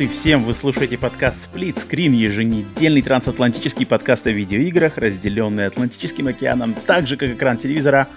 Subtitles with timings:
[0.00, 0.44] Привет и всем!
[0.44, 7.18] Вы слушаете подкаст Split Screen, еженедельный трансатлантический подкаст о видеоиграх, разделенный Атлантическим океаном, так же,
[7.18, 8.08] как экран телевизора,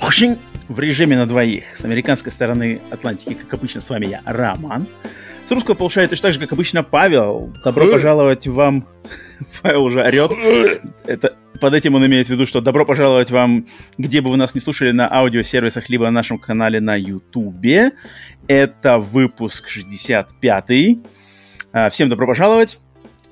[0.00, 1.76] очень в режиме на двоих.
[1.76, 4.86] С американской стороны Атлантики, как обычно, с вами я, Роман.
[5.44, 7.52] С русского получает точно так же, как обычно, Павел.
[7.62, 8.86] Добро пожаловать вам...
[9.62, 10.32] Павел уже орет.
[11.04, 14.54] Это под этим он имеет в виду, что добро пожаловать вам, где бы вы нас
[14.54, 17.92] не слушали, на аудиосервисах, либо на нашем канале на Ютубе.
[18.48, 21.02] Это выпуск 65-й.
[21.70, 22.78] А, всем добро пожаловать.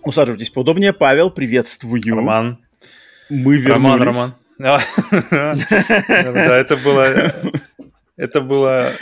[0.03, 0.93] Усаживайтесь поудобнее.
[0.93, 2.03] Павел, приветствую.
[2.15, 2.59] Роман.
[3.31, 4.03] Мы вернулись.
[4.03, 4.35] Роман, Роман.
[4.59, 7.33] Да, это было...
[8.19, 8.93] Это было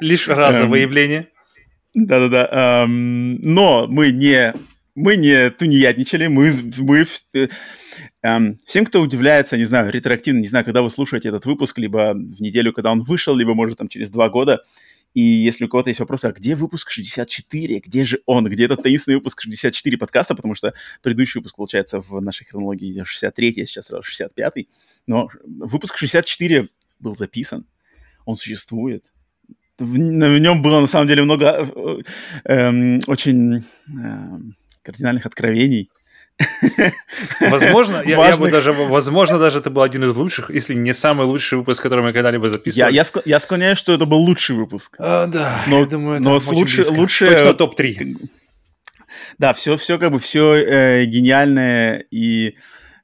[0.00, 0.88] лишь разовое эм.
[0.88, 1.28] явление.
[1.94, 2.82] Да-да-да.
[2.84, 4.54] Эм, но мы не
[4.96, 7.48] мы не тунеядничали, мы, мы э,
[8.22, 12.12] эм, всем, кто удивляется, не знаю, ретроактивно, не знаю, когда вы слушаете этот выпуск, либо
[12.14, 14.62] в неделю, когда он вышел, либо, может, там через два года,
[15.14, 18.82] и если у кого-то есть вопросы, а где выпуск 64, где же он, где этот
[18.82, 23.86] таинственный выпуск 64 подкаста, потому что предыдущий выпуск, получается, в нашей хронологии 63, а сейчас
[23.86, 24.66] сразу 65,
[25.06, 27.64] но выпуск 64 был записан,
[28.24, 29.04] он существует,
[29.78, 32.02] в, в нем было на самом деле много э,
[32.44, 33.62] э, очень э,
[34.82, 35.90] кардинальных откровений.
[37.40, 41.26] Возможно, я, я бы даже, возможно, даже это был один из лучших, если не самый
[41.26, 42.92] лучший выпуск, который мы когда-либо записывали.
[42.92, 44.96] Я, я, я склоняюсь, что это был лучший выпуск.
[44.98, 47.28] А, да, но, я думаю, это но лучше, лучше...
[47.28, 48.16] Точно топ-3.
[49.38, 52.56] Да, все, все как бы, все э, гениальное и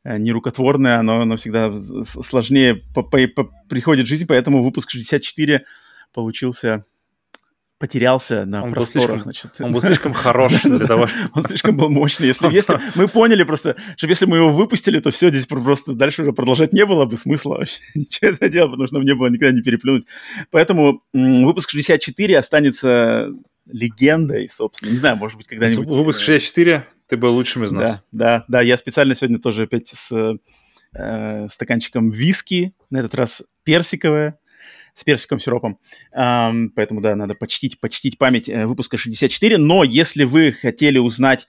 [0.02, 1.72] э, нерукотворное, оно, оно всегда
[2.04, 5.64] сложнее по, по, по, приходит в жизнь, поэтому выпуск 64
[6.12, 6.84] получился
[7.80, 9.08] потерялся на он просторах.
[9.08, 9.60] Был слишком, значит.
[9.60, 12.26] Он был слишком хорош для того, Он слишком был мощный.
[12.26, 16.22] Если, если мы поняли просто, что если мы его выпустили, то все, здесь просто дальше
[16.22, 19.28] уже продолжать не было бы смысла вообще ничего это делать, потому что нам не было
[19.28, 20.04] никогда не переплюнуть.
[20.50, 23.30] Поэтому выпуск 64 останется
[23.66, 24.90] легендой, собственно.
[24.90, 25.86] Не знаю, может быть, когда-нибудь...
[25.86, 27.92] Выпуск 64 ты был лучшим из нас.
[27.92, 28.60] Да, да, да.
[28.60, 30.38] Я специально сегодня тоже опять с
[30.92, 34.38] э, стаканчиком виски, на этот раз персиковое,
[34.94, 35.78] с персиковым сиропом.
[36.12, 39.58] Поэтому, да, надо почтить, почтить память э, выпуска 64.
[39.58, 41.48] Но если вы хотели узнать,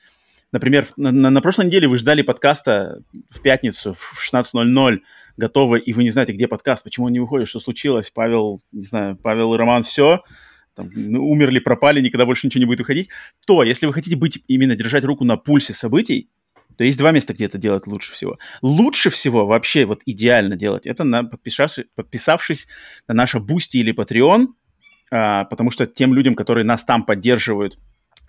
[0.51, 4.99] например, на, на, на прошлой неделе вы ждали подкаста в пятницу в 16.00,
[5.37, 8.83] готовы, и вы не знаете, где подкаст, почему он не выходит, что случилось, Павел, не
[8.83, 10.23] знаю, Павел и Роман, все,
[10.75, 13.09] там, ну, умерли, пропали, никогда больше ничего не будет выходить,
[13.45, 16.29] то если вы хотите быть, именно держать руку на пульсе событий,
[16.77, 18.37] то есть два места, где это делать лучше всего.
[18.61, 22.67] Лучше всего вообще вот идеально делать это на подписавшись, подписавшись
[23.07, 24.47] на наше Boosty или Patreon,
[25.11, 27.77] а, потому что тем людям, которые нас там поддерживают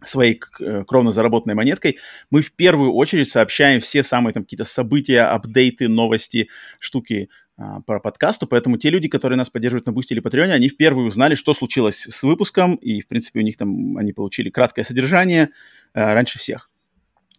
[0.05, 1.99] своей э, кровно заработанной монеткой,
[2.31, 6.49] мы в первую очередь сообщаем все самые там какие-то события, апдейты, новости,
[6.81, 10.69] штуки а, про подкасту, поэтому те люди, которые нас поддерживают на Boosty или Патреоне, они
[10.69, 14.51] в первую узнали, что случилось с выпуском, и, в принципе, у них там, они получили
[14.51, 15.51] краткое содержание
[15.95, 16.72] а, раньше всех.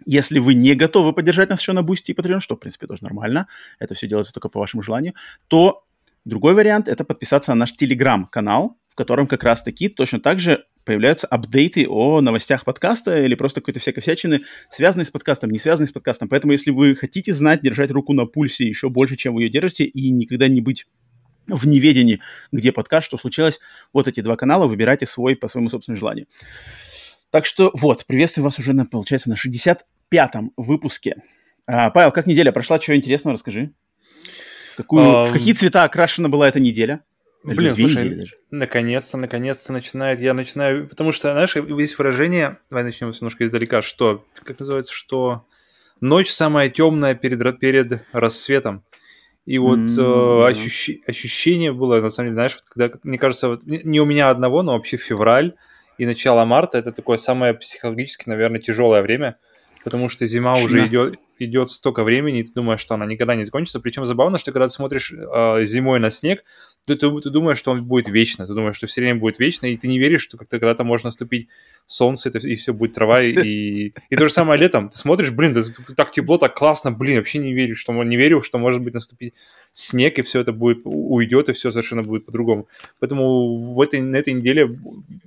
[0.05, 3.03] Если вы не готовы поддержать нас еще на Boosty и Patreon, что, в принципе, тоже
[3.03, 3.47] нормально,
[3.79, 5.13] это все делается только по вашему желанию,
[5.47, 5.85] то
[6.25, 11.27] другой вариант– это подписаться на наш Telegram-канал, в котором как раз-таки точно так же появляются
[11.27, 15.91] апдейты о новостях подкаста или просто какой-то всякой всячины, связанной с подкастом, не связанной с
[15.91, 16.27] подкастом.
[16.29, 19.85] Поэтому, если вы хотите знать, держать руку на пульсе еще больше, чем вы ее держите,
[19.85, 20.85] и никогда не быть
[21.47, 22.21] в неведении,
[22.51, 23.59] где подкаст, что случилось,
[23.91, 26.27] вот эти два канала, выбирайте свой по своему собственному желанию.
[27.31, 29.35] Так что вот, приветствую вас уже, на, получается, на
[30.11, 31.17] 65-м выпуске.
[31.65, 32.79] А, Павел, как неделя прошла?
[32.79, 33.71] Чего интересного расскажи.
[34.77, 35.25] Какую, um...
[35.25, 37.03] В какие цвета окрашена была эта неделя?
[37.43, 43.43] Блин, слушай, наконец-то, наконец-то начинает, я начинаю, потому что, знаешь, есть выражение, давай начнем немножко
[43.43, 45.45] издалека, что, как называется, что
[45.99, 48.83] ночь самая темная перед, перед рассветом.
[49.45, 50.43] И вот mm-hmm.
[50.43, 54.05] э, ощущ, ощущение было, на самом деле, знаешь, вот когда, мне кажется, вот, не у
[54.05, 55.55] меня одного, но вообще февраль,
[55.97, 59.35] и начало марта это такое самое психологически, наверное, тяжелое время,
[59.83, 60.65] потому что зима Шина.
[60.65, 63.79] уже идет, идет столько времени, и ты думаешь, что она никогда не закончится.
[63.79, 66.43] Причем забавно, что когда ты смотришь э, зимой на снег,
[66.85, 69.67] ты, ты, ты думаешь, что он будет вечно, ты думаешь, что все время будет вечно,
[69.67, 71.47] и ты не веришь, что как-то когда-то может наступить
[71.85, 74.89] солнце, это, и все будет трава, и, и то же самое летом.
[74.89, 75.55] Ты смотришь, блин,
[75.95, 79.33] так тепло, так классно, блин, вообще не верю, что не верю, что может быть наступить
[79.71, 82.67] снег, и все это будет уйдет, и все совершенно будет по-другому.
[82.99, 84.67] Поэтому в этой, на этой неделе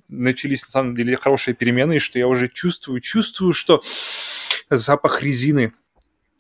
[0.09, 3.83] начались, на самом деле, хорошие перемены, и что я уже чувствую, чувствую, что
[4.69, 5.73] запах резины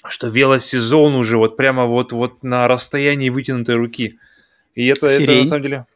[0.08, 4.18] что велосезон уже вот прямо вот, вот на расстоянии вытянутой руки.
[4.76, 5.86] И это, это на самом деле...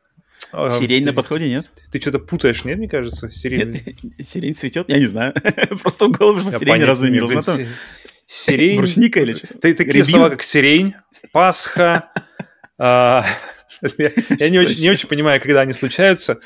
[0.53, 1.71] А, сирень на подходе, нет?
[1.75, 3.29] Ты, ты что-то путаешь, нет, мне кажется?
[3.29, 3.97] Сирень.
[4.23, 4.89] Сирень цветет?
[4.89, 5.35] Я не знаю.
[5.83, 7.21] Просто в голову, что сирень разве не
[8.27, 8.79] Сирень.
[8.79, 9.47] Брусника или что?
[9.59, 10.95] Такие слова, как сирень,
[11.33, 12.11] Пасха.
[12.79, 13.27] А,
[13.99, 16.41] я не очень, понимаю, когда они случаются,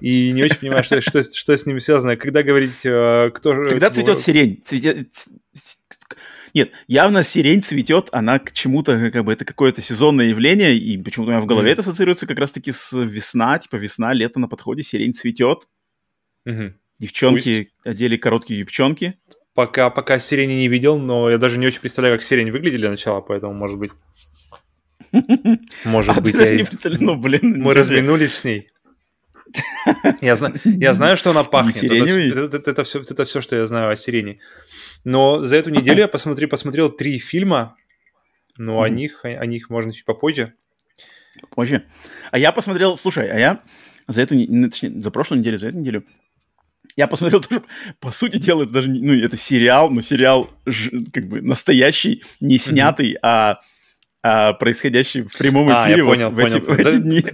[0.00, 2.16] и не очень понимаю, что, что, что с ними связано.
[2.16, 3.54] Когда говорить, э, кто...
[3.64, 4.60] Когда цветет сирень?
[4.64, 5.08] Цветет...
[6.56, 11.32] Нет, явно сирень цветет, она к чему-то, как бы это какое-то сезонное явление, и почему-то
[11.32, 11.72] у меня в голове mm.
[11.74, 15.68] это ассоциируется как раз-таки с весна, типа весна, лето на подходе, сирень цветет.
[16.48, 16.72] Mm-hmm.
[16.98, 17.86] Девчонки Пусть.
[17.86, 19.18] одели короткие юбчонки.
[19.52, 22.90] Пока, пока сирени не видел, но я даже не очень представляю, как сирени выглядели для
[22.90, 23.92] начала, поэтому, может быть...
[25.84, 26.56] Может а быть, я...
[26.56, 26.66] не
[27.00, 27.60] ну, блин.
[27.62, 28.70] Мы разминулись с ней.
[30.20, 31.84] Я, знаю, я знаю, что она пахнет.
[31.84, 34.40] Это, это, это, это, все, это все, что я знаю о сирене.
[35.06, 37.76] Но за эту неделю я посмотри, посмотрел три фильма,
[38.58, 40.54] но о них, о них можно чуть попозже.
[41.50, 41.86] Позже.
[42.32, 43.62] А я посмотрел, слушай, а я
[44.08, 44.34] за эту,
[44.68, 46.04] точнее, за прошлую неделю, за эту неделю
[46.96, 47.62] я посмотрел тоже,
[48.00, 50.50] по сути дела, это даже, ну, это сериал, но сериал
[51.12, 53.18] как бы настоящий, не снятый, mm-hmm.
[53.22, 53.60] а
[54.28, 56.60] а, происходящий в прямом эфире а, я понял, вот понял.
[56.60, 57.24] В, эти, в эти дни.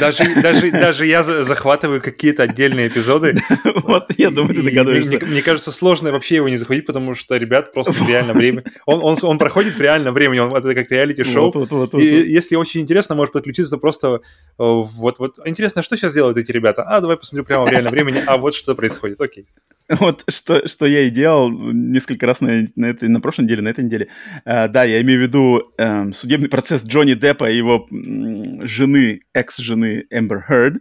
[0.00, 3.36] Даже, даже, даже я захватываю какие-то отдельные эпизоды.
[3.90, 5.16] Вот, я думаю, ты догадываешься.
[5.16, 8.64] Мне, мне кажется, сложно вообще его не заходить, потому что ребят просто в реальном времени...
[8.86, 11.46] Он, он, он проходит в реальном времени, он, это как реалити-шоу.
[11.46, 12.26] Вот, вот, вот, вот, и вот.
[12.26, 14.08] если очень интересно, может подключиться просто...
[14.08, 14.18] Э,
[14.58, 15.38] вот, вот.
[15.44, 16.82] Интересно, что сейчас делают эти ребята?
[16.82, 18.22] А, давай посмотрю прямо в реальном времени.
[18.26, 19.20] А вот что происходит.
[19.20, 19.46] Окей.
[19.98, 23.68] Вот что, что я и делал несколько раз на, на, этой, на прошлой неделе, на
[23.68, 24.08] этой неделе.
[24.44, 30.06] Uh, да, я имею в виду uh, судебный процесс Джонни Деппа и его жены, экс-жены
[30.10, 30.76] Эмбер Херд.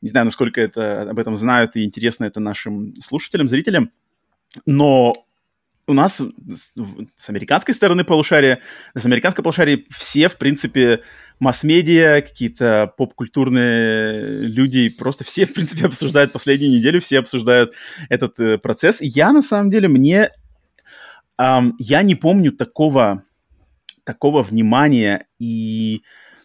[0.00, 3.90] Не знаю, насколько это, об этом знают и интересно это нашим слушателям, зрителям.
[4.64, 5.14] Но
[5.86, 8.60] у нас с, американской стороны полушария,
[8.94, 11.02] с американской полушария все, в принципе,
[11.42, 17.72] масс-медиа, какие-то поп-культурные люди, просто все, в принципе, обсуждают последнюю неделю, все обсуждают
[18.08, 18.98] этот э, процесс.
[19.00, 20.30] Я, на самом деле, мне...
[21.38, 23.24] Эм, я не помню такого,
[24.04, 26.02] такого внимания и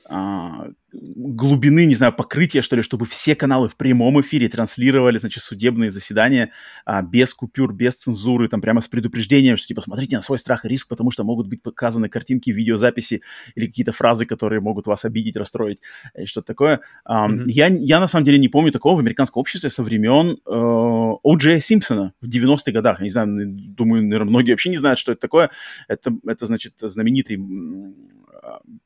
[0.10, 5.44] э, глубины, не знаю, покрытия, что ли, чтобы все каналы в прямом эфире транслировали, значит,
[5.44, 6.52] судебные заседания
[6.86, 10.66] а, без купюр, без цензуры, там прямо с предупреждением, что, типа, смотрите на свой страх
[10.66, 13.22] и риск, потому что могут быть показаны картинки, видеозаписи
[13.56, 15.80] или какие-то фразы, которые могут вас обидеть, расстроить,
[16.18, 16.80] и что-то такое.
[17.04, 17.44] А, mm-hmm.
[17.48, 21.60] я, я, на самом деле, не помню такого в американском обществе со времен э, О.Джея
[21.60, 23.00] Симпсона в 90-х годах.
[23.00, 25.50] Я не знаю, думаю, наверное, многие вообще не знают, что это такое.
[25.88, 27.38] Это, это значит, знаменитый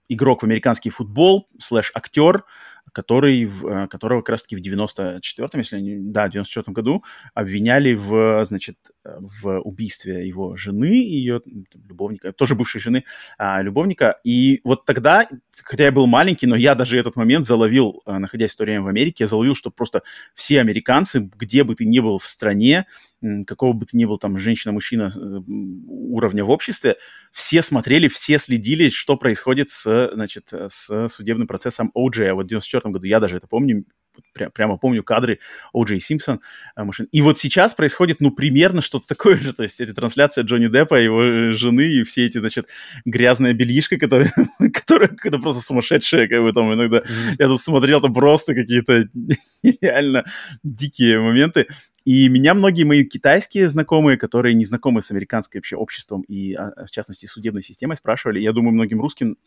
[0.09, 2.45] игрок в американский футбол, слэш актер,
[2.93, 7.03] который, э, которого как раз-таки в 94-м, если не, да, в 94-м году
[7.33, 11.41] обвиняли в, значит, в убийстве его жены, ее
[11.73, 13.03] любовника, тоже бывшей жены,
[13.37, 14.19] а, любовника.
[14.23, 15.27] И вот тогда,
[15.63, 18.81] хотя я был маленький, но я даже этот момент заловил, э, находясь в то время
[18.81, 20.03] в Америке, я заловил, что просто
[20.35, 22.85] все американцы, где бы ты ни был в стране,
[23.47, 26.95] какого бы ты ни был там женщина-мужчина э, уровня в обществе,
[27.31, 32.27] все смотрели, все следили, что происходит с, значит, с судебным процессом OJ.
[32.27, 33.85] А вот в 94 году я даже это помню,
[34.37, 35.39] пря- прямо помню кадры
[35.73, 36.41] О.Джей Симпсон
[36.75, 37.07] машин.
[37.11, 40.95] И вот сейчас происходит, ну, примерно что-то такое же, то есть эта трансляция Джонни Деппа,
[40.95, 42.67] его э, жены и все эти, значит,
[43.05, 44.33] грязная бельишка, которая,
[44.73, 47.35] которая это просто сумасшедшая, как бы там иногда, mm-hmm.
[47.39, 49.05] я тут смотрел, это просто какие-то
[49.81, 50.25] реально
[50.63, 51.67] дикие моменты.
[52.03, 56.85] И меня многие мои китайские знакомые, которые не знакомы с американским вообще обществом и, а,
[56.85, 59.37] в частности, судебной системой, спрашивали, я думаю, многим русским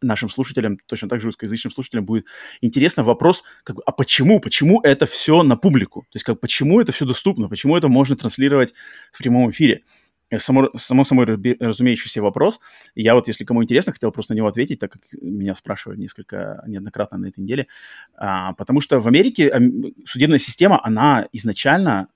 [0.00, 2.26] нашим слушателям, точно так же русскоязычным слушателям будет
[2.60, 6.02] интересно вопрос, как бы, а почему, почему это все на публику?
[6.02, 8.74] То есть, как, почему это все доступно, почему это можно транслировать
[9.12, 9.82] в прямом эфире?
[10.30, 11.26] Э, само, само собой
[11.60, 12.60] разумеющийся вопрос.
[12.94, 16.62] Я вот, если кому интересно, хотел просто на него ответить, так как меня спрашивали несколько
[16.66, 17.66] неоднократно на этой неделе.
[18.14, 19.52] А, потому что в Америке
[20.06, 22.08] судебная система, она изначально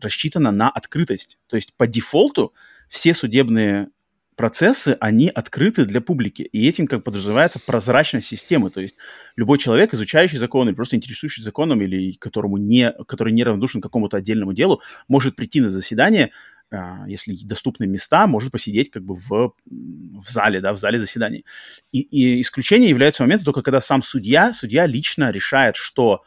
[0.00, 1.38] рассчитана на открытость.
[1.48, 2.54] То есть по дефолту
[2.88, 3.88] все судебные
[4.36, 6.42] процессы, они открыты для публики.
[6.42, 8.70] И этим как подразумевается прозрачность системы.
[8.70, 8.94] То есть
[9.34, 14.18] любой человек, изучающий закон или просто интересующий законом, или которому не, который не равнодушен какому-то
[14.18, 16.30] отдельному делу, может прийти на заседание,
[16.70, 21.46] а, если доступны места, может посидеть как бы в, в зале, да, в зале заседаний.
[21.92, 26.22] И, и исключение является момент только когда сам судья, судья лично решает, что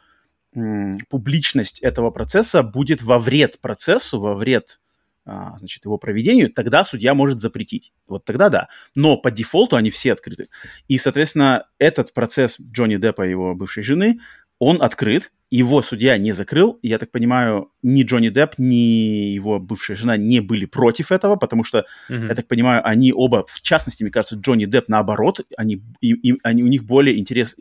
[0.54, 4.80] м, публичность этого процесса будет во вред процессу, во вред
[5.24, 7.92] значит, его проведению, тогда судья может запретить.
[8.08, 8.68] Вот тогда да.
[8.94, 10.48] Но по дефолту они все открыты.
[10.88, 14.20] И, соответственно, этот процесс Джонни Деппа и его бывшей жены,
[14.58, 16.78] он открыт, его судья не закрыл.
[16.82, 21.64] Я так понимаю, ни Джонни Депп, ни его бывшая жена не были против этого, потому
[21.64, 22.28] что, mm-hmm.
[22.28, 26.38] я так понимаю, они оба, в частности, мне кажется, Джонни Депп наоборот, они, и, и,
[26.44, 27.56] они, у них более интерес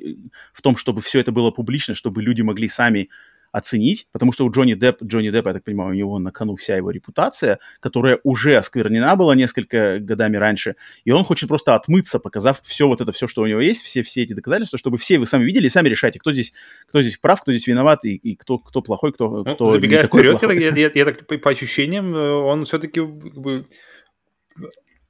[0.54, 3.10] в том, чтобы все это было публично, чтобы люди могли сами
[3.51, 6.56] оценить, потому что у Джонни Депп, Джонни Депп, я так понимаю, у него на кону
[6.56, 12.20] вся его репутация, которая уже осквернена была несколько годами раньше, и он хочет просто отмыться,
[12.20, 15.18] показав все вот это, все, что у него есть, все, все эти доказательства, чтобы все
[15.18, 16.53] вы сами видели и сами решайте, кто здесь,
[16.88, 20.08] кто здесь прав, кто здесь виноват, и, и кто, кто плохой, кто, ну, кто Забегая
[20.08, 23.68] вперед, я, я, я, я так по, по ощущениям, э, он все-таки как бы,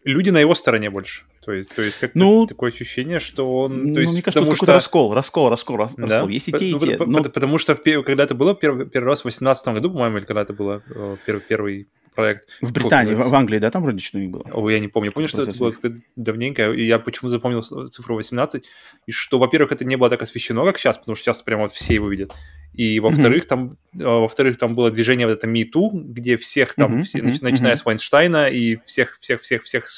[0.04, 1.24] люди на его стороне больше.
[1.44, 3.72] То есть, то есть как ну, такое ощущение, что он...
[3.72, 4.74] То ну, есть, мне кажется, потому что...
[4.74, 6.08] раскол, раскол, раскол, раскол.
[6.08, 6.24] Да?
[6.24, 6.98] Есть и те, и те.
[6.98, 7.24] Но...
[7.24, 10.54] потому что когда это было первый, первый раз в 2018 году, по-моему, или когда это
[10.54, 11.88] было э, первый, первый
[12.20, 12.48] проект.
[12.62, 14.44] В Британии, в, в Англии, да, там вроде что было?
[14.52, 15.12] О, я не помню.
[15.12, 15.74] Помню, что это было
[16.16, 18.66] давненько, и я почему запомнил цифру 18,
[19.08, 21.72] и что, во-первых, это не было так освещено, как сейчас, потому что сейчас прямо вот
[21.72, 22.34] все его видят.
[22.74, 23.48] И во-вторых, mm-hmm.
[23.48, 27.04] там, э, во-вторых, там было движение вот это Me Too, где всех там, mm-hmm.
[27.04, 27.38] все, mm-hmm.
[27.42, 27.78] начиная mm-hmm.
[27.78, 29.90] с Вайнштейна и всех, всех, всех, всех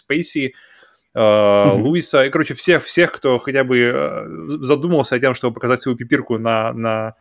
[1.13, 1.81] Mm-hmm.
[1.81, 4.25] Луиса, и, короче, всех, всех, кто хотя бы э,
[4.61, 7.15] задумался о том, чтобы показать свою пипирку на, на,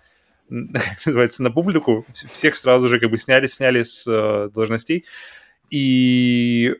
[1.06, 5.06] называется, на публику, всех сразу же как бы сняли, сняли с uh, должностей.
[5.70, 6.76] И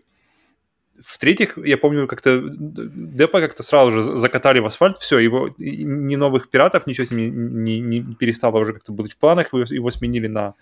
[1.04, 6.50] в-третьих, я помню, как-то Депа как-то сразу же закатали в асфальт, все, его ни новых
[6.50, 9.90] пиратов, ничего с ним не, не, не перестало уже как-то быть в планах, его, его
[9.90, 10.54] сменили на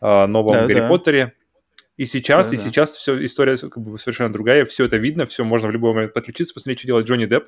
[0.00, 0.88] uh, новом да, Гарри да.
[0.88, 1.32] Поттере.
[2.02, 2.64] И сейчас, да, и да.
[2.64, 6.12] сейчас все история как бы совершенно другая, все это видно, все можно в любой момент
[6.12, 7.44] подключиться, посмотреть, что делает Джонни Депп,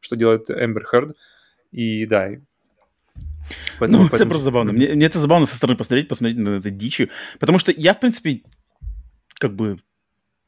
[0.00, 1.14] что делает Эмбер Херд.
[1.72, 2.30] И да,
[3.78, 4.16] Поэтому, ну, поэтому...
[4.16, 4.72] это просто забавно.
[4.72, 7.10] Мне, мне это забавно со стороны посмотреть, посмотреть на это дичью.
[7.38, 8.40] Потому что я, в принципе,
[9.34, 9.78] как бы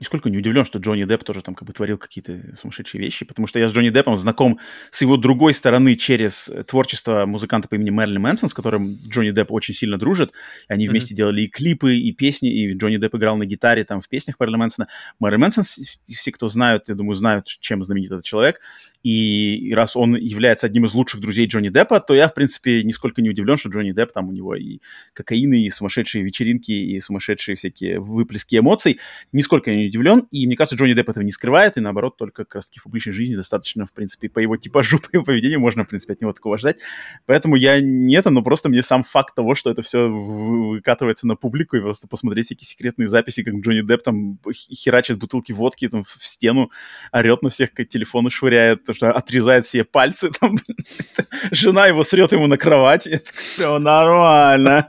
[0.01, 3.47] нисколько не удивлен, что Джонни Депп тоже там как бы творил какие-то сумасшедшие вещи, потому
[3.47, 4.59] что я с Джонни Деппом знаком
[4.91, 9.53] с его другой стороны через творчество музыканта по имени Мэрилин Мэнсон, с которым Джонни Депп
[9.53, 10.33] очень сильно дружит.
[10.69, 10.91] Они mm-hmm.
[10.91, 14.37] вместе делали и клипы, и песни, и Джонни Депп играл на гитаре там в песнях
[14.41, 14.89] Мэрилина Мэнсона.
[15.19, 18.61] Мэрилин Мэнсон, все, кто знают, я думаю, знают, чем знаменит этот человек.
[19.03, 23.23] И раз он является одним из лучших друзей Джонни Деппа, то я, в принципе, нисколько
[23.23, 24.81] не удивлен, что Джонни Депп, там у него и
[25.15, 29.01] кокаины, и сумасшедшие вечеринки, и сумасшедшие всякие выплески эмоций.
[29.33, 30.27] Нисколько не удивлен.
[30.31, 33.13] И мне кажется, Джонни Депп этого не скрывает, и наоборот, только как раз в публичной
[33.13, 36.33] жизни достаточно, в принципе, по его типажу, по его поведению можно, в принципе, от него
[36.33, 36.77] такого ждать.
[37.27, 41.37] Поэтому я не это, но просто мне сам факт того, что это все выкатывается на
[41.37, 46.03] публику, и просто посмотреть всякие секретные записи, как Джонни Депп там херачит бутылки водки там
[46.03, 46.71] в стену,
[47.13, 50.57] орет на всех, как телефоны швыряет, то, что отрезает себе пальцы, там,
[51.53, 53.09] жена его срет ему на кровать,
[53.55, 54.87] все нормально,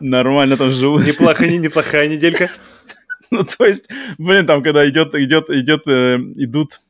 [0.00, 1.06] нормально там живут.
[1.06, 2.50] Неплохая, неплохая неделька.
[3.30, 6.80] Ну, то есть, блин, там, когда идет, идет, идет, э, идут,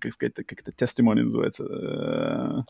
[0.00, 2.62] как сказать, как это, testimony называется, э,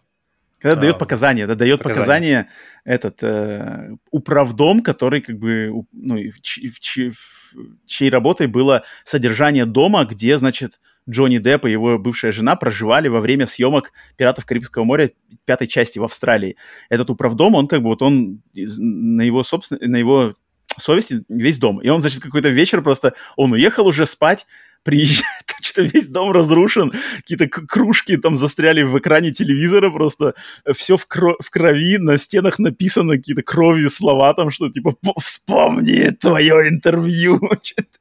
[0.58, 2.50] когда а, дает показания, да, дает показания, показания
[2.84, 9.64] этот э, управдом, который как бы, ну, в, в, в, в чьей работой было содержание
[9.64, 14.84] дома, где, значит, Джонни Депп и его бывшая жена проживали во время съемок «Пиратов Карибского
[14.84, 15.12] моря»
[15.44, 16.56] пятой части в Австралии.
[16.88, 20.34] Этот управдом, он как бы вот он на его собственно, на его
[20.78, 21.80] совести весь дом.
[21.80, 24.46] И он, значит, какой-то вечер просто, он уехал уже спать,
[24.86, 25.26] приезжает,
[25.60, 30.34] что весь дом разрушен, какие-то кружки там застряли в экране телевизора, просто
[30.74, 36.10] все в, кро- в крови, на стенах написано какие-то кровью слова там, что типа «Вспомни
[36.10, 37.40] твое интервью!»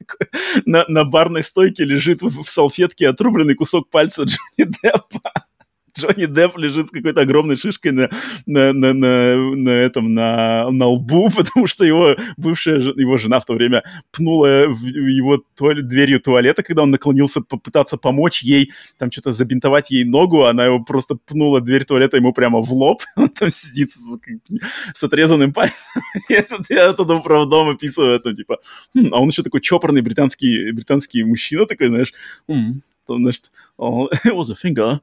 [0.64, 5.45] на, на барной стойке лежит в, в салфетке отрубленный кусок пальца Джонни Деппа.
[5.98, 8.10] Джонни Депп лежит с какой-то огромной шишкой на,
[8.46, 13.44] на, на, на, на этом, на, на лбу, потому что его бывшая, его жена в
[13.44, 19.10] то время пнула в его туалет, дверью туалета, когда он наклонился попытаться помочь ей, там
[19.10, 23.28] что-то забинтовать ей ногу, она его просто пнула дверь туалета ему прямо в лоб, он
[23.28, 24.18] там сидит с,
[24.94, 26.02] с отрезанным пальцем,
[26.68, 28.58] я оттуда управдом описываю, это, типа,
[28.94, 32.12] хм, а он еще такой чопорный британский, британский мужчина такой, знаешь,
[33.06, 35.00] хм, то, значит, oh, it was a finger.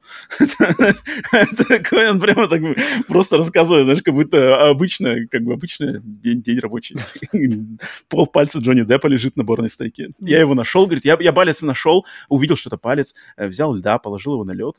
[1.68, 2.60] Такой он прямо так
[3.08, 6.96] просто рассказывает, знаешь, как будто обычно, как бы обычный день, день рабочий.
[8.08, 10.10] Пол пальца Джонни Деппа лежит на борной стойке.
[10.20, 13.98] Я его нашел, говорит, я, я палец нашел, увидел, что это палец, э, взял льда,
[13.98, 14.76] положил его на лед,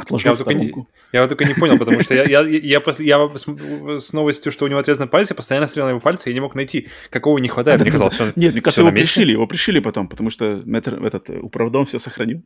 [0.00, 0.74] Отложил я, вот только не,
[1.12, 4.64] я вот только не понял, потому что я, я, я, я, я с новостью, что
[4.64, 7.48] у него отрезаны пальцы, постоянно стрелял на его пальцы, и не мог найти, какого не
[7.48, 7.80] хватает.
[7.80, 11.02] А, мне казалось, что Нет, мне кажется, его пришили, его пришили потом, потому что метр,
[11.04, 12.42] этот э, управдом все сохранил.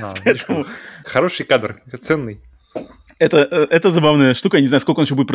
[0.00, 0.66] А, Поэтому...
[1.04, 2.40] Хороший кадр, ценный
[3.22, 5.28] это, э, это забавная штука, я не знаю, сколько он еще будет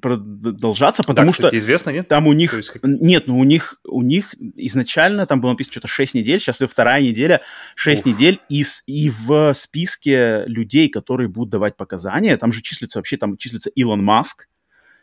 [0.00, 1.58] продолжаться, потому да, кстати, что...
[1.58, 2.06] известно, нет?
[2.06, 2.54] Там у них...
[2.54, 2.72] Есть...
[2.82, 7.02] Нет, ну у них, у них изначально там было написано что-то 6 недель, сейчас вторая
[7.02, 7.40] неделя,
[7.74, 8.06] 6 Уф.
[8.06, 13.36] недель, и, и в списке людей, которые будут давать показания, там же числится вообще, там
[13.36, 14.48] числится Илон Маск,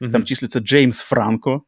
[0.01, 0.12] mm-hmm.
[0.12, 1.62] там числится Джеймс Франко,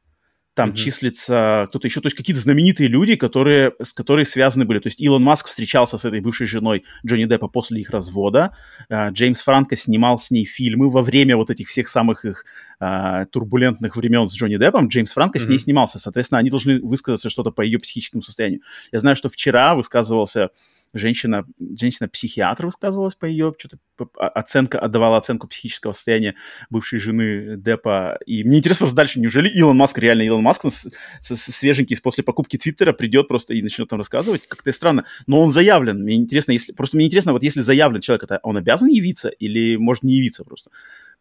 [0.57, 0.75] там mm-hmm.
[0.75, 4.79] числится кто-то еще, то есть какие-то знаменитые люди, которые, с которые связаны были.
[4.79, 8.57] То есть Илон Маск встречался с этой бывшей женой Джонни Деппа после их развода.
[8.89, 12.43] Uh, Джеймс Франко снимал с ней фильмы во время вот этих всех самых их
[12.81, 14.87] uh, турбулентных времен с Джонни Деппом.
[14.87, 15.41] Джеймс Франко mm-hmm.
[15.41, 15.99] с ней снимался.
[15.99, 18.61] Соответственно, они должны высказаться что-то по ее психическому состоянию.
[18.91, 20.49] Я знаю, что вчера высказывался
[20.93, 23.77] женщина, женщина-психиатр высказывалась по ее, что-то
[24.17, 26.35] оценка, отдавала оценку психического состояния
[26.69, 28.19] бывшей жены Деппа.
[28.25, 30.89] И мне интересно просто дальше, неужели Илон Маск, реально Илон Маск, с,
[31.21, 34.47] с, свеженький после покупки Твиттера придет просто и начнет там рассказывать?
[34.47, 35.05] Как-то странно.
[35.25, 36.03] Но он заявлен.
[36.03, 36.73] Мне интересно, если...
[36.73, 40.43] Просто мне интересно, вот если заявлен человек, это он обязан явиться или может не явиться
[40.43, 40.69] просто?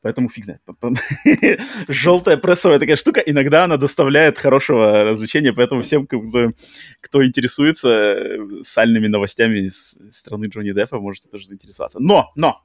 [0.02, 0.60] Поэтому фиг знает.
[1.88, 9.08] Желтая прессовая такая штука, иногда она доставляет хорошего развлечения, поэтому всем, кто интересуется э, сальными
[9.08, 11.98] новостями из страны Джонни Деппа, может тоже заинтересоваться.
[12.00, 12.62] Но, но,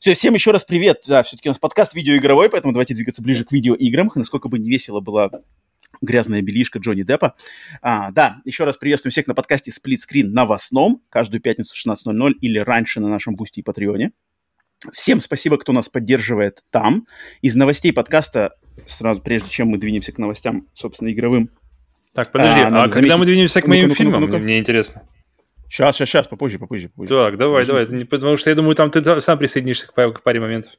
[0.00, 1.04] все, всем еще раз привет.
[1.06, 4.10] Да, все-таки у нас подкаст видеоигровой, поэтому давайте двигаться ближе к видеоиграм.
[4.14, 5.30] Насколько бы не весело была
[6.00, 7.36] грязное бельишко Джонни Деппа.
[7.82, 12.58] А, да, еще раз приветствуем всех на подкасте Screen новостном, каждую пятницу в 16.00 или
[12.58, 14.12] раньше на нашем Boosty и Патреоне.
[14.92, 17.06] Всем спасибо, кто нас поддерживает там.
[17.40, 18.54] Из новостей подкаста,
[18.86, 21.50] сразу прежде чем мы двинемся к новостям, собственно, игровым.
[22.14, 23.16] Так, подожди, а, а когда заметить...
[23.18, 25.02] мы двинемся к моим ну фильмам, ну мне интересно.
[25.68, 26.90] Сейчас, сейчас, сейчас, попозже, попозже.
[26.90, 27.08] попозже.
[27.08, 27.94] Так, давай, Подожди.
[27.94, 30.72] давай, потому что я думаю, там ты сам присоединишься к, к паре моментов.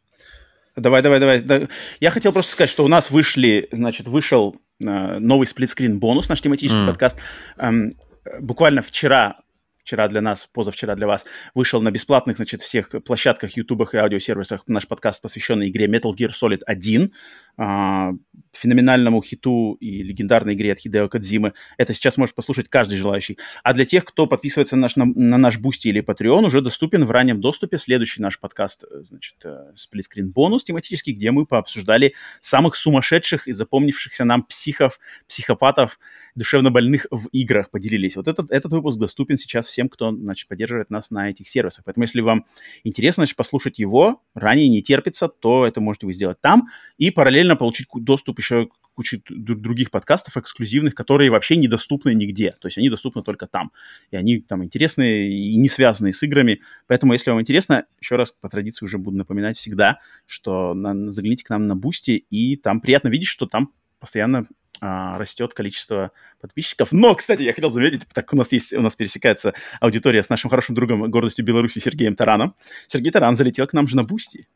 [0.76, 1.68] Давай, давай, давай.
[2.00, 6.42] Я хотел просто сказать, что у нас вышли, значит, вышел э, новый сплитскрин бонус, наш
[6.42, 6.88] тематический mm.
[6.88, 7.18] подкаст.
[7.58, 7.96] Эм,
[8.40, 9.38] буквально вчера
[9.84, 14.64] вчера для нас, позавчера для вас, вышел на бесплатных, значит, всех площадках, ютубах и аудиосервисах
[14.68, 17.12] наш подкаст, посвященный игре Metal Gear Solid 1,
[17.58, 18.14] а,
[18.54, 21.54] феноменальному хиту и легендарной игре от Хидео Кадзимы.
[21.78, 23.38] Это сейчас может послушать каждый желающий.
[23.64, 27.04] А для тех, кто подписывается на наш, на, на наш Boosty или Patreon, уже доступен
[27.04, 29.36] в раннем доступе следующий наш подкаст, э, значит,
[29.76, 36.00] Split Screen э, бонус тематический, где мы пообсуждали самых сумасшедших и запомнившихся нам психов, психопатов,
[36.36, 38.16] душевно больных в играх, поделились.
[38.16, 41.86] Вот этот, этот выпуск доступен сейчас всем, кто, значит, поддерживает нас на этих сервисах.
[41.86, 42.46] Поэтому, если вам
[42.84, 47.56] интересно, значит, послушать его, ранее не терпится, то это можете вы сделать там и параллельно
[47.56, 52.52] получить доступ еще к куче других подкастов эксклюзивных, которые вообще недоступны нигде.
[52.60, 53.72] То есть они доступны только там.
[54.12, 56.62] И они там интересные и не связанные с играми.
[56.88, 61.44] Поэтому, если вам интересно, еще раз по традиции уже буду напоминать всегда, что на, загляните
[61.44, 64.46] к нам на Boosty, и там приятно видеть, что там постоянно
[64.86, 66.92] а, растет количество подписчиков.
[66.92, 70.50] Но, кстати, я хотел заметить, так у нас есть, у нас пересекается аудитория с нашим
[70.50, 72.54] хорошим другом гордостью Беларуси Сергеем Тараном.
[72.88, 74.50] Сергей Таран залетел к нам же на Boosty.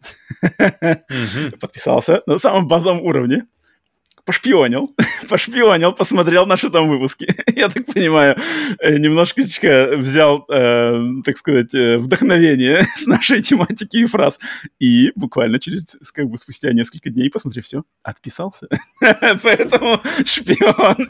[1.61, 3.47] Подписался на самом базовом уровне
[4.27, 4.93] пошпионил,
[5.29, 7.33] пошпионил, посмотрел наши там выпуски.
[7.55, 8.35] Я так понимаю,
[8.79, 14.39] э, немножечко взял, э, так сказать, э, вдохновение с нашей тематики и фраз.
[14.79, 18.67] И буквально через, как бы, спустя несколько дней, посмотрев все, отписался.
[18.99, 21.09] Поэтому шпион,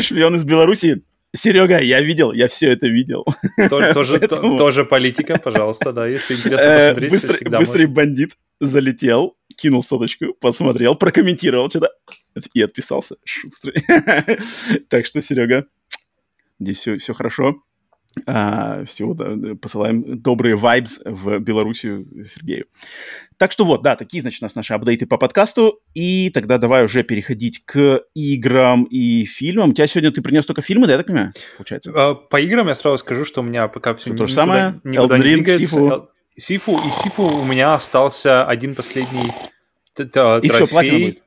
[0.00, 1.02] шпион из Беларуси
[1.36, 3.24] Серега, я видел, я все это видел.
[3.68, 4.58] Тоже, Поэтому...
[4.58, 7.10] тоже политика, пожалуйста, да, если интересно посмотреть.
[7.10, 11.90] Быстрый, быстрый бандит залетел, кинул соточку, посмотрел, прокомментировал что-то
[12.54, 13.16] и отписался.
[13.24, 13.84] Шустрый.
[14.88, 15.66] так что, Серега,
[16.58, 17.62] здесь все, все хорошо.
[18.26, 22.66] А, да, посылаем добрые вайбс в Белоруссию Сергею.
[23.38, 25.80] Так что вот, да, такие, значит, у нас наши апдейты по подкасту.
[25.94, 29.70] И тогда давай уже переходить к играм и фильмам.
[29.70, 31.92] У тебя сегодня ты принес только фильмы, да, я так понимаю, получается?
[31.94, 34.80] А, по играм я сразу скажу, что у меня пока все, все то же самое.
[34.84, 36.08] Никуда Elden Ring, Сифу.
[36.36, 36.78] Сифу.
[36.78, 39.32] И Сифу у меня остался один последний
[39.94, 40.46] трофей.
[40.46, 41.22] И все, платина будет.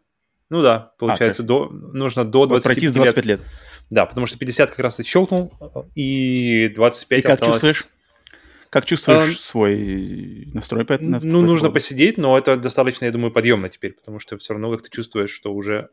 [0.50, 2.94] Ну да, получается, а, до, нужно до 25 лет.
[2.94, 3.42] 25 лет.
[3.90, 5.54] Да, потому что 50 как раз ты щелкнул,
[5.96, 7.56] и 25 и как осталось...
[7.56, 7.88] чувствуешь?
[8.70, 11.20] Как чувствуешь а, свой настрой по этому?
[11.22, 14.84] Ну, нужно посидеть, но это достаточно, я думаю, подъемно теперь, потому что все равно как
[14.84, 15.90] ты чувствуешь, что уже,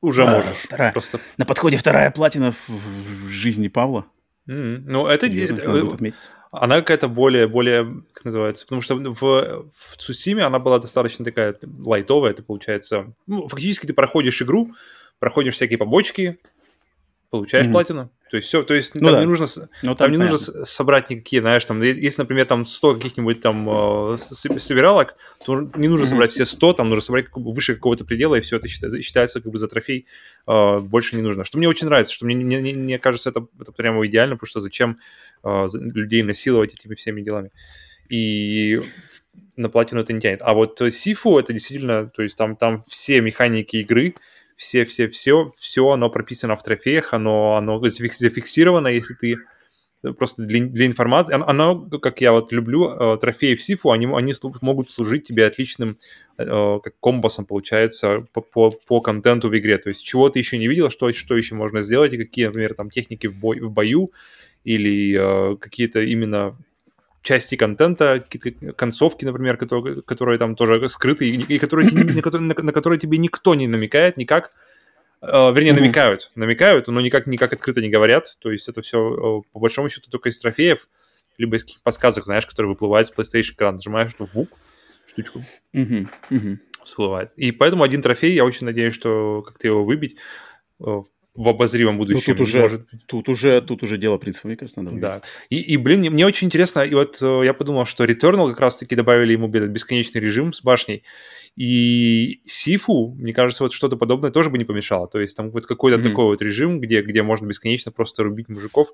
[0.00, 0.58] уже а, можешь.
[0.58, 1.18] Вторая, Просто...
[1.36, 4.06] На подходе вторая платина в, в жизни Павла.
[4.48, 4.82] Mm-hmm.
[4.86, 5.26] Ну, это...
[5.26, 5.98] это, это
[6.50, 11.56] она какая-то более, более, как называется, потому что в, в Цусиме она была достаточно такая
[11.84, 14.74] лайтовая, это получается, ну, фактически ты проходишь игру,
[15.18, 16.38] проходишь всякие побочки,
[17.30, 17.72] получаешь mm-hmm.
[17.72, 18.10] платину.
[18.30, 19.20] То есть все, то есть ну, там да.
[19.20, 19.46] не нужно,
[19.82, 20.38] ну, там не понятно.
[20.38, 23.68] нужно собрать никакие, знаешь, там, если, например, там 100 каких-нибудь там
[24.14, 26.08] э, собиралок, то не нужно mm-hmm.
[26.08, 29.50] собрать все 100, там нужно собрать выше какого-то предела, и все это считается, считается как
[29.50, 30.06] бы за трофей,
[30.46, 31.44] э, больше не нужно.
[31.44, 34.60] Что мне очень нравится, что мне, мне, мне кажется, это, это прямо идеально, потому что
[34.60, 34.98] зачем
[35.42, 37.50] э, людей насиловать этими всеми делами.
[38.10, 38.80] И
[39.56, 40.40] на платину это не тянет.
[40.42, 44.14] А вот Сифу это действительно, то есть там, там все механики игры,
[44.58, 49.38] все-все-все, все оно прописано в трофеях, оно, оно зафиксировано, если ты
[50.16, 51.34] просто для, для информации.
[51.34, 55.98] Оно, как я вот люблю, э, трофеи в Сифу, они, они могут служить тебе отличным
[56.38, 56.44] э,
[56.82, 59.78] как компасом, получается, по, по, по контенту в игре.
[59.78, 62.74] То есть чего ты еще не видел, что, что еще можно сделать, и какие, например,
[62.74, 64.12] там техники в, бой, в бою,
[64.64, 66.56] или э, какие-то именно
[67.28, 72.48] части контента, какие-то концовки, например, которые, которые там тоже скрыты, и, и которые, на, которые,
[72.48, 74.52] на, на которые тебе никто не намекает никак,
[75.20, 75.80] Uh, вернее, mm-hmm.
[75.80, 78.36] намекают, намекают, но никак, никак открыто не говорят.
[78.38, 80.88] То есть это все, по большому счету, только из трофеев,
[81.38, 83.78] либо из каких-то подсказок, знаешь, которые выплывают с PlayStation экрана.
[83.78, 84.48] Нажимаешь эту вук,
[85.08, 85.40] штучку,
[85.74, 86.06] mm-hmm.
[86.30, 86.56] Mm-hmm.
[86.84, 87.32] всплывает.
[87.34, 90.14] И поэтому один трофей, я очень надеюсь, что как-то его выбить
[91.38, 92.32] в обозримом будущем.
[92.32, 92.88] Ну, тут, уже, может...
[93.06, 95.22] тут, уже, тут уже дело принципа, кажется, надо Да.
[95.50, 98.58] И, и блин, мне, мне очень интересно, и вот э, я подумал, что Returnal как
[98.58, 101.04] раз-таки добавили ему этот бесконечный режим с башней,
[101.54, 105.06] и Сифу, мне кажется, вот что-то подобное тоже бы не помешало.
[105.06, 106.10] То есть там вот какой-то mm-hmm.
[106.10, 108.92] такой вот режим, где, где можно бесконечно просто рубить мужиков,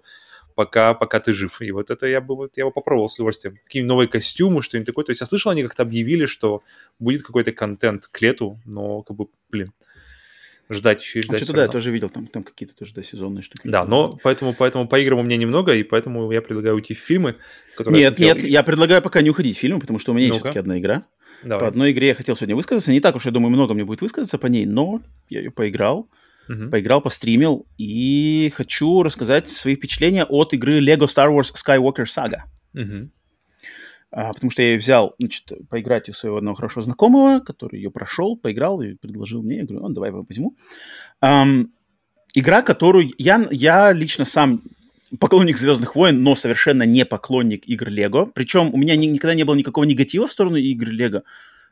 [0.55, 1.63] пока, пока ты жив.
[1.63, 3.57] И вот это я бы, вот, я бы попробовал с удовольствием.
[3.65, 5.05] Какие новые костюмы, что-нибудь такое.
[5.05, 6.63] То есть я слышал, они как-то объявили, что
[6.99, 9.73] будет какой-то контент к лету, но как бы, блин,
[10.71, 11.43] ждать еще и ждать.
[11.43, 13.69] А что-то да, я тоже видел, там, там какие-то тоже да, сезонные штуки.
[13.69, 16.99] Да, но поэтому, поэтому по играм у меня немного, и поэтому я предлагаю уйти в
[16.99, 17.37] фильмы.
[17.77, 20.29] Которые нет, я нет, я предлагаю пока не уходить в фильмы, потому что у меня
[20.29, 21.05] ну есть все-таки одна игра.
[21.43, 21.61] Давай.
[21.61, 22.91] По одной игре я хотел сегодня высказаться.
[22.91, 26.09] Не так уж, я думаю, много мне будет высказаться по ней, но я ее поиграл.
[26.49, 26.71] Uh-huh.
[26.71, 27.67] Поиграл, постримил.
[27.79, 32.43] И хочу рассказать свои впечатления от игры Lego Star Wars Skywalker Saga.
[32.75, 33.09] Uh-huh.
[34.17, 37.91] А, потому что я ее взял, значит, поиграть у своего одного хорошего знакомого, который ее
[37.91, 39.57] прошел, поиграл и предложил мне.
[39.57, 40.57] Я говорю, ну, давай я возьму.
[41.21, 41.67] Um,
[42.33, 44.63] игра, которую я, я лично сам
[45.19, 48.27] поклонник Звездных войн, но совершенно не поклонник игр Лего.
[48.27, 51.25] Причем у меня ни, никогда не было никакого негатива в сторону игр Лего,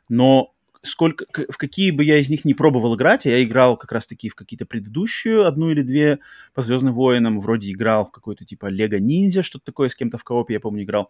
[0.09, 3.93] но сколько, в какие бы я из них не пробовал играть, а я играл как
[3.93, 6.19] раз-таки в какие-то предыдущие, одну или две
[6.53, 10.25] по Звездным войнам, вроде играл в какой-то типа Лего Ниндзя, что-то такое, с кем-то в
[10.25, 11.09] коопе, я помню, играл.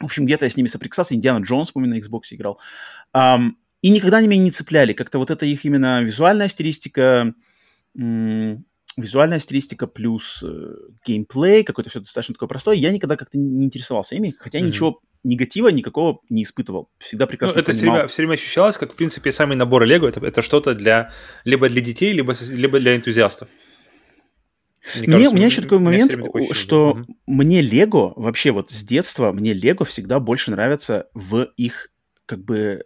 [0.00, 1.14] В общем, где-то я с ними соприкасался.
[1.14, 2.58] Индиана Джонс, помню, на Xbox играл.
[3.14, 3.52] Um,
[3.82, 4.92] и никогда они меня не цепляли.
[4.92, 7.34] Как-то вот это их именно визуальная стилистика,
[7.94, 10.74] визуальная стилистика плюс э,
[11.04, 12.76] геймплей, какой-то все достаточно такое простое.
[12.76, 14.62] Я никогда как-то не интересовался ими, хотя mm-hmm.
[14.62, 16.88] ничего негатива никакого не испытывал.
[16.98, 20.08] Всегда прекрасно ну, это все время, все время ощущалось, как, в принципе, самый набор Лего
[20.08, 21.12] это, это что-то для
[21.44, 23.48] либо для детей, либо, либо для энтузиастов.
[24.98, 26.12] Мне, мне у меня еще такой момент,
[26.52, 27.16] что угу.
[27.26, 31.90] мне Лего, вообще вот с детства, мне Лего всегда больше нравится в их,
[32.26, 32.84] как бы,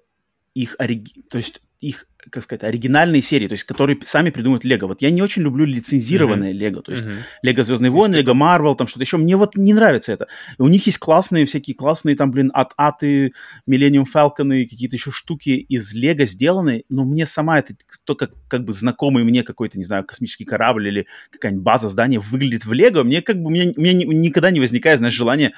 [0.55, 1.23] их, ориги...
[1.23, 4.87] то есть их как сказать, оригинальные серии, то есть которые сами придумывают Лего.
[4.87, 6.83] Вот я не очень люблю лицензированные Лего, mm-hmm.
[6.83, 7.05] то есть
[7.43, 9.17] Лего Звездные войны, Лего Марвел, там что-то еще.
[9.17, 10.27] Мне вот не нравится это.
[10.59, 13.33] И у них есть классные всякие классные там, блин, от Аты,
[13.69, 18.65] Millennium Falcon и какие-то еще штуки из Лего сделаны, но мне сама это только как
[18.65, 23.05] бы знакомый мне какой-то, не знаю, космический корабль или какая-нибудь база здания выглядит в Лего,
[23.05, 25.53] мне как бы, мне, мне никогда не возникает, знаешь, желание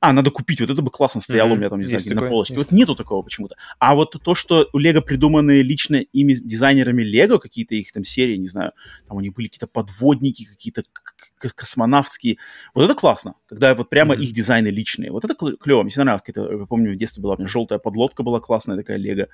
[0.00, 1.52] а, надо купить, вот это бы классно стояло mm-hmm.
[1.52, 2.54] у меня там, не знаю, такое, на полочке.
[2.54, 2.70] Есть.
[2.70, 3.56] Вот нету такого почему-то.
[3.78, 8.36] А вот то, что у Лего придуманы лично ими, дизайнерами Лего, какие-то их там серии,
[8.36, 8.72] не знаю,
[9.06, 10.84] там у них были какие-то подводники, какие-то
[11.38, 12.38] космонавтские,
[12.74, 14.22] вот это классно, когда вот прямо mm-hmm.
[14.22, 15.10] их дизайны личные.
[15.12, 16.22] Вот это клево, мне всегда нравилось.
[16.22, 19.28] Какие-то, я помню, в детстве была у меня желтая подлодка была классная такая Лего,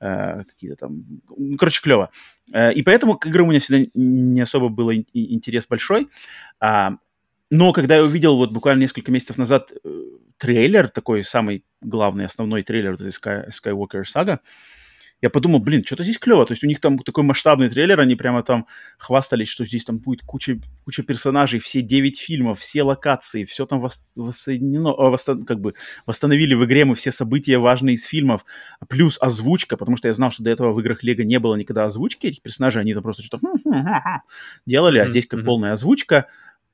[0.00, 1.04] э, какие-то там,
[1.36, 2.10] ну, короче, клево.
[2.52, 6.08] Э, и поэтому к играм у меня всегда не особо был интерес большой.
[6.60, 6.94] А,
[7.50, 10.02] но когда я увидел вот буквально несколько месяцев назад э,
[10.36, 14.40] трейлер, такой самый главный, основной трейлер этой Sky, Skywalker сага,
[15.20, 16.46] я подумал, блин, что-то здесь клево.
[16.46, 18.66] То есть у них там такой масштабный трейлер, они прямо там
[18.98, 23.80] хвастались, что здесь там будет куча, куча персонажей, все 9 фильмов, все локации, все там
[23.80, 25.74] вос, воссоединено, а, восстан, как бы
[26.06, 28.44] восстановили в игре мы все события важные из фильмов,
[28.88, 31.84] плюс озвучка, потому что я знал, что до этого в играх Лего не было никогда
[31.84, 33.48] озвучки этих персонажей, они там просто что-то
[34.66, 36.26] делали, а здесь как полная озвучка,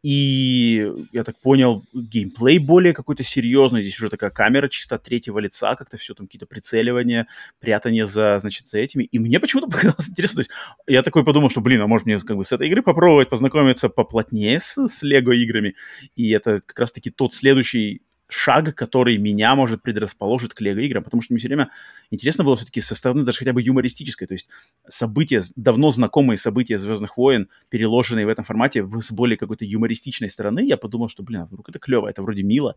[0.04, 3.80] и, я так понял, геймплей более какой-то серьезный.
[3.80, 7.26] Здесь уже такая камера чисто третьего лица, как-то все там какие-то прицеливания,
[7.58, 9.04] прятание за, значит, за этими.
[9.04, 10.36] И мне почему-то показалось интересно.
[10.36, 10.50] То есть
[10.86, 13.88] я такой подумал, что, блин, а может мне как бы с этой игры попробовать познакомиться
[13.88, 15.74] поплотнее с, с Лего-играми.
[16.16, 21.32] И это как раз-таки тот следующий шаг, который меня, может, предрасположит к лего-играм, потому что
[21.32, 21.70] мне все время
[22.10, 24.48] интересно было все-таки со стороны даже хотя бы юмористической, то есть
[24.88, 30.66] события, давно знакомые события «Звездных войн», переложенные в этом формате с более какой-то юмористичной стороны,
[30.66, 32.76] я подумал, что, блин, вдруг это клево, это вроде мило.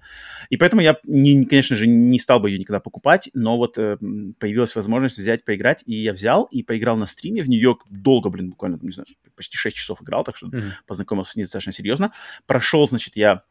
[0.50, 3.98] И поэтому я, не, конечно же, не стал бы ее никогда покупать, но вот э,
[4.40, 8.50] появилась возможность взять, поиграть, и я взял и поиграл на стриме в Нью-Йорк долго, блин,
[8.50, 10.64] буквально, не знаю, почти 6 часов играл, так что mm-hmm.
[10.86, 12.12] познакомился с ней достаточно серьезно.
[12.46, 13.44] Прошел, значит, я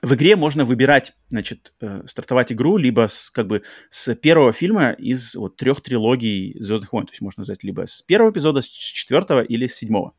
[0.00, 4.92] в игре можно выбирать, значит, э, стартовать игру либо с, как бы, с первого фильма
[4.92, 7.06] из вот трех трилогий Звездных войн.
[7.06, 10.14] То есть можно взять либо с первого эпизода, с четвертого или с седьмого.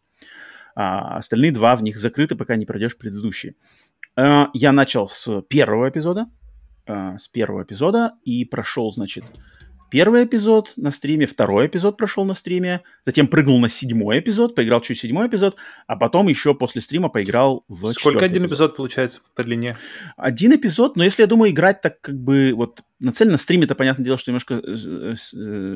[0.75, 3.55] А остальные два в них закрыты, пока не пройдешь предыдущие.
[4.15, 6.27] Э, я начал с первого эпизода,
[6.85, 9.25] э, с первого эпизода и прошел, значит,
[9.93, 14.81] первый эпизод на стриме, второй эпизод прошел на стриме, затем прыгнул на седьмой эпизод, поиграл
[14.81, 18.71] чуть седьмой эпизод, а потом еще после стрима поиграл в Сколько один эпизод.
[18.71, 19.77] эпизод получается по длине?
[20.17, 23.75] Один эпизод, но если, я думаю, играть так как бы вот нацеленно на стриме, то
[23.75, 25.15] понятное дело, что немножко э, э,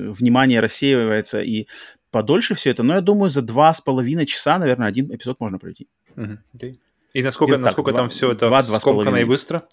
[0.09, 1.67] внимание рассеивается и
[2.09, 5.59] подольше все это, но я думаю, за два с половиной часа, наверное, один эпизод можно
[5.59, 5.87] пройти.
[6.15, 6.79] Okay.
[7.13, 9.67] И насколько, и насколько так, там два, все это два, скомкано и быстро?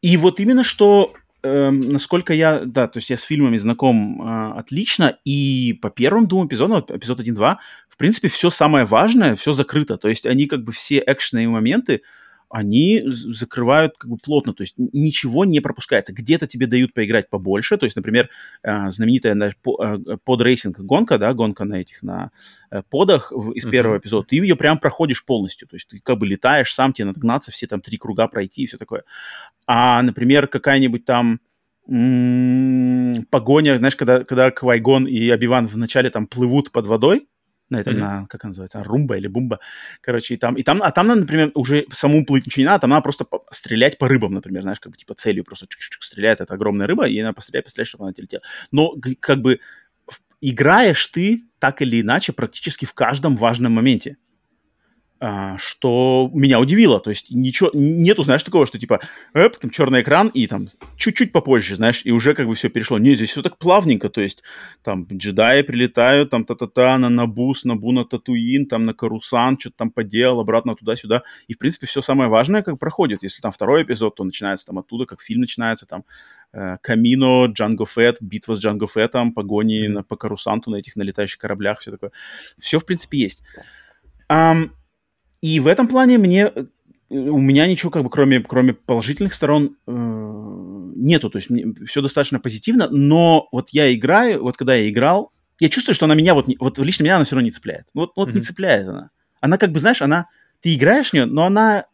[0.00, 4.58] И вот именно что Эм, насколько я, да, то есть я с фильмами знаком э,
[4.58, 7.56] отлично, и по первым двум эпизодам, эпизод 1-2,
[7.88, 12.02] в принципе, все самое важное, все закрыто, то есть они как бы все экшенные моменты,
[12.50, 16.12] они закрывают как бы плотно, то есть ничего не пропускается.
[16.12, 18.28] Где-то тебе дают поиграть побольше, то есть, например,
[18.64, 22.32] э, знаменитая э, подрейсинг гонка, да, гонка на этих, на
[22.72, 24.00] э, подах из первого uh-huh.
[24.00, 27.20] эпизода, ты ее прям проходишь полностью, то есть ты как бы летаешь сам, тебе надо
[27.20, 29.04] гнаться, все там три круга пройти и все такое.
[29.66, 31.40] А, например, какая-нибудь там
[33.30, 37.26] погоня, знаешь, когда, когда Квайгон и Обиван вначале там плывут под водой,
[37.70, 38.20] на этом, mm-hmm.
[38.20, 39.60] на, как она называется, румба или бумба,
[40.00, 42.90] короче, и там, и там, а там, например, уже саму плыть ничего не надо, там
[42.90, 46.54] надо просто стрелять по рыбам, например, знаешь, как бы, типа, целью просто чук-чук стреляет эта
[46.54, 48.42] огромная рыба, и она пострелять, пострелять, чтобы она летела.
[48.72, 49.60] Но, как бы,
[50.40, 54.16] играешь ты так или иначе практически в каждом важном моменте.
[55.22, 56.98] А, что меня удивило.
[56.98, 59.00] То есть ничего, нету, знаешь, такого, что типа,
[59.34, 62.98] эп, там черный экран, и там чуть-чуть попозже, знаешь, и уже как бы все перешло.
[62.98, 64.42] Не, здесь все так плавненько, то есть
[64.82, 69.90] там джедаи прилетают, там та-та-та, на Набус, Набу на Татуин, там на Карусан, что-то там
[69.90, 71.22] поделал, обратно туда-сюда.
[71.48, 73.22] И, в принципе, все самое важное как проходит.
[73.22, 76.04] Если там второй эпизод, то начинается там оттуда, как фильм начинается, там
[76.54, 81.38] э, Камино, Джанго Фетт, битва с Джанго Феттом, погони на, по Карусанту на этих налетающих
[81.38, 82.10] кораблях, все такое.
[82.58, 83.42] Все, в принципе, есть.
[84.30, 84.70] Um,
[85.42, 86.64] и в этом плане мне э,
[87.10, 89.92] у меня ничего, как бы, кроме, кроме положительных сторон, э,
[90.96, 91.30] нету.
[91.30, 95.68] То есть мне все достаточно позитивно, но вот я играю, вот когда я играл, я
[95.68, 97.86] чувствую, что она меня вот, вот лично меня она все равно не цепляет.
[97.94, 98.34] Вот, вот mm-hmm.
[98.34, 99.10] не цепляет она.
[99.40, 100.26] Она как бы, знаешь, она,
[100.60, 101.86] ты играешь в нее, но она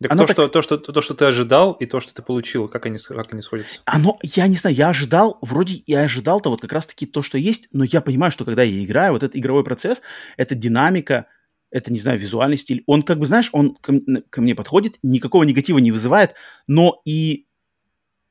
[0.00, 0.34] так оно то, так...
[0.34, 3.32] что, то, что, то, что ты ожидал, и то, что ты получил, как они, как
[3.32, 3.80] они сходятся?
[3.84, 7.68] Оно, я не знаю, я ожидал, вроде я ожидал-то вот как раз-таки то, что есть,
[7.72, 10.00] но я понимаю, что когда я играю, вот этот игровой процесс,
[10.36, 11.26] эта динамика,
[11.70, 12.82] это, не знаю, визуальный стиль.
[12.86, 13.94] Он, как бы, знаешь, он ко,
[14.30, 16.34] ко мне подходит, никакого негатива не вызывает,
[16.66, 17.46] но и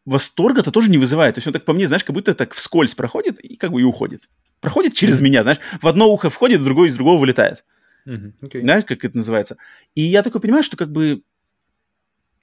[0.05, 1.35] восторга-то тоже не вызывает.
[1.35, 3.81] То есть он так по мне, знаешь, как будто так вскользь проходит и как бы
[3.81, 4.29] и уходит.
[4.61, 7.63] Проходит через меня, знаешь, в одно ухо входит, в другое из другого вылетает.
[8.07, 8.33] Mm-hmm.
[8.41, 8.61] Okay.
[8.61, 9.57] Знаешь, как это называется?
[9.95, 11.23] И я такой понимаю, что как бы,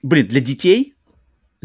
[0.03, 0.93] блин, для детей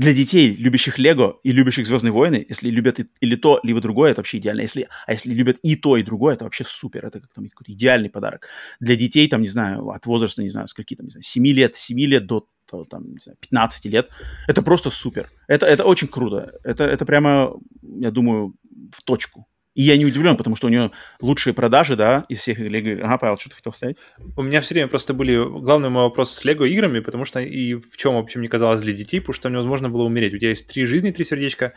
[0.00, 4.20] для детей, любящих Лего и любящих Звездные войны, если любят или то, либо другое, это
[4.20, 4.62] вообще идеально.
[4.62, 7.04] Если, а если любят и то, и другое, это вообще супер.
[7.04, 8.48] Это как там какой-то идеальный подарок.
[8.80, 11.76] Для детей, там, не знаю, от возраста, не знаю, скольки там, не знаю, 7 лет,
[11.76, 12.46] 7 лет до
[12.88, 14.08] там, не знаю, 15 лет,
[14.48, 15.28] это просто супер.
[15.48, 16.52] Это, это очень круто.
[16.64, 18.54] Это, это прямо, я думаю,
[18.92, 19.46] в точку.
[19.74, 23.04] И я не удивлен, потому что у нее лучшие продажи, да, из всех Лего.
[23.04, 23.96] Ага, Павел, что ты хотел сказать?
[24.36, 27.74] У меня все время просто были главный мой вопрос с Лего играми, потому что и
[27.74, 30.34] в чем вообще мне казалось для детей, потому что невозможно было умереть.
[30.34, 31.74] У тебя есть три жизни, три сердечка,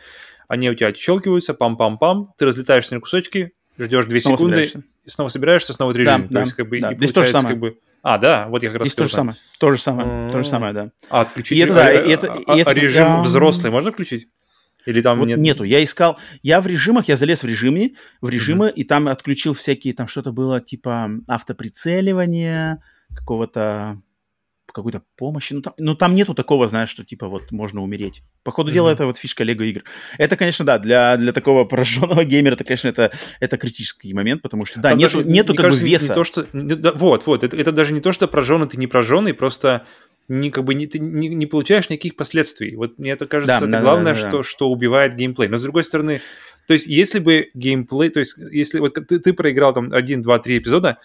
[0.48, 4.82] они у тебя отщелкиваются, пам-пам-пам, ты разлетаешься на кусочки, ждешь две снова секунды, собираешься.
[5.04, 6.28] и снова собираешься, снова три да, жизни.
[6.28, 6.92] Да, то есть, как бы, да.
[6.92, 7.54] и Здесь то же самое.
[7.54, 7.78] как бы...
[8.02, 9.36] А, да, вот я как раз Здесь то же самое.
[9.58, 10.90] То же самое, то же самое, да.
[11.08, 14.28] А отключить и это, да, и это, и это, режим взрослый можно включить?
[14.86, 15.38] Или там вот нет?
[15.38, 15.64] Нету.
[15.64, 16.18] Я искал.
[16.42, 18.74] Я в режимах, я залез в режимы, в режимы, mm-hmm.
[18.74, 22.82] и там отключил всякие, там что-то было типа автоприцеливания,
[23.14, 24.00] какого-то
[24.74, 25.52] какой-то помощи.
[25.54, 28.22] Ну там, ну, там нету такого, знаешь, что типа вот можно умереть.
[28.42, 28.74] По ходу mm-hmm.
[28.74, 29.84] дела, это вот фишка Лего игр.
[30.18, 34.64] Это, конечно, да, для, для такого пораженного геймера, это, конечно, это, это критический момент, потому
[34.64, 36.08] что, да, там нету, даже, нету как кажется, бы веса.
[36.08, 38.88] Не то, что, да, вот, вот, это, это даже не то, что прожженный, ты не
[38.88, 39.86] прожженный, просто
[40.28, 42.76] не, как бы, не, ты не, не получаешь никаких последствий.
[42.76, 44.42] Вот мне это кажется, да, это да, главное, да, да, что, да.
[44.44, 45.48] что убивает геймплей.
[45.48, 46.20] Но с другой стороны,
[46.66, 50.38] то есть если бы геймплей, то есть если вот ты, ты проиграл там один, два,
[50.38, 50.98] три эпизода,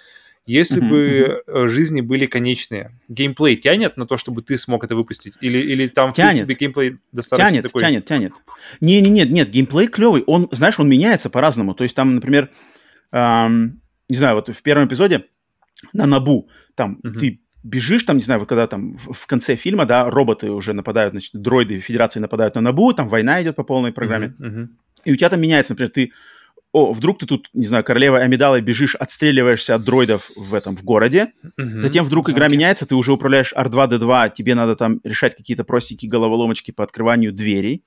[0.46, 0.90] если mm-hmm.
[0.90, 1.68] бы mm-hmm.
[1.68, 5.34] жизни были конечные, геймплей тянет на то, чтобы ты смог это выпустить?
[5.42, 6.34] Или, или там, тянет.
[6.34, 7.82] в принципе, геймплей достаточно тянет, такой...
[7.82, 8.34] Тянет, тянет,
[8.82, 10.24] Не, не, нет, нет, геймплей клевый.
[10.26, 11.76] Он, знаешь, он меняется по-разному.
[11.76, 12.50] То есть там, например,
[13.12, 15.26] эм, не знаю, вот в первом эпизоде
[15.94, 17.20] на Набу, там mm-hmm.
[17.20, 21.14] ты бежишь, там, не знаю, вот когда там в конце фильма, да, роботы уже нападают,
[21.14, 24.68] значит, дроиды Федерации нападают на Набу, там война идет по полной программе, uh-huh, uh-huh.
[25.06, 26.12] и у тебя там меняется, например, ты,
[26.72, 30.84] о, вдруг ты тут, не знаю, королева Амидалы бежишь, отстреливаешься от дроидов в этом, в
[30.84, 31.80] городе, uh-huh.
[31.80, 32.52] затем вдруг игра okay.
[32.52, 37.84] меняется, ты уже управляешь R2-D2, тебе надо там решать какие-то простенькие головоломочки по открыванию дверей,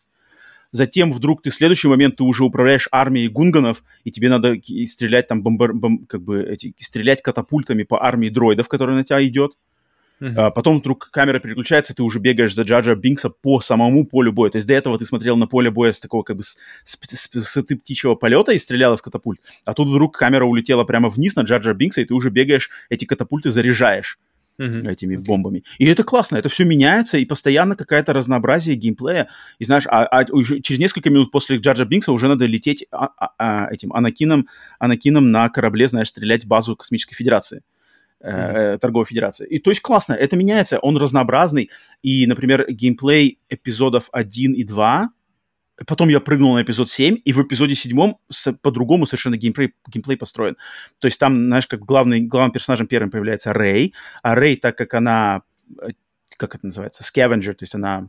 [0.72, 4.56] затем вдруг ты в следующий момент ты уже управляешь армией гунганов, и тебе надо
[4.88, 9.24] стрелять там бомбар, бом, как бы эти, стрелять катапультами по армии дроидов, которая на тебя
[9.24, 9.52] идет.
[10.20, 10.34] Uh-huh.
[10.36, 14.50] А, потом вдруг камера переключается, ты уже бегаешь за Джаджа Бинкса по самому полю боя.
[14.50, 16.96] То есть до этого ты смотрел на поле боя с такого как бы с, с,
[16.96, 19.40] с, с птичьего полета и стрелял из катапульт.
[19.64, 23.04] А тут вдруг камера улетела прямо вниз на Джаджа Бинкса, и ты уже бегаешь, эти
[23.04, 24.18] катапульты заряжаешь
[24.58, 24.90] uh-huh.
[24.90, 25.24] этими okay.
[25.24, 25.64] бомбами.
[25.78, 29.28] И это классно, это все меняется, и постоянно какое-то разнообразие геймплея.
[29.58, 33.08] И знаешь, а, а уже через несколько минут после Джаджа Бинкса уже надо лететь а,
[33.16, 37.62] а, а, этим Анакином, Анакином на корабле, знаешь, стрелять в базу Космической Федерации.
[38.24, 38.78] Mm-hmm.
[38.78, 39.48] торговой федерации.
[39.48, 41.70] И то есть классно, это меняется, он разнообразный.
[42.04, 45.10] И, например, геймплей эпизодов 1 и 2
[45.86, 48.14] Потом я прыгнул на эпизод 7, и в эпизоде 7
[48.60, 50.56] по-другому совершенно геймплей, геймплей построен.
[50.98, 54.94] То есть там, знаешь, как главный, главным персонажем первым появляется Рэй, а Рэй, так как
[54.94, 55.42] она,
[55.80, 55.90] э,
[56.36, 58.08] как это называется, скавенджер, то есть она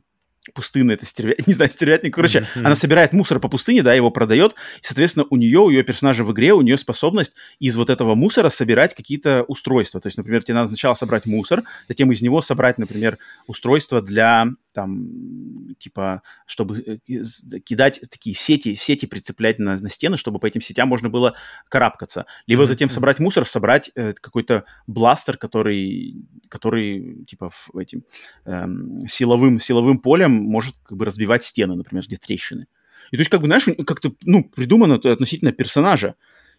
[0.53, 2.65] пустынная, это стервятник, не знаю, стервятник, короче, mm-hmm.
[2.65, 6.23] она собирает мусор по пустыне, да, его продает, и, соответственно, у нее, у ее персонажа
[6.23, 10.43] в игре, у нее способность из вот этого мусора собирать какие-то устройства, то есть, например,
[10.43, 16.79] тебе надо сначала собрать мусор, затем из него собрать, например, устройство для там, типа, чтобы
[16.79, 21.35] э, кидать такие сети, сети прицеплять на, на стены, чтобы по этим сетям можно было
[21.69, 22.25] карабкаться.
[22.47, 22.67] Либо mm-hmm.
[22.67, 28.03] затем собрать мусор, собрать э, какой-то бластер, который, который типа, в, этим
[28.45, 32.67] эм, силовым, силовым полем может как бы разбивать стены, например, где трещины.
[33.11, 36.15] И то есть, как бы, знаешь, как-то, ну, придумано относительно персонажа.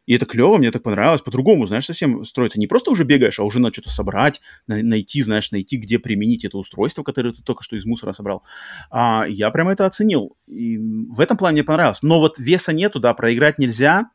[0.07, 1.23] И это клево, мне так понравилось.
[1.23, 2.59] По-другому, знаешь, совсем строится.
[2.59, 6.59] Не просто уже бегаешь, а уже надо что-то собрать, найти, знаешь, найти, где применить это
[6.59, 8.43] устройство, которое ты только что из мусора собрал.
[8.91, 10.37] А, я прямо это оценил.
[10.47, 12.03] И в этом плане мне понравилось.
[12.03, 14.11] Но вот веса нету, да, проиграть нельзя.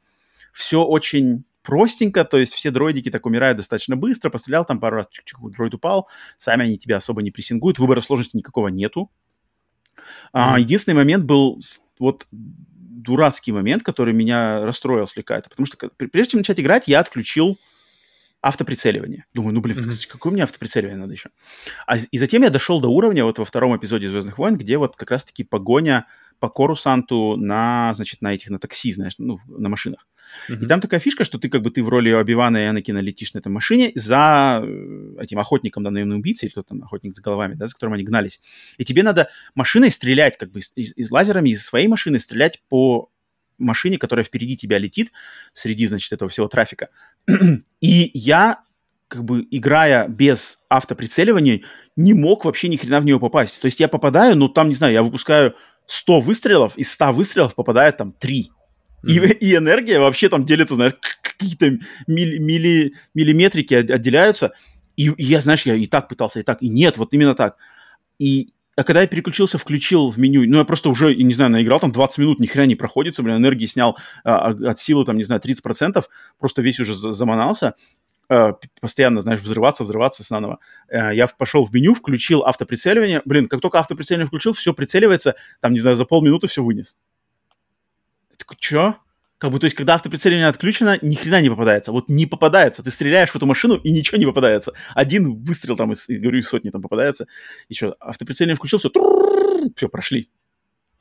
[0.53, 5.07] Все очень простенько, то есть все дроидики так умирают достаточно быстро, пострелял там пару раз,
[5.07, 9.11] чик-чик, дроид упал, сами они тебя особо не прессингуют, выбора сложности никакого нету.
[10.31, 11.59] А, единственный момент был
[11.99, 15.37] вот дурацкий момент, который меня расстроил слегка.
[15.37, 17.57] Это потому что прежде чем начать играть, я отключил
[18.41, 19.25] автоприцеливание.
[19.33, 20.07] Думаю, ну, блин, mm-hmm.
[20.07, 21.29] какое мне автоприцеливание надо еще?
[21.85, 24.95] А, и затем я дошел до уровня вот во втором эпизоде «Звездных войн», где вот
[24.95, 26.07] как раз-таки погоня
[26.39, 30.07] по Корусанту на, значит, на этих, на такси, знаешь, ну, на машинах.
[30.49, 30.63] Mm-hmm.
[30.63, 33.33] И там такая фишка, что ты как бы ты в роли Оби-Вана и Анакина летишь
[33.33, 37.53] на этой машине за э, этим охотником, да, наемным убийцей, кто там, охотник с головами,
[37.55, 38.41] да, за которым они гнались.
[38.77, 42.61] И тебе надо машиной стрелять, как бы из, из, из лазерами из своей машины стрелять
[42.69, 43.09] по
[43.57, 45.11] машине, которая впереди тебя летит,
[45.53, 46.89] среди, значит, этого всего трафика.
[47.81, 48.63] И я
[49.09, 51.61] как бы играя без автоприцеливания,
[51.95, 53.59] не мог вообще ни хрена в нее попасть.
[53.59, 55.55] То есть я попадаю, но там, не знаю, я выпускаю
[55.87, 58.51] 100 выстрелов, из 100 выстрелов попадает там 3.
[59.03, 64.53] И, и энергия вообще там делится, знаешь, какие-то милли, милли, миллиметрики отделяются.
[64.95, 67.57] И, и я, знаешь, я и так пытался, и так, и нет, вот именно так.
[68.19, 71.81] И а когда я переключился, включил в меню, ну, я просто уже, не знаю, наиграл
[71.81, 75.17] там 20 минут, ни хрена не проходится, блин, энергии снял а, а от силы, там,
[75.17, 76.01] не знаю, 30%,
[76.37, 77.75] просто весь уже заманался,
[78.29, 80.59] а, постоянно, знаешь, взрываться, взрываться снова.
[80.89, 85.73] А, я пошел в меню, включил автоприцеливание, блин, как только автоприцеливание включил, все прицеливается, там,
[85.73, 86.95] не знаю, за полминуты все вынес
[88.39, 88.95] такой, чё?
[89.37, 91.93] Как бы, то есть, когда автоприцеливание отключено, ни хрена не попадается.
[91.93, 92.83] Вот не попадается.
[92.83, 94.73] Ты стреляешь в эту машину, и ничего не попадается.
[94.93, 97.27] Один выстрел там из, говорю, из сотни там попадается.
[97.69, 98.91] И что, автоприцеливание включил, все,
[99.75, 100.29] все, прошли.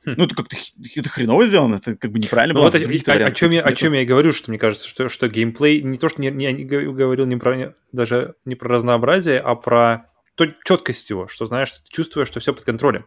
[0.05, 0.55] Ну, это как-то
[0.95, 2.63] это хреново сделано, это как бы неправильно было.
[2.63, 5.27] Вот, о, о, чем я, о чем я и говорю, что мне кажется, что, что
[5.27, 9.55] геймплей, не то, что не, не, не говорил не про, даже не про разнообразие, а
[9.55, 13.05] про то, четкость его, что, знаешь, ты чувствуешь, что все под контролем.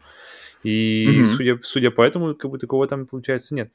[0.62, 1.26] И mm-hmm.
[1.26, 3.70] судя, судя по этому, как бы такого там, получается, нет.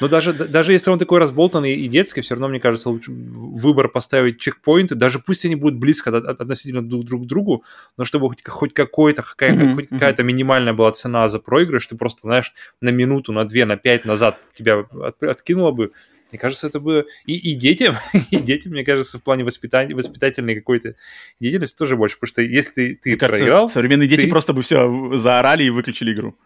[0.00, 3.88] Но даже, даже если он такой разболтанный и детский, все равно, мне кажется, лучше выбор
[3.88, 7.64] поставить чекпоинты, даже пусть они будут близко от, от, относительно друг, друг к другу,
[7.96, 9.74] но чтобы хоть, хоть какой-то, какая, mm-hmm.
[9.74, 13.76] хоть какая-то минимальная была цена за проигрыш, ты просто, знаешь, на минуту, на две, на
[13.76, 15.92] пять назад тебя от, откинуло бы,
[16.32, 17.96] мне кажется, это бы и, и детям,
[18.30, 20.96] и детям, мне кажется, в плане воспитания, воспитательной какой-то
[21.40, 23.68] деятельности тоже больше, потому что если ты, ты кажется, проиграл...
[23.68, 24.28] Современные дети ты...
[24.28, 26.36] просто бы все заорали и выключили игру.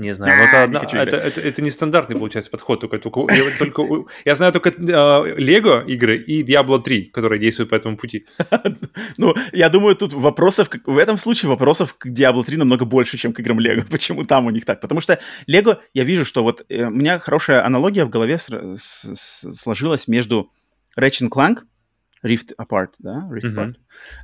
[0.00, 2.80] Не знаю, но это, одна, это, это, это нестандартный, получается, подход.
[2.80, 3.82] Только, только, я, только,
[4.24, 8.24] я знаю только Лего э, игры и Diablo 3, которые действуют по этому пути.
[9.18, 13.34] ну, я думаю, тут вопросов, в этом случае вопросов к Diablo 3 намного больше, чем
[13.34, 13.84] к играм Лего.
[13.90, 14.80] Почему там у них так?
[14.80, 20.08] Потому что Лего, я вижу, что вот э, у меня хорошая аналогия в голове сложилась
[20.08, 20.50] между
[20.98, 21.58] Ratchet Clank
[22.24, 23.54] Rift Apart, да, Rift.
[23.54, 23.74] Apart,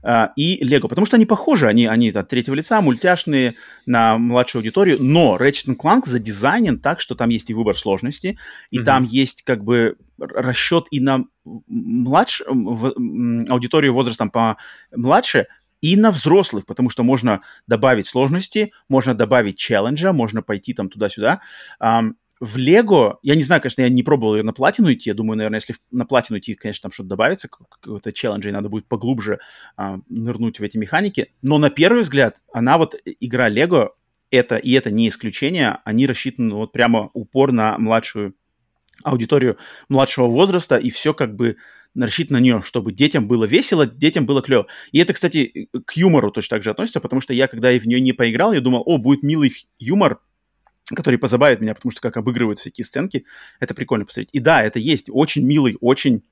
[0.03, 3.55] а, и Lego, потому что они похожи, они, они от третьего лица, мультяшные,
[3.87, 8.39] на младшую аудиторию, но Ratchet Clank задизайнен так, что там есть и выбор сложности,
[8.71, 8.85] и mm-hmm.
[8.85, 12.43] там есть как бы расчет и на младш...
[12.43, 14.57] аудиторию возрастом по
[14.95, 15.47] младше,
[15.81, 21.41] и на взрослых, потому что можно добавить сложности, можно добавить челленджа, можно пойти там туда-сюда.
[21.81, 25.15] Um, в Лего, я не знаю, конечно, я не пробовал ее на платину идти, я
[25.15, 28.87] думаю, наверное, если на платину идти, конечно, там что-то добавится, какой-то челлендж, и надо будет
[28.87, 29.39] поглубже
[29.77, 33.95] а, нырнуть в эти механики, но на первый взгляд, она вот, игра Лего,
[34.31, 38.35] это, и это не исключение, они рассчитаны вот прямо упор на младшую
[39.03, 39.57] аудиторию
[39.89, 41.57] младшего возраста, и все как бы
[41.95, 44.67] рассчитано на нее, чтобы детям было весело, детям было клево.
[44.93, 47.87] И это, кстати, к юмору точно так же относится, потому что я, когда я в
[47.87, 50.21] нее не поиграл, я думал, о, будет милый юмор,
[50.95, 53.25] который позабавит меня, потому что как обыгрывают всякие сценки,
[53.61, 54.31] это прикольно посмотреть.
[54.33, 56.23] И да, это есть очень милый, очень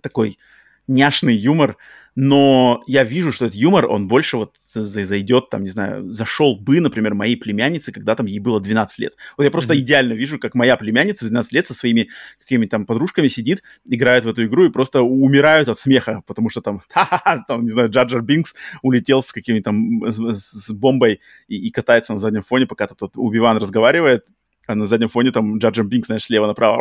[0.00, 0.38] такой
[0.86, 1.76] няшный юмор,
[2.16, 6.80] но я вижу, что этот юмор, он больше вот зайдет, там, не знаю, зашел бы,
[6.80, 9.14] например, моей племяннице, когда там ей было 12 лет.
[9.36, 9.78] Вот я просто mm-hmm.
[9.78, 12.08] идеально вижу, как моя племянница в 12 лет со своими
[12.38, 16.60] какими-то там подружками сидит, играет в эту игру и просто умирают от смеха, потому что
[16.60, 16.82] там,
[17.48, 22.12] там, не знаю, Джаджар Бинкс улетел с какими-то там, с, с бомбой и, и катается
[22.12, 24.24] на заднем фоне, пока тут Убиван разговаривает,
[24.66, 26.78] а на заднем фоне там Джаджем Бинк, знаешь, слева направо.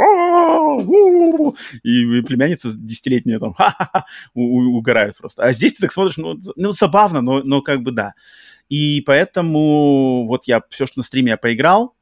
[1.84, 3.56] И племянница десятилетняя там
[4.34, 5.44] угорают просто.
[5.44, 8.14] А здесь ты так смотришь, ну, ну забавно, но, но как бы да.
[8.70, 11.96] И поэтому вот я все, что на стриме я поиграл,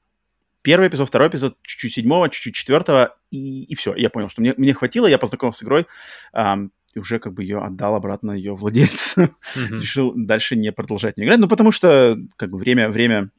[0.61, 3.95] первый эпизод, второй эпизод, чуть-чуть седьмого, чуть-чуть четвертого, и, и все.
[3.95, 5.87] Я понял, что мне, мне хватило, я познакомился с игрой,
[6.33, 9.21] эм, и уже как бы ее отдал обратно ее владельцу.
[9.21, 9.79] Mm-hmm.
[9.81, 13.29] Решил дальше не продолжать не играть, ну потому что как бы время, время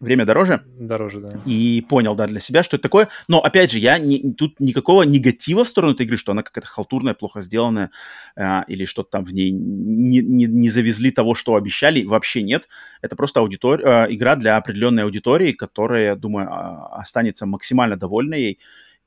[0.00, 0.64] время дороже.
[0.78, 1.40] Дороже, да.
[1.44, 3.08] И понял, да, для себя, что это такое.
[3.26, 6.68] Но, опять же, я не, тут никакого негатива в сторону этой игры, что она какая-то
[6.68, 7.90] халтурная, плохо сделанная,
[8.36, 12.68] э, или что-то там в ней не, не, не завезли того, что обещали, вообще нет.
[13.02, 13.80] Это просто аудитор...
[13.80, 18.58] э, игра для определенной аудитории, которая, я думаю, э, останется максимально довольной ей.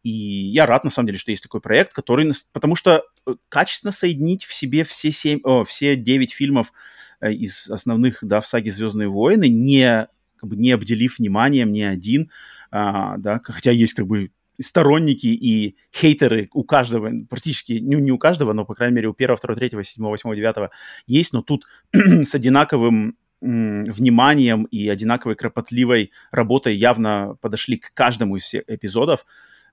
[0.04, 2.32] И я рад, на самом деле, что есть такой проект, который...
[2.54, 6.74] Потому что э, качественно соединить в себе все, семь, о, все девять фильмов
[7.22, 10.08] э, из основных, да, в саге «Звездные войны», не
[10.42, 12.30] как бы не обделив вниманием ни один,
[12.72, 18.18] а, да, хотя есть как бы сторонники и хейтеры у каждого, практически, ну, не у
[18.18, 20.72] каждого, но, по крайней мере, у первого, второго, третьего, седьмого, восьмого, девятого
[21.08, 28.44] есть, но тут с одинаковым вниманием и одинаковой кропотливой работой явно подошли к каждому из
[28.44, 29.26] всех эпизодов.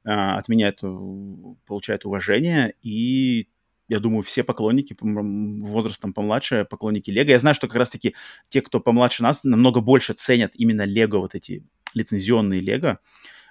[0.05, 0.89] А, от меня это
[1.67, 3.49] получает уважение, и
[3.89, 7.31] я думаю, все поклонники возрастом помладше, поклонники Лего.
[7.31, 8.15] Я знаю, что как раз-таки
[8.49, 11.65] те, кто помладше нас, намного больше ценят именно Лего, вот эти
[11.95, 12.99] лицензионные Лего.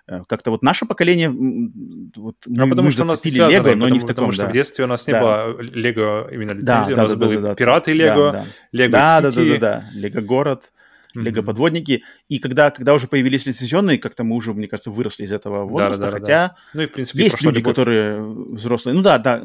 [0.07, 3.75] Э, как-то вот наше поколение, вот мы, а потому мы что нас не связано, Лего,
[3.75, 4.49] но потому, не в таком, потому что да.
[4.49, 5.21] в детстве у нас не да.
[5.21, 9.21] было Лего именно лицензии, да, у нас да, были да, Пираты Лего, да, Лего да,
[9.21, 10.71] да, да, да, да, Лего Город,
[11.13, 12.03] Лего подводники.
[12.29, 16.03] И когда, когда уже появились лицензионные, как-то мы уже, мне кажется, выросли из этого возраста.
[16.03, 16.55] Да, да, да, хотя да.
[16.73, 17.75] Ну, и, в принципе, есть люди, любовь.
[17.75, 18.95] которые взрослые.
[18.95, 19.41] Ну да, да.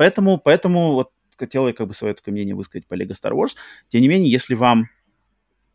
[0.00, 3.50] Поэтому, поэтому вот хотел я как бы свое такое мнение высказать по Lego Star Wars.
[3.90, 4.88] Тем не менее, если вам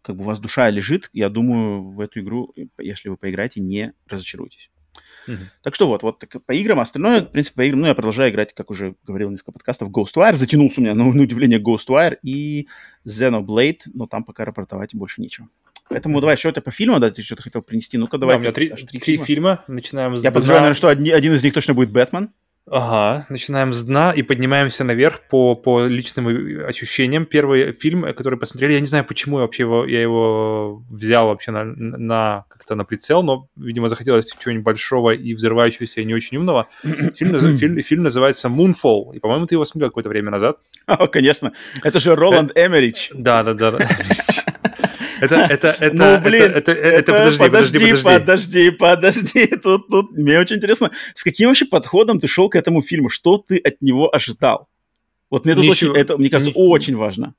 [0.01, 3.93] как бы у вас душа лежит, я думаю, в эту игру, если вы поиграете, не
[4.07, 4.71] разочаруетесь.
[5.27, 5.37] Uh-huh.
[5.61, 8.31] Так что вот, вот так, по играм, остальное, в принципе, по играм, ну, я продолжаю
[8.31, 12.67] играть, как уже говорил несколько подкастов, Ghostwire, затянулся у меня, на, на удивление, Ghostwire и
[13.07, 15.49] Xenoblade, но там пока рапортовать больше нечего.
[15.87, 17.99] Поэтому давай, что это по фильму, да, ты что-то хотел принести?
[17.99, 18.37] Ну-ка, давай.
[18.37, 19.25] Да, у меня три, три, три фильма.
[19.25, 19.63] фильма.
[19.67, 20.23] Начинаем с...
[20.23, 22.31] Я подозреваю, наверное, что один, один из них точно будет «Бэтмен».
[22.67, 26.27] Ага, начинаем с дна и поднимаемся наверх по, по личным
[26.65, 27.27] ощущениям.
[27.27, 31.51] Первый фильм, который посмотрели, я не знаю, почему я вообще его, я его взял вообще
[31.51, 36.37] на, на как-то на прицел, но, видимо, захотелось чего-нибудь большого и взрывающегося, и не очень
[36.37, 36.67] умного.
[37.15, 40.57] Фильм, фильм, фильм называется Moonfall, и, по-моему, ты его смотрел какое-то время назад.
[40.87, 41.53] О, конечно,
[41.83, 43.11] это же Роланд Эмерич.
[43.13, 43.77] Да, да, да.
[45.19, 50.11] Это, это, это, ну, блин, это, это, это, подожди, подожди, подожди, подожди, подожди, тут, тут,
[50.11, 53.81] мне очень интересно, с каким вообще подходом ты шел к этому фильму, что ты от
[53.81, 54.67] него ожидал?
[55.29, 56.61] Вот мне тут Ничего, очень, это, мне кажется, ни...
[56.61, 57.33] очень важно.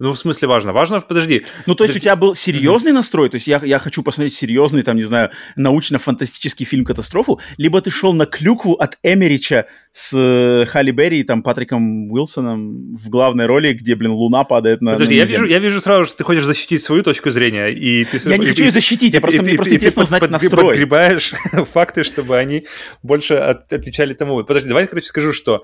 [0.00, 0.72] Ну, в смысле важно?
[0.72, 1.44] Важно, подожди.
[1.66, 2.94] Ну, то есть у тебя был серьезный mm-hmm.
[2.94, 7.90] настрой, то есть я, я хочу посмотреть серьезный, там, не знаю, научно-фантастический фильм-катастрофу, либо ты
[7.90, 13.46] шел на клюкву от Эмерича с э, Халли Берри и там Патриком Уилсоном в главной
[13.46, 16.24] роли, где, блин, луна падает на Подожди, на я, вижу, я вижу сразу, что ты
[16.24, 18.18] хочешь защитить свою точку зрения, и ты...
[18.28, 20.64] Я не хочу ее защитить, я просто, мне просто интересно узнать под, настрой.
[20.64, 21.34] Подгребаешь
[21.72, 22.66] факты, чтобы они
[23.04, 24.42] больше от, отвечали тому.
[24.42, 25.62] Подожди, давай, короче, скажу, что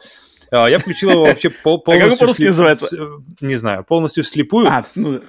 [0.51, 2.09] я включил его вообще пол, полностью...
[2.09, 2.99] А как по-русски называется?
[3.41, 4.67] Не знаю, полностью вслепую.
[4.69, 5.21] А, ну.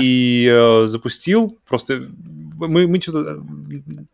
[0.00, 2.08] И э, запустил, просто
[2.68, 3.42] мы, мы что-то,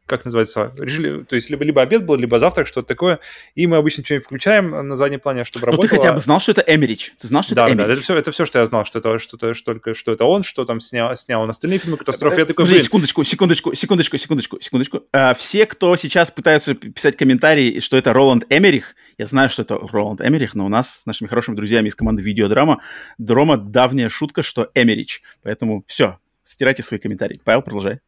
[0.06, 3.20] как называется, решили, то есть либо, либо обед был, либо завтрак, что-то такое,
[3.54, 5.84] и мы обычно что-нибудь включаем на заднем плане, чтобы работало.
[5.84, 7.14] Но ты хотя бы знал, что это Эмерич?
[7.20, 7.86] Ты знал, что да, это Эмерич?
[7.86, 10.12] Да, это все, это все, что я знал, что это, что, -то, что, только, что
[10.12, 12.40] это он, что там снял, снял он остальные фильмы катастрофы.
[12.40, 12.82] Я такой, блин...
[12.82, 15.02] секундочку, секундочку, секундочку, секундочку, секундочку.
[15.12, 19.78] А, все, кто сейчас пытаются писать комментарии, что это Роланд Эмерих, я знаю, что это
[19.78, 22.82] Роланд Эмерих, но у нас с нашими хорошими друзьями из команды Видеодрама
[23.18, 25.22] Дрома давняя шутка, что Эмерич.
[25.42, 27.40] Поэтому все, стирайте свои комментарии.
[27.42, 28.00] Павел, продолжай.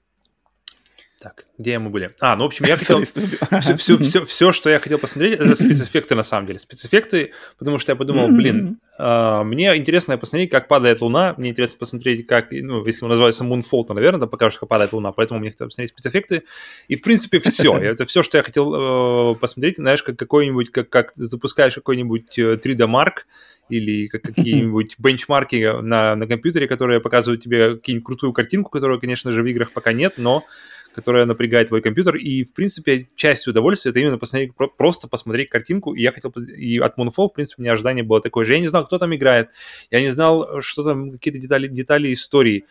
[1.20, 2.14] Так, где мы были?
[2.20, 3.02] А, ну, в общем, я хотел...
[3.02, 6.60] все, все, все, все, что я хотел посмотреть, это спецэффекты на самом деле.
[6.60, 11.76] Спецэффекты, потому что я подумал, блин, э, мне интересно посмотреть, как падает Луна, мне интересно
[11.76, 15.40] посмотреть, как, ну, если он называется Moonfall, то, наверное, там покажешь, как падает Луна, поэтому
[15.40, 16.44] мне хотелось посмотреть спецэффекты.
[16.86, 17.76] И, в принципе, все.
[17.78, 19.78] Это все, что я хотел э, посмотреть.
[19.78, 26.26] Знаешь, как какой-нибудь, как, как запускаешь какой-нибудь 3D-марк, э, или как какие-нибудь бенчмарки на, на
[26.26, 30.44] компьютере, которые показывают тебе какую-нибудь крутую картинку, которую, конечно же, в играх пока нет, но
[30.98, 32.16] которая напрягает твой компьютер.
[32.16, 35.94] И, в принципе, часть удовольствия это именно посмотреть, просто посмотреть картинку.
[35.94, 36.30] И я хотел...
[36.30, 38.54] И от Moonfall, в принципе, у меня ожидание было такое же.
[38.54, 39.50] Я не знал, кто там играет.
[39.90, 42.64] Я не знал, что там, какие-то детали, детали истории.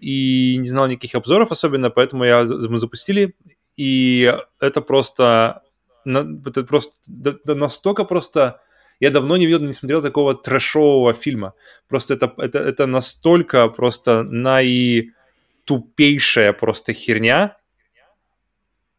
[0.00, 3.34] И не знал никаких обзоров особенно, поэтому я, мы запустили.
[3.76, 5.62] И это просто...
[6.04, 6.92] Это просто
[7.46, 8.60] настолько просто...
[9.00, 11.54] Я давно не видел, не смотрел такого трэшового фильма.
[11.88, 17.56] Просто это, это, это настолько просто наитупейшая просто херня,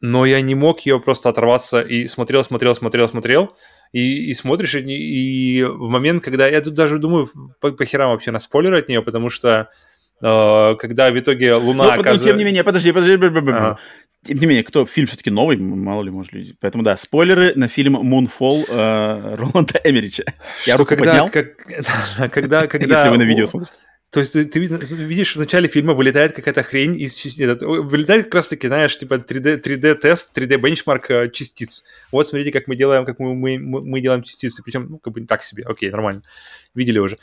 [0.02, 3.56] но я не мог ее просто оторваться и смотрел, смотрел, смотрел, смотрел,
[3.91, 7.30] и, и смотришь, и, и в момент, когда я тут даже думаю,
[7.60, 9.70] по, по херам вообще на спойлеры от нее, потому что
[10.22, 12.26] э, когда в итоге Луна ну, оказывается...
[12.26, 13.78] тем не менее, подожди, подожди, ага.
[14.26, 16.56] Тем не менее, кто фильм все-таки новый, мало ли, может, люди.
[16.60, 20.24] Поэтому да, спойлеры на фильм Moonfall э, Роланда Эмерича.
[20.66, 21.30] Я что, руку когда, поднял.
[21.30, 21.58] Как,
[22.34, 23.74] когда, когда, Если вы на видео смотрите.
[24.16, 27.61] То есть ты, ты видишь, в начале фильма вылетает какая-то хрень из частиц.
[27.61, 31.84] Вылетает как раз-таки, знаешь, типа 3D, 3D-тест, 3D-бенчмарк э, частиц.
[32.13, 34.63] Вот смотрите, как мы делаем, как мы, мы, мы делаем частицы.
[34.63, 35.66] Причем, ну, как бы так себе.
[35.66, 36.22] Окей, нормально.
[36.76, 37.17] Видели уже.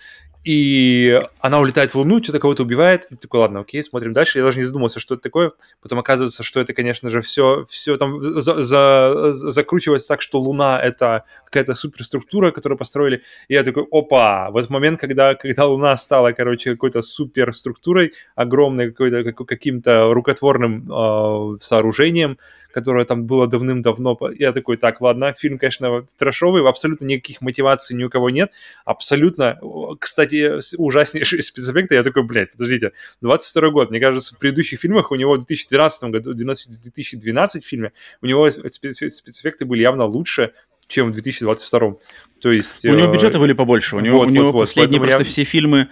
[0.44, 3.07] И она улетает в Луну, что-то кого-то убивает.
[3.11, 4.38] И такой, ладно, окей, смотрим дальше.
[4.38, 5.53] Я даже не задумался, что это такое.
[5.80, 10.80] Потом оказывается, что это, конечно же, все, все там за, за, закручивается так, что Луна—
[10.82, 13.22] это какая-то суперструктура, которую построили.
[13.46, 14.50] И я такой, опа!
[14.50, 21.59] Вот в момент, когда, когда Луна стала, короче, какой-то суперструктурой, огромной какой-то каким-то рукотворным э,
[21.61, 22.38] сооружением,
[22.73, 24.18] которое там было давным-давно.
[24.39, 28.51] Я такой, так, ладно, фильм, конечно, трэшовый, абсолютно никаких мотиваций ни у кого нет,
[28.85, 29.59] абсолютно,
[29.99, 31.95] кстати, ужаснейшие спецэффекты.
[31.95, 36.11] Я такой, блядь, подождите, 22 год, мне кажется, в предыдущих фильмах у него в 2012
[36.11, 40.53] году, в 2012 фильме, у него спецэффекты были явно лучше,
[40.89, 41.95] чем в 2022.
[42.41, 42.85] То есть...
[42.85, 45.25] У него э, бюджеты были побольше, у него, вот, у него вот, последние вот, просто
[45.25, 45.31] я...
[45.31, 45.89] все фильмы,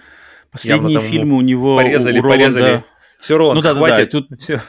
[0.51, 1.77] последние фильмы у него...
[1.77, 2.43] Порезали, у Роланда...
[2.43, 2.83] порезали.
[3.19, 4.11] Все, Роланд, ну, да, хватит.
[4.11, 4.41] Да, да, тут...
[4.41, 4.61] Все.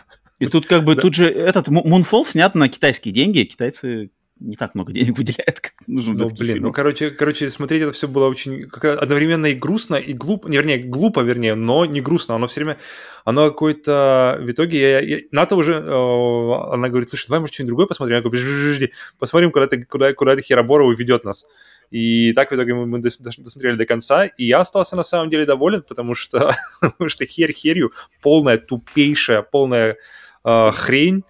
[0.43, 4.11] И тут как бы тут же этот Moonfall снят на китайские деньги, китайцы
[4.43, 6.63] не так много денег выделяют, как нужно Ну, блин, фильмов.
[6.63, 10.79] ну, короче, короче, смотреть это все было очень одновременно и грустно, и глупо, не, вернее,
[10.79, 12.79] глупо, вернее, но не грустно, оно все время,
[13.25, 17.71] оно какое-то, в итоге, я, я, Ната уже, э, она говорит, слушай, давай, может, что-нибудь
[17.71, 21.47] другое посмотрим, я говорю, подожди, посмотрим, куда, ты, куда, куда эта Херобора уведет нас.
[21.91, 25.45] И так в итоге мы, мы досмотрели до конца, и я остался на самом деле
[25.45, 29.99] доволен, потому что, потому что херь херью, полная, тупейшая, полная
[30.45, 31.25] э, хрень,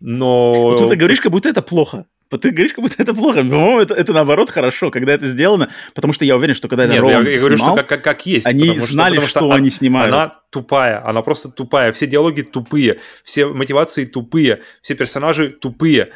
[0.00, 0.76] но...
[0.78, 2.06] Вот ты говоришь, как будто это плохо.
[2.30, 3.40] Ты говоришь, как будто это плохо.
[3.40, 6.94] По-моему, это, это наоборот хорошо, когда это сделано, потому что я уверен, что когда это
[6.94, 8.46] Нет, я, я говорю, снимал, что как, как, как есть.
[8.46, 10.12] Они потому знали, что, потому что, что они снимают.
[10.12, 11.92] Она тупая, она просто тупая.
[11.92, 16.10] Все диалоги тупые, все мотивации тупые, все персонажи тупые.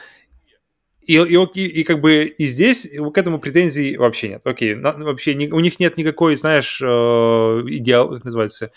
[1.02, 4.42] И, и, и, и как бы и здесь к этому претензий вообще нет.
[4.44, 8.70] Окей, на, вообще не, у них нет никакой, знаешь, э, идеал, как называется, не,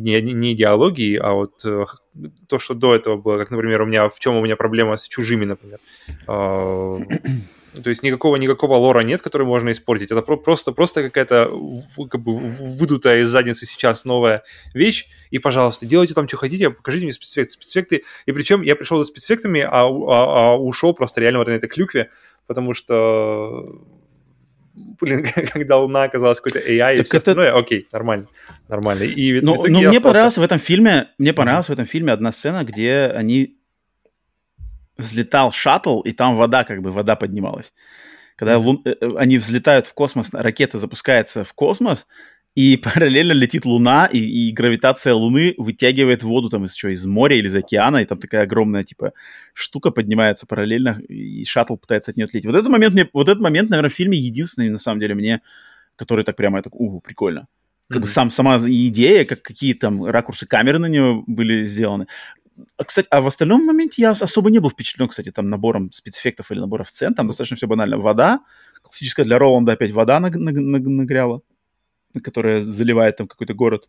[0.00, 1.84] не, не идеологии, а вот э,
[2.48, 5.08] то, что до этого было, как, например, у меня в чем у меня проблема с
[5.08, 5.78] чужими, например.
[6.26, 6.98] Э,
[7.82, 10.10] то есть никакого никакого лора нет, который можно испортить.
[10.10, 11.50] Это про- просто просто какая-то
[12.10, 15.06] как бы выдутая из задницы сейчас новая вещь.
[15.30, 17.52] И, пожалуйста, делайте там, что хотите, покажите мне спецэффекты.
[17.54, 18.04] спецэффекты.
[18.26, 21.68] И причем я пришел за спецэффектами, а, а, а ушел просто реально вот на этой
[21.68, 22.10] клюкве,
[22.46, 23.80] потому что
[24.74, 27.16] блин, когда Луна оказалась какой-то AI так и все это...
[27.18, 28.26] остальное, окей, нормально,
[28.68, 29.04] нормально.
[29.04, 30.02] И но, но мне остался...
[30.02, 31.70] понравилось в этом фильме, мне понравилась mm-hmm.
[31.70, 33.58] в этом фильме одна сцена, где они
[34.96, 37.72] взлетал шаттл, и там вода, как бы вода поднималась.
[38.36, 38.58] Когда mm-hmm.
[38.58, 38.82] лун...
[38.84, 42.06] Э, э, они взлетают в космос, ракета запускается в космос,
[42.54, 47.36] и параллельно летит Луна, и, и гравитация Луны вытягивает воду там из что, из моря
[47.36, 49.12] или из океана, и там такая огромная, типа,
[49.52, 52.46] штука поднимается параллельно, и шаттл пытается от нее отлететь.
[52.46, 55.42] Вот этот момент, мне, вот этот момент, наверное, в фильме единственный, на самом деле, мне,
[55.96, 57.48] который так прямо, я так, угу, прикольно.
[57.88, 58.00] Как mm-hmm.
[58.00, 62.06] бы сам, сама идея, как какие там ракурсы камеры на нее были сделаны.
[62.78, 66.50] А, кстати, а в остальном моменте я особо не был впечатлен, кстати, там набором спецэффектов
[66.50, 67.12] или наборов сцен.
[67.12, 67.98] Там достаточно все банально.
[67.98, 68.40] Вода,
[68.80, 71.42] классическая для Роланда опять вода наг- наг- наг- нагряла
[72.22, 73.88] которая заливает там какой-то город.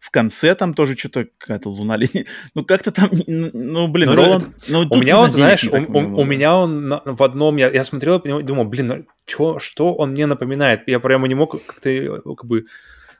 [0.00, 2.26] В конце там тоже что-то какая-то луна линия.
[2.54, 4.48] Ну, как-то там, ну, блин, ну, Роланд...
[4.68, 7.56] Ну, у меня он, знаешь, у, у, у меня он в одном...
[7.56, 10.82] Я, я смотрел и думал, блин, чё, что он мне напоминает?
[10.86, 12.66] Я прямо не мог как-то как бы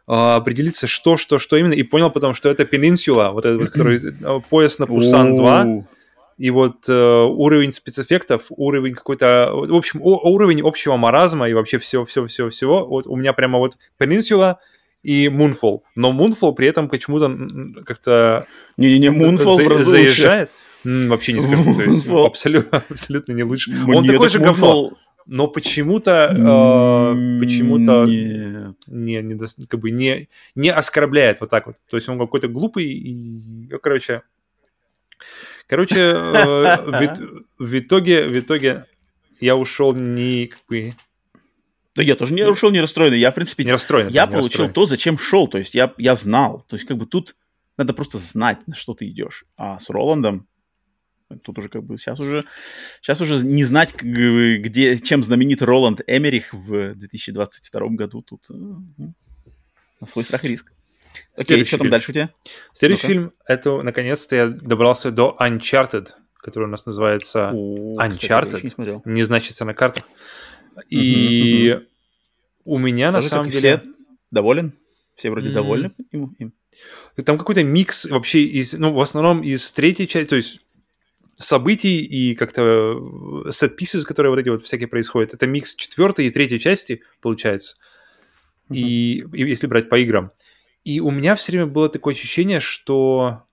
[0.06, 3.98] а, определиться, что, что, что именно, и понял потом, что это Peninsula, вот этот, который
[3.98, 5.84] э, пояс на Пусан 2,
[6.42, 11.78] и вот э, уровень спецэффектов, уровень какой-то, в общем, о, уровень общего маразма и вообще
[11.78, 12.84] все, все, все, всего.
[12.84, 14.56] Вот у меня прямо вот Peninsula
[15.04, 17.28] и Moonfall, но Moonfall при этом почему-то
[17.84, 20.50] как-то не-не-не, Moonfall за, заезжает.
[20.84, 23.70] М, вообще не скажу, то есть абсолютно, абсолютно не лучше.
[23.70, 28.06] Он Мне такой так же говно, Moonfall- но почему-то э, почему-то
[28.88, 31.76] не, не, дос- как бы не, не оскорбляет вот так вот.
[31.88, 34.22] То есть он какой-то глупый и, ну, короче,
[35.66, 38.84] короче, э, в, ит- в итоге, в итоге
[39.40, 40.94] я ушел не как бы
[41.94, 43.18] Да я тоже не ушел не расстроенный.
[43.18, 44.08] Я, в принципе, не расстроен.
[44.08, 44.72] я не получил расстроен.
[44.72, 45.48] то, зачем шел.
[45.48, 46.64] То есть я, я знал.
[46.68, 47.36] То есть как бы тут
[47.76, 49.44] надо просто знать, на что ты идешь.
[49.56, 50.46] А с Роландом
[51.42, 52.44] тут уже как бы сейчас уже
[53.00, 58.22] сейчас уже не знать, где, чем знаменит Роланд Эмерих в 2022 году.
[58.22, 59.14] Тут э, ну,
[60.00, 60.72] на свой страх и риск.
[61.34, 61.90] Окей, Следующий что там фильм.
[61.90, 62.30] дальше у тебя?
[62.72, 63.12] Следующий Ну-ка.
[63.12, 66.08] фильм, это наконец-то я добрался до Uncharted,
[66.38, 68.64] который у нас называется О, кстати, Uncharted.
[68.80, 70.04] еще не значится на картах.
[70.88, 71.78] И
[72.64, 73.78] у меня на Даже самом как и деле...
[73.78, 73.88] все
[74.30, 74.72] доволен?
[75.16, 76.52] Все вроде довольны им- им.
[77.24, 80.60] Там какой-то микс вообще из, ну, в основном из третьей части, то есть
[81.36, 82.96] событий и как-то
[83.50, 85.34] сет pieces, которые вот эти вот всякие происходят.
[85.34, 87.76] Это микс четвертой и третьей части, получается.
[88.70, 90.32] И, и если брать по играм.
[90.84, 93.44] И у меня все время было такое ощущение, что...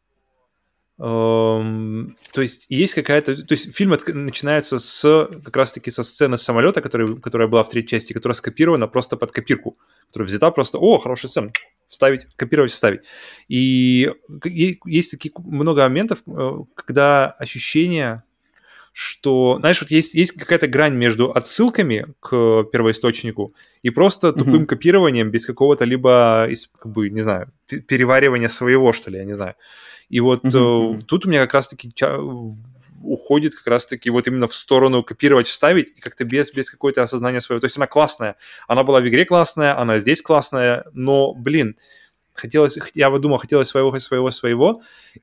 [0.97, 3.35] эм, то есть есть какая-то...
[3.35, 7.69] То есть фильм отк- начинается с как раз-таки со сцены самолета, который, которая была в
[7.69, 9.77] третьей части, которая скопирована просто под копирку.
[10.07, 10.79] Которая взята просто...
[10.79, 11.51] О, хорошая сцена.
[11.87, 13.01] Вставить, копировать, вставить.
[13.47, 14.11] И
[14.85, 18.23] есть такие много моментов, э, когда ощущение,
[18.93, 24.65] что, знаешь, вот есть, есть какая-то грань между отсылками к первоисточнику и просто тупым Мгм.
[24.65, 26.47] копированием без какого-то либо,
[26.79, 29.55] как бы, не знаю, пе- переваривания своего, что ли, я не знаю.
[30.09, 32.19] И вот Мгм, э, тут у меня как раз-таки ча-
[33.01, 37.39] уходит как раз-таки вот именно в сторону копировать, вставить, и как-то без, без какой-то осознания
[37.41, 37.61] своего.
[37.61, 38.35] То есть она классная,
[38.67, 41.77] она была в игре классная, она здесь классная, но, блин,
[42.39, 44.81] хотелось, я вот думал, хотелось своего, своего, своего,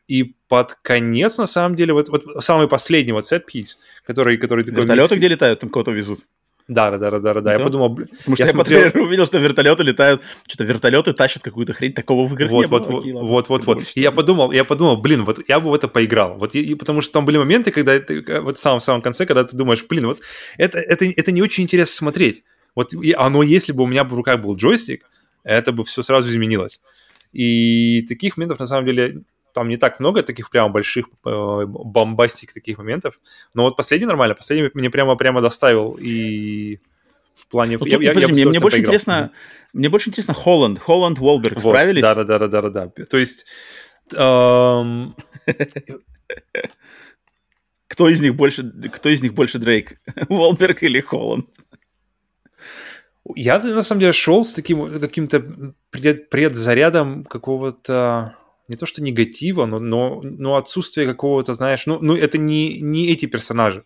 [0.09, 4.83] и под конец, на самом деле, вот, вот самый последний вот сет-пис, который, который такой...
[4.83, 6.21] Вертолеты где летают, там кого-то везут.
[6.69, 7.53] Да, да, да, да, да, да.
[7.53, 11.43] Я подумал, блин, Потому что Я я, смотрел- увидел, что вертолеты летают, что-то вертолеты тащат
[11.43, 12.79] какую-то хрень, такого в играх вот, не было.
[12.79, 13.77] вот, вот, Окей, ладно, вот, вот, вот.
[13.77, 16.37] больше И я подумал, я подумал, блин, вот я бы в это поиграл.
[16.39, 19.27] Вот, и, и потому что там были моменты, когда ты, вот в самом, самом конце,
[19.27, 20.19] когда ты думаешь, блин, вот
[20.59, 22.43] это, это, это не очень интересно смотреть.
[22.75, 25.09] Вот и оно, если бы у меня в руках был джойстик,
[25.45, 26.83] это бы все сразу изменилось.
[27.33, 29.23] И таких моментов, на самом деле,
[29.53, 33.19] там не так много таких прямо больших э, бомбастик таких моментов.
[33.55, 36.79] Но вот последний нормально, последний мне прямо прямо доставил и
[37.35, 37.79] в плане...
[37.79, 38.95] Ну, я- я- я подожди, бы мне, мне больше поиграл.
[38.95, 39.31] интересно,
[39.73, 42.03] мне больше интересно Холланд, Холланд, Уолберг, Вот, справились?
[42.03, 43.05] Да, да, да, да, да, да.
[43.05, 43.45] То есть
[44.15, 45.15] эм,
[47.89, 51.47] Кто из них больше, кто из них больше Дрейк, Уолберг или Холланд?
[53.35, 58.37] Я на самом деле шел с таким каким-то пред- предзарядом какого-то
[58.69, 63.13] не то что негатива, но, но, но отсутствие какого-то, знаешь, ну, ну это не, не
[63.13, 63.85] эти персонажи.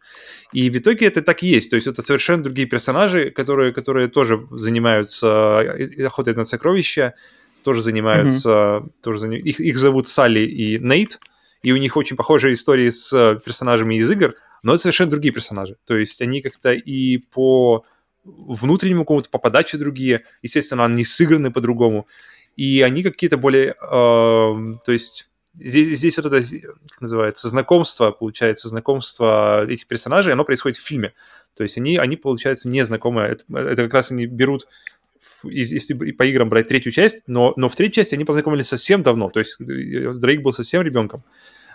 [0.52, 1.70] И в итоге это так и есть.
[1.70, 7.14] То есть это совершенно другие персонажи, которые, которые тоже занимаются э, охотой на сокровища,
[7.62, 11.20] тоже занимаются, тоже заним- их, их зовут Салли и Нейт,
[11.62, 15.34] и у них очень похожие истории с э, персонажами из игр, но это совершенно другие
[15.34, 15.76] персонажи.
[15.86, 17.84] То есть они как-то и по
[18.24, 22.06] внутреннему какому-то, по подаче другие, естественно, они сыграны по-другому,
[22.56, 28.68] и они какие-то более, э, то есть здесь, здесь вот это, как называется, знакомство, получается,
[28.68, 31.14] знакомство этих персонажей, оно происходит в фильме.
[31.56, 33.32] То есть они, они получается, незнакомые.
[33.32, 34.66] Это, это как раз они берут,
[35.44, 39.30] если по играм брать третью часть, но, но в третьей части они познакомились совсем давно.
[39.30, 41.24] То есть э, Дрейк был совсем ребенком.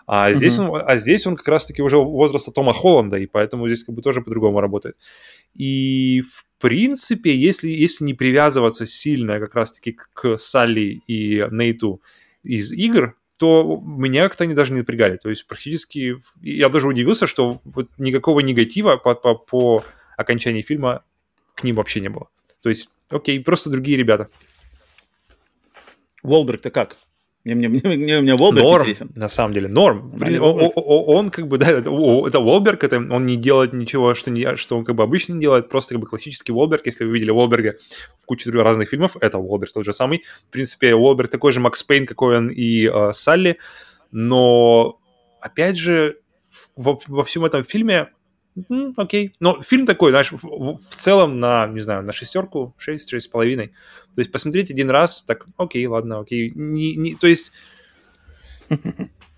[0.07, 0.69] А здесь, Мгм.
[0.69, 4.01] он, а здесь он как раз-таки уже возраста Тома Холланда, и поэтому здесь как бы
[4.01, 4.97] тоже по-другому работает.
[5.55, 12.01] И в принципе, если, если не привязываться сильно как раз-таки к- к Салли и Нейту
[12.43, 15.17] из игр, то меня как-то они даже не напрягали.
[15.17, 19.83] То есть практически я даже удивился, что вот никакого негатива по, по, по
[20.17, 21.03] окончании фильма
[21.55, 22.27] к ним вообще не было.
[22.61, 24.29] То есть, окей, просто другие ребята.
[26.23, 26.97] Уолберг-то как?
[27.45, 29.11] Мне, мне, мне, мне, мне Уолберг норм, интересен.
[29.15, 30.09] на самом деле, норм.
[30.15, 34.15] Блин, он, он- он как бы, да, это, это Уолберг, это он не делает ничего,
[34.15, 36.87] что, не, что он как бы обычно не делает, просто как бы классический Уолберг.
[36.87, 37.75] Если вы видели Уолберга
[38.17, 40.23] в куче разных фильмов, это Уолберг тот же самый.
[40.49, 43.59] В принципе, Уолберг такой же Макс Пейн, какой он и э, Салли,
[44.11, 44.97] но,
[45.39, 46.17] опять же,
[46.75, 48.09] во, во всем этом фильме
[48.95, 49.33] окей.
[49.39, 53.67] Но фильм такой, знаешь, в, целом на, не знаю, на шестерку, шесть, шесть с половиной.
[54.15, 56.51] То есть посмотреть один раз, так, окей, ладно, окей.
[56.55, 57.51] Не, не, то есть,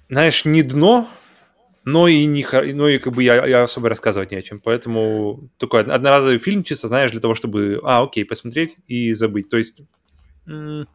[0.10, 1.10] знаешь, не дно,
[1.84, 4.60] но и не, но и как бы я, я особо рассказывать не о чем.
[4.60, 9.50] Поэтому такой одноразовый фильм чисто, знаешь, для того, чтобы, а, окей, посмотреть и забыть.
[9.50, 9.80] То есть,
[10.46, 10.86] не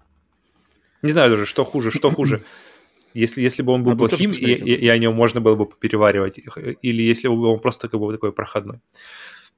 [1.03, 2.43] знаю даже, что хуже, что хуже.
[3.15, 6.41] Если, если бы он был плохим, и, и, и о нем можно было бы переваривать,
[6.83, 8.81] или если бы он просто как бы такой проходной.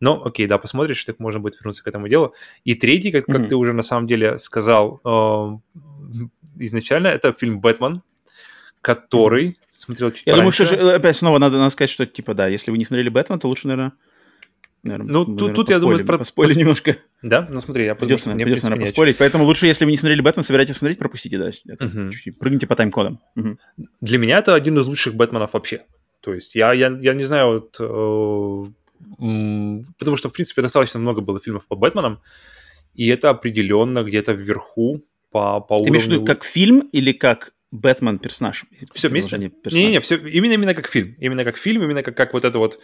[0.00, 2.34] Но, окей, да, посмотришь, так можно будет вернуться к этому делу.
[2.64, 3.32] И третий, как, mm-hmm.
[3.32, 5.78] как ты уже на самом деле сказал э,
[6.58, 8.02] изначально, это фильм «Бэтмен»,
[8.80, 10.64] который смотрел чуть Я пораньше.
[10.64, 13.38] думаю, что опять снова надо, надо сказать, что типа да, если вы не смотрели Бэтмен,
[13.38, 13.92] то лучше, наверное,
[14.82, 16.18] наверное ну, тут, наверное, тут я думаю, про...
[16.54, 16.96] немножко.
[17.24, 17.48] Да?
[17.50, 19.16] Ну смотри, я придется, подумал, придется наверное, поспорить.
[19.16, 21.46] Поэтому лучше, если вы не смотрели Бэтмен, собирайтесь смотреть, пропустите, да.
[21.46, 22.10] Угу.
[22.12, 23.18] Чуть-чуть прыгните по тайм-кодам.
[23.34, 23.58] Угу.
[24.02, 25.84] Для меня это один из лучших Бэтменов вообще.
[26.20, 28.64] То есть я, я, я не знаю, вот, э,
[29.98, 32.20] потому что, в принципе, достаточно много было фильмов по Бэтменам,
[32.94, 35.90] и это определенно где-то вверху по, по Ты уровню...
[35.90, 38.66] имеешь в виду как фильм или как Бэтмен персонаж.
[38.92, 39.38] Все вместе?
[39.38, 41.16] Не-не, все именно, именно как фильм.
[41.18, 42.78] Именно как фильм, именно как, как вот это вот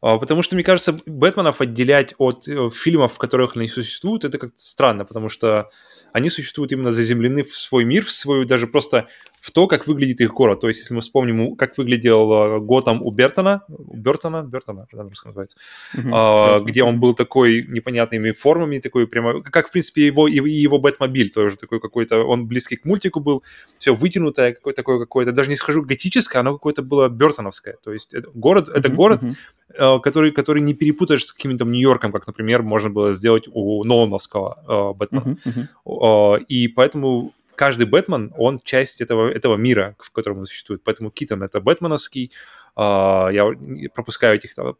[0.00, 4.60] потому что, мне кажется, Бэтменов отделять от э, фильмов, в которых они существуют, это как-то
[4.60, 5.70] странно, потому что
[6.12, 9.08] они существуют именно заземлены в свой мир, в свою даже просто
[9.44, 10.60] в то, как выглядит их город.
[10.60, 15.00] То есть, если мы вспомним, как выглядел э, Готэм у Бертона, у Бертона, Бертона, как
[15.00, 15.58] русском называется,
[15.94, 16.10] mm-hmm.
[16.14, 20.78] а, где он был такой непонятными формами, такой прямо, как, в принципе, его, и его
[20.78, 23.42] Бэтмобиль тоже такой какой-то, он близкий к мультику был,
[23.76, 27.76] все вытянутое, какое-то такое какое-то, даже не скажу готическое, оно какое-то было бертоновское.
[27.84, 28.78] То есть, это город, mm-hmm.
[28.78, 30.00] это город, mm-hmm.
[30.00, 34.96] который, который не перепутаешь с каким-то Нью-Йорком, как, например, можно было сделать у Нолановского э,
[34.96, 35.36] Бэтмена.
[35.44, 36.38] Mm-hmm.
[36.40, 40.82] Э, и поэтому каждый Бэтмен, он часть этого, этого мира, в котором он существует.
[40.84, 42.32] Поэтому Китон— это бэтменовский,
[42.76, 44.74] Uh, я пропускаю этих там,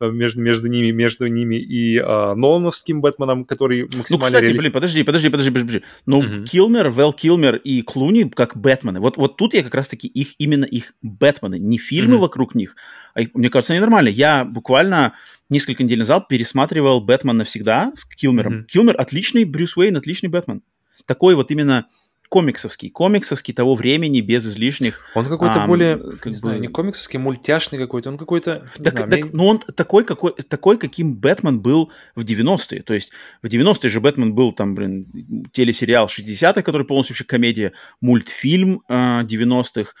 [0.12, 4.60] между, между ними, между ними и uh, Нолановским Бэтменом, который максимально Ну, кстати, реалист...
[4.60, 5.82] блин, подожди, подожди, подожди, подожди.
[6.04, 6.44] Ну, uh-huh.
[6.44, 9.00] Килмер, Вэл Килмер и Клуни как Бэтмены.
[9.00, 12.20] Вот, вот тут я как раз-таки их, именно их Бэтмены, не фильмы uh-huh.
[12.20, 12.76] вокруг них.
[13.14, 14.12] А их, мне кажется, они нормальные.
[14.12, 15.14] Я буквально
[15.48, 18.52] несколько недель назад пересматривал «Бэтмен навсегда» с Килмером.
[18.52, 18.64] Uh-huh.
[18.64, 20.60] Килмер отличный Брюс Уэйн, отличный Бэтмен
[21.04, 21.86] такой вот именно
[22.28, 25.00] комиксовский, комиксовский того времени без излишних.
[25.14, 28.68] Он какой-то а, более, как не знаю, не комиксовский, мультяшный какой-то, он какой-то.
[28.82, 29.30] Так, знаю, так, мне...
[29.32, 32.82] Ну он такой, какой, такой, каким Бэтмен был в 90-е.
[32.82, 33.10] То есть
[33.42, 35.06] в 90-е же Бэтмен был там, блин,
[35.52, 39.92] телесериал 60-х, который полностью вообще комедия, мультфильм э, 90-х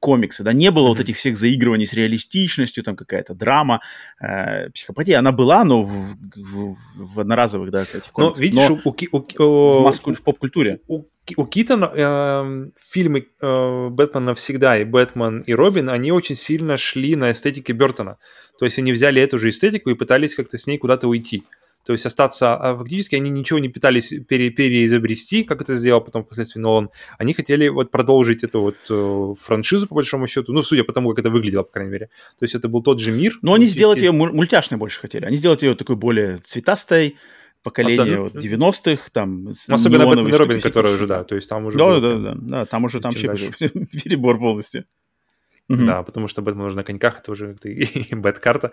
[0.00, 0.88] комиксы, да, не было mm-hmm.
[0.88, 3.80] вот этих всех заигрываний с реалистичностью, там какая-то драма,
[4.20, 8.38] э, психопатия, она была, но в, в, в одноразовых, да, этих комиксах.
[8.38, 10.80] Но видишь, но у, у, у, в, маску, в поп-культуре.
[10.88, 11.04] У,
[11.36, 17.16] у Китона э, фильмы э, «Бэтмен навсегда» и «Бэтмен и Робин», они очень сильно шли
[17.16, 18.18] на эстетике Бертона.
[18.58, 21.44] То есть они взяли эту же эстетику и пытались как-то с ней куда-то уйти
[21.84, 26.24] то есть остаться, а фактически они ничего не пытались пере, переизобрести, как это сделал потом
[26.24, 30.84] впоследствии Нолан, они хотели вот продолжить эту вот э, франшизу, по большому счету, ну, судя
[30.84, 32.06] по тому, как это выглядело, по крайней мере.
[32.38, 33.38] То есть это был тот же мир.
[33.42, 37.16] Но они сделать ее мультяшной больше хотели, они сделать ее такой более цветастой,
[37.62, 39.48] поколение вот, 90-х, там...
[39.68, 41.78] Особенно Бэтмен Робин, который уже, да, то есть там уже...
[41.78, 44.84] Да, да, да, да, там уже там вообще перебор полностью.
[45.70, 45.86] Mm-hmm.
[45.86, 48.72] Да, потому что Бэтмен уже на коньках, это уже и бэт-карта.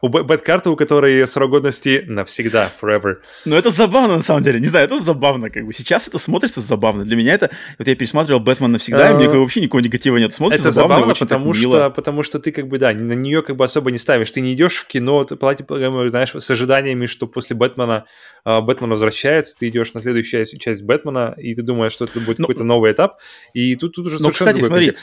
[0.00, 3.16] У бэт-карты, у которой срок годности навсегда, forever.
[3.44, 4.58] Ну, это забавно, на самом деле.
[4.58, 5.50] Не знаю, это забавно.
[5.50, 7.04] Как бы сейчас это смотрится забавно.
[7.04, 7.50] Для меня это...
[7.78, 10.32] Вот я пересматривал Бэтмен навсегда, и мне а, вообще никакого негатива нет.
[10.32, 13.56] Смотрится это забавно, забавно потому, что, потому что ты как бы, да, на нее как
[13.56, 14.30] бы особо не ставишь.
[14.30, 18.06] Ты не идешь в кино, ты платишь, знаешь, с ожиданиями, что после Бэтмена
[18.44, 22.18] а, Бэтмен возвращается, ты идешь на следующую часть, часть Бэтмена, и ты думаешь, что это
[22.20, 23.18] будет ну, какой-то новый этап,
[23.52, 24.96] и тут, тут уже ну, совершенно кстати, смотри.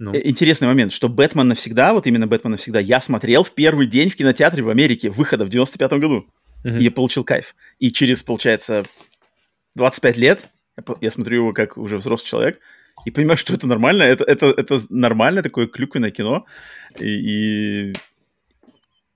[0.00, 0.14] Ну.
[0.14, 4.08] Э, интересный момент, что «Бэтмен навсегда», вот именно «Бэтмен навсегда», я смотрел в первый день
[4.08, 6.26] в кинотеатре в Америке, выхода в 95-м году.
[6.64, 6.78] Uh-huh.
[6.78, 7.54] И я получил кайф.
[7.78, 8.84] И через, получается,
[9.74, 10.48] 25 лет
[11.02, 12.60] я смотрю его как уже взрослый человек
[13.04, 16.46] и понимаю, что это нормально, это, это, это нормальное такое клюквенное кино.
[16.98, 17.92] И, и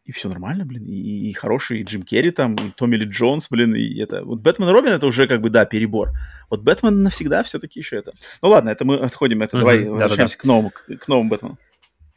[0.05, 3.75] и все нормально, блин, и, и хороший Джим Керри там, и Томми Ли Джонс, блин,
[3.75, 4.23] и это...
[4.25, 6.11] Вот Бэтмен и Робин это уже как бы, да, перебор.
[6.51, 8.13] Вот Бэтмен навсегда все-таки еще это...
[8.43, 9.61] Ну ладно, это мы отходим, это mm-hmm.
[9.61, 10.43] давай да, возвращаемся да, да.
[10.43, 11.59] К, новому, к, к новому Бэтмену.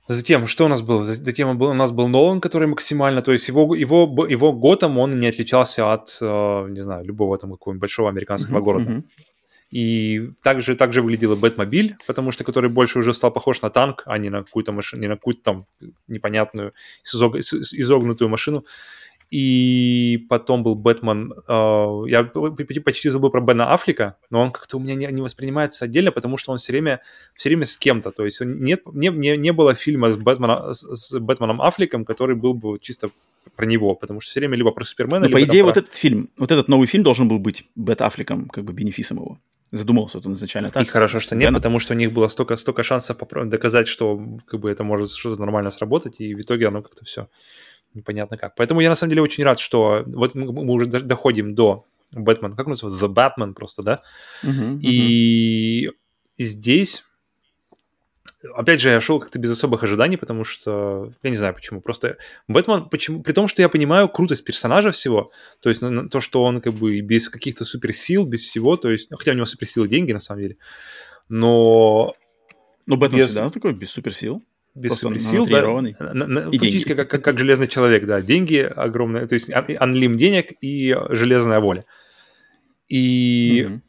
[0.09, 1.03] Затем, что у нас было?
[1.03, 5.17] Затем был, у нас был Нолан, который максимально, то есть его, его, его Готэм, он
[5.17, 8.91] не отличался от, э, не знаю, любого там какого-нибудь большого американского mm-hmm, города.
[8.91, 9.03] Mm-hmm.
[9.69, 14.03] И также, также выглядел и Бэтмобиль, потому что который больше уже стал похож на танк,
[14.05, 15.65] а не на какую-то машину, не на какую-то там
[16.07, 17.35] непонятную изог...
[17.35, 18.65] изогнутую машину.
[19.29, 21.33] И потом был Бэтмен.
[21.49, 25.83] Э, я почти забыл про Бена Аффлека, но он как-то у меня не, не воспринимается
[25.83, 27.01] отдельно, потому что он все время,
[27.35, 28.11] все время с кем-то.
[28.11, 32.37] То есть нет, не, не, не было фильма с, Бэтмена, с, с Бэтменом Аффлеком, который
[32.37, 33.09] был бы чисто
[33.55, 35.67] про него, потому что все время либо про Супермена, но, либо по идее, про...
[35.67, 39.17] вот этот фильм, вот этот новый фильм должен был быть Бэт Аффлеком, как бы бенефисом
[39.17, 39.39] его.
[39.71, 40.83] Задумался вот он изначально так.
[40.83, 44.61] И хорошо, что нет, потому что у них было столько, столько шансов доказать, что как
[44.61, 47.27] бы это может что-то нормально сработать, и в итоге оно как-то все
[47.93, 48.55] непонятно как.
[48.55, 52.67] Поэтому я на самом деле очень рад, что вот мы уже доходим до Бэтмен, как
[52.67, 54.01] он называется, The Batman просто, да?
[54.43, 55.93] Uh-huh, и uh-huh.
[56.37, 57.03] здесь,
[58.55, 62.17] опять же, я шел как-то без особых ожиданий, потому что, я не знаю почему, просто
[62.47, 65.31] Бэтмен, почему, при том, что я понимаю крутость персонажа всего,
[65.61, 69.09] то есть ну, то, что он как бы без каких-то суперсил, без всего, то есть,
[69.11, 70.57] хотя у него суперсилы деньги на самом деле,
[71.29, 72.13] но...
[72.85, 73.31] Но Бэтмен без...
[73.31, 74.43] всегда такой, без суперсил
[74.77, 79.33] без суперсил, да, на, на, практически как, как, как железный человек, да, деньги огромные, то
[79.33, 81.85] есть анлим денег и железная воля.
[82.87, 83.79] И mm-hmm.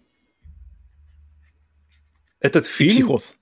[2.40, 2.90] этот фильм...
[2.90, 3.36] Психоз.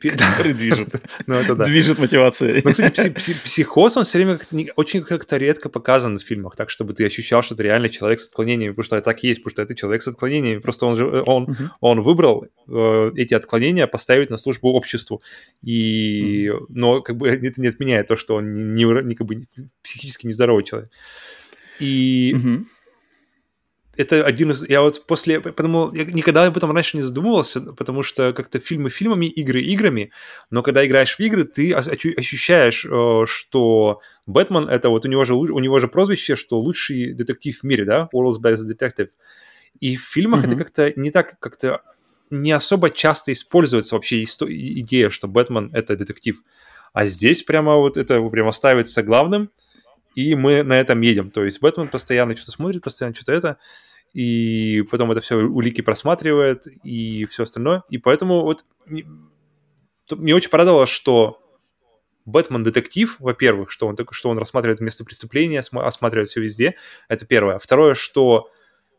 [0.00, 0.94] Который движет.
[1.26, 1.64] ну, это да.
[1.64, 2.62] Движет мотивацией.
[2.64, 3.10] Ну, кстати,
[3.44, 7.06] психоз, он все время как-то не, очень как-то редко показан в фильмах, так, чтобы ты
[7.06, 9.62] ощущал, что ты реально человек с отклонениями, потому что это так и есть, потому что
[9.62, 10.58] это человек с отклонениями.
[10.58, 11.68] Просто он же, он, uh-huh.
[11.80, 15.22] он выбрал э, эти отклонения поставить на службу обществу.
[15.62, 16.66] И, uh-huh.
[16.68, 19.44] но как бы это не отменяет то, что он не, не, как бы
[19.82, 20.90] психически нездоровый человек.
[21.78, 22.34] И...
[22.34, 22.64] Uh-huh
[24.00, 24.68] это один из...
[24.68, 25.40] Я вот после...
[25.40, 30.10] Подумал, я никогда об этом раньше не задумывался, потому что как-то фильмы фильмами, игры играми,
[30.50, 35.34] но когда играешь в игры, ты ощущаешь, э, что Бэтмен— это вот у него же,
[35.34, 38.08] у него же прозвище, что лучший детектив в мире, да?
[38.14, 39.10] World's Best Detective.
[39.80, 40.48] И в фильмах mm-hmm.
[40.48, 41.82] это как-то не так как-то
[42.30, 46.42] не особо часто используется вообще идея, что Бэтмен— это детектив.
[46.92, 49.50] А здесь прямо вот это прямо ставится главным,
[50.14, 51.30] и мы на этом едем.
[51.30, 53.58] То есть Бэтмен постоянно что-то смотрит, постоянно что-то это
[54.12, 57.82] и потом это все улики просматривает и все остальное.
[57.88, 58.64] И поэтому вот
[60.10, 61.40] мне очень порадовало, что
[62.24, 66.74] Бэтмен детектив, во-первых, что он, что он рассматривает место преступления, осматривает все везде,
[67.08, 67.58] это первое.
[67.58, 68.50] Второе, что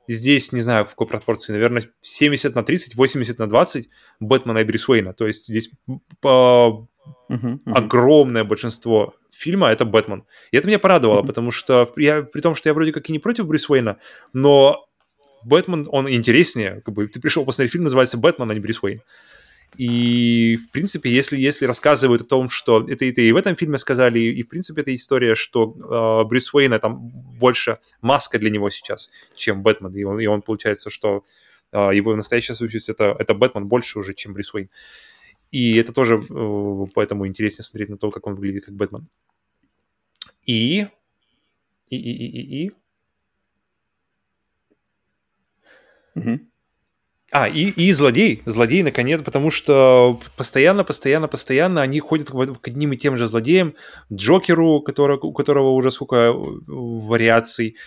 [0.07, 3.89] здесь, не знаю, в какой пропорции, наверное, 70 на 30, 80 на 20
[4.20, 5.14] Бэтмена и Брюс Уэйна.
[5.14, 6.88] То есть здесь uh-huh,
[7.30, 7.59] uh-huh.
[7.66, 10.26] огромное большинство фильма это Бэтмен.
[10.51, 11.28] И это меня порадовало, uh-huh.
[11.28, 13.97] потому что я, при том, что я вроде как и не против Брюс Уэйна,
[14.34, 14.88] но
[15.43, 16.81] Бэтмен, он интереснее.
[16.85, 19.01] Как бы ты пришел посмотреть фильм, называется «Бэтмен», а не «Брюс Уэйн».
[19.77, 23.77] И, в принципе, если, если рассказывают о том, что это, это и в этом фильме
[23.77, 26.99] сказали, и, в принципе, это история, что э, Брюс Уэйн там
[27.39, 29.95] больше маска для него сейчас, чем Бэтмен.
[29.95, 31.23] И он, и он получается, что
[31.71, 34.69] э, его настоящая сущность это, это Бэтмен больше уже, чем Брюс Уэйн.
[35.51, 39.07] И это тоже э, поэтому интереснее смотреть на то, как он выглядит как Бэтмен.
[40.45, 40.87] И...
[41.89, 42.71] И, и, и, и, и...
[46.16, 46.39] Угу.
[47.34, 52.91] А, и, и злодей, злодей, наконец, потому что постоянно, постоянно, постоянно они ходят к одним
[52.91, 53.74] и тем же злодеям,
[54.12, 56.34] Джокеру, который, у которого уже сколько э,
[56.68, 57.78] вариаций,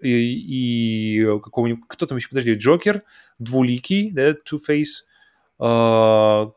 [0.00, 3.02] и, и какого-нибудь, кто там еще, подожди, Джокер,
[3.38, 5.04] Двуликий, да, Two-Face,
[5.60, 6.50] э,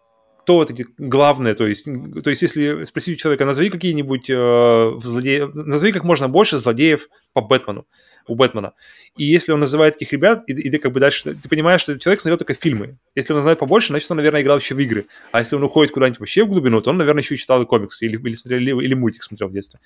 [0.49, 4.99] кто вот эти главные, то есть, то есть если спросить у человека, назови какие-нибудь э,
[4.99, 7.85] злодеев, назови как можно больше злодеев по Бэтмену,
[8.27, 8.73] у Бэтмена.
[9.15, 11.99] И если он называет таких ребят, и, и ты как бы дальше, ты понимаешь, что
[11.99, 12.97] человек смотрел только фильмы.
[13.13, 15.05] Если он знает побольше, значит, он, наверное, играл еще в игры.
[15.31, 18.07] А если он уходит куда-нибудь вообще в глубину, то он, наверное, еще и читал комиксы,
[18.07, 19.79] или, или, смотрел, или, или мультик смотрел в детстве.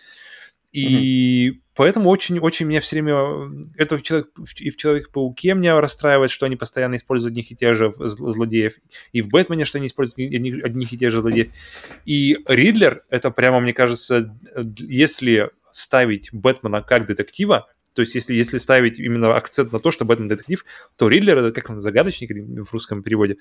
[0.74, 1.62] И mm-hmm.
[1.76, 3.70] поэтому очень-очень меня все время...
[3.78, 7.76] Это в человек, и в Человеке-пауке меня расстраивает, что они постоянно используют одних и тех
[7.76, 8.74] же злодеев.
[9.14, 11.50] И в Бэтмене, что они используют одних, одних и тех же злодеев.
[12.06, 14.36] И Ридлер, это прямо, мне кажется,
[14.80, 20.04] если ставить Бэтмена как детектива, то есть, если, если ставить именно акцент на то, что
[20.04, 20.66] Бэтмен детектив,
[20.98, 22.32] то Ридлер, это как он, загадочник
[22.66, 23.38] в русском переводе,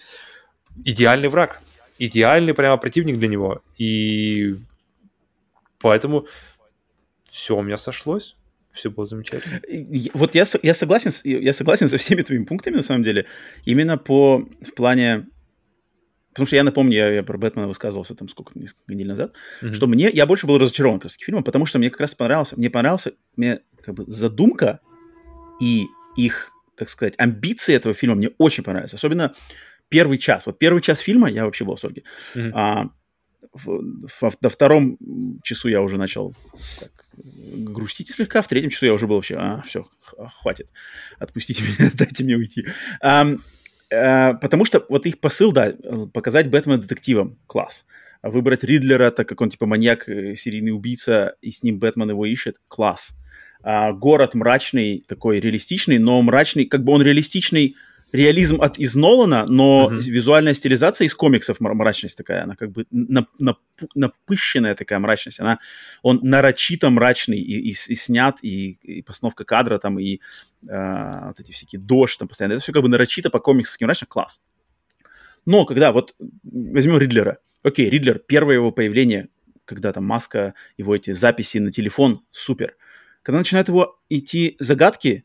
[0.84, 1.60] идеальный враг.
[1.98, 3.62] Идеальный прямо противник для него.
[3.78, 4.56] И
[5.78, 6.26] поэтому
[7.32, 8.36] все у меня сошлось.
[8.72, 9.60] Все было замечательно.
[10.14, 13.26] Вот я, я, согласен, я согласен со всеми твоими пунктами, на самом деле.
[13.64, 15.26] Именно по, в плане
[16.30, 19.74] Потому что я напомню, я, я про Бэтмена высказывался там сколько, несколько недель назад, mm-hmm.
[19.74, 22.56] что мне, я больше был разочарован как раз фильмом, потому что мне как раз понравился,
[22.56, 24.80] мне понравился, мне как бы задумка
[25.60, 28.94] и их, так сказать, амбиции этого фильма мне очень понравились.
[28.94, 29.34] Особенно
[29.90, 30.46] первый час.
[30.46, 32.04] Вот первый час фильма я вообще был в восторге.
[32.34, 32.52] Mm-hmm.
[32.54, 32.88] А,
[34.40, 34.98] до втором
[35.42, 36.34] часу я уже начал
[36.78, 39.86] так, грустить слегка, в третьем часу я уже был вообще, а, все,
[40.40, 40.68] хватит,
[41.18, 42.66] отпустите меня, дайте мне уйти.
[43.00, 43.26] А,
[43.90, 45.74] э, потому что вот их посыл, да,
[46.12, 47.86] показать Бэтмена детективом, класс.
[48.22, 52.10] А выбрать Ридлера, так как он типа маньяк, э, серийный убийца, и с ним Бэтмен
[52.10, 53.16] его ищет, класс.
[53.62, 57.76] А, город мрачный, такой реалистичный, но мрачный, как бы он реалистичный,
[58.12, 60.00] реализм от из Нолана, но uh-huh.
[60.00, 63.58] визуальная стилизация из комиксов мрачность такая, она как бы нап, нап,
[63.94, 65.58] напыщенная такая мрачность, она
[66.02, 70.20] он нарочито мрачный и, и, и снят и, и постановка кадра там и
[70.68, 74.06] э, вот эти всякие дождь там постоянно, это все как бы нарочито по комиксовски мрачно,
[74.06, 74.40] класс.
[75.46, 79.28] Но когда вот возьмем Ридлера, окей, Ридлер первое его появление,
[79.64, 82.76] когда там маска, его эти записи на телефон, супер.
[83.22, 85.24] Когда начинают его идти загадки,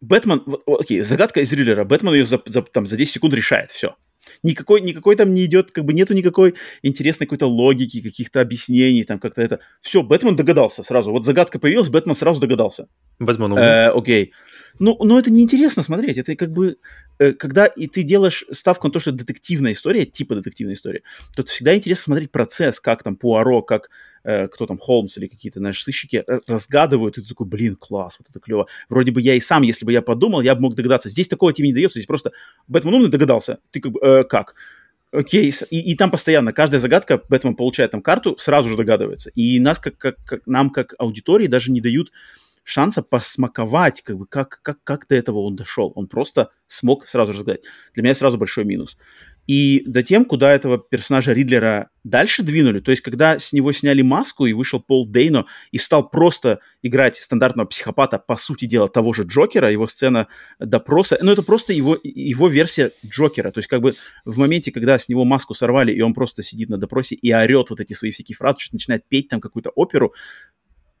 [0.00, 3.96] Бэтмен, окей, загадка из Риллера, Бэтмен ее за, за, там, за 10 секунд решает, все.
[4.42, 9.18] Никакой, никакой там не идет, как бы нету никакой интересной какой-то логики, каких-то объяснений, там
[9.18, 9.60] как-то это.
[9.80, 11.12] Все, Бэтмен догадался сразу.
[11.12, 12.88] Вот загадка появилась, Бэтмен сразу догадался.
[13.18, 13.64] Бэтмен умный.
[13.64, 14.32] Э, окей.
[14.78, 16.18] Ну, но это неинтересно смотреть.
[16.18, 16.76] Это как бы,
[17.18, 21.02] э, когда и ты делаешь ставку на то, что детективная история, типа детективная история,
[21.34, 23.90] то это всегда интересно смотреть процесс, как там Пуаро, как
[24.26, 28.16] э, кто там, Холмс или какие-то, знаешь, сыщики э, разгадывают, и ты такой, блин, класс,
[28.18, 28.66] вот это клево.
[28.88, 31.08] Вроде бы я и сам, если бы я подумал, я бы мог догадаться.
[31.08, 32.32] Здесь такого тебе не дается, здесь просто
[32.68, 33.58] Бэтмен умный догадался.
[33.70, 34.54] Ты как бы, э, как?
[35.12, 39.30] Окей, и, и там постоянно каждая загадка, Бэтмен получает там карту, сразу же догадывается.
[39.34, 42.10] И нас, как, как, как нам, как аудитории, даже не дают
[42.64, 45.92] шанса посмаковать, как бы, как, как, как до этого он дошел.
[45.94, 47.60] Он просто смог сразу же сказать.
[47.94, 48.98] Для меня сразу большой минус.
[49.46, 54.02] И до тем, куда этого персонажа Ридлера дальше двинули, то есть когда с него сняли
[54.02, 59.12] маску и вышел Пол Дейно и стал просто играть стандартного психопата, по сути дела, того
[59.12, 60.26] же Джокера, его сцена
[60.58, 63.94] допроса, ну это просто его, его версия Джокера, то есть как бы
[64.24, 67.70] в моменте, когда с него маску сорвали, и он просто сидит на допросе и орет
[67.70, 70.12] вот эти свои всякие фразы, что начинает петь там какую-то оперу,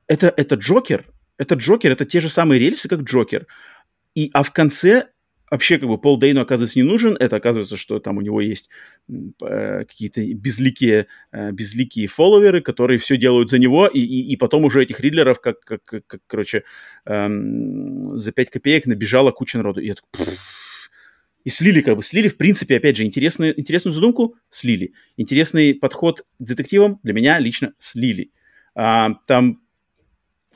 [0.06, 1.04] это, это Джокер,
[1.36, 3.46] это Джокер, это те же самые рельсы, как Джокер.
[4.14, 5.08] И, а в конце
[5.50, 7.16] вообще как бы Пол Дейну оказывается не нужен.
[7.18, 8.68] Это оказывается, что там у него есть
[9.08, 14.64] э, какие-то безликие, э, безликие фолловеры, которые все делают за него, и, и, и потом
[14.64, 16.64] уже этих ридлеров, как, как, как, короче,
[17.04, 19.80] эм, за 5 копеек набежала куча народу.
[19.80, 20.34] И я такой,
[21.44, 24.94] и слили, как бы, слили, в принципе, опять же, интересную, интересную задумку слили.
[25.16, 28.32] Интересный подход к детективам для меня лично слили.
[28.74, 29.60] А, там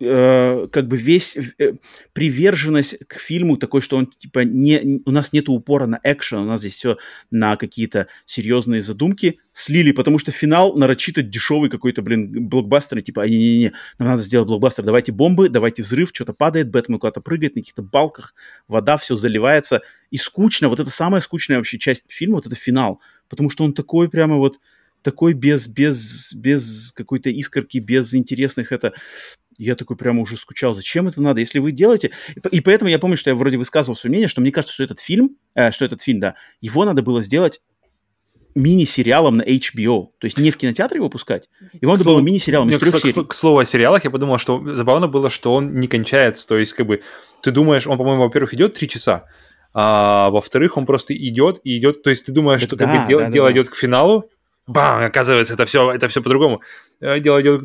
[0.00, 1.74] э, как бы весь э,
[2.12, 6.44] приверженность к фильму такой, что он типа не у нас нет упора на экшен, у
[6.44, 6.96] нас здесь все
[7.30, 13.72] на какие-то серьезные задумки слили, потому что финал нарочито дешевый какой-то, блин, блокбастер, типа, не-не-не,
[13.98, 17.82] нам надо сделать блокбастер, давайте бомбы, давайте взрыв, что-то падает, Бэтмен куда-то прыгает на каких-то
[17.82, 18.34] балках,
[18.68, 23.00] вода, все заливается, и скучно, вот это самая скучная вообще часть фильма, вот это финал,
[23.28, 24.60] потому что он такой прямо вот,
[25.02, 28.92] такой без, без, без какой-то искорки, без интересных это
[29.58, 32.12] я такой прямо уже скучал, зачем это надо, если вы делаете...
[32.50, 35.00] И поэтому я помню, что я вроде высказывал свое мнение, что мне кажется, что этот
[35.00, 37.60] фильм, э, что этот фильм, да, его надо было сделать
[38.54, 40.08] мини-сериалом на HBO.
[40.18, 41.48] То есть не в кинотеатре его пускать.
[41.80, 43.12] Его надо было мини-сериалом из трех к, серий.
[43.12, 46.46] К, к слову о сериалах, я подумал, что забавно было, что он не кончается.
[46.46, 47.02] То есть, как бы,
[47.42, 49.26] ты думаешь, он, по-моему, во-первых, идет три часа,
[49.74, 52.02] а во-вторых, он просто идет и идет.
[52.02, 53.52] То есть, ты думаешь, да, что да, как бы, дело, да, дело да.
[53.52, 54.30] идет к финалу,
[54.70, 56.60] бам, оказывается, это все, это все по-другому.
[57.00, 57.62] Э, дело идет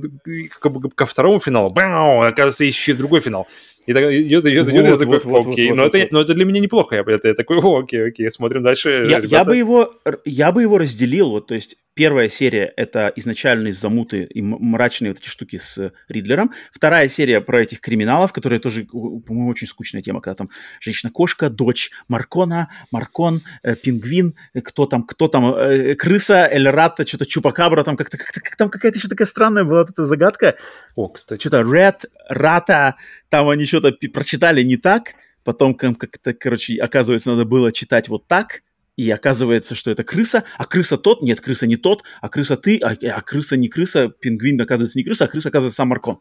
[0.95, 3.47] ко второму финалу, бам, оказывается, еще другой финал.
[3.85, 6.11] И так идет, идет, идет, вот, такой, вот, окей, вот, но, вот, это, вот.
[6.11, 9.05] но это для меня неплохо, я, это, я такой, о, окей, окей, смотрим дальше.
[9.07, 9.93] Я, я, бы его,
[10.25, 15.21] я бы его разделил, вот, то есть Первая серия— это изначальные замуты и мрачные вот
[15.21, 16.51] эти штуки с Ридлером.
[16.73, 20.49] Вторая серия про этих криминалов, которые тоже, по-моему, очень скучная тема, когда там
[20.81, 27.25] женщина-кошка, дочь Маркона, Маркон, э, пингвин, э, кто там, кто там, э, крыса, Эльрата, что-то
[27.25, 30.55] Чупакабра, там как-то, как-то как там какая-то еще такая странная была вот эта загадка.
[30.95, 31.39] О, кстати.
[31.39, 32.95] Что-то Ред, Рата,
[33.29, 35.13] там они что-то прочитали не так,
[35.45, 38.63] потом как-то, короче, оказывается, надо было читать вот так,
[38.97, 42.79] и оказывается, что это крыса, а крыса тот, нет, крыса не тот, а крыса ты,
[42.79, 46.19] а, а крыса не крыса, пингвин оказывается не крыса, а крыса оказывается сам Маркон.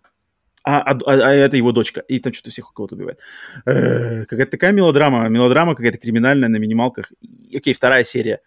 [0.66, 2.00] А, а, а, а это его дочка.
[2.00, 3.20] И там что-то всех кого-то убивает.
[3.66, 7.12] Э, какая-то такая мелодрама, мелодрама какая-то криминальная на минималках.
[7.54, 8.40] Окей, вторая серия.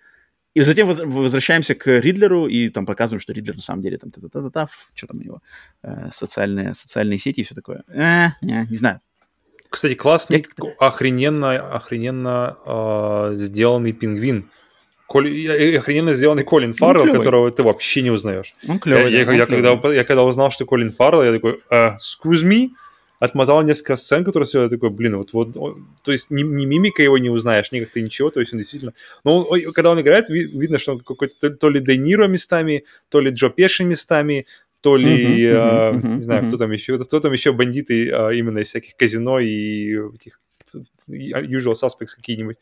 [0.56, 4.68] И затем возвращаемся к Ридлеру и там показываем, что Ридлер на самом деле там та-та-та-та,
[4.96, 5.42] что там у него,
[5.84, 7.84] э, социальные, социальные сети и все такое.
[7.88, 9.02] Э, не знаю.
[9.78, 10.72] Кстати, классный, Я...
[10.80, 14.50] охрененно, охрененно э, сделанный пингвин.
[15.06, 15.76] Коли...
[15.76, 18.56] Охрененно сделанный Колин Фаррелл, которого ты вообще не узнаешь.
[18.68, 21.32] Он клевый, я, да, я, он я, когда, я когда узнал, что Колин Фаррелл, я
[21.32, 22.70] такой, uh, excuse me?
[23.20, 25.54] Отмотал несколько сцен, которые все, я такой, блин, вот, вот,
[26.04, 28.94] то есть ни, ни мимика его не узнаешь, ни как-то ничего, то есть он действительно...
[29.24, 32.84] Но он, когда он играет, видно, что он какой-то то, то ли Де Ниро местами,
[33.10, 34.48] то ли Джо Пеши местами,
[34.82, 38.30] то ли, uh-huh, uh-huh, uh-huh, не знаю, кто там еще, кто там еще бандиты а,
[38.32, 40.40] именно из всяких казино и этих
[41.08, 42.58] usual suspects какие-нибудь.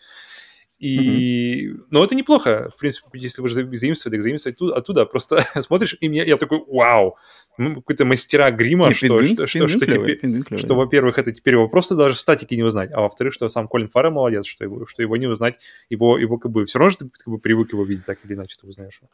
[0.78, 1.70] И...
[1.70, 1.84] Mm-hmm.
[1.90, 6.10] Но это неплохо, в принципе, если вы же заимствовали, заимствовать оттуда, оттуда просто смотришь, и
[6.10, 7.16] мне, я такой, вау,
[7.58, 10.20] какой-то мастера грима, что, что, что, что, теперь,
[10.58, 13.70] что, во-первых, это теперь его просто даже в статике не узнать, а во-вторых, что сам
[13.70, 15.60] Колин Фаррелл молодец, что его, что его не узнать,
[15.90, 18.34] его, его как бы все равно же ты как бы привык его видеть так или
[18.34, 19.10] иначе, ты узнаешь его.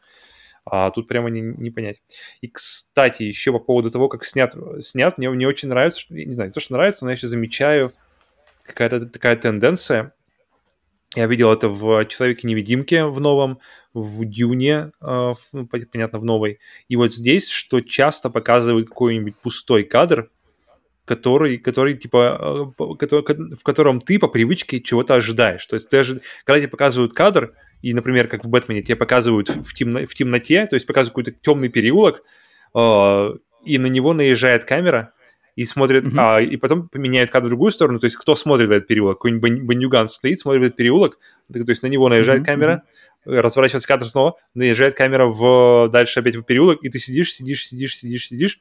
[0.65, 2.01] А тут прямо не, не понять.
[2.41, 6.31] И, кстати, еще по поводу того, как снят, снят мне, мне очень нравится, что, не
[6.31, 7.91] знаю, то, что нравится, но я еще замечаю
[8.63, 10.13] какая-то такая тенденция,
[11.15, 13.59] я видел это в «Человеке-невидимке» в новом,
[13.93, 16.59] в «Дюне», э, ну, понятно, в новой.
[16.87, 20.29] И вот здесь, что часто показывают какой-нибудь пустой кадр,
[21.03, 25.65] который, который типа, э, который, в котором ты по привычке чего-то ожидаешь.
[25.65, 26.21] То есть ожи...
[26.45, 30.05] когда тебе показывают кадр, и, например, как в «Бэтмене», тебе показывают в, темно...
[30.05, 32.23] в темноте, то есть показывают какой-то темный переулок,
[32.75, 33.29] э,
[33.65, 35.13] и на него наезжает камера,
[35.55, 36.17] и смотрит, mm-hmm.
[36.17, 39.17] а, и потом поменяет кадр в другую сторону, то есть кто смотрит в этот переулок,
[39.17, 41.19] какой-нибудь бандюган стоит, смотрит в этот переулок,
[41.51, 42.45] то есть на него наезжает mm-hmm.
[42.45, 42.83] камера,
[43.25, 47.97] разворачивается кадр снова, наезжает камера в дальше опять в переулок, и ты сидишь, сидишь, сидишь,
[47.97, 48.59] сидишь, сидишь,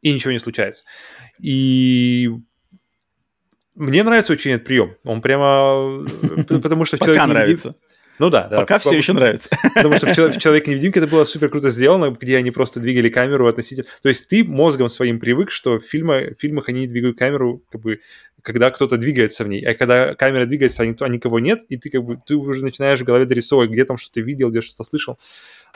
[0.00, 0.84] и ничего не случается.
[1.40, 2.30] И
[3.74, 4.96] мне нравится очень этот прием.
[5.04, 6.06] Он прямо...
[6.48, 6.96] Потому что...
[6.96, 7.74] Пока нравится.
[8.18, 8.58] Ну да, да.
[8.58, 9.50] Пока все еще нравится.
[9.74, 13.88] Потому что в «Человеке-невидимке» это было супер круто сделано, где они просто двигали камеру относительно...
[14.02, 17.80] То есть ты мозгом своим привык, что в, фильме, в фильмах они двигают камеру, как
[17.80, 18.00] бы,
[18.42, 19.64] когда кто-то двигается в ней.
[19.64, 22.62] А когда камера двигается, а, никто, а никого нет, и ты как бы ты уже
[22.62, 25.18] начинаешь в голове дорисовывать, где там что-то видел, где что-то слышал.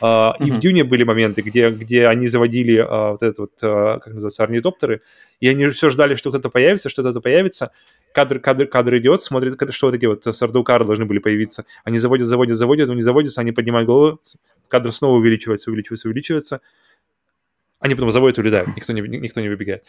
[0.00, 0.46] Uh, mm-hmm.
[0.46, 4.12] И в Дюне были моменты, где, где они заводили uh, вот этот вот, uh, как
[4.12, 5.00] называется, орнитоптеры,
[5.40, 7.72] и они все ждали, что кто-то появится, что кто-то появится,
[8.12, 11.64] кадр, кадр, кадр идет, смотрит, что вот эти вот сардукары должны были появиться.
[11.84, 14.20] Они заводят, заводят, заводят, но не заводятся, они поднимают голову,
[14.68, 16.60] кадр снова увеличивается, увеличивается, увеличивается.
[17.80, 19.84] Они потом заводят и улетают, никто не, никто не выбегает.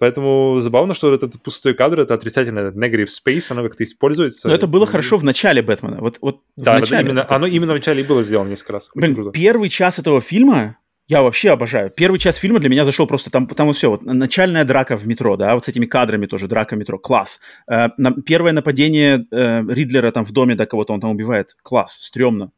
[0.00, 4.48] Поэтому забавно, что этот пустой кадр, это отрицательно, этот negative space, оно как-то используется.
[4.48, 5.98] Но это было хорошо в начале Бэтмена.
[6.00, 7.06] Вот, вот да, в начале.
[7.06, 8.88] именно, оно именно в начале и было сделано несколько раз.
[8.94, 10.78] Блин, первый час этого фильма
[11.10, 11.90] я вообще обожаю.
[11.90, 15.08] Первый час фильма для меня зашел просто там, там вот все, вот начальная драка в
[15.08, 17.40] метро, да, вот с этими кадрами тоже, драка в метро, класс.
[17.68, 21.94] Э, на, первое нападение э, Ридлера там в доме, да, кого-то он там убивает, класс,
[22.00, 22.52] стрёмно,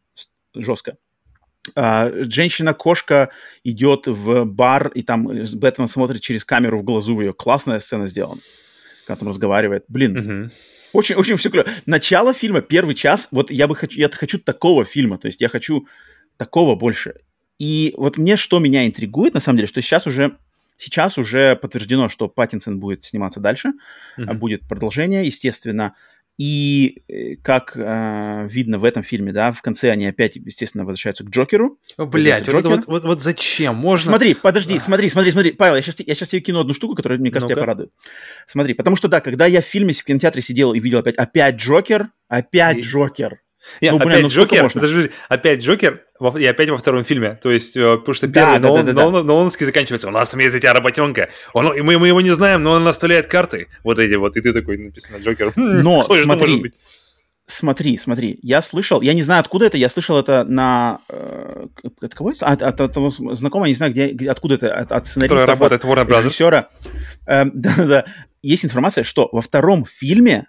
[0.54, 0.98] жестко.
[1.74, 3.30] Э, женщина-кошка
[3.64, 7.32] идет в бар, и там э, Бэтмен смотрит через камеру в глазу ее.
[7.32, 8.42] Классная сцена сделана.
[9.06, 9.84] Когда там разговаривает.
[9.88, 10.50] Блин, uh-huh.
[10.92, 11.68] очень, очень все клево.
[11.86, 15.48] Начало фильма, первый час, вот я бы хочу, я хочу такого фильма, то есть я
[15.48, 15.86] хочу
[16.36, 17.14] такого больше.
[17.58, 20.36] И вот мне что меня интригует, на самом деле, что сейчас уже
[20.76, 23.72] сейчас уже подтверждено, что Паттинсон будет сниматься дальше,
[24.18, 24.34] mm-hmm.
[24.34, 25.94] будет продолжение, естественно.
[26.38, 31.24] И э, как э, видно в этом фильме, да, в конце они опять, естественно, возвращаются
[31.24, 31.78] к Джокеру.
[31.98, 33.76] Блять, вот, вот, вот, вот зачем?
[33.76, 34.12] Можно...
[34.12, 34.80] Смотри, подожди, а.
[34.80, 35.52] смотри, смотри, смотри.
[35.52, 37.92] Павел, я сейчас, я сейчас тебе кину одну штуку, которая, мне кажется, ну тебя порадует.
[38.46, 41.56] Смотри, потому что, да, когда я в фильме в кинотеатре сидел и видел опять, опять
[41.56, 42.80] Джокер, опять и...
[42.80, 43.40] Джокер.
[43.80, 46.02] Нет, ну, блин, опять ну Джокер, подожди, опять Джокер,
[46.38, 47.38] и опять во втором фильме.
[47.42, 49.22] То есть, э, потому что первый да, Нолан, да, да, да.
[49.22, 50.08] Нолановский заканчивается.
[50.08, 51.30] У нас там есть эти работенка.
[51.52, 53.68] Он, мы, мы его не знаем, но он наставляет карты.
[53.82, 54.36] Вот эти вот.
[54.36, 55.52] И ты такой, написано Джокер.
[55.52, 56.72] «Хм, но смотри,
[57.46, 58.38] смотри, смотри.
[58.42, 61.00] Я слышал, я не знаю, откуда это, я слышал это на...
[61.08, 61.66] Э,
[62.00, 62.46] от кого это?
[62.46, 65.36] От, от, от того знакомого, не знаю, где, откуда это, от, от сценариста.
[65.36, 66.24] Который работает в Warner Brothers.
[66.24, 66.68] Режиссера.
[67.26, 68.04] Эм, да-да-да.
[68.42, 70.46] Есть информация, что во втором фильме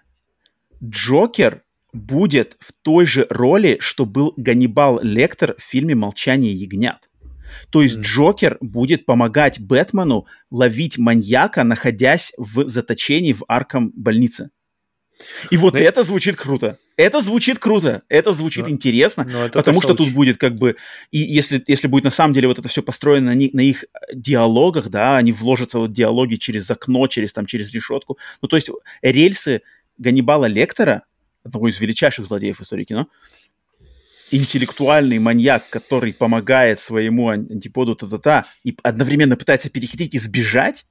[0.82, 1.63] Джокер
[1.94, 7.08] будет в той же роли, что был Ганнибал Лектор в фильме «Молчание ягнят».
[7.70, 8.02] То есть mm.
[8.02, 14.50] Джокер будет помогать Бэтмену ловить маньяка, находясь в заточении в Арком больнице.
[15.50, 16.78] И вот Но ну это звучит круто.
[16.96, 18.68] Это звучит круто, это звучит Но...
[18.68, 20.04] Ну, интересно, Но это потому что лучше.
[20.04, 20.76] тут будет как бы,
[21.12, 24.88] и если, если будет на самом деле вот это все построено на, на их диалогах,
[24.90, 28.18] да, они вложатся в диалоги через окно, через там, через решетку.
[28.42, 28.70] Ну, то есть
[29.02, 29.62] рельсы
[29.98, 31.04] Ганнибала Лектора
[31.44, 33.08] одного из величайших злодеев истории кино,
[34.30, 40.86] интеллектуальный маньяк, который помогает своему антиподу та-та-та и одновременно пытается перехитрить и сбежать,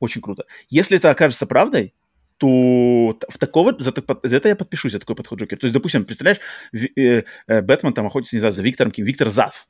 [0.00, 0.44] очень круто.
[0.68, 1.94] Если это окажется правдой,
[2.38, 3.92] то в такого, за,
[4.22, 5.58] за это я подпишусь, за такой подход Джокер.
[5.58, 6.40] То есть, допустим, представляешь,
[6.72, 9.68] э, э, Бэтмен там охотится, не знаю, за Виктором, кем Виктор Зас,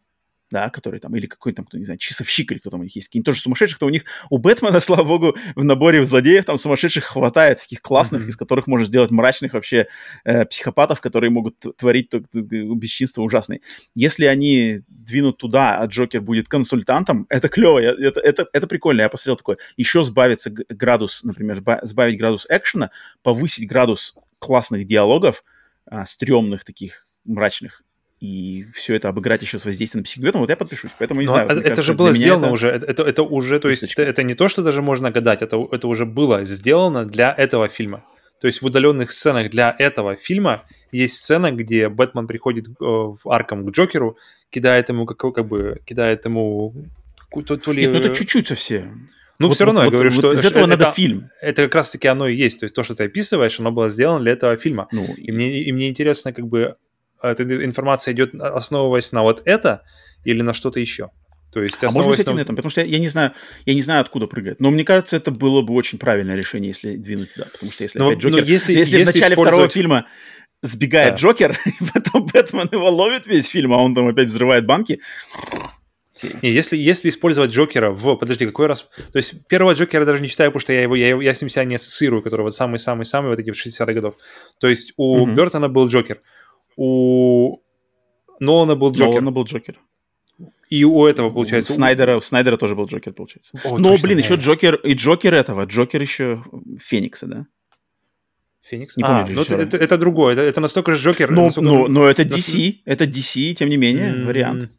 [0.51, 2.95] да, который там, или какой там, кто, не знаю, часовщик или кто там у них
[2.97, 6.59] есть, какие-нибудь тоже сумасшедших, то у них, у Бэтмена, слава богу, в наборе злодеев там
[6.59, 8.29] сумасшедших хватает, таких классных, mm-hmm.
[8.29, 9.87] из которых можно сделать мрачных вообще
[10.25, 13.61] э, психопатов, которые могут творить то, бесчинство ужасные.
[13.95, 19.09] Если они двинут туда, а Джокер будет консультантом, это клево, это, это, это прикольно, я
[19.09, 19.59] посмотрел такое.
[19.77, 22.91] Еще сбавиться градус, например, сбавить градус экшена,
[23.23, 25.45] повысить градус классных диалогов,
[25.87, 27.83] а, стрёмных таких мрачных,
[28.21, 30.91] и все это обыграть еще с воздействием на психогветом, вот я подпишусь.
[30.99, 31.49] Поэтому не Но знаю.
[31.49, 32.53] Это, это же было сделано это...
[32.53, 32.69] уже.
[32.69, 35.89] Это, это уже, то есть это, это не то, что даже можно гадать, это, это
[35.89, 38.05] уже было сделано для этого фильма.
[38.41, 43.21] То есть в удаленных сценах для этого фильма есть сцена, где Бэтмен приходит э, в
[43.27, 44.17] Арком к Джокеру,
[44.51, 46.75] кидает ему, как, как бы, кидает ему
[47.47, 47.83] то, то ли...
[47.83, 49.09] Нет, ну это чуть-чуть совсем.
[49.39, 50.33] Ну, вот, все равно вот, я говорю, вот, что...
[50.33, 51.31] Из этого это, надо фильм.
[51.41, 52.61] Это как раз-таки оно и есть.
[52.61, 54.89] То есть то, что ты описываешь, оно было сделано для этого фильма.
[54.93, 56.77] Ну, и, мне, и мне интересно, как бы,
[57.23, 59.83] эта информация идет, основываясь на вот это
[60.25, 61.11] или на что-то еще.
[61.53, 62.55] То есть, а можно с этим на этом?
[62.55, 63.33] Потому что я, я не знаю,
[63.67, 64.61] я не знаю, откуда прыгать.
[64.61, 67.47] Но мне кажется, это было бы очень правильное решение, если двинуть туда.
[67.53, 68.45] Потому что если но, опять Джокер...
[68.45, 69.49] если, если, если в начале использовать...
[69.49, 70.07] второго фильма
[70.63, 71.17] сбегает да.
[71.17, 75.01] Джокер, и потом Бэтмен его ловит весь фильм, а он там опять взрывает банки.
[76.43, 78.15] Не, если, если использовать Джокера в...
[78.17, 78.89] Подожди, какой раз...
[79.13, 81.41] То есть первого Джокера я даже не считаю, потому что я, его, я, я с
[81.41, 84.17] ним себя не ассоциирую, который вот самый-самый-самый вот эти в 60-х годов.
[84.61, 85.35] То есть у mm-hmm.
[85.35, 86.21] Бертона был Джокер,
[86.81, 87.61] у
[88.41, 89.21] Нолана был Джокер.
[89.21, 89.79] Нолана был Джокер.
[90.71, 91.73] И у этого, получается...
[91.73, 93.53] У Снайдера, у Снайдера тоже был Джокер, получается.
[93.65, 96.43] О, Но, блин, еще Джокер, и Джокер этого, Джокер еще
[96.81, 97.47] Феникса, да?
[98.63, 98.97] Феникс?
[98.97, 101.31] Не помню, а, ну это, это, это другое, это, это настолько же Джокер.
[101.31, 101.71] Но, настолько...
[101.71, 104.25] но, но это DC, это DC, тем не менее, mm-hmm.
[104.25, 104.71] вариант.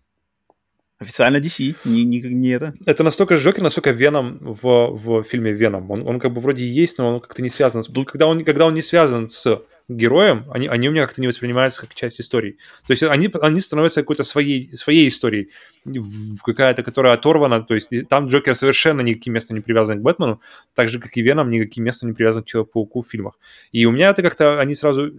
[0.97, 2.73] Официально DC, не, не, не это.
[2.87, 5.91] Это настолько же Джокер, насколько Веном в, в фильме Веном.
[5.91, 7.83] Он, он как бы вроде есть, но он как-то не связан.
[7.83, 7.91] С...
[8.05, 9.61] Когда он, когда он не связан с
[9.95, 12.57] героям, они, они у меня как-то не воспринимаются как часть истории.
[12.87, 15.49] То есть они, они становятся какой-то своей, своей историей,
[16.43, 20.41] какая-то, которая оторвана, то есть там Джокер совершенно никаким местом не привязан к Бэтмену,
[20.73, 23.39] так же, как и Веном никаким местом не привязан к Человеку-пауку в фильмах.
[23.71, 25.11] И у меня это как-то, они сразу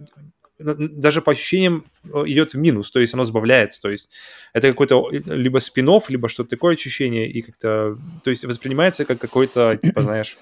[0.59, 4.09] даже по ощущениям э, идет в минус, то есть оно сбавляется, то есть
[4.53, 9.75] это какой-то либо спин либо что-то такое ощущение, и как-то, то есть воспринимается как какой-то,
[9.77, 10.37] типа, знаешь,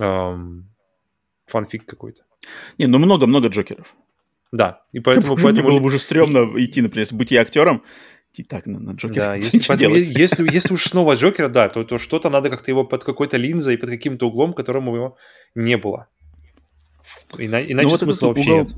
[0.00, 0.68] эм,
[1.46, 2.22] фанфик какой-то.
[2.78, 3.94] Не, ну много-много Джокеров.
[4.52, 5.36] Да, и поэтому...
[5.36, 5.68] поэтому...
[5.68, 7.82] было бы уже стрёмно идти, например, быть я актером,
[8.32, 9.14] идти так на, на Джокера.
[9.14, 12.84] Да, если, поэтому, если, если уж снова Джокера, да, то, то что-то надо как-то его
[12.84, 15.16] под какой-то линзой, под каким-то углом, которому его
[15.54, 16.08] не было.
[17.38, 18.74] Ина, иначе ну, вот смысла вообще угол нет.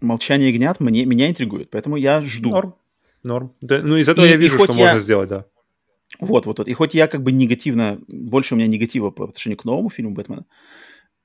[0.00, 2.50] Молчание ягнят мне, меня интригует, поэтому я жду.
[2.50, 2.74] Норм,
[3.22, 3.54] норм.
[3.60, 4.78] Да, ну, из этого и, я вижу, что я...
[4.78, 5.46] можно сделать, да.
[6.18, 6.68] Вот, вот, вот.
[6.68, 10.12] И хоть я как бы негативно, больше у меня негатива по отношению к новому фильму
[10.12, 10.44] Бэтмена,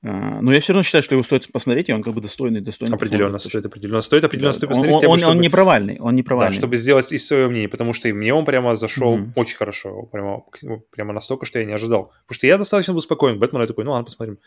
[0.04, 2.96] но я все равно считаю, что его стоит посмотреть, и он как бы достойный, достойный.
[2.96, 4.58] Определенно стоит, определенно стоит, определенно да.
[4.58, 4.96] стоит посмотреть.
[4.96, 5.32] Он, он, чтобы...
[5.32, 6.54] он не провальный, он не провальный.
[6.54, 9.32] Да, чтобы сделать из своего мнения, потому что и мне он прямо зашел mm-hmm.
[9.36, 10.44] очень хорошо, прямо,
[10.92, 12.14] прямо настолько, что я не ожидал.
[12.26, 14.38] Потому что я достаточно был спокоен, Бэтмен, я такой, ну ладно, посмотрим,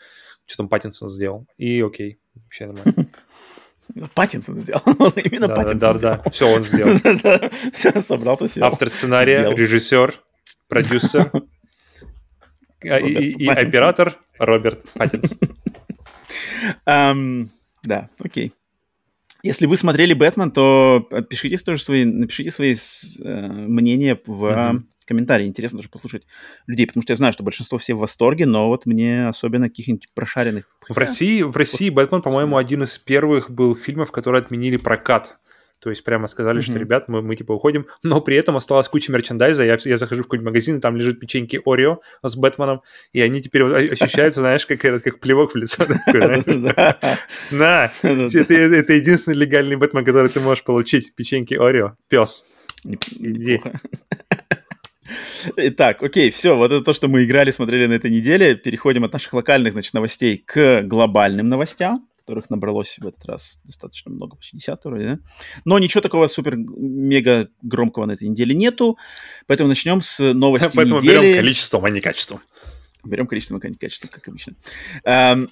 [0.45, 1.45] что там Паттинсон сделал.
[1.57, 3.07] И окей, вообще нормально.
[4.13, 4.81] Паттинсон сделал.
[5.15, 6.97] Именно да, Паттинсон да, да, да, все он сделал.
[7.73, 8.63] Все, собрался, сел.
[8.63, 10.15] Автор сценария, режиссер,
[10.69, 11.29] продюсер
[12.83, 15.37] и оператор Роберт Паттинсон.
[16.85, 17.49] Um,
[17.83, 18.53] да, окей.
[19.43, 24.83] Если вы смотрели Бэтмен, то пишите тоже свои, напишите свои э, мнения в mm-hmm.
[25.05, 25.47] комментарии.
[25.47, 26.27] Интересно тоже послушать
[26.67, 30.09] людей, потому что я знаю, что большинство все в восторге, но вот мне особенно каких-нибудь
[30.13, 30.65] прошаренных...
[30.87, 35.39] В России, в России Бэтмен, по-моему, один из первых был фильмов, которые отменили прокат
[35.81, 36.69] то есть прямо сказали, mm-hmm.
[36.69, 39.63] что, ребят, мы, мы типа уходим, но при этом осталась куча мерчендайза.
[39.63, 42.81] Я, я захожу в какой-нибудь магазин, и там лежит печеньки Орео с Бэтменом,
[43.13, 45.83] и они теперь вот ощущаются, знаешь, как, этот, как плевок в лицо.
[47.51, 47.91] На!
[48.03, 51.15] Это единственный легальный Бэтмен, который ты можешь получить.
[51.15, 51.97] Печеньки Орео.
[52.07, 52.47] Пес.
[52.83, 53.59] Иди.
[55.57, 58.55] Итак, окей, все, вот это то, что мы играли, смотрели на этой неделе.
[58.55, 64.09] Переходим от наших локальных, значит, новостей к глобальным новостям которых набралось в этот раз достаточно
[64.09, 65.19] много, почти десятка вроде, да?
[65.65, 68.97] Но ничего такого супер-мега громкого на этой неделе нету,
[69.47, 71.19] поэтому начнем с новости Поэтому недели.
[71.19, 72.39] берем количеством, а не качеством.
[73.03, 74.53] Берем количеством, а не качеством, как обычно.
[75.03, 75.49] Эм,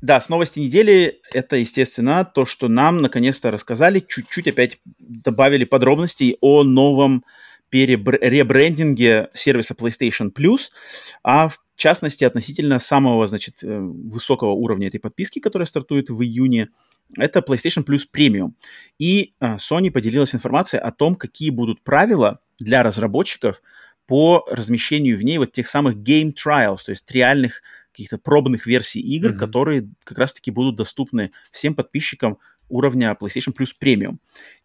[0.00, 6.38] да, с новости недели это, естественно, то, что нам наконец-то рассказали, чуть-чуть опять добавили подробностей
[6.40, 7.22] о новом
[7.68, 10.70] перебрендинге сервиса PlayStation Plus,
[11.22, 16.68] а в частности, относительно самого, значит, э, высокого уровня этой подписки, которая стартует в июне,
[17.16, 18.52] это PlayStation Plus Premium.
[18.98, 23.62] И э, Sony поделилась информацией о том, какие будут правила для разработчиков
[24.06, 29.00] по размещению в ней вот тех самых game trials, то есть реальных каких-то пробных версий
[29.00, 29.38] игр, mm-hmm.
[29.38, 32.38] которые как раз-таки будут доступны всем подписчикам
[32.68, 34.18] уровня PlayStation Plus Premium.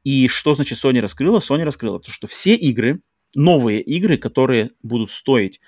[0.03, 1.39] И что значит Sony раскрыла?
[1.39, 3.01] Sony раскрыла то, что все игры,
[3.35, 5.61] новые игры, которые будут стоить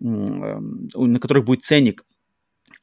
[0.00, 2.04] на которых будет ценник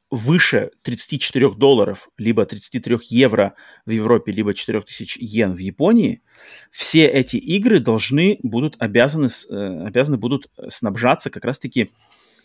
[0.09, 6.21] выше 34 долларов, либо 33 евро в Европе, либо 4000 йен в Японии,
[6.69, 11.89] все эти игры должны будут обязаны, э, обязаны будут снабжаться как раз-таки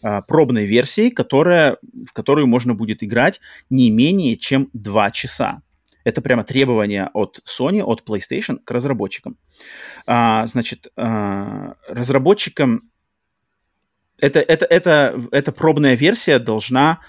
[0.00, 1.76] а, пробной версией, которая,
[2.06, 5.60] в которую можно будет играть не менее чем 2 часа.
[6.04, 9.36] Это прямо требование от Sony, от PlayStation к разработчикам.
[10.06, 12.80] А, значит, а, разработчикам
[14.20, 17.00] это, это, это, эта пробная версия должна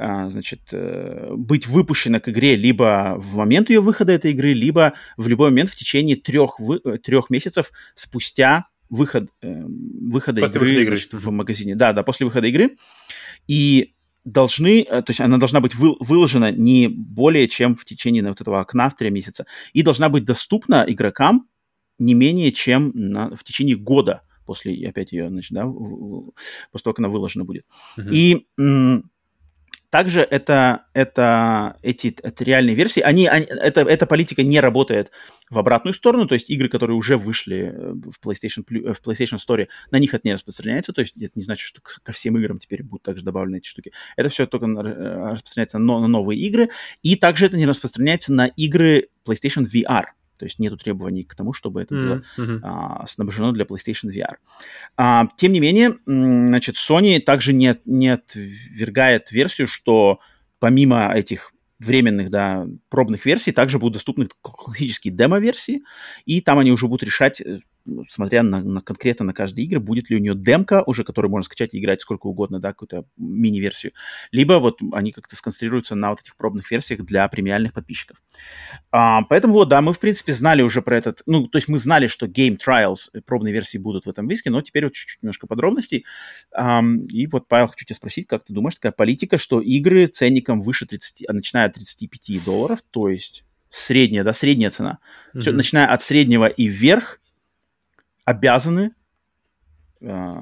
[0.00, 4.92] а, значит, э, быть выпущена к игре либо в момент ее выхода этой игры, либо
[5.16, 10.60] в любой момент в течение трех, вы, э, трех месяцев спустя выход, э, выхода после
[10.60, 10.96] игры, игры.
[10.96, 11.74] Значит, в магазине.
[11.74, 12.76] Да, да, после выхода игры.
[13.48, 18.40] И должны, то есть она должна быть вы, выложена не более чем в течение вот
[18.40, 19.46] этого окна в три месяца.
[19.72, 21.48] И должна быть доступна игрокам
[21.98, 26.98] не менее чем на, в течение года после опять ее, значит, да, после того, как
[27.00, 27.66] она выложена будет.
[27.98, 28.10] Uh-huh.
[28.10, 28.46] И
[29.90, 35.10] также это, это, эти это реальные версии, они, они, это, эта политика не работает
[35.48, 39.38] в обратную сторону, то есть игры, которые уже вышли э, в PlayStation, э, в PlayStation
[39.38, 42.58] Store, на них это не распространяется, то есть это не значит, что ко всем играм
[42.58, 43.92] теперь будут также добавлены эти штуки.
[44.16, 46.68] Это все только э, распространяется на, на новые игры,
[47.02, 50.04] и также это не распространяется на игры PlayStation VR.
[50.38, 52.60] То есть нет требований к тому, чтобы это было mm-hmm.
[52.62, 54.36] а, снабжено для PlayStation VR.
[54.96, 60.20] А, тем не менее, значит, Sony также не, не отвергает версию, что
[60.58, 65.82] помимо этих временных, да, пробных версий, также будут доступны классические демо-версии,
[66.24, 67.60] и там они уже будут решать, э,
[68.08, 71.44] смотря на, на конкретно на каждой игре, будет ли у нее демка уже, которую можно
[71.44, 73.92] скачать и играть сколько угодно, да, какую-то мини-версию,
[74.32, 78.22] либо вот они как-то сконцентрируются на вот этих пробных версиях для премиальных подписчиков.
[78.90, 81.78] А, поэтому вот, да, мы, в принципе, знали уже про этот, ну, то есть мы
[81.78, 85.22] знали, что Game Trials, э, пробные версии будут в этом диске, но теперь вот чуть-чуть
[85.22, 86.04] немножко подробностей.
[86.52, 90.60] А, и вот, Павел, хочу тебя спросить, как ты думаешь, такая политика, что игры ценником
[90.60, 94.98] выше 30, начиная от 35 долларов, то есть средняя, да, средняя цена,
[95.34, 95.40] mm-hmm.
[95.40, 97.17] Все, начиная от среднего и вверх,
[98.28, 98.90] обязаны
[100.02, 100.32] э,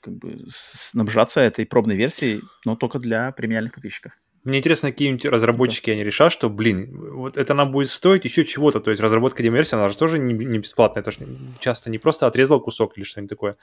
[0.00, 4.12] как бы снабжаться этой пробной версией, но только для премиальных подписчиков.
[4.44, 8.78] Мне интересно, какие-нибудь разработчики они решат, что, блин, вот это нам будет стоить еще чего-то.
[8.78, 11.02] То есть разработка демерсии, она же тоже не, не бесплатная.
[11.02, 11.18] Это же
[11.58, 13.56] часто не просто отрезал кусок или что-нибудь такое.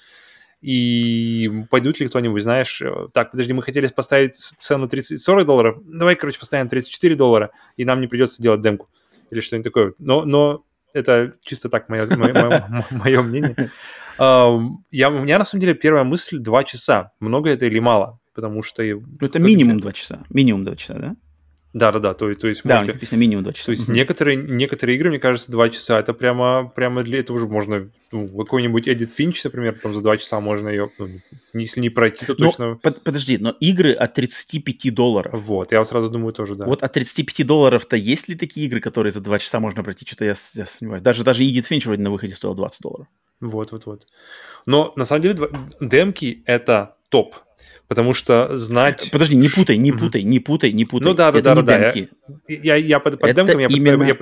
[0.60, 6.16] И пойдут ли кто-нибудь, знаешь, э, так, подожди, мы хотели поставить цену 30-40 долларов, давай,
[6.16, 8.90] короче, поставим 34 доллара, и нам не придется делать демку
[9.30, 9.94] или что-нибудь такое.
[10.00, 13.72] Но, но это чисто так мое, мое, мое, мое мнение.
[14.18, 17.12] Я, у меня, на самом деле, первая мысль– два часа.
[17.20, 18.20] Много это или мало?
[18.36, 18.84] Потому что...
[18.84, 20.24] Ну, это минимум два часа.
[20.30, 21.16] Минимум два часа, да?
[21.74, 22.14] Да, да, да.
[22.14, 22.94] То, то есть, да, можете...
[22.94, 23.66] написано минимум 2 часа.
[23.66, 23.94] То есть угу.
[23.94, 27.90] некоторые, некоторые игры, мне кажется, 2 часа это прямо, прямо для этого уже можно.
[28.12, 30.92] Ну, какой-нибудь Edit Finch, например, там за 2 часа можно ее.
[31.00, 31.10] Ну,
[31.54, 32.70] если не пройти, то точно.
[32.70, 35.34] Но, под, подожди, но игры от 35 долларов.
[35.34, 36.66] Вот, я сразу думаю тоже, да.
[36.66, 40.06] Вот от 35 долларов-то есть ли такие игры, которые за 2 часа можно пройти?
[40.06, 41.02] Что-то я, я сомневаюсь.
[41.02, 43.08] Даже, даже Edit Finch вроде на выходе стоил 20 долларов.
[43.42, 44.08] Вот, вот, вот.
[44.68, 45.50] Но на самом деле
[45.82, 47.36] демки это топ
[47.94, 49.12] потому что знать...
[49.12, 51.08] Подожди, не путай, не путай, не путай, не путай.
[51.08, 51.94] Ну да, да, да, да.
[51.94, 52.08] Я,
[52.48, 53.62] я, я под, под демками...
[53.62, 54.04] Я, именно...
[54.04, 54.18] я,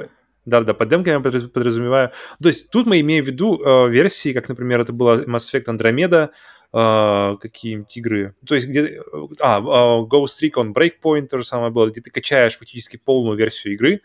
[0.45, 2.11] да, да, под демками я подразумеваю.
[2.43, 5.67] То есть тут мы имеем в виду э, версии, как, например, это была Mass Effect
[5.67, 6.31] Andromeda,
[6.73, 8.35] э, какие-нибудь игры.
[8.45, 9.01] То есть где...
[9.39, 13.75] А, э, Ghost Recon Breakpoint то же самое было, где ты качаешь фактически полную версию
[13.75, 14.01] игры,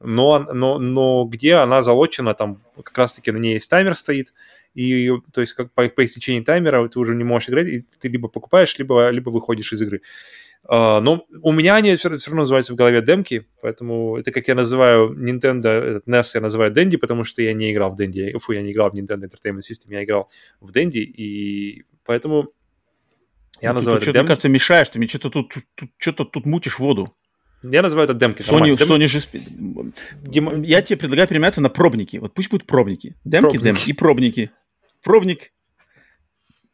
[0.00, 4.32] но, но, но где она залочена, там как раз-таки на ней есть таймер стоит,
[4.74, 8.08] и то есть как по, по истечении таймера ты уже не можешь играть, и ты
[8.08, 10.02] либо покупаешь, либо, либо выходишь из игры.
[10.66, 14.48] Uh, но у меня они все, все равно называются в голове демки, поэтому это как
[14.48, 18.38] я называю Nintendo, этот NES я называю Dendy, потому что я не играл в Dendy,
[18.38, 20.30] фу, я не играл в Nintendo Entertainment System, я играл
[20.60, 22.50] в Dendy, и поэтому
[23.60, 24.26] я ну, называю это что-то, дем...
[24.26, 27.14] кажется, мешаешь, ты мне что-то тут, тут, что-то тут мутишь воду.
[27.62, 28.42] Я называю это демки.
[28.42, 29.20] Sony, Sony же...
[30.22, 30.60] Дем...
[30.62, 32.18] Я тебе предлагаю переменяться на пробники.
[32.18, 33.16] Вот пусть будут пробники.
[33.24, 33.64] Демки, пробники.
[33.64, 34.50] демки и пробники.
[35.04, 35.52] Пробник.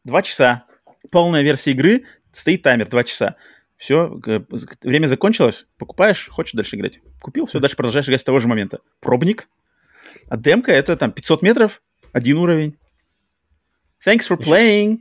[0.03, 0.65] Два часа.
[1.11, 2.05] Полная версия игры.
[2.33, 3.35] Стоит таймер два часа.
[3.77, 4.19] Все,
[4.81, 5.67] время закончилось.
[5.77, 6.99] Покупаешь, хочешь дальше играть.
[7.19, 8.79] Купил, все, дальше продолжаешь играть с того же момента.
[8.99, 9.49] Пробник.
[10.29, 11.81] А демка это там 500 метров,
[12.13, 12.77] один уровень.
[14.05, 14.99] Thanks for playing.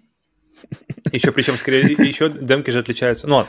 [1.12, 3.26] Еще, причем, скорее, еще демки же отличаются.
[3.26, 3.46] Ну,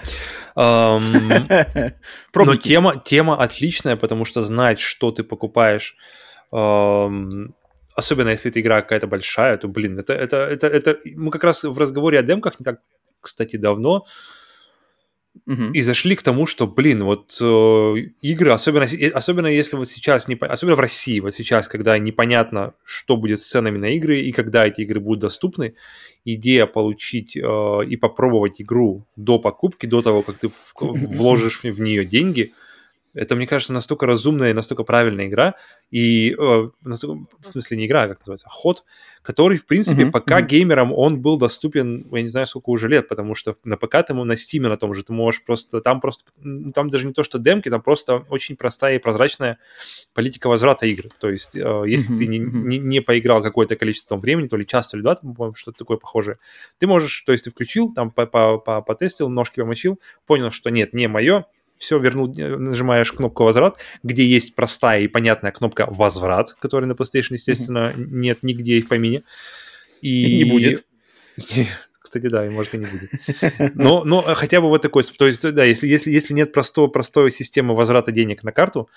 [0.56, 1.30] эм,
[2.34, 5.96] но тема, тема отличная, потому что знать, что ты покупаешь,
[6.52, 7.56] эм,
[7.96, 11.00] особенно если эта игра какая-то большая, то, блин, это, это, это, это...
[11.16, 12.82] Мы как раз в разговоре о демках не так,
[13.22, 14.06] кстати, давно
[15.48, 15.72] Uh-huh.
[15.72, 20.36] И зашли к тому, что, блин, вот э, игры, особенно, особенно если вот сейчас, не,
[20.36, 24.68] особенно в России, вот сейчас, когда непонятно, что будет с ценами на игры и когда
[24.68, 25.76] эти игры будут доступны,
[26.26, 27.40] идея получить э,
[27.88, 32.52] и попробовать игру до покупки, до того, как ты в, вложишь в нее деньги,
[33.14, 35.56] Это, мне кажется, настолько разумная и настолько правильная игра,
[35.90, 38.86] и э, настолько, в смысле не игра, а как называется, ход,
[39.22, 40.12] который, в принципе, mm-hmm.
[40.12, 40.48] пока mm-hmm.
[40.48, 44.14] геймерам он был доступен, я не знаю, сколько уже лет, потому что на ПК ты
[44.14, 46.24] на Steam на том же, ты можешь просто, там просто,
[46.74, 49.60] там даже не то, что демки, там просто очень простая и прозрачная
[50.14, 51.10] политика возврата игр.
[51.20, 52.18] То есть, э, если mm-hmm.
[52.18, 55.56] ты не, не, не поиграл какое-то количество времени, то ли час, то ли два, по-моему,
[55.56, 56.38] что-то такое похожее,
[56.78, 61.46] ты можешь, то есть ты включил, там потестил, ножки помочил, понял, что нет, не мое,
[61.82, 66.94] все вернул, э, нажимаешь кнопку возврат, где есть простая и понятная кнопка возврат, которой на
[66.94, 69.24] PlayStation, естественно, нет нигде и в помине.
[70.02, 70.42] И...
[70.42, 70.86] и не будет.
[72.00, 73.76] Кстати, да, и может и не будет.
[73.76, 77.32] Но, но хотя бы вот такой, то есть, да, если, если, если нет простой, простой
[77.32, 78.88] системы возврата денег на карту,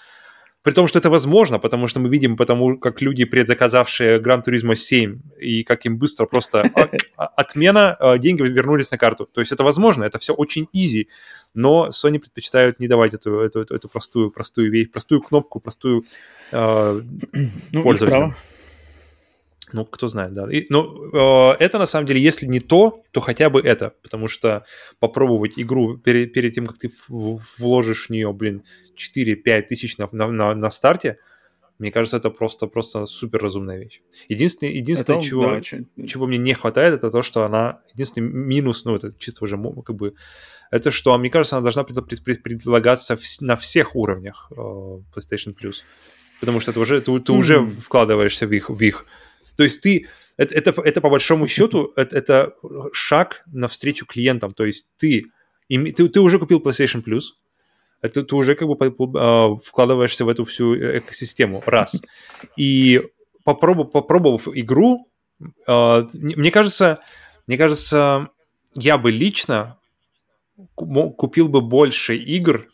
[0.63, 4.75] при том, что это возможно, потому что мы видим, потому как люди, предзаказавшие Gran Turismo
[4.75, 6.71] 7, и как им быстро просто
[7.17, 9.27] отмена, а, деньги вернулись на карту.
[9.27, 11.07] То есть это возможно, это все очень easy,
[11.55, 16.05] но Sony предпочитают не давать эту, эту, эту, эту простую, простую вещь, простую кнопку, простую
[16.53, 17.01] э,
[17.73, 18.35] ну, пользователям.
[19.73, 20.49] Ну, кто знает, да.
[20.51, 24.29] И, ну, э, это на самом деле, если не то, то хотя бы это, потому
[24.29, 24.65] что
[25.01, 28.63] попробовать игру перед, перед тем, как ты вложишь в нее, блин,
[28.97, 31.19] 4-5 тысяч на, на, на старте,
[31.79, 34.01] мне кажется, это просто, просто супер разумная вещь.
[34.29, 35.61] Единственное, единственное это, чего,
[35.97, 37.81] да, чего мне не хватает, это то, что она...
[37.95, 40.15] Единственный минус, ну, это чисто уже как бы...
[40.71, 45.83] Это что, мне кажется, она должна предлагаться на всех уровнях э, PlayStation Plus.
[46.41, 47.37] Потому что это уже, ты, ты mm-hmm.
[47.37, 49.07] уже вкладываешься в их, в их...
[49.57, 50.07] То есть ты...
[50.37, 52.55] Это, это, это по большому счету, это, это
[52.93, 54.53] шаг навстречу клиентам.
[54.53, 55.27] То есть ты,
[55.69, 57.35] ты, ты уже купил PlayStation Plus,
[58.05, 58.77] это ты уже как бы
[59.17, 62.03] а, вкладываешься в эту всю экосистему, раз.
[62.55, 63.01] И
[63.45, 65.09] попробовав, попробовав игру,
[65.67, 66.99] а, мне кажется,
[67.47, 68.29] мне кажется,
[68.75, 69.79] я бы лично
[70.75, 72.69] купил бы больше игр,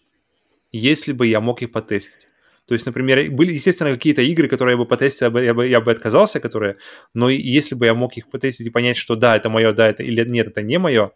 [0.73, 2.27] если бы я мог их потестить.
[2.67, 5.69] То есть, например, были, естественно, какие-то игры, которые я бы потестил, я бы, я бы,
[5.69, 6.77] я бы отказался, которые,
[7.15, 10.03] но если бы я мог их потестить и понять, что да, это мое, да, это
[10.03, 11.13] или нет, это не мое,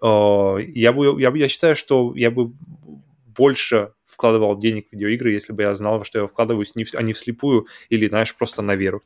[0.00, 2.52] я бы, я, я считаю, что я бы
[3.36, 7.02] больше вкладывал денег в видеоигры, если бы я знал, что я вкладываюсь, не в, а
[7.02, 9.02] не вслепую или, знаешь, просто на веру.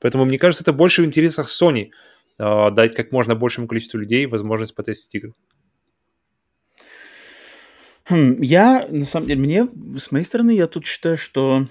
[0.00, 1.90] Поэтому, мне кажется, это больше в интересах Sony
[2.38, 5.34] э, дать как можно большему количеству людей возможность потестить игры.
[8.08, 9.68] Хм, я, на самом деле, мне,
[9.98, 11.66] с моей стороны, я тут считаю, что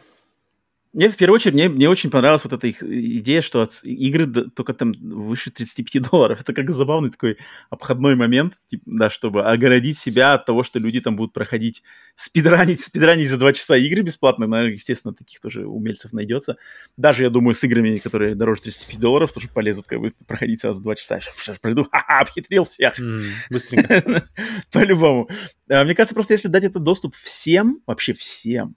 [0.91, 4.25] мне, в первую очередь, мне, мне очень понравилась вот эта их идея, что от игры
[4.49, 6.41] только там выше 35 долларов.
[6.41, 7.37] Это как забавный такой
[7.69, 11.83] обходной момент, типа, да, чтобы огородить себя от того, что люди там будут проходить,
[12.15, 14.47] спидранить, спидранить за два часа игры бесплатно.
[14.47, 16.57] Наверное, естественно, таких тоже умельцев найдется.
[16.97, 20.81] Даже, я думаю, с играми, которые дороже 35 долларов, тоже полезут как бы проходить сразу
[20.81, 21.19] два часа.
[21.19, 22.99] Сейчас, сейчас пройду, ха-ха, обхитрил всех.
[22.99, 24.27] Mm, быстренько.
[24.71, 25.29] По-любому.
[25.69, 28.75] А, мне кажется, просто если дать этот доступ всем, вообще всем,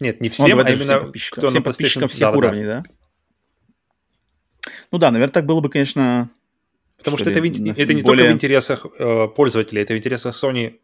[0.00, 2.74] нет, не всем, ну, а именно подписчикам, кто всем подписчикам всех да, уровней, да.
[2.74, 2.82] да?
[4.90, 6.30] Ну да, наверное, так было бы, конечно...
[6.98, 8.24] Потому что, что это, на, это не более...
[8.24, 10.80] только в интересах э, пользователей, это в интересах Sony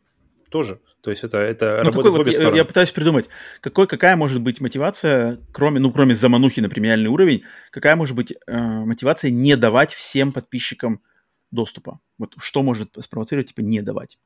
[0.49, 0.81] тоже.
[1.01, 2.55] То есть это, это ну, работает в обе вот стороны.
[2.55, 3.29] Я, я пытаюсь придумать,
[3.61, 7.43] какой, какая может быть мотивация, кроме, ну, кроме заманухи на премиальный уровень,
[7.73, 11.03] какая может быть э, мотивация не давать всем подписчикам
[11.51, 11.99] доступа?
[12.19, 14.19] Вот что может спровоцировать, типа, не давать?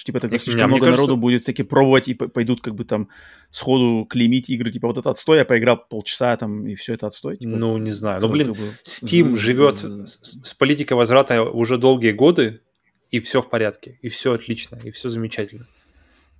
[0.00, 1.02] Что, типа, тогда слишком много кажется...
[1.02, 3.10] народу будет таки пробовать и пойдут как бы там
[3.50, 7.36] сходу клеймить игры, типа, вот это отстой, я поиграл полчаса там, и все это отстой.
[7.36, 8.18] Типа, ну, не знаю.
[8.22, 12.62] Ну, блин, Steam живет с политикой возврата уже долгие годы,
[13.10, 15.66] и все в порядке, и все отлично, и все замечательно.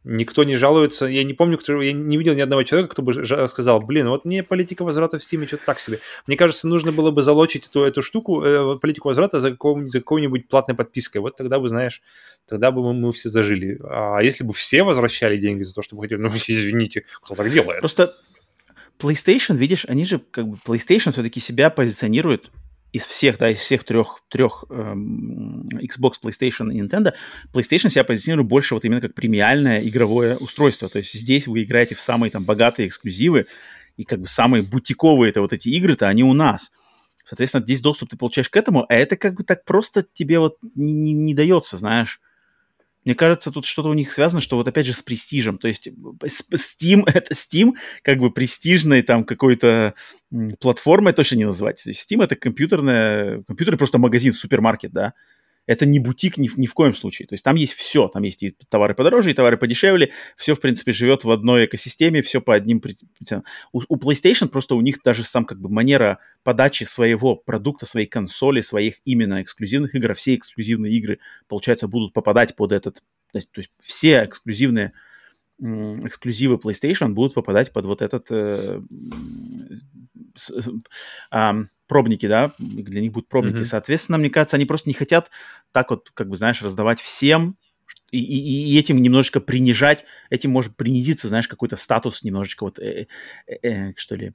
[0.03, 1.07] Никто не жалуется.
[1.07, 4.25] Я не помню, кто, я не видел ни одного человека, кто бы сказал, блин, вот
[4.25, 5.99] мне политика возврата в Steam что-то так себе.
[6.27, 10.01] Мне кажется, нужно было бы залочить эту, эту штуку, э, политику возврата за, какого-нибудь, за
[10.01, 11.21] какой-нибудь платной подпиской.
[11.21, 12.01] Вот тогда бы, знаешь,
[12.49, 13.79] тогда бы мы, мы все зажили.
[13.85, 17.81] А если бы все возвращали деньги за то, чтобы хотели, ну, извините, кто так делает?
[17.81, 18.17] Просто
[18.99, 22.51] PlayStation, видишь, они же как бы PlayStation все-таки себя позиционирует
[22.93, 27.13] из всех, да, из всех трех, трех эм, Xbox, PlayStation и Nintendo,
[27.53, 30.89] PlayStation себя позиционирует больше вот именно как премиальное игровое устройство.
[30.89, 33.47] То есть здесь вы играете в самые там богатые эксклюзивы,
[33.97, 36.73] и как бы самые бутиковые это вот эти игры-то, они у нас.
[37.25, 40.57] Соответственно, здесь доступ ты получаешь к этому, а это как бы так просто тебе вот
[40.75, 42.21] не, не, не дается, знаешь.
[43.05, 45.59] Мне кажется, тут что-то у них связано, что вот опять же с престижем.
[45.59, 47.73] То есть Steam, это Steam,
[48.03, 49.95] как бы престижной там какой-то
[50.61, 51.47] платформой точно не
[51.91, 55.15] есть Steam это компьютерная, компьютер просто магазин, супермаркет, да
[55.71, 57.29] это не бутик ни, ни в коем случае.
[57.29, 58.09] То есть там есть все.
[58.09, 60.11] Там есть и товары подороже, и товары подешевле.
[60.37, 62.83] Все, в принципе, живет в одной экосистеме, все по одним...
[63.73, 68.09] У, у PlayStation просто у них даже сам как бы манера подачи своего продукта, своей
[68.09, 73.05] консоли, своих именно эксклюзивных игр, все эксклюзивные игры, получается, будут попадать под этот...
[73.31, 74.93] То есть, то есть все эксклюзивные
[75.61, 78.81] эксклюзивы PlayStation будут попадать под вот этот э,
[81.87, 83.59] пробники, да, для них будут пробники.
[83.59, 83.65] Mm-hmm.
[83.65, 85.31] Соответственно, мне кажется, они просто не хотят
[85.73, 87.57] так вот, как бы, знаешь, раздавать всем,
[88.13, 93.07] и, и, и этим немножечко принижать, этим может принизиться, знаешь, какой-то статус немножечко вот, э,
[93.47, 94.33] э, э, что ли,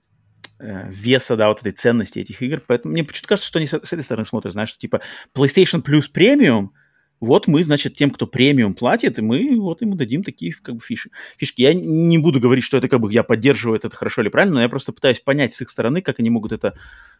[0.60, 2.62] э, веса, да, вот этой ценности этих игр.
[2.66, 5.02] Поэтому мне почему-то кажется, что они с, с этой стороны смотрят, знаешь, что типа
[5.34, 6.70] PlayStation Plus Premium–
[7.20, 11.10] вот мы, значит, тем, кто премиум платит, мы вот ему дадим такие как бы фиши.
[11.38, 11.62] фишки.
[11.62, 14.62] Я не буду говорить, что это как бы я поддерживаю это, хорошо или правильно, но
[14.62, 16.74] я просто пытаюсь понять с их стороны, как они могут это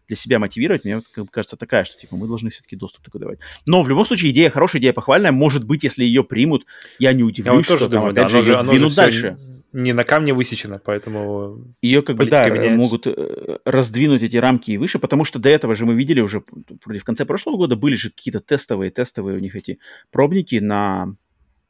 [0.08, 0.84] для себя мотивировать.
[0.84, 3.40] Мне вот, как бы, кажется такая, что типа мы должны все-таки доступ такой давать.
[3.68, 5.32] Но в любом случае идея хорошая, идея похвальная.
[5.32, 6.66] Может быть, если ее примут,
[7.00, 9.38] я не удивлюсь, я что думаю, там, опять да, же, ее двинут дальше
[9.76, 12.78] не на камне высечена, поэтому ее как бы да меняется.
[12.78, 16.44] могут э, раздвинуть эти рамки и выше, потому что до этого же мы видели уже
[16.86, 19.80] вроде в конце прошлого года были же какие-то тестовые тестовые у них эти
[20.12, 21.16] пробники на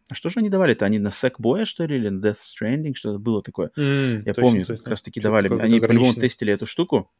[0.07, 0.85] а что же они давали-то?
[0.85, 3.71] Они на Sackboy, что ли, или на Death Stranding, что-то было такое.
[3.75, 4.77] Mm, Я точно, помню, точно.
[4.77, 5.51] как раз-таки давали.
[5.59, 7.11] Они по-любому тестили эту штуку.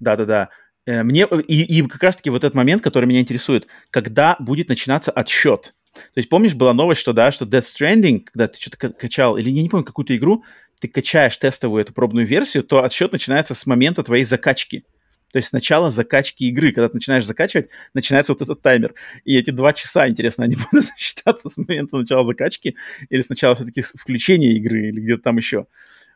[0.00, 0.50] Да-да-да.
[0.84, 5.12] Э, мне, и, и как раз-таки вот этот момент, который меня интересует, когда будет начинаться
[5.12, 5.72] отсчет.
[5.96, 9.50] То есть помнишь, была новость, что да, что Death Stranding, когда ты что-то качал, или
[9.50, 10.44] я не помню, какую-то игру,
[10.80, 14.84] ты качаешь тестовую эту пробную версию, то отсчет начинается с момента твоей закачки.
[15.32, 16.72] То есть сначала закачки игры.
[16.72, 18.94] Когда ты начинаешь закачивать, начинается вот этот таймер.
[19.24, 22.76] И эти два часа, интересно, они будут считаться с момента начала закачки
[23.10, 25.66] или сначала все-таки включения игры или где-то там еще.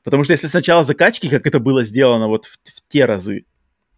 [0.05, 3.44] Потому что если сначала закачки, как это было сделано вот в, в те разы,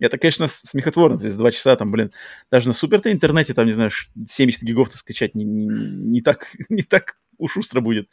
[0.03, 1.19] это, конечно, смехотворно.
[1.19, 2.13] То есть два часа там, блин,
[2.51, 3.91] даже на супер-то интернете, там, не знаю,
[4.29, 8.09] 70 гигов-то скачать не, не, не, так, не так уж шустро будет.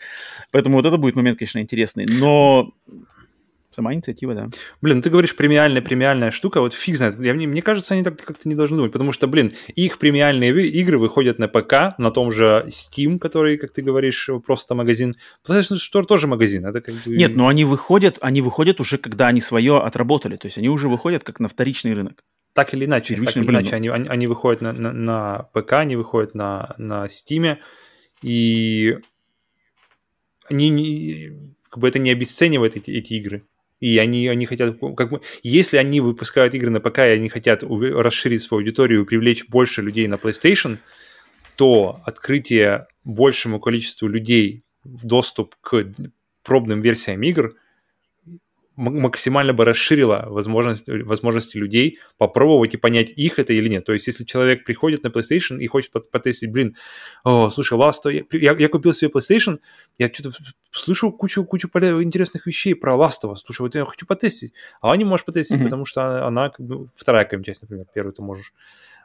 [0.51, 2.05] Поэтому вот это будет момент, конечно, интересный.
[2.05, 2.73] Но
[3.79, 4.49] Сама инициатива, да.
[4.81, 7.17] Блин, ну ты говоришь премиальная, премиальная штука, вот фиг знает.
[7.17, 10.51] Я, мне, мне кажется, они так как-то не должны думать, потому что, блин, их премиальные
[10.67, 15.15] игры выходят на ПК, на том же Steam, который, как ты говоришь, просто магазин.
[15.47, 17.15] PlayStation Store тоже магазин, это как бы...
[17.15, 20.89] Нет, но они выходят, они выходят уже, когда они свое отработали, то есть они уже
[20.89, 22.25] выходят как на вторичный рынок.
[22.51, 25.95] Так или иначе, так или иначе, они, они, они выходят на, на, на ПК, они
[25.95, 27.59] выходят на, на Steam,
[28.21, 28.97] и
[30.49, 33.43] они не, как бы это не обесценивает эти, эти игры.
[33.79, 37.63] И они, они хотят, как бы, если они выпускают игры на ПК, и они хотят
[37.63, 40.77] расширить свою аудиторию и привлечь больше людей на PlayStation,
[41.55, 45.85] то открытие большему количеству людей в доступ к
[46.43, 47.55] пробным версиям игр–
[48.79, 53.85] максимально бы расширила возможность, возможности людей попробовать и понять, их это или нет.
[53.85, 56.75] То есть, если человек приходит на PlayStation и хочет потестить, блин,
[57.23, 59.57] о, слушай, Last, я, я купил себе PlayStation,
[59.97, 60.31] я что-то
[60.71, 64.95] слышу кучу, кучу интересных вещей про Last of Us, слушай, вот я хочу потестить, а
[64.95, 65.63] не можешь потестить, mm-hmm.
[65.65, 68.53] потому что она, как бы, вторая часть, например, первую ты можешь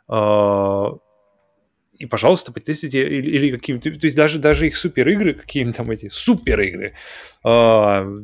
[0.06, 0.92] а,
[1.98, 3.90] и, пожалуйста, потестите или, или каким-то...
[3.90, 6.94] То есть даже, даже их супер игры, какие там эти супер игры,
[7.44, 7.48] э,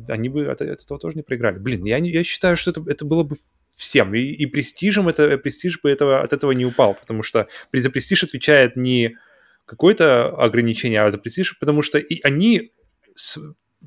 [0.07, 1.57] они бы от, от этого тоже не проиграли.
[1.57, 3.37] Блин, я, я считаю, что это, это было бы
[3.75, 4.13] всем.
[4.13, 8.23] И, и престижем это, престиж бы этого, от этого не упал, потому что за престиж
[8.23, 9.17] отвечает не
[9.65, 12.71] какое-то ограничение, а за престиж, потому что и они...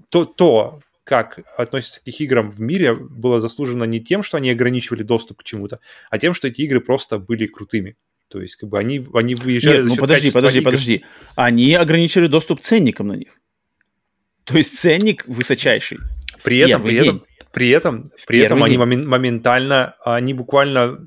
[0.09, 4.51] То, то, как относятся к их играм в мире, было заслужено не тем, что они
[4.51, 5.81] ограничивали доступ к чему-то,
[6.11, 7.97] а тем, что эти игры просто были крутыми.
[8.35, 9.77] То есть, как бы они, они выезжали...
[9.77, 10.65] Нет, ну подожди, подожди, игр.
[10.65, 11.05] подожди.
[11.37, 13.29] Они ограничили доступ ценникам на них.
[14.43, 15.99] То есть ценник высочайший.
[16.43, 19.05] При этом, при этом, при этом, при этом они день.
[19.05, 20.99] моментально, они буквально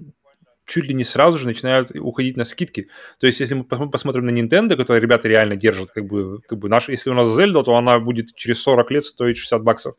[0.66, 2.88] чуть ли не сразу же начинают уходить на скидки.
[3.20, 6.70] То есть, если мы посмотрим на Nintendo, которые ребята реально держат, как бы, как бы
[6.70, 9.96] наш, если у нас Zelda, то она будет через 40 лет стоить 60 баксов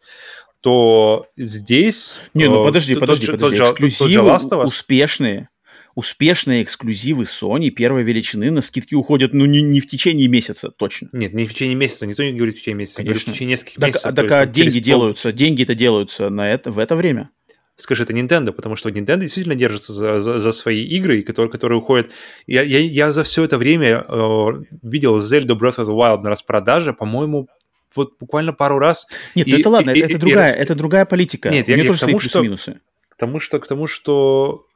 [0.60, 2.16] то здесь...
[2.34, 3.58] Не, ну подожди, э, подожди, подожди.
[3.58, 4.34] Тот, Эксклюзивы
[4.64, 5.50] успешные
[5.98, 11.08] успешные эксклюзивы Sony первой величины на скидки уходят, ну, не, не в течение месяца, точно.
[11.12, 13.32] Нет, не в течение месяца, никто не говорит в течение месяца, Конечно.
[13.32, 14.14] в течение нескольких так, месяцев.
[14.14, 15.36] Так, а деньги делаются, пол...
[15.36, 17.30] деньги-то делаются на это, в это время.
[17.74, 21.78] Скажи, это Nintendo, потому что Nintendo действительно держится за, за, за свои игры, которые, которые
[21.78, 22.10] уходят.
[22.46, 24.46] Я, я, я за все это время э,
[24.82, 27.48] видел Zelda Breath of the Wild на распродаже, по-моему,
[27.96, 29.08] вот буквально пару раз.
[29.34, 31.50] Нет, и, ну это ладно, и, это, и, это, другая, и, это другая политика.
[31.50, 32.80] Нет, У я, я тоже к тому, что, минусы.
[33.08, 34.67] К тому, что, к тому, что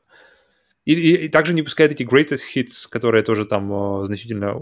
[0.85, 4.55] и, и, и также не пускают эти greatest hits, которые тоже там э, значительно...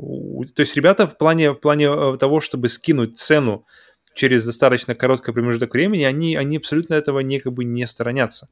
[0.55, 3.67] То есть ребята в плане, в плане э, того, чтобы скинуть цену
[4.15, 8.49] через достаточно короткий промежуток времени, они, они абсолютно этого не, как бы, не сторонятся.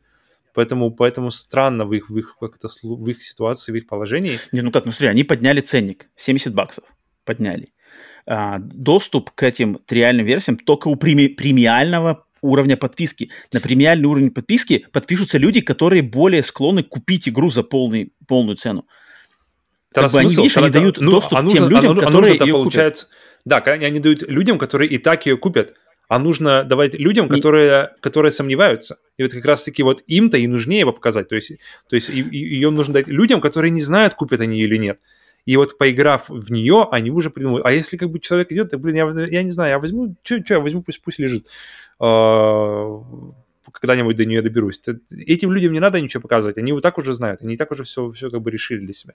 [0.55, 4.39] Поэтому, поэтому странно в их, в, их, как это, в их ситуации, в их положении.
[4.53, 6.85] Не, ну как, ну смотри, они подняли ценник, 70 баксов
[7.25, 7.75] подняли.
[8.27, 13.31] А, доступ к этим триальным версиям только у преми- премиального уровня подписки.
[13.53, 18.87] На премиальный уровень подписки подпишутся люди, которые более склонны купить игру за полный, полную цену.
[19.93, 22.07] Тогда как бы они, видишь, они дают ну, доступ а нужно, тем людям, а, которые
[22.07, 23.19] а нужно, ее получается, купят.
[23.45, 25.75] Да, они дают людям, которые и так ее купят.
[26.09, 28.01] а нужно давать людям, которые, и...
[28.01, 28.99] которые сомневаются.
[29.17, 31.29] И вот как раз-таки вот им-то и нужнее его показать.
[31.29, 31.53] То есть,
[31.89, 34.99] то есть ее нужно дать людям, которые не знают, купят они или нет.
[35.45, 37.65] И вот поиграв в нее, они уже придумают.
[37.65, 40.43] А если как бы человек идет, так, блин, я, я не знаю, я возьму, что
[40.47, 41.47] я возьму, пусть, пусть лежит.
[42.01, 43.03] А,
[43.73, 44.81] когда-нибудь до нее доберусь.
[45.11, 47.85] Этим людям не надо ничего показывать, они вот так уже знают, они и так уже
[47.85, 49.15] все, все как бы решили для себя.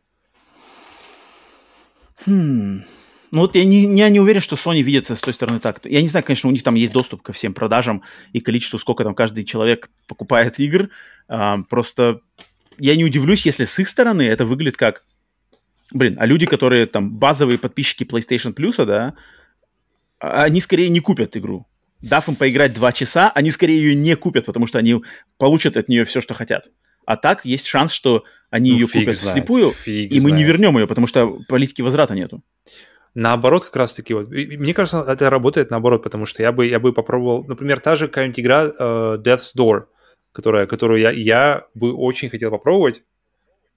[2.25, 2.83] Хм.
[3.31, 5.83] Ну вот я не, я не уверен, что Sony видится с той стороны так.
[5.85, 9.03] Я не знаю, конечно, у них там есть доступ ко всем продажам и количеству, сколько
[9.03, 10.89] там каждый человек покупает игр.
[11.27, 12.21] А, просто
[12.77, 15.03] я не удивлюсь, если с их стороны это выглядит как...
[15.91, 19.15] Блин, а люди, которые там базовые подписчики PlayStation Plus, да,
[20.19, 21.67] они скорее не купят игру.
[22.03, 25.01] Дав им поиграть два часа, они скорее ее не купят, потому что они
[25.37, 26.69] получат от нее все, что хотят.
[27.05, 30.37] А так есть шанс, что они ну, ее купят знает, вслепую, и мы знает.
[30.37, 32.43] не вернем ее, потому что политики возврата нету.
[33.15, 36.91] Наоборот, как раз-таки, вот, мне кажется, это работает наоборот, потому что я бы, я бы
[36.93, 39.85] попробовал, например, та же какая-нибудь игра uh, Death's Door,
[40.33, 43.03] которая, которую я, я бы очень хотел попробовать,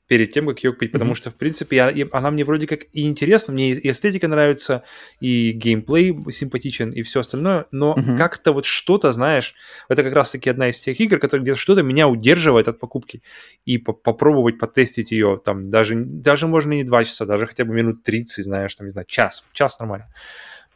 [0.07, 1.17] перед тем, как ее купить, потому mm-hmm.
[1.17, 4.85] что, в принципе, я, она мне вроде как и интересна, мне и эстетика нравится,
[5.21, 8.17] и геймплей симпатичен, и все остальное, но mm-hmm.
[8.17, 9.55] как-то вот что-то, знаешь,
[9.89, 13.23] это как раз-таки одна из тех игр, которая где-то что-то меня удерживает от покупки,
[13.65, 17.75] и по попробовать потестить ее, там, даже, даже можно не два часа, даже хотя бы
[17.75, 20.09] минут 30, знаешь, там, не знаю, час, час нормально.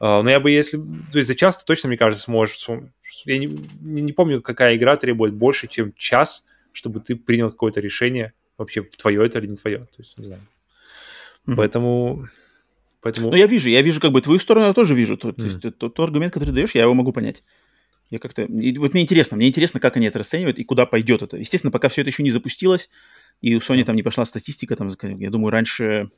[0.00, 0.78] Uh, но я бы, если...
[1.12, 2.66] То есть за час ты точно, мне кажется, сможешь...
[3.26, 3.46] Я не,
[3.82, 9.24] не помню, какая игра требует больше, чем час, чтобы ты принял какое-то решение, вообще твое
[9.24, 9.78] это или не твое.
[9.78, 10.42] То есть, не знаю.
[11.46, 11.56] Mm-hmm.
[11.56, 12.28] Поэтому...
[13.00, 13.30] Поэтому...
[13.30, 15.16] Ну, я вижу, я вижу как бы твою сторону, я тоже вижу.
[15.16, 15.34] То, mm-hmm.
[15.34, 17.42] то есть, тот, тот аргумент, который ты даешь, я его могу понять.
[18.10, 18.42] Я как-то...
[18.42, 21.36] вот мне интересно, мне интересно, как они это расценивают и куда пойдет это.
[21.36, 22.90] Естественно, пока все это еще не запустилось,
[23.40, 26.10] и у Sony там не пошла статистика, там, я думаю, раньше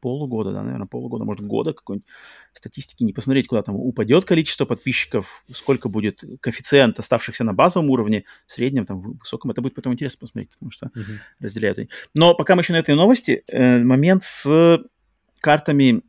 [0.00, 2.08] полугода, да, наверное, полугода, может, года какой-нибудь
[2.52, 8.24] статистики, не посмотреть, куда там упадет количество подписчиков, сколько будет коэффициент оставшихся на базовом уровне,
[8.46, 11.18] среднем, там, высоком, это будет потом интересно посмотреть, потому что uh-huh.
[11.40, 11.78] разделяют.
[12.14, 14.80] Но пока мы еще на этой новости, э, момент с
[15.40, 16.02] картами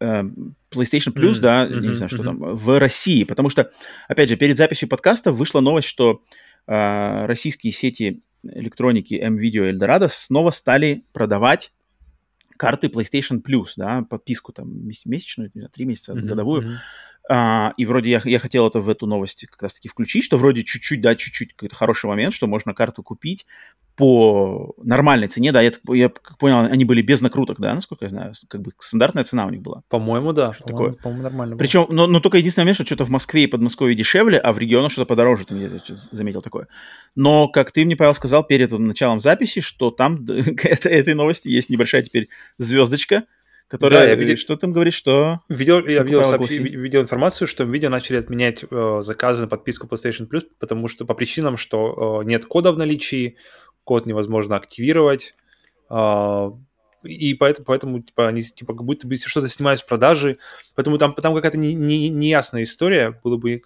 [0.00, 0.22] э,
[0.70, 1.40] PlayStation Plus, mm-hmm.
[1.40, 1.80] да, mm-hmm.
[1.80, 2.24] не знаю, что mm-hmm.
[2.24, 3.70] там, в России, потому что,
[4.08, 6.22] опять же, перед записью подкаста вышла новость, что
[6.66, 11.72] э, российские сети электроники M-Video Eldorado снова стали продавать
[12.62, 16.78] карты PlayStation Plus, да, подписку там месячную, не знаю, три месяца, mm-hmm, годовую.
[17.28, 20.64] А, и вроде я, я хотел это в эту новость как раз-таки включить, что вроде
[20.64, 23.46] чуть-чуть, да, чуть-чуть какой-то хороший момент, что можно карту купить
[23.94, 28.08] по нормальной цене, да, я, я как понял, они были без накруток, да, насколько я
[28.08, 29.82] знаю, как бы стандартная цена у них была.
[29.88, 30.52] По-моему, да.
[30.52, 31.02] Что по-моему, такое.
[31.02, 31.56] По-моему, нормально.
[31.56, 34.58] Причем, но, но только единственное момент, что что-то в Москве и Подмосковье дешевле, а в
[34.58, 35.70] регионах что-то подороже, ты
[36.10, 36.68] заметил такое.
[37.14, 42.02] Но, как ты мне, Павел, сказал перед началом записи, что там этой новости есть небольшая
[42.02, 42.28] теперь
[42.58, 43.24] звездочка,
[43.68, 45.40] которая, да, я видел, что там говорит, что...
[45.48, 46.50] Видел, я видел, сообщ...
[46.50, 51.14] видел информацию, что видео начали отменять э, заказы на подписку PlayStation Plus, потому что по
[51.14, 53.36] причинам, что э, нет кода в наличии,
[53.84, 55.34] код невозможно активировать,
[55.90, 56.50] э,
[57.04, 60.38] и поэтому, поэтому типа, они типа, как будто бы что-то снимают с продажи,
[60.74, 63.62] поэтому там, там какая-то неясная не, не история, было бы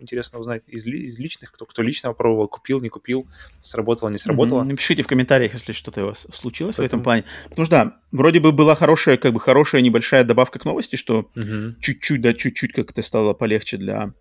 [0.00, 3.26] интересно узнать из, из личных, кто, кто лично попробовал, купил, не купил,
[3.60, 4.62] сработало, не сработало.
[4.62, 4.68] Mm-hmm.
[4.68, 7.00] Напишите в комментариях, если что-то у вас случилось Поэтому...
[7.00, 7.24] в этом плане.
[7.48, 11.30] Потому что, да, вроде бы была хорошая, как бы хорошая небольшая добавка к новости, что
[11.34, 11.74] mm-hmm.
[11.80, 14.12] чуть-чуть, да, чуть-чуть как-то стало полегче для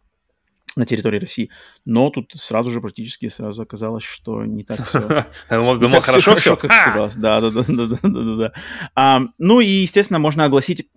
[0.76, 1.50] на территории России.
[1.86, 5.26] Но тут сразу же практически сразу оказалось, что не так все.
[5.50, 7.16] Думал, хорошо все, как казалось.
[7.16, 8.52] Да, да, да, да, да,
[8.96, 9.28] да.
[9.38, 10.90] Ну и, естественно, можно огласить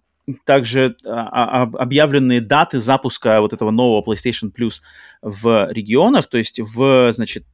[0.44, 4.80] также а, а, объявленные даты запуска вот этого нового PlayStation Plus
[5.22, 7.44] в регионах, то есть в, значит,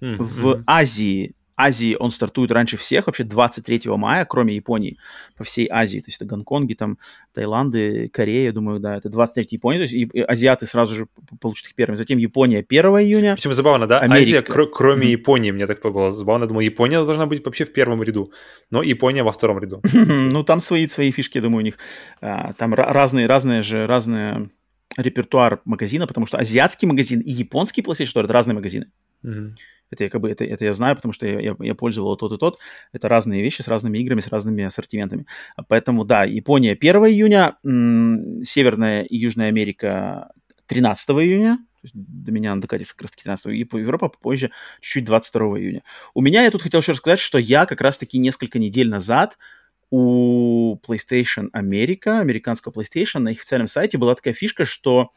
[0.00, 0.16] mm-hmm.
[0.18, 4.98] в Азии Азии он стартует раньше всех, вообще 23 мая, кроме Японии,
[5.36, 5.98] по всей Азии.
[6.00, 6.98] То есть это Гонконги, там,
[7.32, 9.78] Таиланды, Корея, думаю, да, это 23 Япония.
[9.78, 11.06] То есть и, азиаты сразу же
[11.40, 11.96] получат их первыми.
[11.96, 13.34] Затем Япония 1 июня.
[13.34, 14.00] Причем забавно, да?
[14.00, 14.20] Америка.
[14.20, 15.10] Азия, кр- кроме mm-hmm.
[15.10, 16.44] Японии, мне так было забавно.
[16.44, 18.32] Я думал, Япония должна быть вообще в первом ряду,
[18.70, 19.80] но Япония во втором ряду.
[19.92, 21.78] ну, там свои, свои фишки, я думаю, у них.
[22.20, 24.50] А, там разные, разные же, разные
[24.96, 28.90] репертуар магазина, потому что азиатский магазин и японский PlayStation Store— это разные магазины.
[29.24, 29.50] Mm-hmm.
[29.90, 32.32] Это я, как бы, это, это я знаю, потому что я, я, я пользовал тот
[32.32, 32.58] и тот.
[32.92, 35.26] Это разные вещи с разными играми, с разными ассортиментами.
[35.68, 40.32] Поэтому, да, Япония 1 июня, м- Северная и Южная Америка
[40.66, 41.58] 13 июня,
[41.94, 44.50] до меня она докатится как раз-таки 13 и Европа попозже,
[44.80, 45.82] чуть-чуть 22 июня.
[46.14, 49.38] У меня, я тут хотел еще рассказать, что я как раз-таки несколько недель назад
[49.90, 55.10] у PlayStation Америка, американского PlayStation, на их официальном сайте была такая фишка, что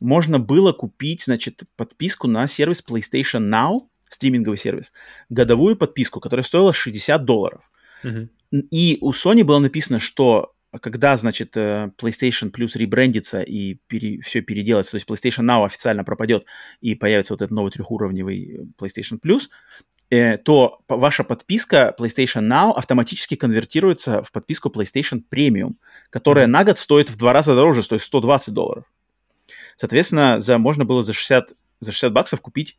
[0.00, 4.92] можно было купить, значит, подписку на сервис PlayStation Now, стриминговый сервис,
[5.28, 7.70] годовую подписку, которая стоила 60 долларов.
[8.04, 8.28] Uh-huh.
[8.50, 14.42] И у Sony было написано, что когда, значит, э, PlayStation Plus ребрендится и пере, все
[14.42, 16.44] переделается, то есть PlayStation Now официально пропадет
[16.80, 19.48] и появится вот этот новый трехуровневый PlayStation Plus,
[20.10, 25.74] э, то ваша подписка PlayStation Now автоматически конвертируется в подписку PlayStation Premium,
[26.10, 28.84] которая на год стоит в два раза дороже, стоит 120 долларов.
[29.78, 32.78] Соответственно, за, можно было за 60, за 60 баксов купить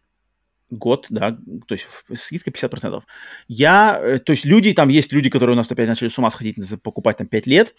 [0.69, 1.31] год, да,
[1.65, 3.01] то есть скидка 50%.
[3.47, 6.29] Я, э, то есть люди, там есть люди, которые у нас опять начали с ума
[6.29, 7.73] сходить, покупать там 5 лет.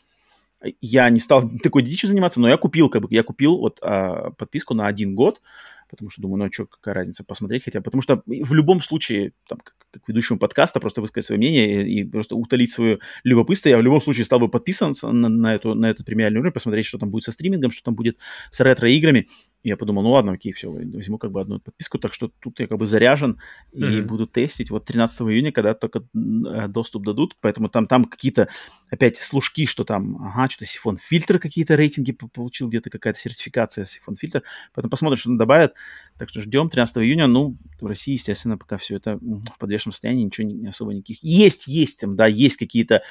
[0.81, 4.31] Я не стал такой дичью заниматься, но я купил, как бы, я купил вот а,
[4.31, 5.43] подписку на один год,
[5.91, 7.85] потому что думаю, ну а что, какая разница, посмотреть хотя бы.
[7.85, 9.59] Потому что в любом случае, там,
[9.91, 13.83] как, ведущему подкаста, просто высказать свое мнение и, и просто утолить свое любопытство, я в
[13.83, 17.11] любом случае стал бы подписываться на, на, эту, на этот премиальный уровень, посмотреть, что там
[17.11, 18.19] будет со стримингом, что там будет
[18.51, 19.29] с ретро-играми.
[19.63, 22.67] Я подумал, ну ладно, окей, все, возьму как бы одну подписку, так что тут я
[22.67, 23.39] как бы заряжен
[23.73, 24.03] и mm-hmm.
[24.03, 24.71] буду тестить.
[24.71, 28.49] Вот 13 июня, когда только э, доступ дадут, поэтому там, там какие-то
[28.91, 34.17] опять служки, что там, ага, что-то сифон фильтр какие-то рейтинги получил, где-то какая-то сертификация сифон
[34.17, 34.43] фильтр.
[34.75, 35.75] Поэтому посмотрим, что там добавят.
[36.19, 37.27] Так что ждем 13 июня.
[37.27, 41.23] Ну, в России, естественно, пока все это в подвешенном состоянии, ничего не, особо никаких.
[41.23, 43.03] Есть, есть там, да, есть какие-то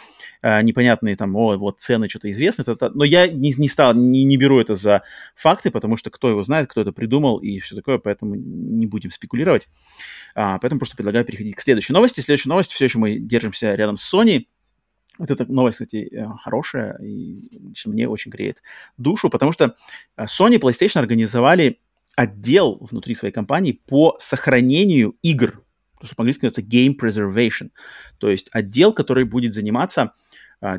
[0.41, 4.37] э, непонятные там, о, вот цены что-то известны, но я не, не стал, не, не
[4.37, 5.03] беру это за
[5.35, 9.11] факты, потому что кто его знает, кто это придумал и все такое, поэтому не будем
[9.11, 9.67] спекулировать.
[10.35, 12.21] А, поэтому просто предлагаю переходить к следующей новости.
[12.21, 14.47] Следующая новость, все еще мы держимся рядом с Sony.
[15.17, 17.49] Вот эта новость, кстати, э, хорошая, и
[17.85, 18.61] мне очень греет
[18.97, 19.75] душу, потому что
[20.15, 21.79] э, Sony и PlayStation организовали
[22.15, 25.63] отдел внутри своей компании по сохранению игр,
[26.01, 27.71] что по-английски называется game preservation,
[28.17, 30.13] то есть отдел, который будет заниматься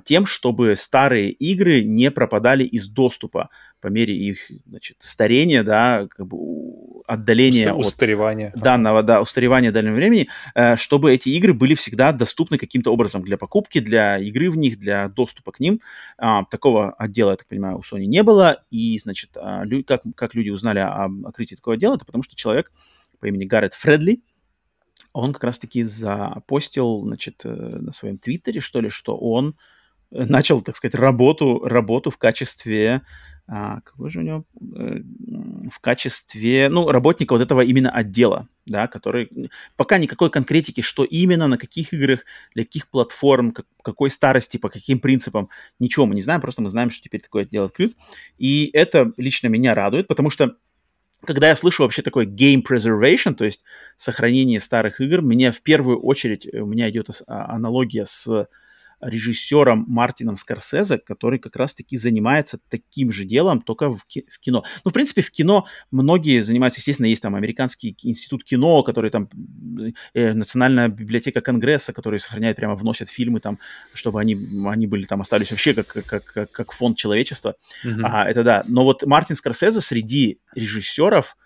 [0.05, 3.49] тем, чтобы старые игры не пропадали из доступа
[3.81, 8.49] по мере их значит, старения, да, как бы отдаления Уста- устаревания.
[8.49, 13.23] от данного, да, устаревания дальнего времени, э, чтобы эти игры были всегда доступны каким-то образом
[13.23, 15.81] для покупки, для игры в них, для доступа к ним.
[16.19, 20.35] А, такого отдела, я так понимаю, у Sony не было, и, значит, а, как, как
[20.35, 22.71] люди узнали о открытии такого отдела, это потому что человек
[23.19, 24.23] по имени Гаррет Фредли,
[25.13, 29.57] он как раз-таки запостил, значит, э, на своем твиттере, что ли, что он
[30.11, 33.03] начал, так сказать, работу, работу в качестве
[33.53, 34.45] а, какой же у него
[34.77, 35.01] э,
[35.73, 39.29] в качестве, ну, работника вот этого именно отдела, да, который
[39.77, 42.25] пока никакой конкретики, что именно, на каких играх,
[42.55, 45.49] для каких платформ, как, какой старости, по каким принципам,
[45.81, 47.97] ничего мы не знаем, просто мы знаем, что теперь такой отдел открыт.
[48.39, 50.55] И это лично меня радует, потому что
[51.27, 53.63] когда я слышу вообще такой game preservation, то есть
[53.97, 58.49] сохранение старых игр, мне в первую очередь, у меня идет а, аналогия с
[59.01, 64.65] режиссером Мартином Скорсезе, который как раз-таки занимается таким же делом, только в, ки- в кино.
[64.85, 69.29] Ну, в принципе, в кино многие занимаются, естественно, есть там Американский институт кино, который там,
[70.15, 73.59] э, Национальная библиотека Конгресса, который сохраняет, прямо вносят фильмы там,
[73.95, 74.35] чтобы они,
[74.67, 77.57] они были там, остались вообще как, как, как, как фонд человечества.
[77.85, 78.01] Mm-hmm.
[78.05, 78.65] А, это да.
[78.67, 81.37] Но вот Мартин Скорсезе среди режиссеров,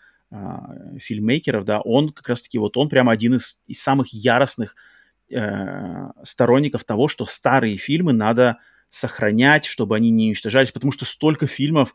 [0.99, 4.75] фильммейкеров, да, он как раз-таки, вот он прямо один из, из самых яростных
[5.31, 11.47] э, сторонников того, что старые фильмы надо сохранять, чтобы они не уничтожались, потому что столько
[11.47, 11.95] фильмов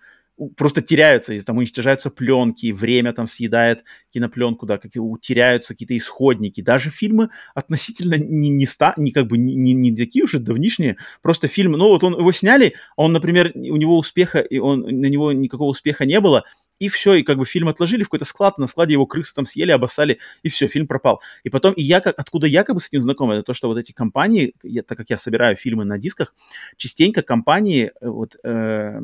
[0.55, 4.91] просто теряются, из-за того уничтожаются пленки, время там съедает кинопленку, да, как
[5.21, 6.61] теряются какие-то исходники.
[6.61, 10.97] Даже фильмы относительно не, не, ста, не как бы не, не, не такие уже давнишние,
[11.21, 15.07] просто фильм, ну вот он его сняли, он, например, у него успеха, и он, на
[15.07, 16.45] него никакого успеха не было,
[16.79, 19.45] и все, и как бы фильм отложили в какой-то склад, на складе его крысы там
[19.45, 21.21] съели, обоссали, и все, фильм пропал.
[21.43, 23.67] И потом, и я, как, откуда я как бы с этим знаком, это то, что
[23.67, 26.33] вот эти компании, я, так как я собираю фильмы на дисках,
[26.77, 29.01] частенько компании э, вот э,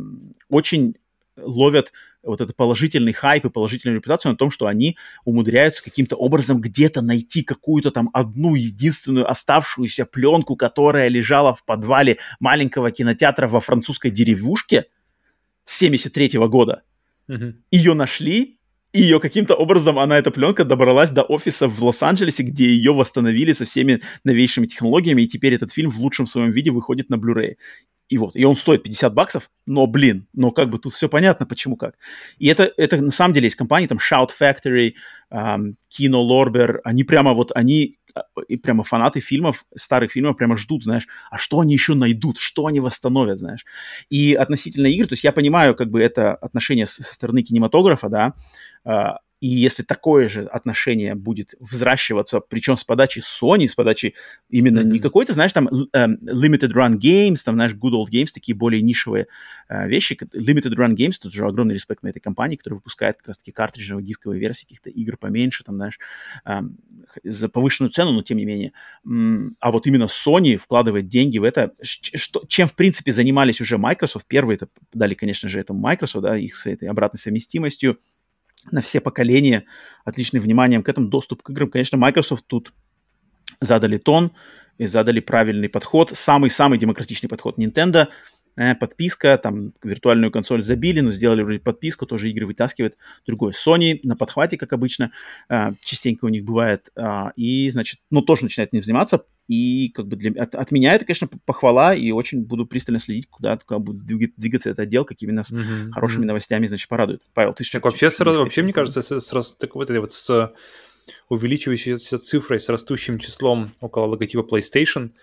[0.50, 0.96] очень
[1.38, 1.92] ловят
[2.24, 7.02] вот этот положительный хайп и положительную репутацию на том, что они умудряются каким-то образом где-то
[7.02, 14.12] найти какую-то там одну единственную оставшуюся пленку, которая лежала в подвале маленького кинотеатра во французской
[14.12, 14.86] деревушке
[15.66, 16.84] с 73 -го года.
[17.28, 17.54] Угу.
[17.72, 18.60] Ее нашли,
[18.96, 23.52] и ее каким-то образом, она, эта пленка, добралась до офиса в Лос-Анджелесе, где ее восстановили
[23.52, 27.56] со всеми новейшими технологиями, и теперь этот фильм в лучшем своем виде выходит на Blu-ray.
[28.08, 31.46] И вот, и он стоит 50 баксов, но, блин, но как бы тут все понятно,
[31.46, 31.96] почему как.
[32.38, 34.94] И это, это на самом деле есть компании, там Shout Factory,
[35.34, 37.98] um, Kino Lorber, они прямо вот, они
[38.48, 42.68] и прямо фанаты фильмов, старых фильмов прямо ждут, знаешь, а что они еще найдут, что
[42.68, 43.66] они восстановят, знаешь.
[44.10, 48.34] И относительно игр, то есть я понимаю, как бы это отношение со стороны кинематографа, да,
[48.84, 54.16] а, И если такое же отношение будет взращиваться, причем с подачи Sony, с подачи
[54.50, 54.86] именно mm-hmm.
[54.86, 58.82] не какой-то, знаешь, там um, Limited Run Games, там, знаешь, Good Old Games, такие более
[58.82, 59.28] нишевые
[59.70, 60.18] uh, вещи.
[60.34, 64.04] Limited Run Games, тут же огромный респект на этой компании, которая выпускает как раз-таки картриджевые
[64.04, 66.00] дисковые версии каких-то игр поменьше, там, знаешь,
[66.48, 66.72] um,
[67.24, 68.74] за повышенную цену, но тем не менее.
[69.60, 74.26] А вот именно Sony вкладывает деньги в это, что, чем, в принципе, занимались уже Microsoft.
[74.26, 78.00] Первые это дали, конечно же, это Microsoft, да, их с этой обратной совместимостью,
[78.72, 79.66] на все поколения,
[80.04, 81.70] отличным вниманием к этому, доступ к играм.
[81.70, 82.74] Конечно, Microsoft тут
[83.62, 84.32] задали тон
[84.78, 86.12] и задали правильный подход.
[86.14, 88.08] Самый-самый демократичный подход Nintendo–
[88.56, 92.98] э, подписка, там виртуальную консоль забили, но сделали вроде подписку, тоже игры вытаскивают.
[93.26, 95.12] Другой Sony на подхвате, как обычно,
[95.50, 96.90] э, частенько у них бывает.
[96.96, 99.26] Э, и, значит, ну, тоже начинает не заниматься.
[99.48, 103.28] И как бы для, от, от меня это, конечно, похвала, и очень буду пристально следить,
[103.30, 105.92] куда, куда будет двигаться этот отдел, какими нас mm-hmm.
[105.92, 106.28] хорошими mm-hmm.
[106.28, 107.22] новостями, значит, порадует.
[107.34, 107.64] Павел, ты?
[107.64, 110.54] Так вообще, сразу, вообще мне кажется, с, с, так вот, вот с
[111.30, 115.12] увеличивающейся цифрой, с растущим числом около логотипа PlayStation–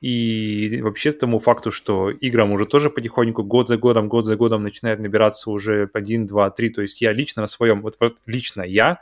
[0.00, 4.62] и вообще тому факту, что играм уже тоже потихоньку год за годом, год за годом
[4.62, 6.70] начинает набираться уже 1, 2, 3.
[6.70, 9.00] То есть я лично на своем, вот, вот лично я,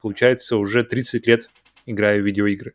[0.00, 1.50] получается, уже 30 лет
[1.84, 2.74] играю в видеоигры.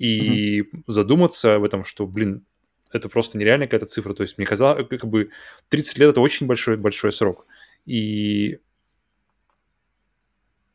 [0.00, 0.82] И mm-hmm.
[0.86, 2.46] задуматься в этом, что, блин,
[2.90, 4.14] это просто нереальная какая-то цифра.
[4.14, 5.30] То есть мне казалось, как бы
[5.68, 7.44] 30 лет это очень большой, большой срок.
[7.84, 8.58] И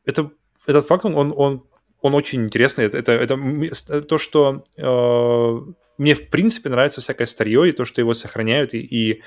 [0.05, 0.31] это,
[0.67, 1.65] этот факт, он, он,
[2.01, 2.85] он очень интересный.
[2.85, 8.01] Это, это, это то, что э, мне, в принципе, нравится всякое старье и то, что
[8.01, 9.21] его сохраняют и, и э,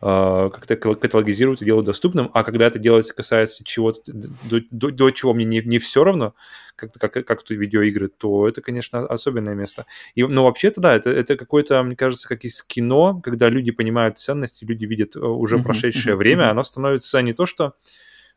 [0.00, 2.30] как-то каталогизируют и делают доступным.
[2.32, 6.34] А когда это делается, касается чего-то, до, до, до чего мне не, не все равно,
[6.76, 9.86] как, как, как то видеоигры, то это, конечно, особенное место.
[10.14, 14.18] И, но вообще-то, да, это, это какое-то, мне кажется, как из кино, когда люди понимают
[14.18, 17.74] ценности, люди видят э, уже прошедшее время, оно становится не то, что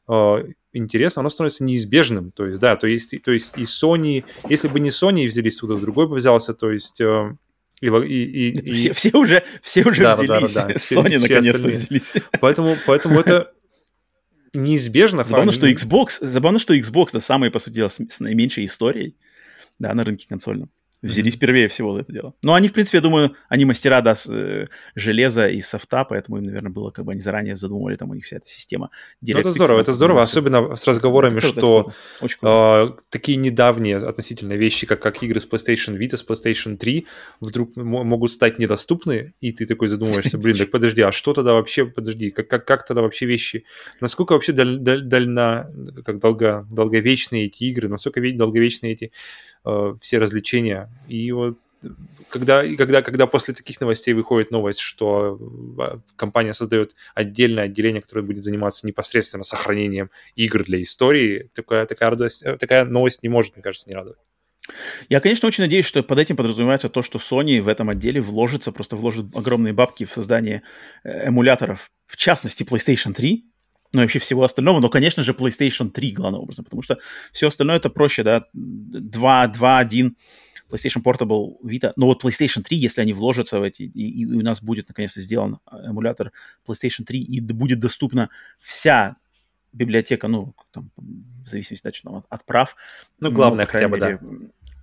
[0.07, 2.31] э, интересно, оно становится неизбежным.
[2.31, 5.75] То есть, да, то есть, то есть и Sony, если бы не Sony взялись туда,
[5.75, 7.35] другой бы взялся, то есть э,
[7.81, 10.53] и, и, и, все, все уже, все уже да, взялись.
[10.53, 10.73] Да, да, да.
[10.75, 12.13] Sony наконец-то взялись.
[12.39, 13.51] Поэтому, поэтому это
[14.53, 15.23] неизбежно.
[15.23, 19.15] Забавно, что Xbox, забавно, что Xbox это самый, по сути дела, с, с наименьшей историей
[19.79, 20.69] да, на рынке консольном
[21.01, 22.33] взялись впервые всего это дело.
[22.43, 26.37] Но они, в принципе, я думаю, они мастера, да, с, э, железа и софта, поэтому
[26.37, 28.89] им, наверное, было, как бы они заранее задумывали, там у них вся эта система.
[29.21, 34.53] Ну, это здорово, это здорово, особенно с разговорами, это что это э, такие недавние относительно
[34.53, 37.05] вещи, как, как игры с PlayStation Vita, с PlayStation 3,
[37.39, 41.85] вдруг могут стать недоступны, и ты такой задумываешься, блин, так подожди, а что тогда вообще,
[41.85, 43.65] подожди, как, как, как тогда вообще вещи,
[43.99, 45.69] насколько вообще даль, даль, дально,
[46.05, 49.11] как долго, долговечные эти игры, насколько долговечные эти
[49.65, 50.89] э, все развлечения.
[51.07, 51.57] И вот
[52.29, 55.37] когда, когда, когда после таких новостей выходит новость, что
[55.79, 62.09] а, компания создает отдельное отделение, которое будет заниматься непосредственно сохранением игр для истории, такая, такая,
[62.09, 64.19] радость, э, такая новость не может, мне кажется, не радовать.
[65.09, 68.71] Я, конечно, очень надеюсь, что под этим подразумевается то, что Sony в этом отделе вложится,
[68.71, 70.61] просто вложит огромные бабки в создание
[71.03, 73.50] э, эмуляторов, в частности PlayStation 3,
[73.93, 76.97] ну и вообще всего остального, но, конечно же, PlayStation 3 главным образом, потому что
[77.31, 80.15] все остальное это проще, да, 2, 2, 1,
[80.69, 84.41] PlayStation Portable Vita, но вот PlayStation 3, если они вложатся в эти, и, и у
[84.41, 86.31] нас будет наконец-то сделан эмулятор
[86.65, 89.17] PlayStation 3, и будет доступна вся
[89.73, 92.75] библиотека, ну, там, в зависимости да, от, от прав.
[93.19, 94.29] Ну, главное ну, хотя бы, мере, да.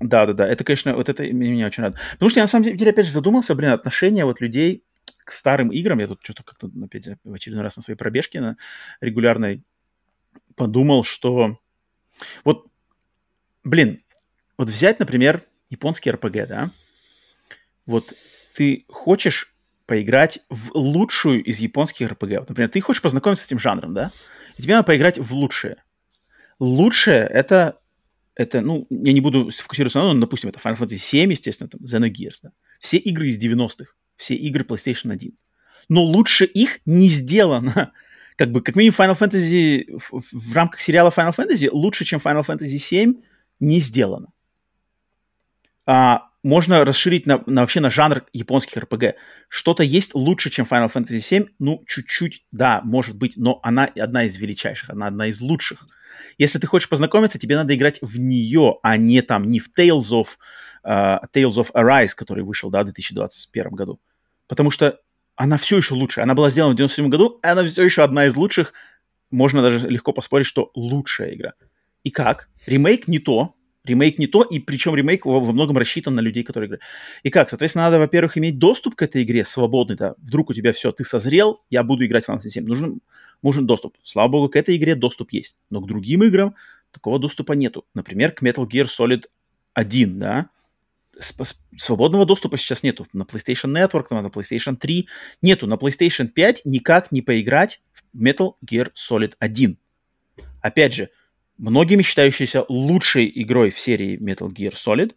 [0.01, 0.49] Да, да, да.
[0.49, 2.01] Это, конечно, вот это меня очень радует.
[2.13, 4.85] Потому что я на самом деле, опять же, задумался, блин, отношения вот людей
[5.29, 8.57] к старым играм, я тут что-то как-то опять в очередной раз на своей пробежке на
[9.03, 9.63] регулярной
[10.57, 11.59] подумал, что
[12.45, 12.67] вот,
[13.63, 14.03] блин,
[14.57, 16.71] вот взять, например, японский РПГ, да,
[17.85, 18.15] вот
[18.55, 22.39] ты хочешь поиграть в лучшую из японских РПГ.
[22.39, 24.11] Вот, например, ты хочешь познакомиться с этим жанром, да,
[24.57, 25.85] и тебе надо поиграть в лучшее.
[26.59, 27.79] Лучшее это,
[28.35, 31.83] это, ну, я не буду фокусироваться на, ну, допустим, это Final Fantasy 7, естественно, там,
[31.83, 32.53] Xenogears, да.
[32.81, 35.33] Все игры из 90-х все игры PlayStation 1.
[35.89, 37.93] Но лучше их не сделано.
[38.37, 42.47] Как бы, как минимум, Final Fantasy в, в рамках сериала Final Fantasy лучше, чем Final
[42.47, 43.15] Fantasy 7,
[43.59, 44.29] не сделано.
[45.87, 49.15] А, можно расширить на, на вообще на жанр японских RPG.
[49.49, 54.23] Что-то есть лучше, чем Final Fantasy 7, ну, чуть-чуть, да, может быть, но она одна
[54.23, 55.89] из величайших, она одна из лучших.
[56.37, 60.11] Если ты хочешь познакомиться, тебе надо играть в нее, а не там, не в Tales
[60.13, 60.29] of,
[60.87, 64.01] uh, Tales of Arise, который вышел, да, в 2021 году
[64.49, 65.01] потому что
[65.37, 66.21] она все еще лучше.
[66.21, 68.73] Она была сделана в 97 году, и она все еще одна из лучших.
[69.31, 71.53] Можно даже легко поспорить, что лучшая игра.
[72.03, 72.49] И как?
[72.67, 73.55] Ремейк не то,
[73.85, 76.83] ремейк не то, и причем ремейк во, многом рассчитан на людей, которые играют.
[77.23, 77.51] И как?
[77.51, 80.15] Соответственно, надо, во-первых, иметь доступ к этой игре свободный, да.
[80.19, 82.67] Вдруг у тебя все, ты созрел, я буду играть в Final Fantasy 7.
[82.67, 83.01] Нужен,
[83.43, 83.97] нужен доступ.
[84.03, 85.57] Слава богу, к этой игре доступ есть.
[85.71, 86.55] Но к другим играм
[86.91, 87.85] такого доступа нету.
[87.95, 89.27] Например, к Metal Gear Solid
[89.75, 90.51] 1, да,
[91.21, 93.07] свободного доступа сейчас нету.
[93.13, 95.09] На PlayStation Network, на PlayStation 3
[95.43, 95.67] нету.
[95.67, 97.81] На PlayStation 5 никак не поиграть
[98.13, 99.79] в Metal Gear Solid 1.
[100.61, 101.11] Опять же,
[101.57, 105.15] многими считающейся лучшей игрой в серии Metal Gear Solid,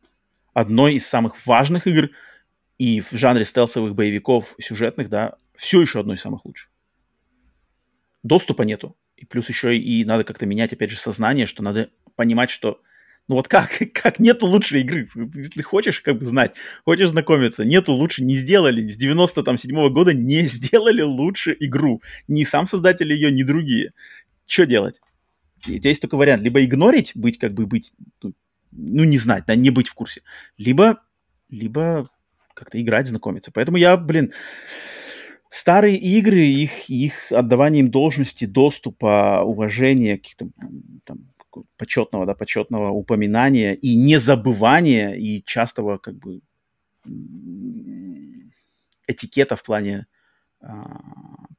[0.53, 2.09] одной из самых важных игр
[2.77, 6.71] и в жанре стелсовых боевиков сюжетных, да, все еще одной из самых лучших.
[8.23, 8.95] Доступа нету.
[9.15, 12.81] И плюс еще и надо как-то менять, опять же, сознание, что надо понимать, что
[13.27, 13.69] ну вот как?
[13.93, 15.07] Как нету лучшей игры?
[15.55, 16.53] Ты хочешь как бы знать,
[16.83, 18.85] хочешь знакомиться, нету лучше, не сделали.
[18.87, 22.01] С 97 -го года не сделали лучше игру.
[22.27, 23.93] Ни сам создатель ее, ни другие.
[24.45, 25.01] Что делать?
[25.67, 26.41] у тебя есть только вариант.
[26.41, 28.33] Либо игнорить, быть как бы, быть, ну,
[28.71, 30.21] ну не знать, да, не быть в курсе.
[30.57, 31.01] Либо,
[31.49, 32.09] либо
[32.53, 33.51] как-то играть, знакомиться.
[33.53, 34.31] Поэтому я, блин,
[35.49, 40.49] старые игры, их, их отдавание им должности, доступа, уважения, каких-то
[41.05, 41.31] там
[41.77, 46.41] почетного, да, почетного упоминания и незабывания и частого как бы
[49.07, 50.07] этикета в плане
[50.61, 51.01] а,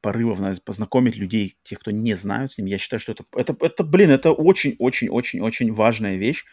[0.01, 2.66] порывов познакомить людей, тех, кто не знают с ним.
[2.66, 6.44] Я считаю, что это, это, это блин, это очень-очень-очень-очень важная вещь.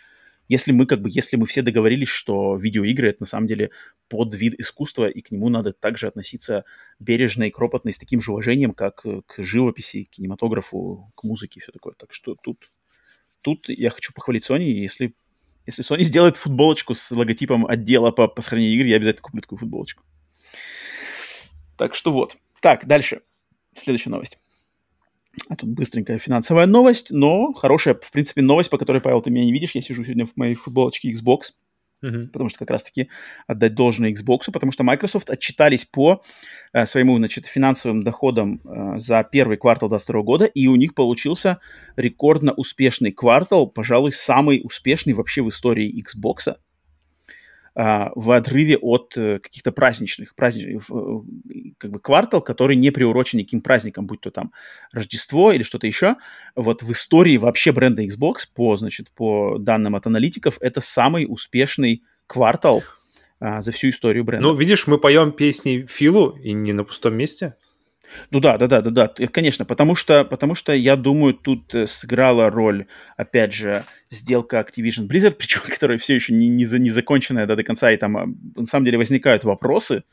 [0.47, 3.69] Если мы как бы, если мы все договорились, что видеоигры это на самом деле
[4.07, 6.65] под вид искусства, и к нему надо также относиться
[6.99, 11.59] бережно и кропотно, и с таким же уважением, как к живописи, к кинематографу, к музыке
[11.59, 11.93] и все такое.
[11.95, 12.57] Так что тут
[13.41, 15.13] тут я хочу похвалить Sony, если,
[15.65, 19.59] если Sony сделает футболочку с логотипом отдела по, по сохранению игр, я обязательно куплю такую
[19.59, 20.03] футболочку.
[21.77, 22.37] Так что вот.
[22.61, 23.21] Так, дальше.
[23.73, 24.37] Следующая новость.
[25.47, 29.45] А тут быстренькая финансовая новость, но хорошая, в принципе, новость, по которой, Павел, ты меня
[29.45, 29.75] не видишь.
[29.75, 31.53] Я сижу сегодня в моей футболочке Xbox.
[32.03, 32.27] Uh-huh.
[32.27, 33.09] Потому что как раз-таки
[33.45, 36.23] отдать должное Xbox, потому что Microsoft отчитались по
[36.71, 41.59] э, своему значит, финансовым доходам э, за первый квартал 2022 года, и у них получился
[41.97, 46.55] рекордно успешный квартал, пожалуй, самый успешный вообще в истории Xbox
[48.15, 53.61] в отрыве от э, каких-то праздничных, праздничных, э, как бы квартал, который не приурочен никаким
[53.61, 54.51] праздникам, будь то там
[54.91, 56.17] Рождество или что-то еще.
[56.55, 62.03] Вот в истории вообще бренда Xbox, по, значит, по данным от аналитиков, это самый успешный
[62.27, 62.83] квартал
[63.39, 64.49] а, за всю историю бренда.
[64.49, 67.55] Ну, видишь, мы поем песни Филу и не на пустом месте.
[68.31, 71.87] Ну да, да, да, да, да, конечно, потому что, потому что я думаю, тут э,
[71.87, 72.85] сыграла роль,
[73.17, 77.55] опять же, сделка Activision Blizzard, причем которая все еще не, не, за, не законченная да,
[77.55, 78.25] до конца, и там а,
[78.55, 80.03] на самом деле возникают вопросы,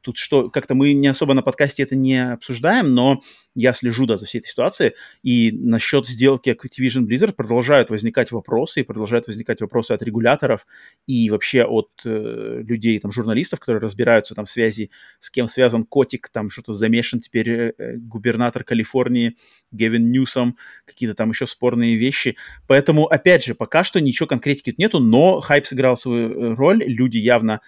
[0.00, 3.20] Тут что, как-то мы не особо на подкасте это не обсуждаем, но
[3.54, 4.92] я слежу, да, за всей этой ситуацией,
[5.22, 10.66] и насчет сделки Activision Blizzard продолжают возникать вопросы, и продолжают возникать вопросы от регуляторов
[11.06, 15.82] и вообще от э, людей, там, журналистов, которые разбираются там в связи, с кем связан
[15.82, 19.36] котик, там что-то замешан теперь э, э губернатор Калифорнии
[19.72, 22.36] Гевин Ньюсом, какие-то там еще спорные вещи.
[22.68, 27.18] Поэтому, опять же, пока что ничего конкретики нету, но хайп сыграл свою э, роль, люди
[27.18, 27.60] явно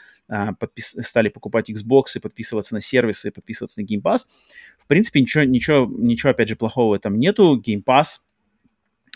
[0.59, 0.97] подпис...
[1.01, 4.21] стали покупать Xbox, и подписываться на сервисы, подписываться на Game Pass.
[4.79, 7.61] В принципе, ничего, ничего, ничего опять же, плохого этом нету.
[7.65, 8.21] Game Pass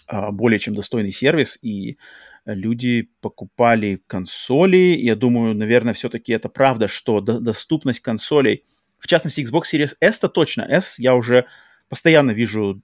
[0.07, 1.97] а, более чем достойный сервис, и
[2.45, 4.97] люди покупали консоли.
[4.99, 8.65] Я думаю, наверное, все-таки это правда, что до- доступность консолей,
[8.99, 10.63] в частности, Xbox Series S-то точно.
[10.63, 11.47] S я уже
[11.89, 12.83] постоянно вижу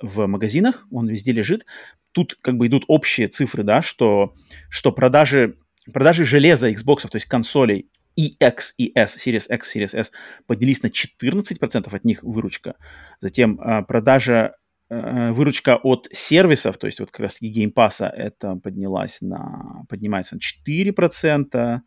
[0.00, 1.64] в магазинах, он везде лежит.
[2.12, 4.34] Тут как бы идут общие цифры, да, что,
[4.68, 5.56] что продажи
[5.92, 10.12] Продажи железа Xbox, то есть консолей и X, и S, Series X, Series S
[10.46, 12.76] поднялись на 14%, от них выручка.
[13.20, 14.54] Затем э, продажа,
[14.90, 19.84] э, выручка от сервисов, то есть вот как раз таки Game Pass, это поднялась на,
[19.88, 21.80] поднимается на 4%.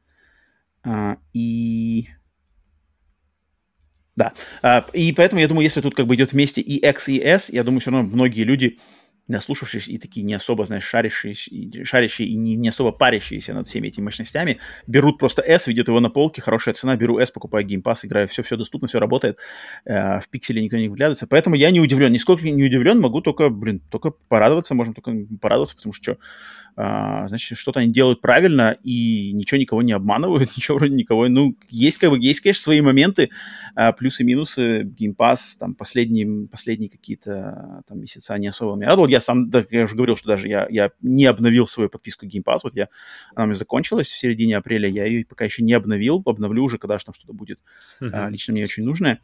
[0.83, 2.07] Э, и
[4.15, 4.33] да,
[4.93, 7.65] и поэтому я думаю, если тут как бы идет вместе и X, и S, я
[7.65, 8.79] думаю, все равно многие люди
[9.27, 11.35] наслушавшись и такие не особо, знаешь, шарящие,
[11.83, 15.99] шарящие и не, не особо парящиеся над всеми этими мощностями, берут просто S, видят его
[15.99, 19.39] на полке, хорошая цена, беру S, покупаю Game Pass, играю, все, все доступно, все работает,
[19.85, 23.49] э, в пикселе никто не вглядывается, поэтому я не удивлен, нисколько не удивлен, могу только,
[23.49, 26.17] блин, только порадоваться, можем только порадоваться, потому что
[26.77, 31.27] а, значит, что-то они делают правильно и ничего никого не обманывают, ничего вроде никого.
[31.29, 33.29] Ну, есть, как бы, есть, конечно, свои моменты,
[33.75, 34.81] а, плюсы и минусы.
[34.81, 39.07] Game Pass, там, последние, последние какие-то там месяца не особо меня радовал.
[39.15, 42.43] Я сам, да, я уже говорил, что даже я, я не обновил свою подписку Game
[42.43, 42.59] Pass.
[42.63, 42.89] Вот я,
[43.33, 46.77] она у меня закончилась в середине апреля, я ее пока еще не обновил, обновлю уже,
[46.77, 47.59] когда же там что-то будет
[48.01, 48.09] uh-huh.
[48.11, 49.21] а, лично мне очень нужное.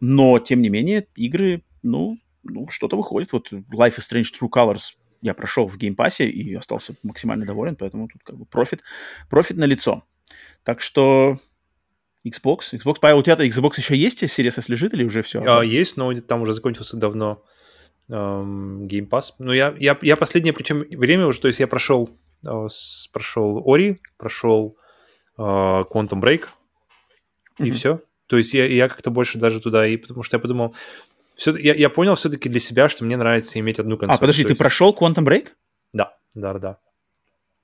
[0.00, 3.34] Но, тем не менее, игры, ну, ну, что-то выходит.
[3.34, 7.76] Вот Life is Strange True Colors я прошел в Game Pass'е и остался максимально доволен,
[7.76, 8.80] поэтому тут как бы профит,
[9.28, 10.04] профит на лицо.
[10.62, 11.38] Так что
[12.26, 15.42] Xbox, Xbox, Павел, у тебя Xbox еще есть, Series S лежит или уже все?
[15.46, 17.44] А, есть, но там уже закончился давно.
[18.08, 19.32] Эм, Game Pass.
[19.38, 22.10] Но я, я, я последнее, причем время уже, то есть я прошел,
[22.46, 24.76] э, с, прошел Ori, прошел
[25.38, 26.46] э, Quantum Break,
[27.58, 27.70] и mm-hmm.
[27.72, 28.00] все.
[28.26, 30.74] То есть я, я как-то больше даже туда, и потому что я подумал,
[31.36, 34.16] все, я, я понял все-таки для себя, что мне нравится иметь одну консоль.
[34.16, 34.58] А, подожди, ты есть...
[34.58, 35.48] прошел Quantum Break?
[35.92, 36.78] Да, да, да.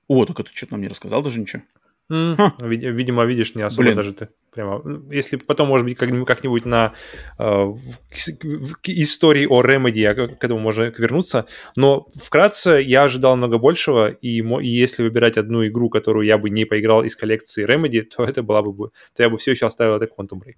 [0.07, 1.63] О, только ты что-то нам не рассказал даже ничего.
[2.11, 3.95] Mm, видимо, видишь, не особо Блин.
[3.95, 4.81] даже ты прямо.
[5.09, 6.93] Если потом, может быть, как-нибудь на
[7.39, 11.45] э, в, в, истории о Remedy я к этому можно вернуться.
[11.77, 16.49] Но вкратце я ожидал много большего, и, и если выбирать одну игру, которую я бы
[16.49, 19.95] не поиграл из коллекции Remedy, то это была бы, то я бы все еще оставил
[19.95, 20.57] это Quantum Break.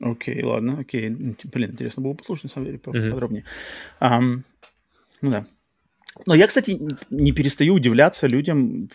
[0.00, 1.08] Окей, okay, ладно, окей.
[1.08, 1.48] Okay.
[1.50, 3.44] Блин, интересно было послушать, на самом деле, поподробнее.
[4.00, 4.20] Mm-hmm.
[4.20, 4.42] Um,
[5.22, 5.46] ну да.
[6.26, 6.78] Но я, кстати,
[7.10, 8.88] не перестаю удивляться людям,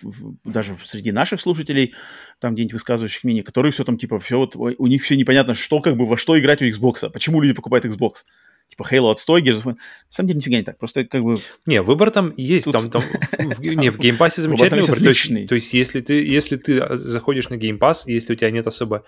[0.46, 1.94] даже среди наших слушателей,
[2.40, 5.82] там где-нибудь высказывающих мнений, которые все там, типа, все вот, у них все непонятно, что
[5.82, 8.24] как бы, во что играть у Xbox, почему люди покупают Xbox.
[8.70, 9.78] Типа Halo отстой, Gears На
[10.10, 11.38] самом деле нифига не так, просто как бы...
[11.66, 12.74] Не, выбор там есть, Тут...
[12.74, 16.24] там, там в, не, в Game Pass замечательный выбор, то есть, то есть если, ты,
[16.24, 19.04] если ты заходишь на Game Pass, если у тебя нет особо...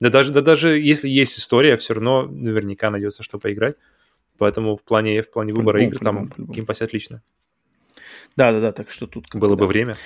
[0.00, 3.76] Да даже, да даже если есть история, все равно наверняка найдется, что поиграть.
[4.36, 7.22] Поэтому в плане, в плане выбора игр там Game Pass отлично.
[8.36, 9.34] Да-да-да, так что тут...
[9.34, 9.96] Было бы время.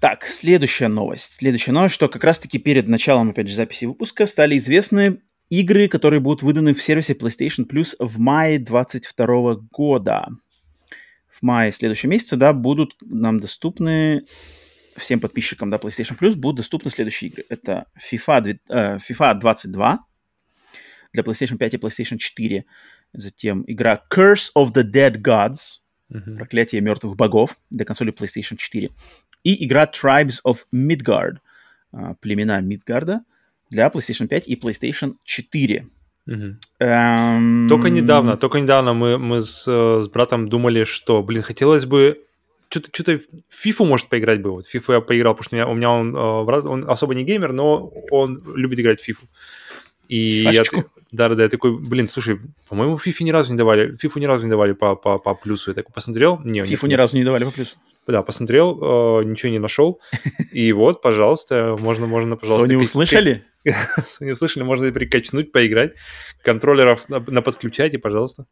[0.00, 1.34] Так, следующая новость.
[1.34, 5.20] Следующая новость, что как раз-таки перед началом, опять же, записи выпуска стали известны
[5.50, 10.28] игры, которые будут выданы в сервисе PlayStation Plus в мае 2022 года.
[11.28, 14.24] В мае следующего месяца, да, будут нам доступны
[14.96, 17.44] всем подписчикам, да, PlayStation Plus будут доступны следующие игры.
[17.48, 19.98] Это FIFA, э, FIFA 22
[21.12, 22.64] для PlayStation 5 и PlayStation 4.
[23.12, 25.80] Затем игра Curse of the Dead Gods
[26.10, 26.36] uh-huh.
[26.36, 28.90] Проклятие мертвых богов для консоли PlayStation 4.
[29.44, 31.38] И игра Tribes of Midgard,
[31.92, 33.22] а, племена Мидгарда
[33.70, 35.86] для PlayStation 5 и PlayStation 4.
[36.26, 36.56] Угу.
[36.80, 37.66] Эм...
[37.68, 42.22] Только недавно, только недавно мы, мы с, с братом думали, что, блин, хотелось бы
[42.68, 43.20] что-то, что-то
[43.50, 44.52] FIFA может поиграть бы.
[44.52, 47.24] Вот FIFA я поиграл, потому что у меня, у меня он, э, он особо не
[47.24, 49.24] геймер, но он любит играть в FIFA.
[50.08, 50.84] И Фашечку.
[51.12, 52.38] Я, да, да, да, я такой, блин, слушай,
[52.68, 55.70] по-моему, FIFA ни разу не давали, FIFA ни разу не давали по, по, по плюсу.
[55.70, 57.76] Я такой посмотрел, не, FIFA ни разу не давали по плюсу.
[58.06, 60.00] Да, посмотрел, э, ничего не нашел.
[60.52, 62.72] И вот, пожалуйста, можно, можно, пожалуйста.
[62.72, 63.44] Sony услышали?
[63.66, 65.94] Sony услышали, можно и прикачнуть, поиграть.
[66.42, 68.46] Контроллеров на, на подключайте, пожалуйста.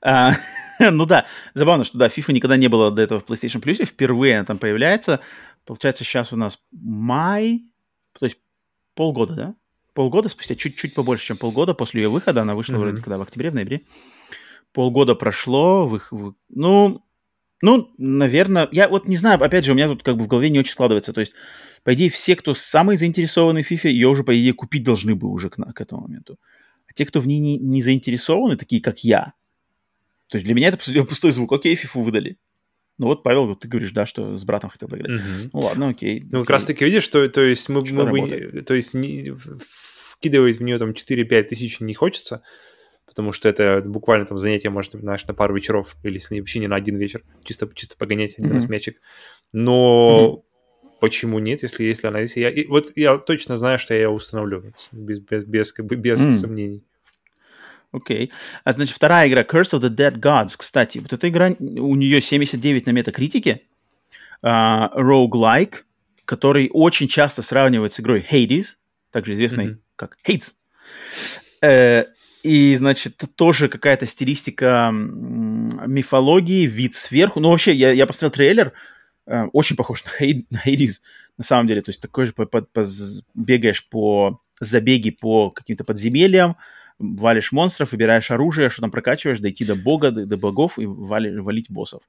[0.00, 0.32] А,
[0.78, 4.36] ну да, забавно, что да, FIFA никогда не было до этого в PlayStation Plus, впервые
[4.36, 5.20] она там появляется.
[5.64, 7.62] Получается, сейчас у нас май,
[8.18, 8.38] то есть
[8.94, 9.54] полгода, да?
[9.94, 12.78] Полгода спустя, чуть-чуть побольше, чем полгода после ее выхода, она вышла mm-hmm.
[12.78, 13.82] вроде когда, в октябре, в ноябре.
[14.72, 17.04] Полгода прошло, вы, вы, ну,
[17.62, 20.50] ну, наверное, я вот не знаю, опять же, у меня тут как бы в голове
[20.50, 21.32] не очень складывается, то есть,
[21.84, 25.28] по идее, все, кто самые заинтересованы в FIFA, ее уже, по идее, купить должны бы
[25.28, 26.38] уже к, к этому моменту.
[26.88, 29.32] А те, кто в ней не, не заинтересованы, такие как я,
[30.28, 32.38] то есть для меня это пустой звук, окей, FIFA выдали.
[32.98, 35.20] Ну вот, Павел, вот ты говоришь, да, что с братом хотел поиграть.
[35.20, 35.50] Угу.
[35.52, 36.20] Ну ладно, окей.
[36.20, 36.40] Ну, окей.
[36.40, 39.34] как раз таки видишь, что то есть мы, мы бы, то есть не,
[40.24, 42.42] вкидывать в нее там 4-5 тысяч не хочется,
[43.06, 46.68] потому что это буквально там занятие может, знаешь, на пару вечеров, или если вообще не
[46.68, 48.54] на один вечер, чисто, чисто погонять один mm-hmm.
[48.54, 49.00] раз мячик.
[49.52, 50.42] Но
[50.82, 50.90] mm-hmm.
[51.00, 52.36] почему нет, если, если она есть?
[52.36, 56.32] Я, и, вот я точно знаю, что я ее установлю, без, без, без, без mm-hmm.
[56.32, 56.84] сомнений.
[57.94, 58.26] Окей.
[58.26, 58.30] Okay.
[58.64, 60.54] А значит, вторая игра Curse of the Dead Gods.
[60.56, 63.62] Кстати, вот эта игра, у нее 79 на метакритике.
[64.42, 65.84] Uh, roguelike,
[66.26, 68.74] который очень часто сравнивают с игрой Hades,
[69.10, 69.78] также известной mm-hmm.
[69.96, 70.52] как Hades.
[71.62, 72.06] Uh,
[72.42, 77.40] и, значит, тоже какая-то стилистика мифологии, вид сверху.
[77.40, 78.72] Ну, вообще, я, я посмотрел трейлер,
[79.26, 81.00] uh, очень похож на, Hades, на Hades,
[81.38, 81.80] на самом деле.
[81.80, 82.84] То есть такой же по, по, по,
[83.34, 86.56] бегаешь по забеги по каким-то подземельям,
[86.98, 91.38] валишь монстров, выбираешь оружие, что там прокачиваешь, дойти до бога, до, до богов и вали,
[91.38, 92.02] валить боссов.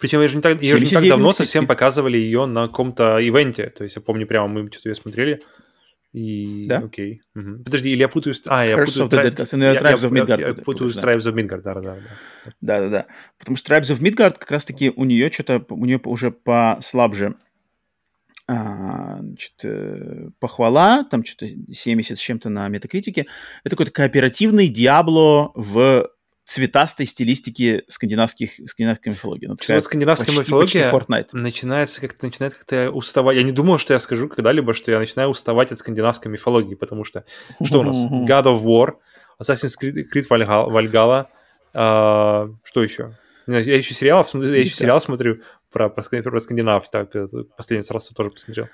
[0.00, 3.18] Причем ее же не так, ее же не так давно совсем показывали ее на каком-то
[3.20, 3.70] ивенте.
[3.70, 5.40] То есть я помню прямо, мы что-то ее смотрели.
[6.12, 6.66] И...
[6.68, 6.78] Да?
[6.78, 7.22] Окей.
[7.34, 7.64] Угу.
[7.64, 8.36] Подожди, или я путаю...
[8.46, 9.08] А, я путаю...
[9.08, 9.30] Tri...
[9.30, 10.40] Dead, я, Tribes of Midgard.
[10.40, 11.96] Я, я путаю с Tribes of Midgard, да-да-да.
[12.60, 13.06] Да-да-да.
[13.38, 17.34] Потому что Tribes of Midgard как раз-таки у нее что-то, у нее уже послабже
[18.46, 23.26] а, значит, э, похвала, там что-то 70 с чем-то на метакритике.
[23.64, 26.10] Это какой-то кооперативный Диабло в
[26.46, 29.46] цветастой стилистике скандинавских, скандинавской мифологии.
[29.46, 33.36] Ну, такая скандинавская почти, мифология почти начинается как-то начинает как-то уставать.
[33.36, 37.04] Я не думал, что я скажу когда-либо, что я начинаю уставать от скандинавской мифологии, потому
[37.04, 37.24] что
[37.62, 37.96] что у нас?
[38.04, 38.96] God of War,
[39.40, 41.26] Assassin's Creed Valhalla,
[41.72, 43.16] uh, что еще?
[43.46, 45.40] Я еще сериал, я еще сериал смотрю
[45.74, 47.12] про, про, про скандинавов, так,
[47.56, 48.68] последний раз тоже посмотрел.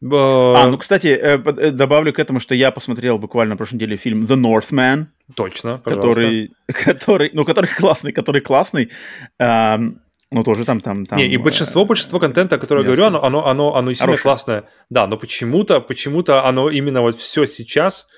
[0.00, 3.96] А, ну, кстати, э, э, добавлю к этому, что я посмотрел буквально на прошлой неделе
[3.96, 5.06] фильм The Northman.
[5.34, 6.20] Точно, пожалуйста.
[6.20, 8.90] Который, который, ну, который классный, который классный.
[10.30, 11.18] Ну, тоже там, там, там.
[11.18, 14.22] Не, и большинство, большинство контента, о котором я говорю, оно, оно, оно, оно сильно Хорошее.
[14.22, 14.64] классное.
[14.90, 18.08] Да, но почему-то, почему-то оно именно вот все сейчас,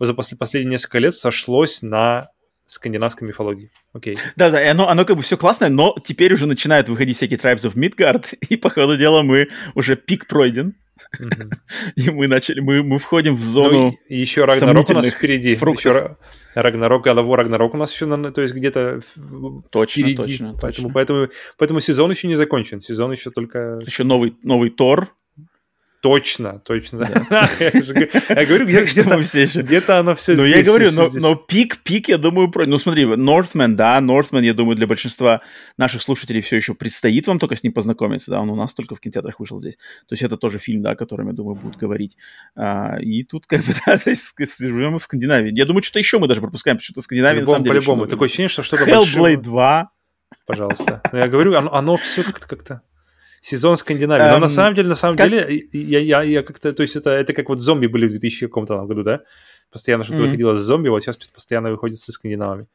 [0.00, 2.30] за после, последние несколько лет сошлось на
[2.70, 3.70] скандинавской мифологии.
[3.92, 4.16] Окей.
[4.36, 7.62] Да-да, и оно, оно как бы все классное, но теперь уже начинают выходить всякие Tribes
[7.62, 10.74] of Midgard, и по ходу дела мы уже пик пройден.
[11.96, 15.54] И мы начали, мы, мы входим в зону ну, еще Рагнарок у нас впереди.
[15.54, 15.84] Фруктов.
[15.84, 16.16] Еще
[16.54, 19.00] Рагнарок, Голово Рагнарок у нас еще, то есть где-то
[19.70, 20.16] точно, впереди.
[20.16, 20.90] Точно, поэтому, точно.
[20.92, 22.80] Поэтому, поэтому сезон еще не закончен.
[22.80, 23.80] Сезон еще только...
[23.84, 25.14] Еще новый, новый Тор,
[26.00, 27.02] Точно, точно.
[27.60, 32.64] Я говорю, где-то где-то оно все Ну, я говорю, но пик, пик, я думаю, про...
[32.64, 35.42] Ну, смотри, Northman, да, Northman, я думаю, для большинства
[35.76, 38.94] наших слушателей все еще предстоит вам только с ним познакомиться, да, он у нас только
[38.94, 39.76] в кинотеатрах вышел здесь.
[40.08, 42.16] То есть это тоже фильм, да, о котором, я думаю, будут говорить.
[42.56, 45.52] А, и тут как бы, да, живем в Скандинавии.
[45.54, 48.48] Я думаю, что-то еще мы даже пропускаем, почему-то Скандинавия, на самом деле, По-любому, такое ощущение,
[48.48, 49.90] что что-то Hellblade 2.
[50.46, 51.02] Пожалуйста.
[51.12, 52.82] Я говорю, оно все как-то как-то
[53.40, 54.30] сезон Скандинавии.
[54.30, 55.30] Но на эм, самом деле, на самом как...
[55.30, 58.46] деле, я, я, я как-то, то есть это, это как вот зомби были в 2000
[58.46, 59.20] каком-то году, да?
[59.70, 60.26] Постоянно что-то mm-hmm.
[60.26, 62.66] выходило с зомби, вот сейчас постоянно выходит со скандинавами.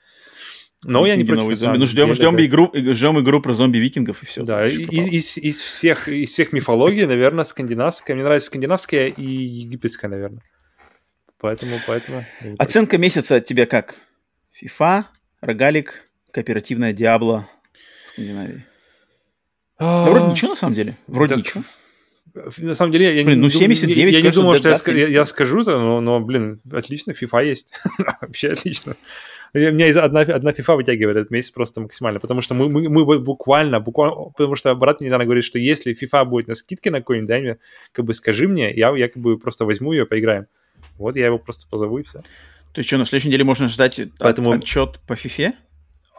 [0.83, 1.57] Но ну, я не против.
[1.57, 1.77] Зомби.
[1.79, 2.45] Ну, ждем, ждем, это...
[2.45, 4.43] игру, ждем игру про зомби-викингов и все.
[4.43, 8.15] Да, и, из, из, всех, из всех мифологий, наверное, скандинавская.
[8.15, 10.43] Мне нравится скандинавская и египетская, наверное.
[11.39, 12.25] Поэтому, поэтому...
[12.59, 13.95] Оценка месяца от тебя как?
[14.61, 15.05] FIFA,
[15.41, 17.47] Рогалик, кооперативная Диабло,
[18.05, 18.65] Скандинавии.
[19.79, 20.97] Да, вроде ничего, на самом деле.
[21.07, 21.63] Вроде ничего.
[22.57, 25.25] На самом деле, я, блин, ну 79, я, я не думал, что я, я, я
[25.25, 27.71] скажу это, но, но, блин, отлично, FIFA есть.
[28.21, 28.95] Вообще отлично.
[29.53, 32.89] У меня из одна, одна FIFA вытягивает этот месяц просто максимально, потому что мы, мы,
[32.89, 36.91] мы буквально, буквально, потому что брат мне недавно говорит, что если FIFA будет на скидке
[36.91, 37.57] на какой-нибудь, дай мне,
[37.93, 40.47] как бы скажи мне, я, я как бы просто возьму ее, поиграем.
[40.97, 42.19] Вот я его просто позову и все.
[42.19, 44.51] То есть что, на следующей неделе можно ждать Поэтому...
[44.51, 45.53] отчет по FIFA?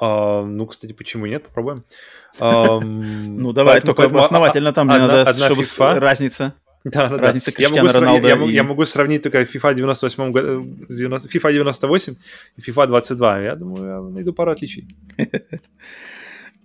[0.01, 1.45] А, ну, кстати, почему нет?
[1.45, 1.85] Попробуем.
[2.39, 6.55] Ну, давай, только основательно там мне надо, чтобы разница.
[6.85, 7.63] Да, да, Разница да.
[7.63, 8.53] Я могу, Роналдо я, и...
[8.53, 12.15] я могу сравнить только FIFA 98 году, FIFA 98
[12.57, 13.41] и FIFA 22.
[13.41, 14.87] Я думаю, я найду пару отличий.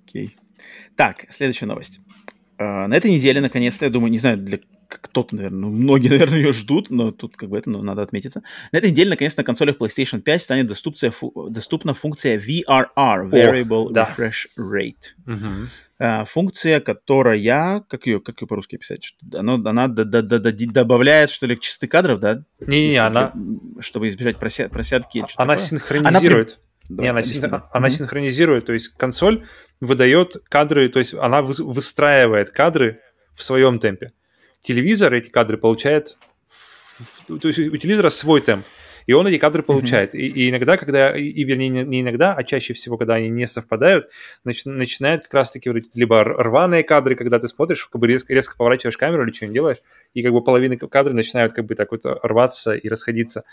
[0.08, 0.38] Окей.
[0.96, 2.02] Так, следующая новость.
[2.60, 4.60] А, на этой неделе, наконец-то, я думаю, не знаю, для
[5.00, 8.44] кто-то, наверное, ну, многие, наверное, ее ждут, но тут как бы это ну, надо отметиться.
[8.72, 13.86] На этой неделе, наконец, на консолях PlayStation 5 станет доступция, фу, доступна функция VRR, Variable
[13.86, 14.14] О, да.
[14.18, 15.16] Refresh Rate.
[15.28, 15.68] Угу.
[16.00, 19.04] А, функция, которая, как ее, как ее по-русски писать?
[19.04, 22.44] Что, она она д- д- д- добавляет, что ли, частоты кадров, да?
[22.60, 23.34] Не-не, она...
[23.80, 25.24] Чтобы избежать прося- просядки.
[25.36, 25.68] Она такое.
[25.68, 26.60] синхронизирует.
[26.90, 27.44] Она, да, не, она, син...
[27.46, 27.92] она mm-hmm.
[27.92, 29.46] синхронизирует, то есть консоль
[29.80, 33.00] выдает кадры, то есть она выстраивает кадры
[33.36, 34.12] в своем темпе
[34.62, 36.18] телевизор эти кадры получает,
[37.28, 38.66] то есть у телевизора свой темп,
[39.06, 40.14] и он эти кадры получает.
[40.14, 40.20] Mm-hmm.
[40.20, 44.08] И, и иногда, когда, и вернее, не иногда, а чаще всего, когда они не совпадают,
[44.44, 48.34] начи, начинают как раз-таки вот эти либо рваные кадры, когда ты смотришь, как бы резко,
[48.34, 49.78] резко поворачиваешь камеру или что-нибудь делаешь,
[50.14, 53.44] и как бы половина кадров начинают как бы так вот рваться и расходиться.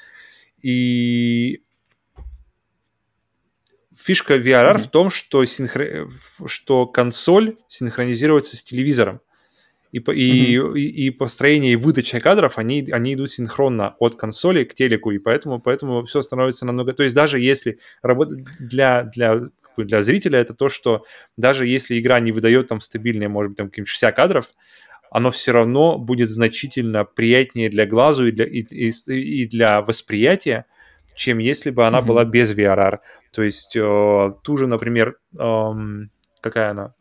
[0.63, 1.63] И
[3.97, 4.79] фишка VRR mm-hmm.
[4.79, 6.09] в том, что, синхро...
[6.47, 9.21] что консоль синхронизируется с телевизором.
[9.91, 14.75] И, и, и, и построение и выдача кадров, они, они идут синхронно от консоли к
[14.75, 16.93] телеку, и поэтому, поэтому все становится намного...
[16.93, 21.05] То есть даже если работать для, для, для зрителя, это то, что
[21.39, 24.51] даже если игра не выдает там стабильные, может быть, там 60 кадров,
[25.11, 30.67] оно все равно будет значительно приятнее для глазу и для, и, и, и для восприятия,
[31.15, 32.05] чем если бы она mm-hmm.
[32.05, 32.99] была без VRR.
[33.33, 35.71] То есть э, ту же, например, э,
[36.41, 36.95] какая она?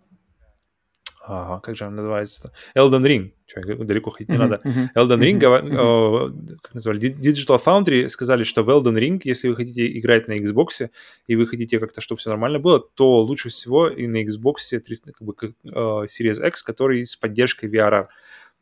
[1.28, 2.52] Ага, как же она называется?
[2.76, 3.32] Elden Ring.
[3.46, 4.62] Че, далеко ходить не надо.
[4.96, 9.98] Elden Ring, э, как назвали, Digital Foundry сказали, что в Elden Ring, если вы хотите
[9.98, 10.90] играть на Xbox,
[11.28, 15.12] и вы хотите как-то, чтобы все нормально было, то лучше всего и на Xbox 300,
[15.14, 18.08] как бы, э, Series X, который с поддержкой VRR.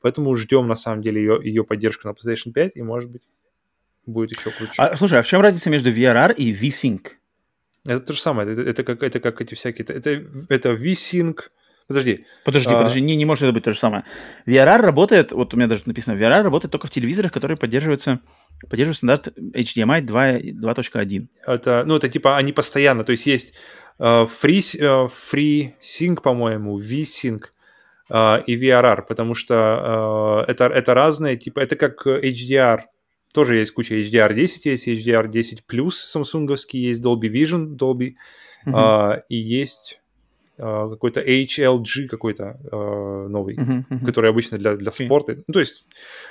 [0.02, 3.24] Поэтому ждем, на самом деле, ее, ее поддержку на PlayStation 5, и, может быть,
[4.06, 4.74] будет еще круче.
[4.78, 7.08] А, слушай, а в чем разница между VRR и V-Sync?
[7.86, 8.52] Это то же самое.
[8.52, 9.86] Это, это, как, это как эти всякие...
[9.86, 11.40] Это, это V-Sync,
[11.88, 12.26] Подожди.
[12.44, 12.78] Подожди, а...
[12.78, 14.06] подожди, не, не может это быть то же самое.
[14.48, 18.22] VRR работает, вот у меня даже написано, VRR работает только в телевизорах, которые поддерживаются,
[18.70, 21.28] поддерживают стандарт HDMI 2.1.
[21.46, 23.54] Это, ну, это типа они постоянно, то есть есть
[24.00, 27.42] uh, Free, uh, free Sync, по-моему, V-Sync
[28.10, 32.82] uh, и VRR, потому что uh, это, это разные, типа, это как HDR,
[33.32, 38.14] тоже есть куча HDR 10, есть HDR 10 плюс самсунговский, есть Dolby Vision, Dolby,
[38.66, 38.74] uh-huh.
[38.74, 40.00] uh, и есть
[40.58, 44.06] какой-то HLG какой-то э, новый, uh-huh, uh-huh.
[44.06, 45.38] который обычно для, для спорта.
[45.48, 45.86] Ну, то есть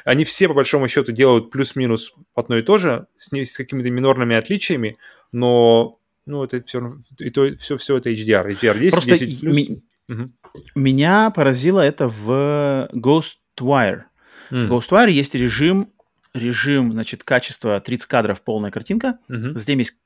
[0.04, 4.36] они все, по большому счету, делают плюс-минус одно и то же, с, с какими-то минорными
[4.36, 4.96] отличиями,
[5.32, 8.46] но ну, это все, и то, все, все это HDR.
[8.48, 9.56] HDR 10, Просто 10 плюс.
[9.56, 10.26] Ми- угу.
[10.74, 14.04] Меня поразило это в Ghostwire.
[14.50, 14.66] Mm.
[14.66, 15.92] В Ghostwire есть режим,
[16.32, 19.18] режим, значит, качества 30 кадров, полная картинка.
[19.28, 19.58] Mm-hmm.
[19.58, 19.98] Затем есть,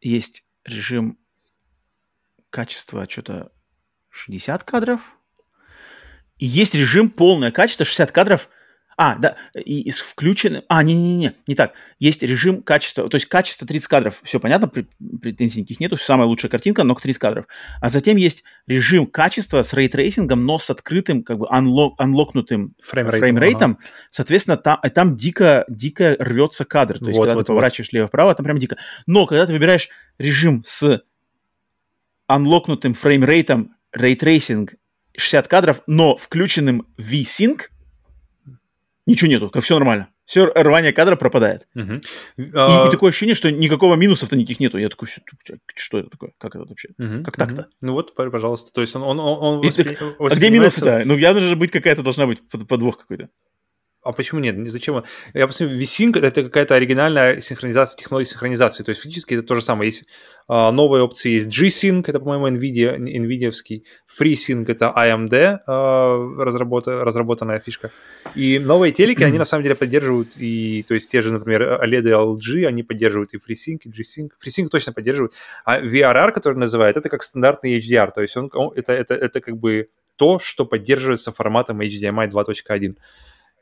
[0.00, 1.18] есть режим
[2.50, 3.52] качества что-то
[4.10, 5.00] 60 кадров.
[6.38, 8.48] И есть режим полное качество 60 кадров–
[9.02, 10.62] а, да, и, и с включенным...
[10.68, 11.72] А, не-не-не, не так.
[11.98, 16.50] Есть режим качества, то есть качество 30 кадров, все понятно, претензий никаких нету, самая лучшая
[16.50, 17.46] картинка, но 30 кадров.
[17.80, 22.74] А затем есть режим качества с ray tracing'ом, но с открытым, как бы, unlock, unlock'нутым
[22.82, 23.20] frame rate'ом.
[23.20, 23.70] frame rate'ом.
[23.80, 23.90] Ага.
[24.10, 26.98] Соответственно, там, там дико, дико рвется кадр.
[26.98, 27.94] То есть, вот, когда вот, ты поворачиваешь вот.
[27.94, 28.76] лево-вправо, там прям дико.
[29.06, 29.88] Но когда ты выбираешь
[30.18, 31.02] режим с
[32.26, 34.74] unlock'нутым frame rate'ом, ray tracing
[35.16, 37.62] 60 кадров, но включенным V-Sync,
[39.06, 40.08] ничего нету, как все нормально.
[40.24, 41.66] Все рвание кадра пропадает.
[41.74, 41.94] Угу.
[42.36, 42.86] И, а...
[42.86, 44.78] и такое ощущение, что никакого минусов-то никаких нету.
[44.78, 45.08] Я такой,
[45.74, 46.32] что это такое?
[46.38, 46.90] Как это вообще?
[46.98, 47.24] Угу.
[47.24, 47.66] Как так-то?
[47.80, 48.72] Ну вот, пожалуйста.
[48.72, 49.96] То есть он, он, он воспри...
[49.96, 51.02] так, А где минусы-то?
[51.04, 53.28] Ну явно же быть какая-то должна быть подвох какой-то.
[54.02, 54.56] А почему нет?
[54.70, 55.02] Зачем?
[55.34, 58.82] Я посмотрю, V-Sync— это какая-то оригинальная синхронизация, технология синхронизации.
[58.82, 59.90] То есть фактически это то же самое.
[59.90, 60.04] Есть
[60.48, 63.84] а, новые опции, есть G-Sync, это, по-моему, NVIDIA, NVIDIA-вский.
[64.08, 67.90] FreeSync— это AMD а, разработа, разработанная фишка.
[68.34, 72.08] И новые телеки, они на самом деле поддерживают, и, то есть те же, например, OLED
[72.08, 74.30] и LG, они поддерживают и FreeSync, и G-Sync.
[74.44, 75.34] FreeSync точно поддерживают.
[75.64, 78.10] А VRR, который называют, это как стандартный HDR.
[78.14, 82.96] То есть он, он это, это, это как бы то, что поддерживается форматом HDMI 2.1.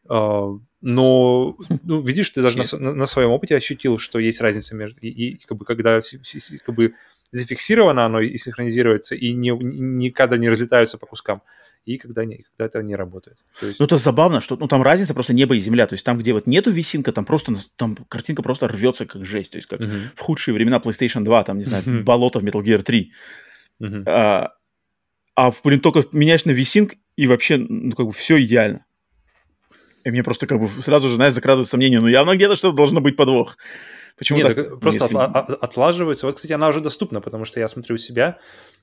[0.09, 5.01] А, но, ну, видишь, ты даже на, на своем опыте ощутил, что есть разница между...
[5.01, 6.01] И, и как бы, когда
[6.65, 6.95] как бы,
[7.33, 11.43] зафиксировано оно и синхронизируется, и не, никогда не разлетаются по кускам,
[11.85, 13.39] и когда, не, когда это не работает.
[13.61, 13.81] То есть...
[13.81, 15.87] Ну, это забавно, что ну, там разница просто небо и земля.
[15.87, 19.53] То есть там, где вот нету висинка, там просто там картинка просто рвется как жесть.
[19.53, 20.11] То есть как uh-huh.
[20.15, 22.03] в худшие времена PlayStation 2, там, не знаю, uh-huh.
[22.03, 23.13] болото в Metal Gear 3.
[23.81, 24.03] Uh-huh.
[24.07, 24.53] А,
[25.35, 28.85] а, блин, только меняешь на висинг, и вообще, ну, как бы все идеально.
[30.09, 33.03] И мне просто как бы сразу же, знаешь, закрадывают сомнения, ну явно где-то что-то должно
[33.03, 33.59] быть подвох.
[34.17, 34.81] Почему Нет, так?
[34.81, 35.17] просто если...
[35.17, 36.25] отла- отлаживается.
[36.25, 38.39] Вот, кстати, она уже доступна, потому что я смотрю у себя,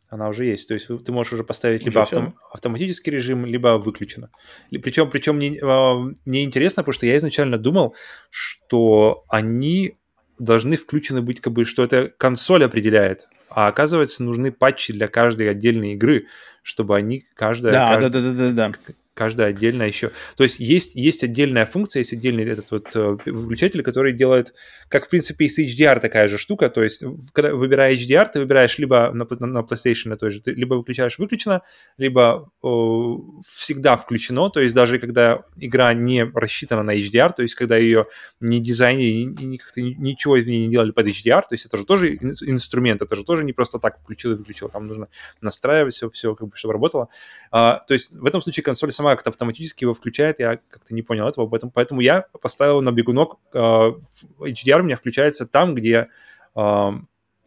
[0.08, 0.68] она уже есть.
[0.68, 4.30] То есть ты можешь уже поставить уже либо автом, автоматический режим, либо выключено.
[4.70, 7.96] Причем, причем мне, э, мне интересно, потому что я изначально думал,
[8.30, 9.98] что они
[10.38, 13.28] должны включены быть, как бы, что это консоль определяет.
[13.50, 16.28] А оказывается, нужны патчи для каждой отдельной игры,
[16.62, 17.74] чтобы они каждая...
[17.74, 20.12] Да, каждая, да, да, да, да, да каждая отдельная еще.
[20.36, 24.54] То есть есть, есть отдельная функция, есть отдельный этот вот э, выключатель, который делает,
[24.90, 28.78] как в принципе и с HDR такая же штука, то есть выбирая HDR, ты выбираешь
[28.78, 31.62] либо на, на PlayStation на той же, ты либо выключаешь выключено,
[31.98, 37.56] либо о, всегда включено, то есть даже когда игра не рассчитана на HDR, то есть
[37.56, 38.08] когда ее
[38.42, 41.86] не дизайнили, ни, как-то ничего из нее не делали под HDR, то есть это же
[41.86, 45.08] тоже инструмент, это же тоже не просто так включил и выключил, там нужно
[45.40, 47.08] настраивать все, все как бы, чтобы работало.
[47.52, 50.94] А, то есть в этом случае консоль сама сама как-то автоматически его включает, я как-то
[50.94, 55.76] не понял этого, поэтому, поэтому я поставил на бегунок, э, HDR у меня включается там,
[55.76, 56.07] где
[56.56, 56.91] э,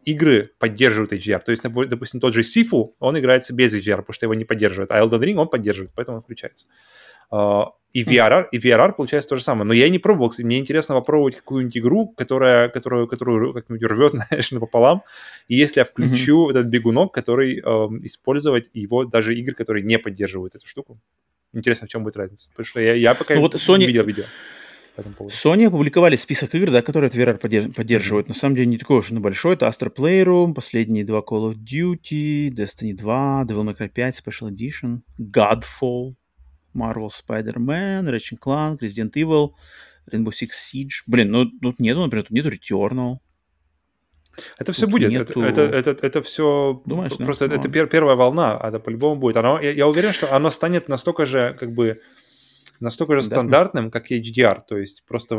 [0.05, 1.39] игры поддерживают HDR.
[1.39, 4.91] То есть, допустим, тот же Sifu, он играется без HDR, потому что его не поддерживает,
[4.91, 6.67] а Elden Ring он поддерживает, поэтому он включается.
[7.31, 9.65] Uh, и VRR, и VRR получается то же самое.
[9.65, 14.11] Но я не пробовал, кстати, мне интересно попробовать какую-нибудь игру, которая, которую, которую как-нибудь рвет,
[14.29, 15.03] знаешь, напополам.
[15.47, 16.51] И если я включу mm-hmm.
[16.51, 17.61] этот бегунок, который э,
[18.03, 20.99] использовать его даже игры, которые не поддерживают эту штуку.
[21.53, 22.49] Интересно, в чем будет разница.
[22.49, 23.79] Потому что я, я пока ну, вот Sony...
[23.79, 24.25] не видел видео.
[24.97, 27.37] Sony опубликовали список игр, да, которые VR
[27.73, 28.25] поддерживают.
[28.25, 28.29] Mm-hmm.
[28.29, 29.53] На самом деле не такой уж и большой.
[29.53, 34.51] Это Astro Playroom, последние два Call of Duty, Destiny 2, Devil May Cry 5 Special
[34.51, 36.15] Edition, Godfall,
[36.75, 39.51] Marvel Spider-Man, Ratchet Clank, Resident Evil,
[40.11, 41.03] Rainbow Six Siege.
[41.07, 43.17] Блин, ну тут нету, например, тут нету Returnal.
[44.57, 45.11] Это все будет.
[45.11, 45.41] Нету...
[45.41, 47.55] Это, это, это, это все Думаешь, просто да?
[47.55, 49.37] это, это первая волна, а это по-любому будет.
[49.37, 51.99] Оно, я, я уверен, что оно станет настолько же как бы
[52.79, 54.61] настолько же стандартным, как HDR.
[54.67, 55.35] То есть просто...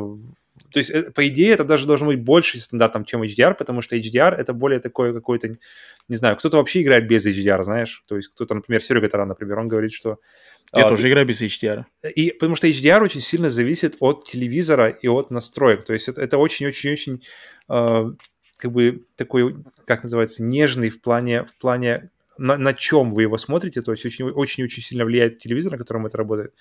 [0.72, 3.97] То есть, э, по идее, это даже должно быть больше стандартом, чем HDR, потому что
[3.97, 5.56] HDR— это более такое какое-то...
[6.09, 8.05] Не знаю, кто-то вообще играет без HDR, знаешь?
[8.06, 10.18] То есть кто-то, например, Серега Таран, например, он говорит, что...
[10.72, 11.85] Я а, тоже играю без HDR.
[12.14, 15.85] И, потому что HDR очень сильно зависит от телевизора и от настроек.
[15.85, 17.22] То есть это очень-очень-очень
[18.61, 19.57] как бы такой,
[19.87, 24.07] как называется, нежный в плане, в плане на, на чем вы его смотрите, то есть
[24.07, 26.55] очень-очень-очень сильно влияет телевизор, на котором это работает.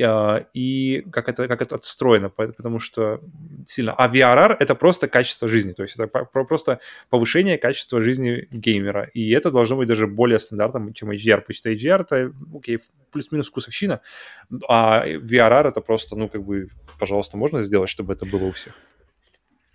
[0.00, 3.20] а, и как это, как это отстроено, потому что
[3.66, 3.92] сильно...
[3.94, 6.78] А VRR— это просто качество жизни, то есть это просто
[7.10, 11.72] повышение качества жизни геймера, и это должно быть даже более стандартным, чем HDR, потому что
[11.72, 12.78] HDR— это, окей,
[13.10, 14.00] плюс-минус вкусовщина,
[14.68, 16.68] а VRR— это просто, ну, как бы,
[17.00, 18.74] пожалуйста, можно сделать, чтобы это было у всех?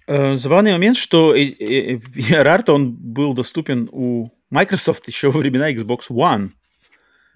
[0.08, 6.52] Э, забавный момент, что VRR-то он был доступен у Microsoft еще во времена Xbox One.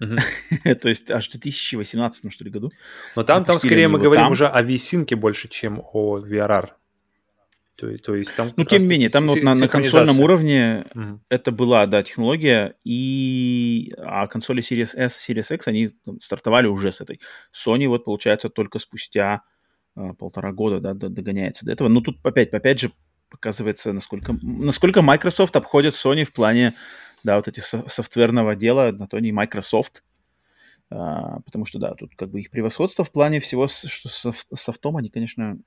[0.00, 2.70] То есть аж в 2018, что ли, году.
[3.16, 6.70] Но там, там скорее мы говорим уже о VSync больше, чем о VRR.
[7.78, 11.20] То, то есть там ну, тем не менее, там вот на, на консольном уровне угу.
[11.28, 17.00] это была, да, технология, и а консоли Series S, Series X, они стартовали уже с
[17.00, 17.20] этой.
[17.54, 19.42] Sony вот, получается, только спустя
[20.18, 21.88] полтора года, да, догоняется до этого.
[21.88, 22.90] Ну, тут опять, опять же
[23.28, 26.74] показывается, насколько, насколько Microsoft обходит Sony в плане
[27.24, 30.02] да, вот эти софтверного дела, на то не Microsoft,
[30.90, 34.96] а, потому что, да, тут как бы их превосходство в плане всего, что с софтом,
[34.96, 35.58] они, конечно,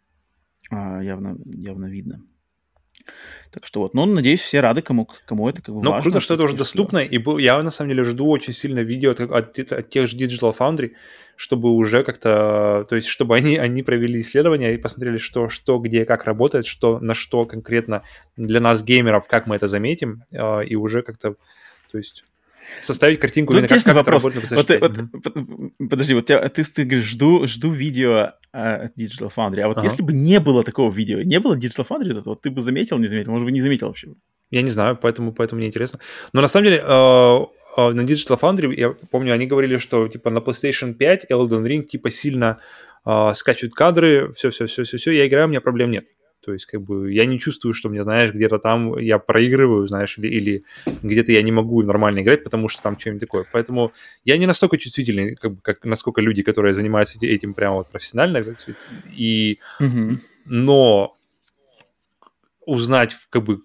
[0.69, 2.21] а, явно, явно видно.
[3.51, 6.35] Так что вот, ну, надеюсь, все рады, кому, кому это как бы Ну, круто, что
[6.35, 9.89] это уже доступно, и я, на самом деле, жду очень сильно видео от, от, от
[9.89, 10.91] тех же Digital Foundry,
[11.35, 16.05] чтобы уже как-то, то есть, чтобы они, они провели исследования и посмотрели, что, что, где,
[16.05, 18.03] как работает, что, на что конкретно
[18.37, 21.35] для нас, геймеров, как мы это заметим, а, и уже как-то,
[21.91, 22.25] то есть,
[22.81, 24.25] составить картинку, ну, как, как вопрос.
[24.25, 28.97] это работает вот, вот, Подожди, вот тебя, ты, ты говоришь, жду, жду видео а, от
[28.97, 29.87] Digital Foundry, а вот ага.
[29.87, 33.07] если бы не было такого видео, не было Digital Foundry, вот ты бы заметил, не
[33.07, 34.09] заметил, может быть, не заметил вообще?
[34.49, 35.99] Я не знаю, поэтому, поэтому мне интересно.
[36.33, 36.81] Но на самом деле, э,
[37.77, 42.09] на Digital Foundry, я помню, они говорили, что типа на PlayStation 5 Elden Ring типа
[42.09, 42.59] сильно
[43.05, 46.05] э, скачивают кадры, все-все-все-все-все, я играю, у меня проблем нет.
[46.43, 50.17] То есть, как бы, я не чувствую, что мне, знаешь, где-то там я проигрываю, знаешь,
[50.17, 50.63] или, или
[51.03, 53.45] где-то я не могу нормально играть, потому что там что-нибудь такое.
[53.51, 53.91] Поэтому
[54.25, 58.43] я не настолько чувствительный, как, бы, как насколько люди, которые занимаются этим прямо вот профессионально.
[59.15, 60.17] И, mm-hmm.
[60.45, 61.17] но
[62.65, 63.61] узнать, как бы,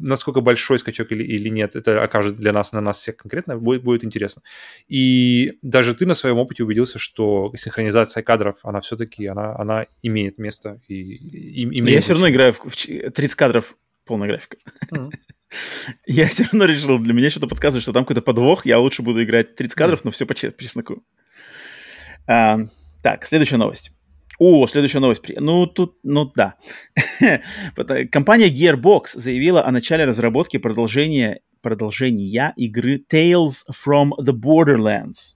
[0.00, 3.82] насколько большой скачок или, или нет, это окажет для нас, на нас всех конкретно, будет,
[3.82, 4.42] будет интересно.
[4.88, 10.38] И даже ты на своем опыте убедился, что синхронизация кадров, она все-таки, она, она имеет
[10.38, 10.80] место.
[10.88, 14.56] И, и, имеет Я все равно играю в, в 30 кадров полная графика.
[14.90, 15.12] Mm-hmm.
[16.06, 19.24] Я все равно решил, для меня что-то подсказывает, что там какой-то подвох, я лучше буду
[19.24, 20.02] играть 30 кадров, mm-hmm.
[20.04, 21.02] но все по, по чесноку.
[22.26, 22.58] А,
[23.02, 23.92] так, следующая новость.
[24.38, 25.22] О, следующая новость.
[25.36, 26.54] Ну, тут, ну да.
[28.12, 35.34] Компания Gearbox заявила о начале разработки продолжения, продолжения игры Tales from the Borderlands.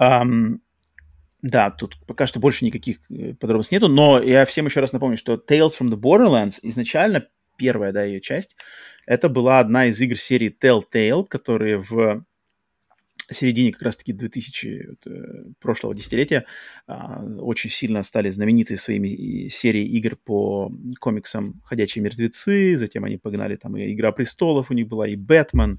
[0.00, 0.58] Um,
[1.42, 5.16] да, тут пока что больше никаких э, подробностей нету, но я всем еще раз напомню,
[5.16, 8.56] что Tales from the Borderlands изначально первая, да, ее часть,
[9.06, 12.24] это была одна из игр серии Telltale, которые в
[13.34, 15.10] середине как раз-таки 2000 э,
[15.60, 16.46] прошлого десятилетия
[16.86, 23.56] а, очень сильно стали знамениты своими серией игр по комиксам «Ходячие мертвецы», затем они погнали
[23.56, 25.78] там и «Игра престолов» у них была, и «Бэтмен»,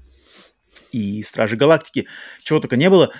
[0.92, 2.06] и «Стражи Галактики»,
[2.42, 3.12] чего только не было.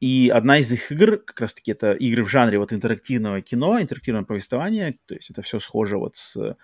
[0.00, 4.24] И одна из их игр, как раз-таки это игры в жанре вот интерактивного кино, интерактивного
[4.24, 6.56] повествования, то есть это все схоже вот с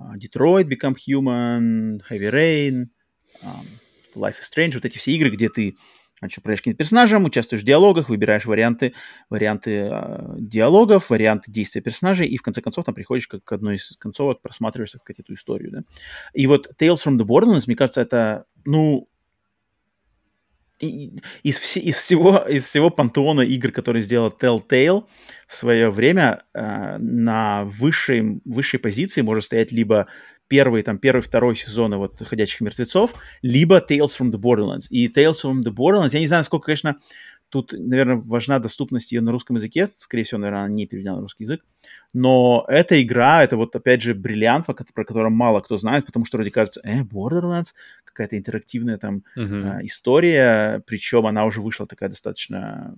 [0.00, 2.86] Detroit, Become Human, Heavy Rain,
[3.42, 3.66] um,
[4.14, 5.76] Life is Strange, вот эти все игры, где ты
[6.22, 8.94] управляешь каким-то персонажем, участвуешь в диалогах, выбираешь варианты,
[9.30, 13.76] варианты э, диалогов, варианты действия персонажей, и в конце концов там приходишь как к одной
[13.76, 15.82] из концовок, просматриваешь, так сказать, эту историю, да.
[16.34, 19.08] И вот Tales from the Borderlands, мне кажется, это, ну,
[20.82, 25.04] из, вс- из, всего, из всего пантеона игр, которые сделал Telltale
[25.46, 30.08] в свое время, э, на высшей, высшей позиции может стоять либо
[30.52, 34.86] первый, там, первый, второй сезоны вот «Ходячих мертвецов», либо Tales from the Borderlands.
[34.90, 36.98] И Tales from the Borderlands, я не знаю, сколько, конечно,
[37.48, 39.88] тут, наверное, важна доступность ее на русском языке.
[39.96, 41.62] Скорее всего, наверное, она не переведена на русский язык.
[42.12, 46.36] Но эта игра, это вот, опять же, бриллиант, про который мало кто знает, потому что
[46.36, 47.68] вроде кажется, э, Borderlands,
[48.04, 49.80] какая-то интерактивная там uh-huh.
[49.80, 52.94] э, история, причем она уже вышла такая достаточно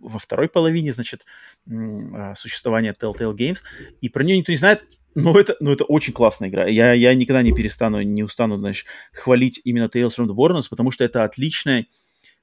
[0.00, 1.26] во второй половине, значит,
[1.66, 3.58] а, существования Telltale Games,
[4.00, 4.84] и про нее никто не знает,
[5.14, 6.66] ну, это, ну, это очень классная игра.
[6.66, 10.90] Я, я никогда не перестану, не устану, значит, хвалить именно Tales from the Borderlands, потому
[10.90, 11.86] что это отличная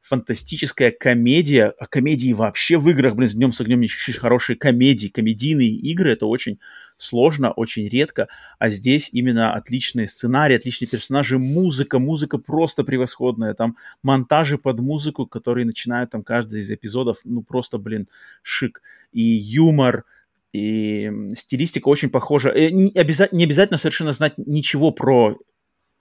[0.02, 5.08] фантастическая комедия, а комедии вообще в играх, блин, днем с огнем не чуть хорошие комедии,
[5.08, 6.60] комедийные игры, это очень
[6.98, 8.28] сложно, очень редко,
[8.58, 15.28] а здесь именно отличные сценарии, отличные персонажи, музыка, музыка просто превосходная, там монтажи под музыку,
[15.28, 18.08] которые начинают там каждый из эпизодов, ну просто, блин,
[18.42, 18.82] шик,
[19.14, 20.06] и юмор,
[20.54, 22.50] и стилистика очень похожа.
[22.50, 25.38] Э, не, обяза- не обязательно совершенно знать ничего про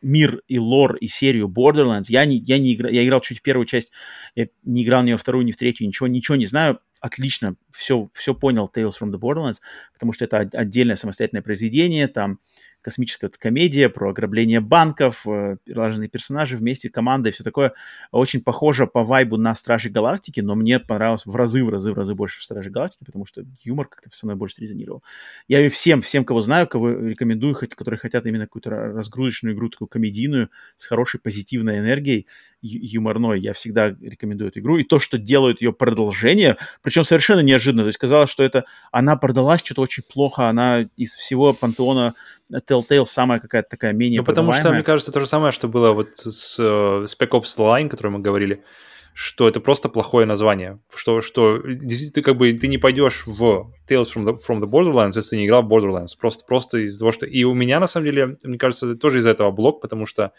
[0.03, 2.07] мир и лор и серию Borderlands.
[2.09, 3.91] Я не, я не играл, я играл чуть первую часть,
[4.35, 6.81] я не играл ни во вторую, ни в третью, ничего, ничего не знаю.
[7.01, 9.59] отлично все, все понял Tales from the Borderlands,
[9.93, 12.41] потому что это отдельное самостоятельное произведение, там
[12.83, 17.73] космическая вот комедия про ограбление банков, э, разные персонажи вместе, команда и все такое.
[18.11, 21.95] Очень похоже по вайбу на Стражи Галактики, но мне понравилось в разы, в разы, в
[21.95, 25.03] разы больше Стражи Галактики, потому что юмор как-то со мной больше резонировал.
[25.49, 29.69] Я ее всем, всем, кого знаю, кого рекомендую, хоть, которые хотят именно какую-то разгрузочную игру,
[29.69, 32.27] такую комедийную, с хорошей позитивной энергией,
[32.63, 34.79] юморной, я всегда рекомендую эту игру.
[34.79, 37.83] И то, что делают ее продолжение, причем совершенно неожиданно.
[37.83, 42.15] То есть казалось, что это она продалась что-то очень плохо, она из всего пантеона
[42.59, 45.93] Telltale самая какая-то такая менее Ну, потому что, мне кажется, то же самое, что было
[45.93, 48.65] вот с uh, Spec Ops The Line, о котором мы говорили,
[49.13, 54.07] что это просто плохое название, что, что ты как бы ты не пойдешь в Tales
[54.15, 57.13] from the, from the Borderlands, если ты не играл в Borderlands, просто, просто из-за того,
[57.13, 57.27] что...
[57.27, 60.33] И у меня, на самом деле, мне кажется, тоже из-за этого блок, потому что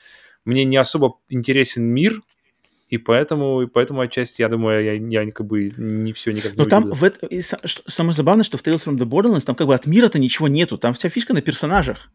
[0.46, 2.22] мне не особо интересен мир,
[2.92, 6.58] и поэтому, и поэтому отчасти, я думаю, я, я как бы не все никак не
[6.58, 9.66] Но там в это, и, самое забавное, что в Tales from the Borderlands там как
[9.66, 12.12] бы от мира-то ничего нету, там вся фишка на персонажах.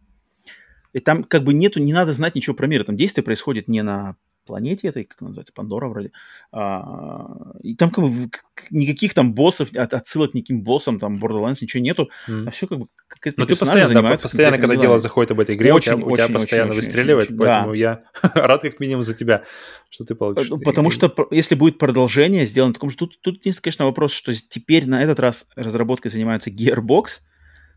[0.93, 2.85] И там как бы нету, не надо знать ничего про мир.
[2.85, 4.17] Там действие происходит не на
[4.47, 6.13] планете этой, как называется, Пандора вроде.
[6.53, 8.31] А, и там как бы
[8.71, 12.49] никаких там боссов, от, отсылок к никаким боссам, там Borderlands ничего нету, mm.
[12.49, 12.89] а все как бы
[13.37, 16.13] Но ты постоянно, да, постоянно, когда дело заходит об этой игре, очень, у тебя, очень,
[16.13, 17.77] у тебя постоянно очень, выстреливает, очень, поэтому да.
[17.77, 18.05] я
[18.35, 19.45] рад как минимум за тебя,
[19.91, 20.51] что ты получишь.
[20.51, 24.33] Э, потому что если будет продолжение сделано таком же, тут, тут есть, конечно, вопрос, что
[24.33, 27.21] теперь на этот раз разработкой занимается Gearbox,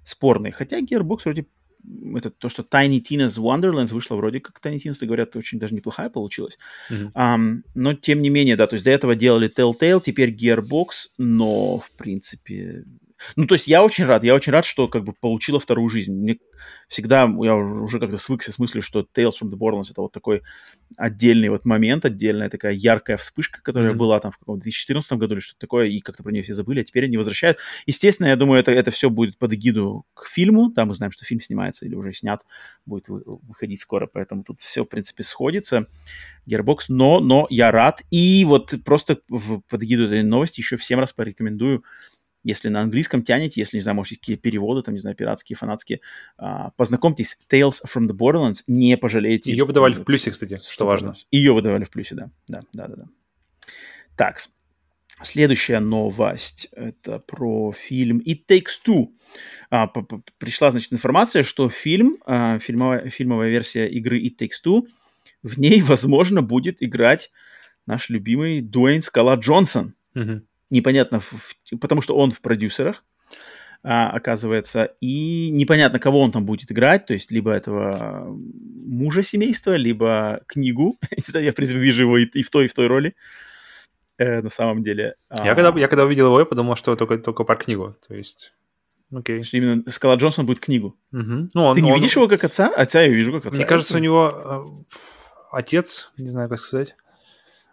[0.03, 1.45] спорный, хотя Gearbox вроде
[2.15, 6.09] это то, что Tiny Tina's Wonderlands вышло вроде как Tiny Tina's, говорят, очень даже неплохая
[6.09, 6.57] получилась.
[6.89, 7.11] Mm-hmm.
[7.13, 11.79] Um, но тем не менее, да, то есть до этого делали Telltale, теперь Gearbox, но
[11.79, 12.85] в принципе
[13.35, 16.13] ну, то есть я очень рад, я очень рад, что как бы получила вторую жизнь.
[16.13, 16.39] Мне
[16.87, 20.41] всегда, я уже как-то свыкся с мыслью, что Tales from the Borderlands это вот такой
[20.97, 23.95] отдельный вот момент, отдельная такая яркая вспышка, которая mm-hmm.
[23.95, 26.81] была там в каком-то 2014 году или что-то такое, и как-то про нее все забыли,
[26.81, 27.59] а теперь они возвращают.
[27.85, 31.25] Естественно, я думаю, это, это все будет под эгиду к фильму, да, мы знаем, что
[31.25, 32.41] фильм снимается или уже снят,
[32.85, 35.87] будет выходить скоро, поэтому тут все, в принципе, сходится.
[36.49, 40.99] Gearbox, но, но я рад, и вот просто в, под эгиду этой новости еще всем
[40.99, 41.83] раз порекомендую
[42.43, 46.01] если на английском тянете, если, не знаю, может, какие переводы, там, не знаю, пиратские, фанатские,
[46.37, 49.51] а, познакомьтесь, Tales from the Borderlands, не пожалеете.
[49.51, 51.15] Ее выдавали в плюсе, кстати, что важно.
[51.31, 52.31] Ее выдавали в плюсе, да.
[52.47, 52.95] Да, да, да.
[52.95, 53.05] да.
[54.15, 54.37] Так,
[55.21, 59.07] следующая новость, это про фильм It Takes Two.
[59.69, 59.87] А,
[60.37, 64.87] пришла, значит, информация, что фильм, а, фильмовая, фильмовая версия игры It Takes Two,
[65.43, 67.31] в ней, возможно, будет играть
[67.85, 69.95] наш любимый Дуэйн Скала Джонсон.
[70.15, 71.21] Угу непонятно,
[71.79, 73.03] потому что он в продюсерах,
[73.81, 79.75] а, оказывается, и непонятно, кого он там будет играть, то есть либо этого мужа семейства,
[79.75, 80.97] либо книгу.
[81.33, 83.15] я, в принципе, вижу его и, и в той, и в той роли
[84.17, 85.15] э, на самом деле.
[85.43, 85.55] Я, а...
[85.55, 88.53] когда, я когда увидел его, я подумал, что только, только про книгу, то есть...
[89.11, 89.41] Окей.
[89.41, 90.95] Что именно Скала Джонсон будет книгу.
[91.11, 91.49] Угу.
[91.53, 91.97] Ну, он, Ты не он...
[91.97, 92.67] видишь его как отца?
[92.67, 93.57] Отца я вижу как отца.
[93.57, 94.95] Мне кажется, у него э,
[95.51, 96.95] отец, не знаю, как сказать,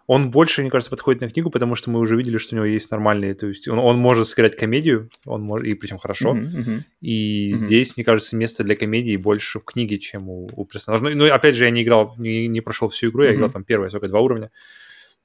[0.07, 2.65] он больше, мне кажется, подходит на книгу, потому что мы уже видели, что у него
[2.65, 6.33] есть нормальные, то есть он, он может сыграть комедию, он может, и причем хорошо.
[6.33, 6.79] Uh-huh, uh-huh.
[7.01, 7.53] И uh-huh.
[7.53, 11.03] здесь, мне кажется, место для комедии больше в книге, чем у, у персонажа.
[11.03, 13.65] Ну, ну, опять же, я не играл, не, не прошел всю игру, я играл там
[13.65, 14.49] первые, сколько, два уровня.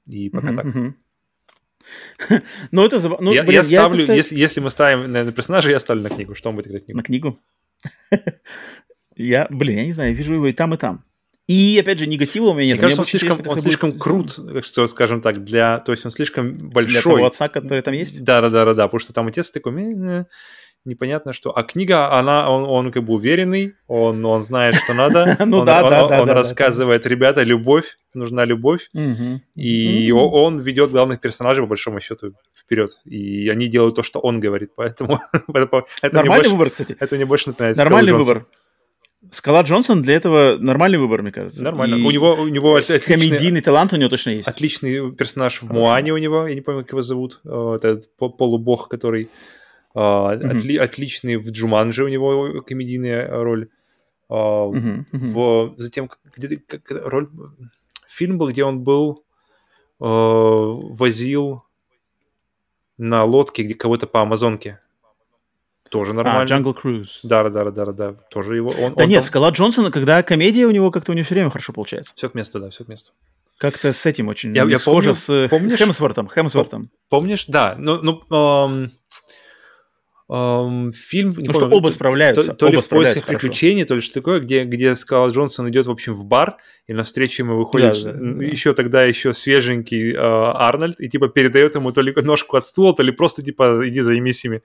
[0.05, 0.65] И пока так.
[2.71, 2.99] Ну, это...
[3.21, 6.03] Ну, я, блин, я ставлю, я если, если мы ставим на, на персонажа, я ставлю
[6.03, 6.35] на книгу.
[6.35, 6.97] Что он будет играть книгу?
[6.97, 7.39] На книгу?
[9.15, 11.03] я, блин, я не знаю, я вижу его и там, и там.
[11.47, 12.77] И, опять же, негатива у меня нет.
[12.77, 14.01] Мне кажется, он слишком, он слишком будет...
[14.01, 15.79] крут, что, скажем так, для...
[15.79, 16.91] То есть он слишком большой.
[16.91, 18.23] Для того отца, который там есть?
[18.23, 20.25] Да-да-да, потому что там отец такой...
[20.85, 21.57] Непонятно что.
[21.57, 25.37] А книга, она, он, он как бы уверенный, он, он знает, что надо.
[25.45, 26.21] Ну да, да, да.
[26.21, 28.89] Он рассказывает, ребята, любовь, нужна любовь.
[29.55, 32.99] И он ведет главных персонажей, по большому счету, вперед.
[33.05, 34.71] И они делают то, что он говорит.
[34.75, 35.21] Поэтому...
[36.01, 36.97] Нормальный выбор, кстати.
[36.99, 37.81] Это мне больше нравится.
[37.81, 38.45] Нормальный выбор.
[39.31, 41.63] Скала Джонсон для этого нормальный выбор, мне кажется.
[41.63, 41.95] Нормально.
[41.95, 44.47] И у него, у него отличный, комедийный талант у него точно есть.
[44.47, 48.89] Отличный персонаж в Муане у него, я не помню, как его зовут, э, этот полубог,
[48.89, 49.29] который
[49.95, 50.47] mm-hmm.
[50.49, 53.69] отли, отличный в Джуманже у него комедийная роль.
[54.29, 55.05] Mm-hmm.
[55.11, 57.29] В, затем где как, роль
[58.09, 59.23] фильм был, где он был
[59.99, 61.63] э, возил
[62.97, 64.79] на лодке где кого-то по Амазонке
[65.93, 66.41] тоже нормально.
[66.41, 67.19] А, Jungle Cruise.
[67.21, 68.71] Да, да, да, да, да, тоже его.
[68.71, 69.27] Он, да он нет, там...
[69.27, 72.13] Скала Джонсона, когда комедия у него как-то у него все время хорошо получается.
[72.15, 73.11] Все к месту, да, все к месту.
[73.59, 76.27] Как-то с этим очень я, я схоже помню, с помнишь, Хемсвортом.
[76.27, 76.89] Хемсвортом.
[77.09, 78.91] Помнишь, да, ну, ну эм,
[80.29, 81.35] эм, фильм...
[81.37, 82.43] Не ну, помню, что оба справляются.
[82.43, 85.69] То, то оба ли в поисках приключений, то ли что такое, где, где Скала Джонсон
[85.69, 86.57] идет, в общем, в бар,
[86.87, 88.77] и навстречу ему выходит да, да, еще да.
[88.77, 93.03] тогда еще свеженький э, Арнольд, и типа передает ему то ли ножку от стула, то
[93.03, 94.63] ли просто типа иди займись ими.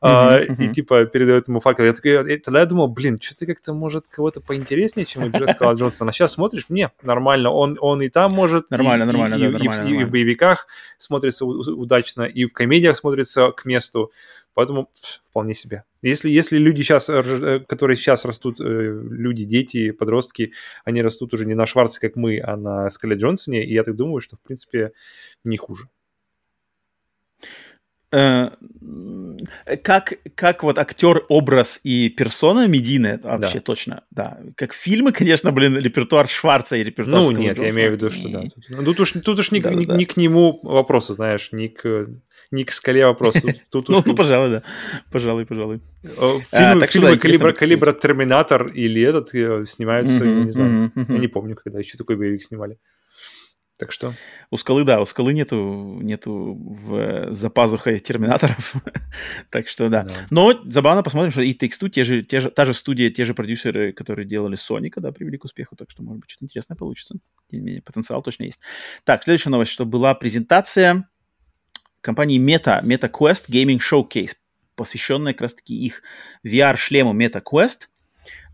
[0.00, 0.64] Uh-huh, uh-huh.
[0.64, 1.82] и типа передает ему факел.
[1.84, 6.10] Я такой, тогда я думал, блин, что-то как-то может кого-то поинтереснее, чем у Скала Джонсона.
[6.10, 8.70] А сейчас смотришь, мне нормально, он, он и там может.
[8.70, 10.00] Нормально, и, нормально, и, да, и, нормально, и, в, нормально.
[10.00, 10.68] и в боевиках
[10.98, 14.12] смотрится удачно, и в комедиях смотрится к месту.
[14.54, 14.88] Поэтому
[15.30, 15.84] вполне себе.
[16.02, 20.52] Если, если люди сейчас, э, которые сейчас растут, э, люди, дети, подростки,
[20.84, 23.96] они растут уже не на Шварце, как мы, а на Скале Джонсоне, и я так
[23.96, 24.92] думаю, что, в принципе,
[25.44, 25.88] не хуже.
[28.10, 28.50] Э,
[29.82, 33.60] как, как вот актер, образ и персона медийная, вообще да.
[33.60, 34.38] точно, да.
[34.56, 38.28] Как фильмы, конечно, блин, репертуар Шварца и репертуар Ну, нет, я имею в виду, что
[38.28, 38.42] да.
[38.42, 39.94] Тут, ну, тут уж, тут уж не, да, не, да.
[39.94, 42.08] не к нему вопросы, знаешь, не к,
[42.50, 43.36] не к скале вопрос.
[43.70, 44.62] Тут, ну, ну, пожалуй, да.
[45.10, 45.80] Пожалуй, пожалуй.
[46.02, 51.98] Фильмы, калибра, калибра Терминатор или этот э, снимаются, не знаю, я не помню, когда еще
[51.98, 52.78] такой боевик снимали.
[53.78, 54.12] Так что...
[54.50, 58.74] У скалы, да, у скалы нету, нету в, за пазухой терминаторов.
[59.50, 60.02] так что да.
[60.02, 60.12] да.
[60.30, 63.34] Но забавно посмотрим, что и Takes-Two, те же, те же, та же студия, те же
[63.34, 65.76] продюсеры, которые делали Соника, да, привели к успеху.
[65.76, 67.14] Так что, может быть, что-то интересное получится.
[67.50, 68.58] Тем не менее, потенциал точно есть.
[69.04, 71.08] Так, следующая новость, что была презентация
[72.00, 74.32] компании Meta, Meta Quest Gaming Showcase,
[74.74, 76.02] посвященная как раз-таки их
[76.44, 77.86] VR-шлему Meta Quest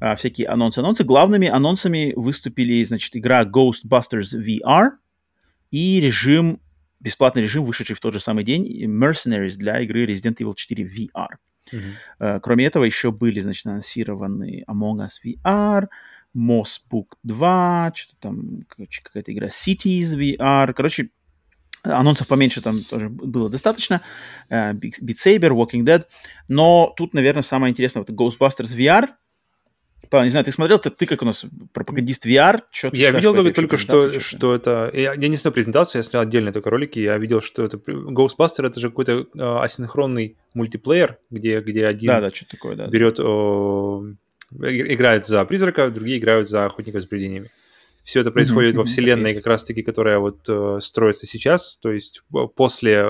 [0.01, 1.03] а,– всякие анонсы-анонсы.
[1.03, 4.91] Главными анонсами выступили, значит, игра Ghostbusters VR–
[5.75, 6.61] и режим,
[7.01, 11.27] бесплатный режим, вышедший в тот же самый день, Mercenaries для игры Resident Evil 4 VR.
[11.73, 11.81] Uh-huh.
[12.21, 15.89] Uh, кроме этого, еще были, значит, анонсированы Among Us VR,
[16.33, 20.73] Moss Book 2, что-то там, короче, какая-то игра Cities VR.
[20.75, 21.11] Короче,
[21.83, 24.01] анонсов поменьше там тоже было достаточно.
[24.51, 26.05] Uh, Beat Saber, Walking Dead.
[26.47, 29.09] Но тут, наверное, самое интересное, вот Ghostbusters VR—
[30.15, 32.61] Павел, не знаю, ты смотрел, ты, ты как у нас пропагандист VR?
[32.71, 34.89] Что я видел только, только что, что это...
[34.95, 37.79] Я, я не знаю презентацию, я смотрел отдельно только ролики, я видел, что это...
[37.79, 42.87] Ghostbuster— это же какой-то э, асинхронный мультиплеер, где, где один да, да, что такое, да,
[42.87, 43.19] берет...
[43.19, 44.05] О,
[44.53, 47.51] играет за призрака, другие играют за охотника с привидениями.
[48.05, 52.23] Все это происходит mm-hmm, во вселенной, как раз-таки, которая вот э, строится сейчас, то есть
[52.55, 53.05] после э,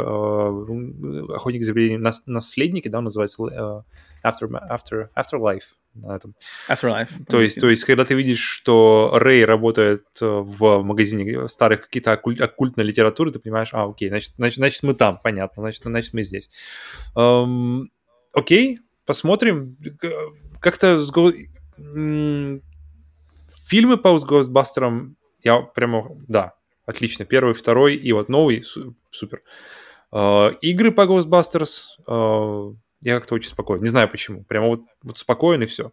[1.35, 3.83] охотника за привидениями наследники, да, называется э,
[4.25, 5.77] After, After, Afterlife.
[5.95, 6.35] На этом.
[6.69, 7.11] Afterlife.
[7.29, 12.13] То есть, то есть, когда ты видишь, что Рэй работает э, в магазине старых какие-то
[12.13, 16.13] оккуль, оккультной литературы, ты понимаешь, а, окей, значит, значит, значит мы там, понятно, значит, значит
[16.13, 16.51] мы здесь.
[17.17, 17.93] Эм,
[18.33, 19.77] окей, посмотрим.
[20.59, 21.13] Как-то с
[23.69, 26.55] фильмы по Ghostbusters я прямо, да,
[26.87, 27.25] отлично.
[27.25, 28.65] Первый, второй и вот новый,
[29.11, 29.43] супер.
[30.13, 32.75] Э, игры по Ghostbusters э,
[33.05, 33.83] я как-то очень спокоен.
[33.83, 34.45] Не знаю почему.
[34.45, 35.93] Прямо вот, вот спокоен и все.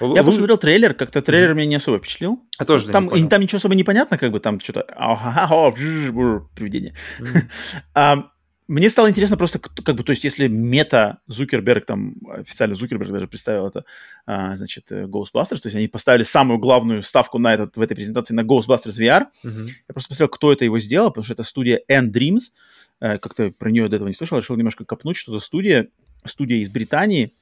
[0.00, 0.24] Я Лу...
[0.24, 1.56] посмотрел трейлер, как-то трейлер mm-hmm.
[1.56, 2.42] меня не особо впечатлил.
[2.58, 4.82] А тоже там, не там ничего особо не понятно, как бы там что-то
[6.54, 6.94] привидение.
[7.20, 7.42] Mm-hmm.
[7.94, 8.30] а,
[8.66, 13.28] мне стало интересно просто, как бы, то есть, если мета Зукерберг, там, официально Зукерберг даже
[13.28, 13.84] представил это,
[14.26, 17.94] а, значит, э, Ghostbusters, то есть они поставили самую главную ставку на этот, в этой
[17.94, 19.26] презентации на Ghostbusters VR.
[19.44, 19.66] Mm-hmm.
[19.88, 22.52] Я просто посмотрел, кто это его сделал, потому что это студия End Dreams,
[23.00, 25.88] Э, как-то про нее до этого не слышал, решил немножко копнуть, что за студия,
[26.24, 27.32] студия из Британии,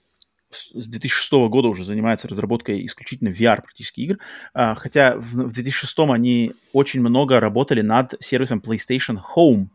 [0.51, 4.19] с 2006 года уже занимается разработкой исключительно VR практически игр,
[4.53, 9.69] а, хотя в 2006 они очень много работали над сервисом PlayStation Home,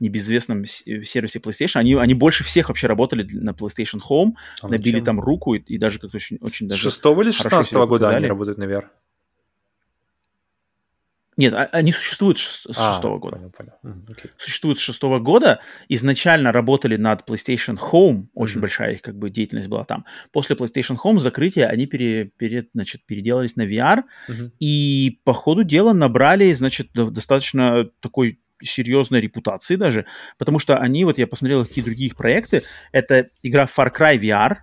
[0.00, 1.78] небезвестном сервисе PlayStation.
[1.78, 5.04] Они, они больше всех вообще работали на PlayStation Home, а набили чем?
[5.04, 6.90] там руку и, и даже как-то очень, очень даже...
[6.90, 8.84] С 6 или 16 года они работают на VR?
[11.38, 13.36] Нет, а, они существуют с а, шестого года.
[13.36, 13.50] Понял,
[13.82, 13.96] понял.
[14.08, 14.28] Okay.
[14.36, 15.60] Существуют с шестого года.
[15.88, 18.26] Изначально работали над PlayStation Home.
[18.34, 18.60] Очень mm-hmm.
[18.60, 20.04] большая их как бы деятельность была там.
[20.32, 24.02] После PlayStation Home закрытия они пере, пере, значит, переделались на VR.
[24.28, 24.50] Mm-hmm.
[24.58, 30.06] И по ходу дела набрали, значит, достаточно такой серьезной репутации даже,
[30.38, 34.58] потому что они, вот я посмотрел какие другие их проекты, это игра Far Cry VR,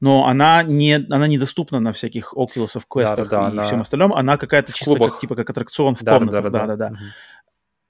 [0.00, 3.64] но она не, она недоступна на всяких Oculus, Quest да, да, и она...
[3.64, 4.12] всем остальном.
[4.14, 6.44] Она какая-то чисто как, типа как аттракцион в да, комнатах.
[6.44, 6.66] Да, да, да.
[6.66, 6.86] да, да.
[6.94, 7.04] Угу.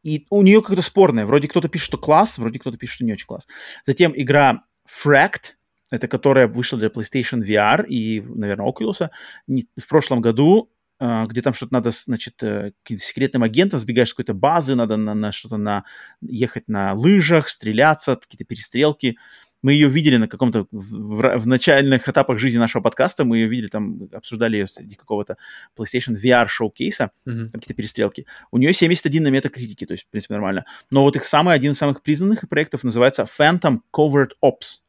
[0.05, 1.26] И у нее как-то спорное.
[1.26, 3.47] Вроде кто-то пишет, что класс, вроде кто-то пишет, что не очень класс.
[3.84, 5.57] Затем игра Fract,
[5.91, 9.10] это которая вышла для PlayStation VR и, наверное, Oculus
[9.47, 10.70] в прошлом году,
[11.01, 15.31] где там что-то надо, значит, э, секретным агентом сбегаешь с какой-то базы, надо на, на
[15.31, 15.85] что-то на,
[16.20, 19.17] ехать на лыжах, стреляться, какие-то перестрелки.
[19.62, 20.67] Мы ее видели на каком-то...
[20.70, 25.36] В, в, начальных этапах жизни нашего подкаста мы ее видели, там обсуждали ее среди какого-то
[25.77, 27.51] PlayStation VR-шоу-кейса, mm-hmm.
[27.51, 28.27] какие-то перестрелки.
[28.51, 30.65] У нее 71 на метакритике, то есть, в принципе, нормально.
[30.91, 34.83] Но вот их самый, один из самых признанных проектов называется Phantom Covert Ops.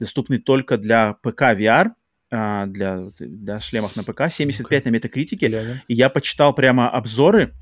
[0.00, 1.90] Доступный только для ПК VR,
[2.30, 4.84] а, для, для шлемов на ПК, 75 okay.
[4.84, 5.82] на метакритике.
[5.88, 7.54] И я почитал прямо обзоры,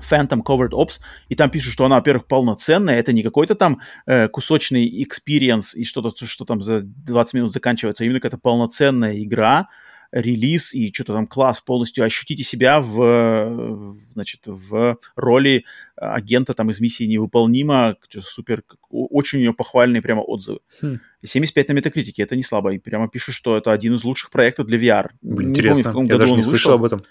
[0.00, 4.28] Phantom Covered Ops, и там пишут, что она, во-первых, полноценная, это не какой-то там э,
[4.28, 9.68] кусочный experience и что-то, что там за 20 минут заканчивается, а именно какая-то полноценная игра,
[10.12, 12.04] релиз и что-то там класс полностью.
[12.04, 15.64] Ощутите себя в, значит, в роли
[15.96, 17.96] агента там из миссии невыполнимо.
[18.20, 20.60] Супер, очень у нее похвальные прямо отзывы.
[20.80, 21.00] Хм.
[21.24, 22.72] 75 на метакритике, это не слабо.
[22.72, 25.10] И прямо пишут, что это один из лучших проектов для VR.
[25.22, 27.04] Блин, не интересно, помню, я даже не слышал об этом.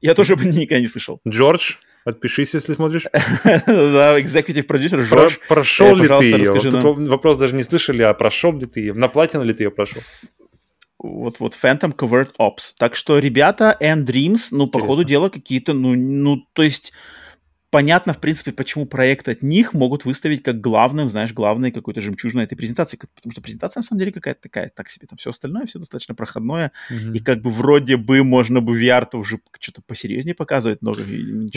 [0.00, 1.20] Я тоже никогда не слышал.
[1.26, 3.04] Джордж, Отпишись, если смотришь.
[3.66, 5.40] Да, executive продюсер Жорж.
[5.48, 7.08] Прошел ли ты ее?
[7.08, 8.92] Вопрос даже не слышали, а прошел ли ты ее?
[8.92, 10.02] На платину ли ты ее прошел?
[11.04, 12.72] Вот, вот Phantom Covert Ops.
[12.78, 16.94] Так что, ребята, End Dreams, ну, по ходу дела, какие-то, ну, ну, то есть
[17.70, 22.44] понятно, в принципе, почему проект от них могут выставить как главным, знаешь, главной какой-то жемчужной
[22.44, 25.66] этой презентации, потому что презентация, на самом деле, какая-то такая, так себе, там все остальное,
[25.66, 27.16] все достаточно проходное, mm-hmm.
[27.16, 30.92] и как бы вроде бы можно бы VR-то уже что-то посерьезнее показывать, но...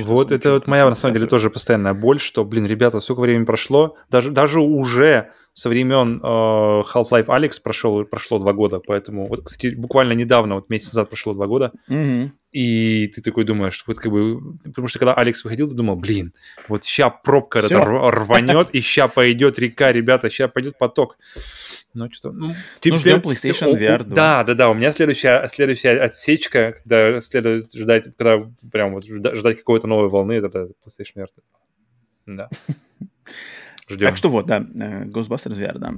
[0.03, 3.45] Вот это вот моя, на самом деле, тоже постоянная боль, что, блин, ребята, сколько времени
[3.45, 9.43] прошло, даже, даже уже со времен э, Half-Life Alex прошел, прошло два года, поэтому, вот,
[9.43, 12.29] кстати, буквально недавно, вот месяц назад прошло два года, mm-hmm.
[12.51, 16.31] и ты такой думаешь, вот как бы, потому что когда Алекс выходил, ты думал, блин,
[16.67, 21.17] вот ща пробка рванет, и ща пойдет река, ребята, ща пойдет поток.
[21.95, 24.15] Ну, что ну, типа, ну, ждем PlayStation VR 2.
[24.15, 29.57] Да, да, да, у меня следующая, следующая отсечка, когда следует ждать, когда прям вот ждать
[29.57, 31.29] какой-то новой волны, это PlayStation VR
[32.27, 32.35] 2.
[32.35, 32.49] Да.
[33.87, 34.07] Ждем.
[34.07, 35.93] Так что вот, да, э, Ghostbusters VR, да.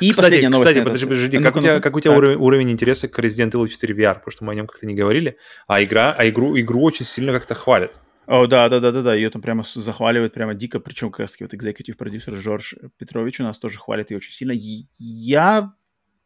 [0.00, 3.08] И кстати, новость, кстати, подожди, подожди, как, у тебя, как у тебя уровень, уровень интереса
[3.08, 4.14] к Resident Evil 4 VR?
[4.14, 5.36] Потому что мы о нем как-то не говорили,
[5.66, 8.00] а игра, а игру, игру очень сильно как-то хвалят.
[8.26, 11.36] О, да, да, да, да, да, ее там прямо захваливают прямо дико, причем как раз
[11.40, 14.52] вот экзекутив продюсер Жорж Петрович у нас тоже хвалит ее очень сильно.
[14.52, 15.72] И я,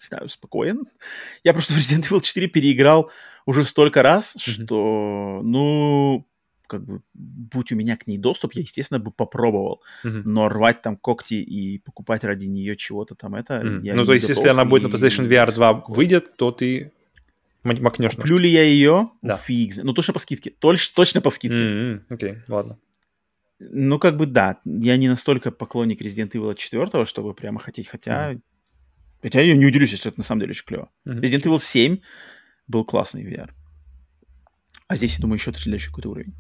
[0.01, 0.83] не знаю, спокоен.
[1.45, 3.11] Я просто в Resident Evil 4 переиграл
[3.47, 4.65] уже столько раз, mm-hmm.
[4.65, 6.27] что, ну,
[6.73, 9.83] как бы, будь у меня к ней доступ, я, естественно, бы попробовал.
[10.05, 10.23] Mm-hmm.
[10.25, 13.61] Но рвать там когти и покупать ради нее чего-то там это...
[13.61, 13.83] Mm-hmm.
[13.83, 16.93] Я ну, то есть, если она будет на PlayStation VR 2 выйдет, то ты
[17.63, 18.17] макнешь.
[18.17, 19.07] Куплю ли я ее?
[19.21, 19.37] Да.
[19.37, 19.77] Фиг.
[19.85, 20.51] Ну, точно по скидке.
[20.51, 21.65] Точно, точно по скидке.
[21.65, 22.01] Mm-hmm.
[22.09, 22.79] Окей, okay, ладно.
[23.61, 24.59] Ну, как бы да.
[24.65, 28.33] Я не настолько поклонник Resident Evil 4, чтобы прямо хотеть, хотя...
[28.33, 28.41] Mm-hmm.
[29.23, 30.89] Хотя я не удивлюсь, если это на самом деле очень клево.
[31.07, 31.21] Mm-hmm.
[31.21, 31.99] Resident Evil 7
[32.67, 33.51] был классный VR.
[34.93, 36.35] А здесь, я думаю, еще следующий какой-то уровень.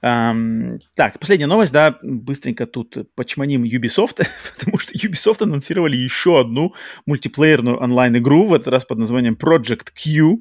[0.00, 4.24] Um, так, последняя новость, да, быстренько тут почманим Ubisoft,
[4.56, 6.72] потому что Ubisoft анонсировали еще одну
[7.06, 10.40] мультиплеерную онлайн-игру, в этот раз под названием Project Q.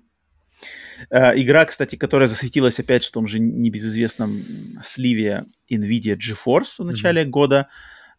[1.10, 4.44] Uh, игра, кстати, которая засветилась опять в том же небезызвестном
[4.84, 7.30] сливе NVIDIA GeForce в начале mm-hmm.
[7.30, 7.68] года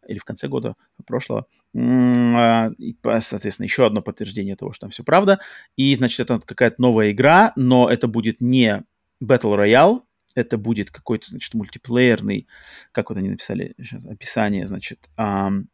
[0.09, 0.75] или в конце года
[1.07, 1.47] прошлого.
[1.77, 5.39] Uh, и, соответственно, еще одно подтверждение того, что там все правда.
[5.77, 8.83] И, значит, это какая-то новая игра, но это будет не
[9.23, 10.03] Battle Royale,
[10.35, 12.47] это будет какой-то, значит, мультиплеерный,
[12.93, 15.69] как вот они написали сейчас, описание, значит, эм,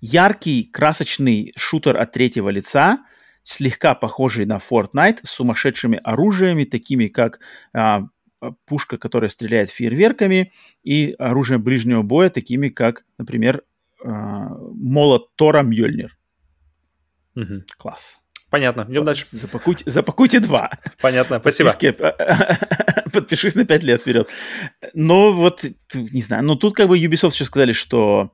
[0.00, 3.04] яркий, красочный шутер от третьего лица,
[3.44, 7.40] слегка похожий на Fortnite, с сумасшедшими оружиями, такими как
[7.74, 8.00] э,
[8.66, 13.62] пушка, которая стреляет фейерверками, и оружием ближнего боя, такими как, например,
[14.04, 16.16] э, молот Тора Мьёльнир.
[17.34, 17.64] Угу.
[17.78, 18.21] Класс.
[18.52, 18.84] Понятно.
[18.86, 19.24] Идем дальше.
[19.32, 20.70] Запакуйте, запакуйте два.
[21.00, 21.40] Понятно.
[21.40, 21.72] Спасибо.
[23.12, 24.28] Подпишись на пять лет вперед.
[24.92, 25.64] Ну, вот,
[25.94, 26.44] не знаю.
[26.44, 28.30] Ну, тут как бы Ubisoft сейчас сказали, что...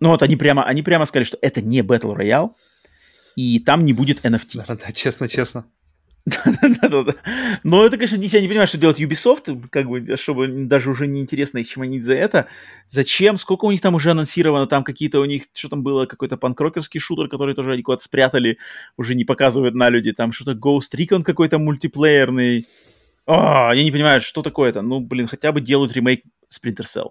[0.00, 2.52] Ну, вот они прямо, они прямо сказали, что это не Battle Royale,
[3.36, 4.64] и там не будет NFT.
[4.66, 5.66] Да, да, честно, честно.
[7.64, 11.58] Но это, конечно, я не понимаю, что делать Ubisoft, как бы, чтобы даже уже неинтересно
[11.58, 12.46] их чманить за это.
[12.88, 13.36] Зачем?
[13.36, 14.66] Сколько у них там уже анонсировано?
[14.66, 18.58] Там какие-то у них, что там было, какой-то панкрокерский шутер, который тоже они куда-то спрятали,
[18.96, 20.12] уже не показывают на люди.
[20.12, 22.66] Там что-то Ghost Recon какой-то мультиплеерный.
[23.26, 24.80] А, я не понимаю, что такое-то.
[24.80, 27.10] Ну, блин, хотя бы делают ремейк Splinter Cell.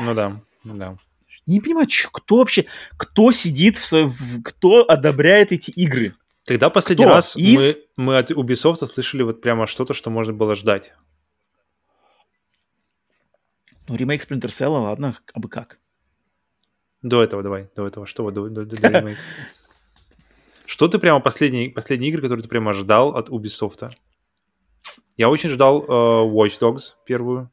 [0.00, 0.96] Ну да, ну да.
[1.46, 6.14] Не понимаю, кто вообще, кто сидит, в, в, кто одобряет эти игры?
[6.46, 7.14] Тогда последний Кто?
[7.14, 10.92] раз мы, мы от Ubisoft слышали вот прямо что-то, что можно было ждать.
[13.88, 15.80] Ну, ремейк Splinter Cell, ладно, а бы как.
[17.02, 18.06] До этого давай, до этого.
[18.06, 19.20] Что до, до, до, до ремейка?
[20.66, 23.90] Что ты прямо последние, последние игры, которые ты прямо ждал от Ubisoft?
[25.16, 27.50] Я очень ждал uh, Watch Dogs первую.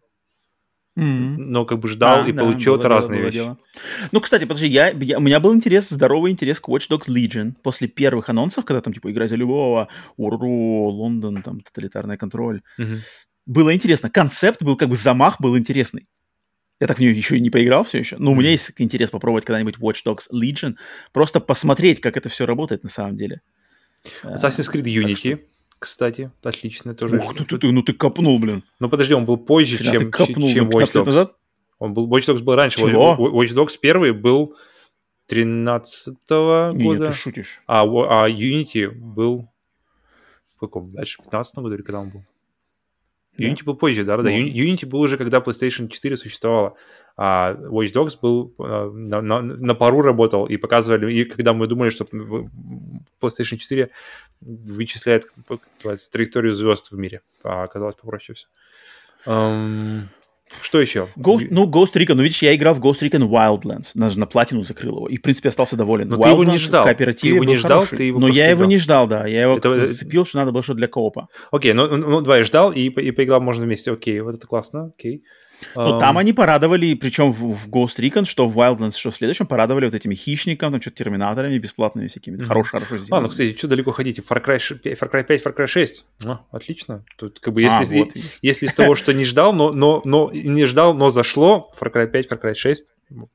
[0.98, 1.36] Mm-hmm.
[1.38, 3.38] но как бы ждал а, и да, получил, это разные было вещи.
[3.38, 3.58] Дело.
[4.12, 7.54] Ну, кстати, подожди, я, я, у меня был интерес, здоровый интерес к Watch Dogs Legion
[7.62, 12.62] после первых анонсов, когда там, типа, играть за любого, уру, Лондон, там, тоталитарный контроль.
[12.80, 12.98] Mm-hmm.
[13.46, 14.10] Было интересно.
[14.10, 16.08] Концепт был, как бы, замах был интересный.
[16.80, 18.18] Я так в нее еще и не поиграл все еще.
[18.18, 18.34] Но mm-hmm.
[18.34, 20.76] у меня есть интерес попробовать когда-нибудь Watch Dogs Legion.
[21.12, 23.42] Просто посмотреть, как это все работает на самом деле.
[24.24, 25.40] Assassin's Creed Unity, что...
[25.84, 27.18] кстати, отлично тоже.
[27.18, 28.64] Ух ты, ты, ну ты копнул, блин.
[28.80, 31.06] Ну подожди, он был позже, Хрена чем, копнул, чем Watch Dogs.
[31.06, 31.36] Назад?
[31.78, 32.80] Он был, Watch Dogs был раньше.
[32.80, 33.18] Чего?
[33.18, 34.56] Watch Dogs первый был
[35.28, 37.04] 13 -го года.
[37.04, 37.62] Нет, ты шутишь.
[37.68, 39.50] А, а Unity был
[40.56, 40.94] в каком?
[40.94, 42.24] Дальше, в 15 году или когда он был?
[43.38, 43.66] Unity да.
[43.66, 44.24] был позже, да, да.
[44.24, 44.30] Ну.
[44.30, 46.76] Unity был уже, когда PlayStation 4 существовала.
[47.16, 51.68] А Watch Dogs был э, на, на, на пару работал и показывали, и когда мы
[51.68, 52.06] думали, что
[53.22, 53.90] PlayStation 4
[54.42, 55.28] вычисляет,
[56.12, 58.48] траекторию звезд в мире, а оказалось попроще все.
[59.26, 60.08] Um,
[60.62, 61.08] что еще?
[61.18, 64.64] Ghost, ну, Ghost Recon, ну, видишь, я играл в Ghost Recon Wildlands, даже на платину
[64.64, 66.10] закрыл его, и, в принципе, остался доволен.
[66.10, 66.86] Но Wildlands ты его не ждал.
[66.86, 69.58] Ты его не ждал, хороший, ты его Но я его не ждал, да, я его
[69.58, 69.88] это...
[69.88, 71.28] зацепил, что надо было что для коопа.
[71.52, 75.24] Окей, ну, ну, давай, ждал, и, и поиграл можно вместе, окей, вот это классно, окей.
[75.76, 76.00] Ну, um...
[76.00, 79.86] там они порадовали, причем в, в Ghost Recon, что в Wildlands, что в следующем, порадовали
[79.86, 82.38] вот этими хищниками, там что-то терминаторами бесплатными всякими.
[82.38, 82.46] Mm-hmm.
[82.46, 83.18] Хорошо, хорошо сделано.
[83.18, 84.22] А, ну, кстати, что далеко ходите?
[84.22, 86.06] Far Cry, Far Cry 5, Far Cry 6.
[86.24, 87.04] Ну, отлично.
[87.18, 88.14] Тут как бы если, а, вот.
[88.42, 92.08] если из того, что не ждал, но, но, но не ждал, но зашло, Far Cry
[92.08, 92.86] 5, Far Cry 6,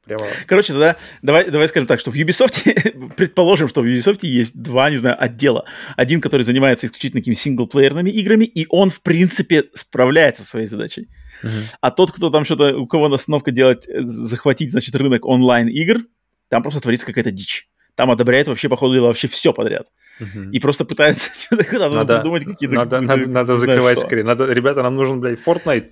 [0.05, 0.25] Прямо...
[0.47, 4.91] Короче, тогда давай, давай скажем так, что в Ubisoft, предположим, что в Ubisoft есть два,
[4.91, 5.65] не знаю, отдела.
[5.97, 11.09] Один, который занимается исключительно такими синглплеерными играми, и он, в принципе, справляется со своей задачей.
[11.43, 11.51] Uh-huh.
[11.81, 16.03] А тот, кто там что-то, у кого настановка делать, э, захватить, значит, рынок онлайн-игр,
[16.49, 17.69] там просто творится какая-то дичь.
[17.95, 19.87] Там одобряет вообще, по ходу дела, вообще все подряд.
[20.21, 20.51] Uh-huh.
[20.51, 22.75] И просто пытается что-то надо, придумать какие-то...
[22.75, 24.27] Надо, надо, надо закрывать скрин.
[24.27, 25.91] Надо, ребята, нам нужен, блядь, Fortnite.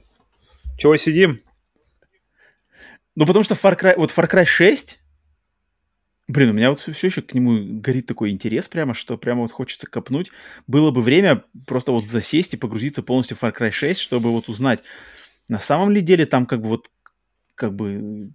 [0.78, 1.40] Чего сидим?
[3.16, 5.00] Ну, потому что Far Cry, вот Far Cry 6,
[6.28, 9.52] блин, у меня вот все еще к нему горит такой интерес прямо, что прямо вот
[9.52, 10.30] хочется копнуть.
[10.66, 14.48] Было бы время просто вот засесть и погрузиться полностью в Far Cry 6, чтобы вот
[14.48, 14.82] узнать,
[15.48, 16.90] на самом ли деле там как бы вот,
[17.54, 18.32] как бы...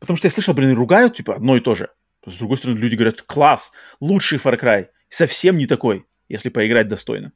[0.00, 1.90] Потому что я слышал, блин, ругают, типа, одно и то же.
[2.26, 4.88] С другой стороны, люди говорят, класс, лучший Far Cry.
[5.08, 7.32] Совсем не такой, если поиграть достойно.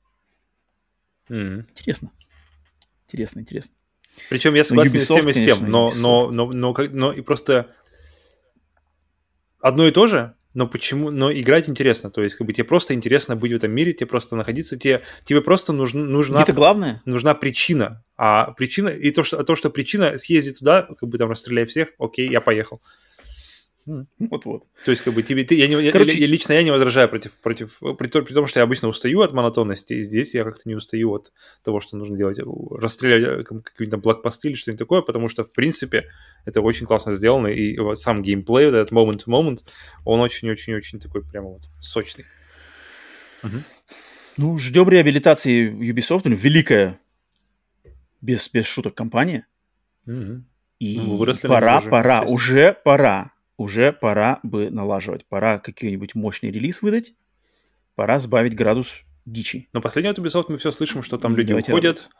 [1.29, 1.67] Mm-hmm.
[1.71, 2.11] Интересно.
[3.07, 3.75] Интересно, интересно.
[4.29, 7.13] Причем я согласен Ubisoft, с тем и с тем, но, но, но, но, но, но
[7.13, 7.75] и просто
[9.61, 12.95] одно и то же, но почему, но играть интересно, то есть как бы тебе просто
[12.95, 17.03] интересно быть в этом мире, тебе просто находиться, тебе, тебе просто нужна, нужна, это главное?
[17.05, 21.31] нужна причина, а причина, и то, что, то, что причина съездить туда, как бы там
[21.31, 22.81] расстреляй всех, окей, я поехал.
[24.19, 24.65] Вот-вот.
[24.85, 27.33] То есть, как бы тебе, ты, я, не, Короче, я, лично я не возражаю против,
[27.33, 30.75] против при, при том, что я обычно устаю от монотонности, и здесь я как-то не
[30.75, 31.33] устаю от
[31.65, 32.39] того, что нужно делать,
[32.71, 36.07] расстрелять э, какие-то блокпосты или что-нибудь такое, потому что, в принципе,
[36.45, 39.59] это очень классно сделано, и сам геймплей, вот этот moment-to-moment,
[40.05, 42.27] он очень-очень-очень такой прямо вот сочный.
[43.43, 43.57] Угу.
[44.37, 47.01] Ну, ждем реабилитации Ubisoft, ну, великая,
[48.21, 49.47] без, без шуток, компания.
[50.07, 50.45] Угу.
[50.79, 55.27] И ну, пора, пора, уже пора уже пора бы налаживать.
[55.27, 57.13] Пора какой-нибудь мощный релиз выдать,
[57.95, 59.69] пора сбавить градус дичи.
[59.75, 62.17] Но последний от Ubisoft мы все слышим, что там люди Давайте уходят, работать.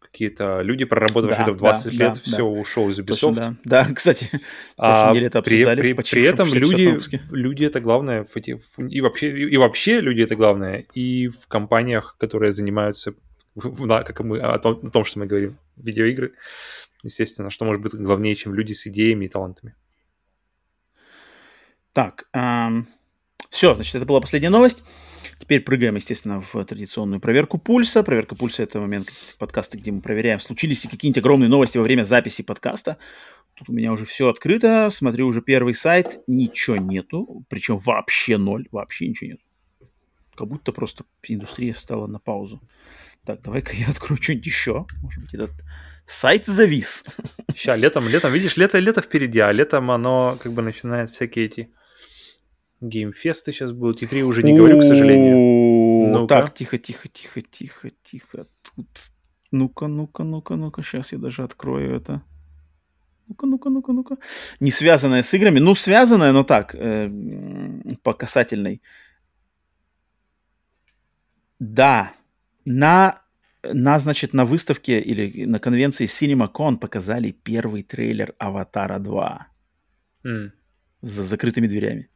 [0.00, 2.44] какие-то люди, проработавшие да, это в 20 да, лет, да, все да.
[2.44, 3.20] ушел из Ubisoft.
[3.20, 3.84] Точно, да.
[3.86, 4.30] да, кстати,
[4.76, 8.26] а это при, при, при этом люди, люди это главное,
[8.90, 13.14] и вообще, и вообще люди это главное, и в компаниях, которые занимаются,
[13.58, 16.34] как мы, о том, о том, что мы говорим, видеоигры,
[17.02, 19.74] естественно, что может быть главнее, чем люди с идеями и талантами.
[21.92, 22.88] Так, эм,
[23.50, 24.82] все, значит, это была последняя новость.
[25.38, 28.02] Теперь прыгаем, естественно, в традиционную проверку пульса.
[28.02, 29.08] Проверка пульса– это момент
[29.38, 32.98] подкаста, где мы проверяем, случились ли какие-нибудь огромные новости во время записи подкаста.
[33.54, 34.90] Тут у меня уже все открыто.
[34.90, 36.20] Смотрю уже первый сайт.
[36.26, 37.44] Ничего нету.
[37.48, 38.68] Причем вообще ноль.
[38.70, 39.40] Вообще ничего нет.
[40.36, 42.60] Как будто просто индустрия встала на паузу.
[43.24, 44.86] Так, давай-ка я открою что-нибудь еще.
[45.02, 45.50] Может быть, этот
[46.06, 47.04] сайт завис.
[47.50, 51.72] Сейчас, летом, летом, видишь, лето, лето впереди, а летом оно как бы начинает всякие эти
[52.80, 54.02] геймфесты сейчас будут.
[54.02, 56.12] И 3 уже не говорю, к сожалению.
[56.12, 58.46] ну Так, тихо, тихо, тихо, тихо, тихо.
[58.62, 58.86] Тут.
[59.50, 60.82] Ну-ка, ну-ка, ну-ка, ну-ка.
[60.82, 62.22] Сейчас я даже открою это.
[63.28, 64.16] Ну-ка, ну-ка, ну-ка, ну-ка.
[64.60, 65.60] Не связанная с играми.
[65.60, 67.10] Ну, связанная, но так, э,
[68.02, 68.80] по касательной.
[71.58, 72.12] Да,
[72.64, 73.22] на,
[73.62, 79.46] на, значит, на выставке или на конвенции CinemaCon показали первый трейлер Аватара 2.
[80.24, 80.50] Mm.
[81.02, 82.08] За закрытыми дверями.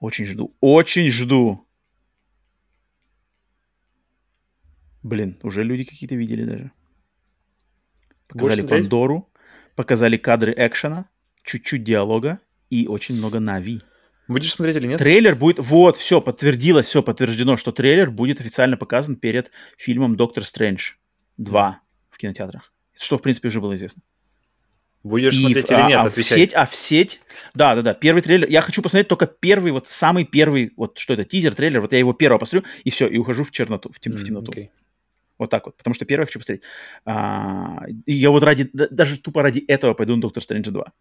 [0.00, 0.56] Очень жду.
[0.60, 1.66] Очень жду.
[5.02, 6.72] Блин, уже люди какие-то видели даже.
[8.26, 8.66] Показали?
[8.66, 9.32] Пандору,
[9.76, 11.08] показали кадры экшена,
[11.44, 13.82] чуть-чуть диалога и очень много Нави.
[14.28, 14.98] Будешь смотреть или нет?
[14.98, 15.60] Трейлер будет...
[15.60, 20.94] Вот, все, подтвердилось, все подтверждено, что трейлер будет официально показан перед фильмом «Доктор Стрэндж
[21.38, 21.74] 2»
[22.10, 22.72] в кинотеатрах.
[22.98, 24.02] Что, в принципе, уже было известно.
[25.06, 25.98] Будешь И смотреть в- или а- нет?
[25.98, 26.38] а, в Отвечай.
[26.38, 27.20] сеть, а в сеть,
[27.54, 28.48] да, да, да, первый трейлер.
[28.48, 31.98] Я хочу посмотреть только первый, вот самый первый, вот что это, тизер, трейлер, вот я
[31.98, 34.50] его первого посмотрю, и все, и ухожу в черноту, в, тем- в М, темноту.
[34.52, 34.70] окей.
[35.38, 36.62] Вот так вот, потому что первый я хочу посмотреть.
[37.04, 40.92] А, и я вот ради, да- даже тупо ради этого пойду на Доктор Стрэндж 2.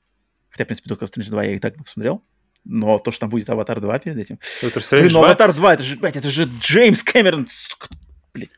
[0.49, 2.23] Хотя, в принципе, Доктор Стрэндж 2 я и так посмотрел.
[2.63, 4.39] Но то, что там будет Аватар 2 перед этим.
[4.61, 5.25] Доктор Стрэндж ну 2?
[5.27, 7.47] Аватар 2, это же, блядь, это же Джеймс Кэмерон.
[8.33, 8.49] Блин.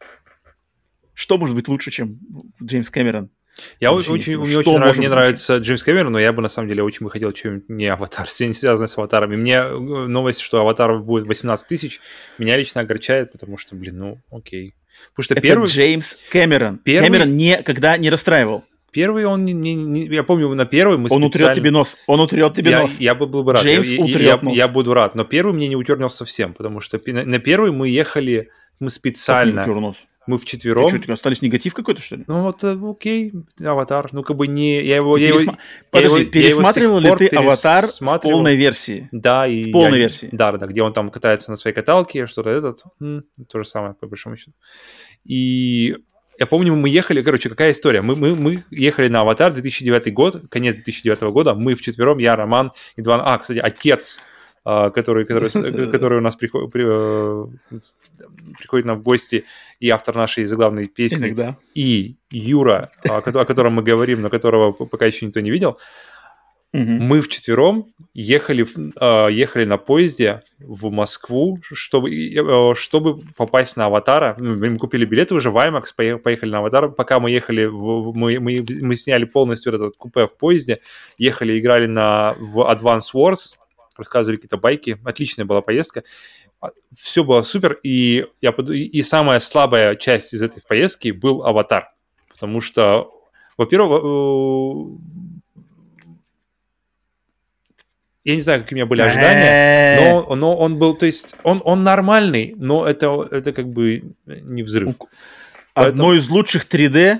[1.13, 2.19] Что может быть лучше, чем
[2.63, 3.29] Джеймс Кэмерон?
[3.79, 6.67] Я очень, не мне очень, нрав- мне нравится Джеймс Кэмерон, но я бы на самом
[6.69, 9.35] деле очень бы хотел что-нибудь не аватар, не связанное с аватарами.
[9.35, 11.99] Мне э, новость, что аватар будет 18 тысяч,
[12.37, 14.73] меня лично огорчает, потому что, блин, ну окей.
[15.11, 16.79] Потому что Это первый, Джеймс Кэмерон.
[16.79, 18.63] Первый- Кэмерон никогда не расстраивал.
[18.91, 21.97] первый он, не, не- не- я помню, на первый мы Он утрет специально- тебе нос.
[22.07, 22.97] Он утрет тебе я, нос.
[22.99, 23.61] я бы был бы рад.
[23.63, 24.55] Джеймс я, я- утрет я, нос.
[24.55, 25.13] я буду рад.
[25.13, 29.55] Но первый мне не утернул совсем, потому что на, на первый мы ехали, мы специально,
[29.57, 29.95] Так, не утер нос.
[30.27, 30.89] Мы И вчетвером.
[30.89, 32.23] что, тебе остались негатив какой-то, что ли?
[32.27, 33.33] Ну вот, э, окей,
[33.63, 34.09] аватар.
[34.11, 34.81] Ну, как бы не...
[34.83, 35.17] Я его...
[35.17, 35.57] Я его, Пересма- я
[35.91, 39.09] Подожди, его- я его пересматривал ли ты «Аватар» в полной версии?
[39.11, 39.65] Да, и...
[39.65, 40.29] В полной я- версии.
[40.31, 42.83] Да, да, да, где он там катается на своей каталке, что-то этот.
[43.01, 44.53] м, то же самое, по большому счету.
[45.25, 45.95] И
[46.39, 48.01] я помню, мы ехали, короче, какая история?
[48.01, 52.71] Мы, мы, мы ехали на «Аватар» 2009 год, конец 2009 года, мы вчетвером, я, Роман
[52.95, 53.23] и два...
[53.33, 54.19] А, кстати, отец,
[54.89, 55.49] который, который,
[55.91, 56.71] который у нас приходит,
[58.57, 59.45] приходит нам в гости,
[59.79, 61.55] и автор нашей заглавной песни Иногда.
[61.75, 65.77] и Юра, о кото- о котором мы говорим, но которого пока еще никто не видел,
[66.73, 66.99] Мгм.
[66.99, 68.65] мы вчетвером ехали,
[68.99, 74.35] э, ехали на поезде в Москву, чтобы, э, чтобы попасть на Аватара.
[74.37, 76.89] Ну, Мы купили билеты уже в IMAX, пое- поехали на Аватар.
[76.91, 80.79] Пока мы ехали, в- мы, мы, мы сняли полностью вот это вот купе в поезде,
[81.17, 83.55] ехали, играли на, в Advance Wars,
[83.97, 84.97] рассказывали какие-то байки.
[85.03, 86.03] Отличная была поездка.
[86.97, 91.91] Все было супер, и, я, под- и- самая слабая часть из этой поездки был Аватар.
[92.29, 93.11] Потому что,
[93.57, 95.67] во-первых, э,
[98.23, 99.45] я не знаю, какие у меня были ожидания,
[99.99, 104.15] Э, но, но он был, то есть, он, он нормальный, но это, это как бы
[104.25, 104.95] не взрыв.
[105.73, 107.19] Одно из лучших 3D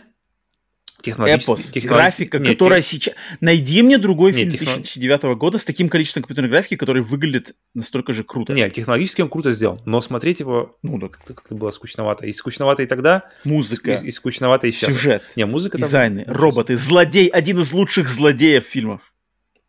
[1.12, 3.16] Технологически- эпос, графика, Нет, которая тех- сейчас...
[3.42, 7.56] Найди мне другой Нет, фильм техно- 2009 года с таким количеством компьютерной графики, который выглядит
[7.74, 8.54] настолько же круто.
[8.54, 12.26] Нет, технологически он круто сделал, но смотреть его Ну, да, как-то как было скучновато.
[12.26, 14.90] И скучновато и тогда, музыка, и, и скучновато и сейчас.
[14.92, 19.02] сюжет, Не, музыка там- дизайны, ну, роботы, злодей, один из лучших злодеев фильмов.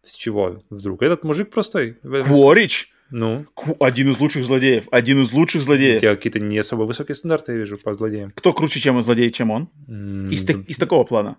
[0.05, 1.03] С чего вдруг?
[1.03, 1.99] Этот мужик простой.
[2.03, 3.47] Кворич, Ну,
[3.81, 6.01] один из лучших злодеев, один из лучших у злодеев.
[6.01, 8.33] тебя какие-то не особо высокие стандарты, я вижу, по злодеям.
[8.35, 9.69] Кто круче, чем злодей, чем он?
[9.89, 11.37] М, Из, так- из такого плана.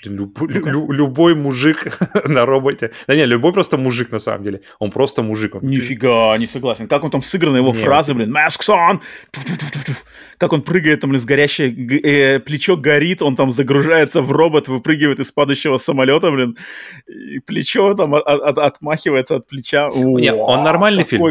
[0.00, 1.98] Блин, люб- лю- лю- любой мужик
[2.28, 2.92] на роботе.
[3.08, 4.60] Да не, любой просто мужик на самом деле.
[4.78, 5.56] Он просто мужик.
[5.56, 6.86] Он Нифига, не согласен.
[6.86, 9.00] Как он там сыгран, его Не, фразы, блин, masks on!
[10.38, 11.68] Как он прыгает, там, блин, с горящее
[12.02, 16.56] э, плечо горит, он там загружается в робот, выпрыгивает из падающего самолета, блин,
[17.46, 19.88] плечо там от- от- отмахивается от плеча.
[20.20, 21.22] Не, он нормальный фильм,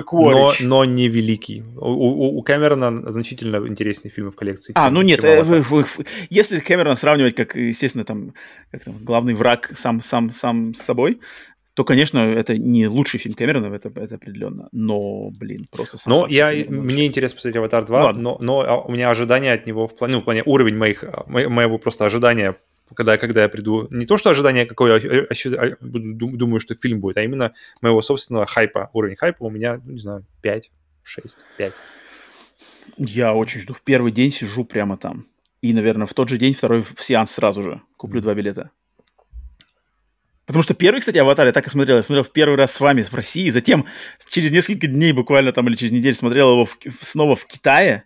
[0.61, 1.63] но, но не великий.
[1.77, 4.73] У, у- у Кэмерона значительно интереснее фильмы в коллекции.
[4.75, 5.85] А, ну нет, э, вы- вы-
[6.29, 8.33] если Кэмерона сравнивать, как, естественно, там,
[8.71, 11.19] как там, главный враг сам, сам, сам с собой,
[11.77, 14.67] то, конечно, это не лучший фильм Кэмерона, это, это определенно.
[14.71, 18.21] Но, блин, просто сам Но я, мне интересно посмотреть «Аватар 2», Ладно.
[18.23, 21.03] но, но а, у меня ожидания от него в плане, ну, в плане уровень моих,
[21.27, 22.55] мо- моего просто ожидания,
[22.95, 26.73] когда, когда я приду, не то, что ожидание, какое я а, буду- дум- думаю, что
[26.73, 28.89] фильм будет, а именно моего собственного хайпа.
[28.93, 30.71] Уровень хайпа у меня, ну, не знаю, 5,
[31.03, 31.73] 6, 5.
[32.97, 33.75] Я очень жду.
[33.75, 35.27] В первый день сижу прямо там.
[35.61, 37.81] И, наверное, в тот же день второй сеанс сразу же.
[37.97, 38.71] Куплю два билета.
[40.47, 41.97] Потому что первый, кстати, «Аватар» я так и смотрел.
[41.97, 43.49] Я смотрел в первый раз с вами в России.
[43.49, 43.85] Затем
[44.29, 48.05] через несколько дней, буквально там или через неделю, смотрел его в- в- снова в Китае.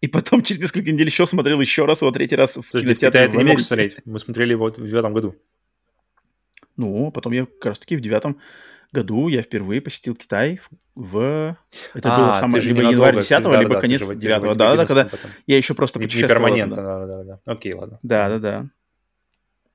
[0.00, 2.98] И потом через несколько недель еще смотрел еще раз его третий раз в Подожди, в
[2.98, 3.96] кинотеатре Китае в ты не мог смотреть.
[4.06, 5.34] Мы смотрели его в девятом году.
[6.76, 8.38] Ну, потом я как раз-таки в девятом
[8.92, 10.60] году я впервые посетил Китай
[10.94, 11.02] в...
[11.12, 11.56] в-
[11.94, 12.62] Это А, было самое...
[12.62, 14.76] Либо январь 10 да, да, либо да, конец же в- ты же в 9 Да,
[14.76, 15.30] да, когда 11 потом.
[15.46, 16.44] я еще просто Не, не путешествовал.
[16.44, 16.98] перманентно, туда.
[16.98, 17.52] да, да, да.
[17.52, 17.98] Окей, ладно.
[18.02, 18.70] Да, да, да.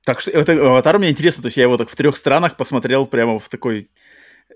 [0.06, 3.06] Так что это аватар мне интересно, то есть я его так в трех странах посмотрел
[3.06, 3.90] прямо в такой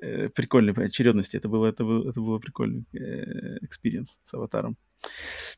[0.01, 1.37] э, прикольной очередности.
[1.37, 2.85] Это было, это было, это было прикольный
[3.61, 4.77] experience с аватаром.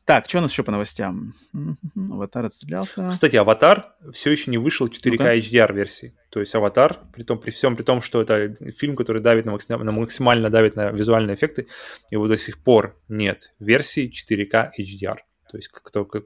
[0.03, 1.33] Так, что у нас еще по новостям?
[1.51, 1.77] Мгм,
[2.13, 3.09] Аватар отстрелялся.
[3.11, 5.37] Кстати, «Аватар» все еще не вышел 4К Ну-ка.
[5.37, 6.15] HDR-версии.
[6.29, 9.51] То есть «Аватар», при, том, при всем при том, что это фильм, который давит на,
[9.51, 11.67] максим- на максимально давит на визуальные эффекты,
[12.09, 15.17] его до сих пор нет версии 4К HDR.
[15.51, 16.23] То есть, кто, как,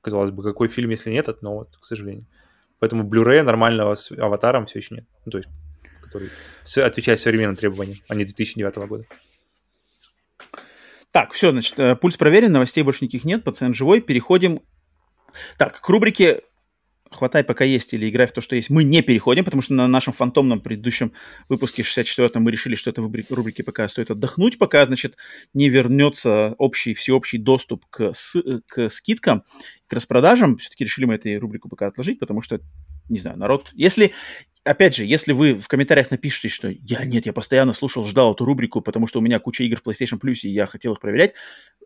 [0.00, 2.26] казалось бы, какой фильм, если нет, но вот, к сожалению.
[2.78, 5.04] Поэтому Blu-ray нормального с аватаром все еще нет.
[5.24, 5.48] Ну, то есть,
[6.02, 6.28] который
[6.84, 9.04] отвечает современным требованиям, а не 2009 года.
[11.10, 14.00] Так, все, значит, э, пульс проверен, новостей больше никаких нет, пациент живой.
[14.00, 14.60] Переходим
[15.58, 16.42] так, к рубрике
[17.16, 19.88] хватай пока есть или играй в то, что есть, мы не переходим, потому что на
[19.88, 21.12] нашем фантомном предыдущем
[21.48, 25.16] выпуске 64-м мы решили, что это в рубрике пока стоит отдохнуть, пока, значит,
[25.52, 28.36] не вернется общий, всеобщий доступ к, с,
[28.66, 29.44] к скидкам,
[29.86, 30.58] к распродажам.
[30.58, 32.60] Все-таки решили мы эту рубрику пока отложить, потому что,
[33.08, 33.70] не знаю, народ...
[33.74, 34.12] Если
[34.64, 38.44] опять же, если вы в комментариях напишите, что я нет, я постоянно слушал, ждал эту
[38.44, 41.34] рубрику, потому что у меня куча игр в PlayStation Plus, и я хотел их проверять,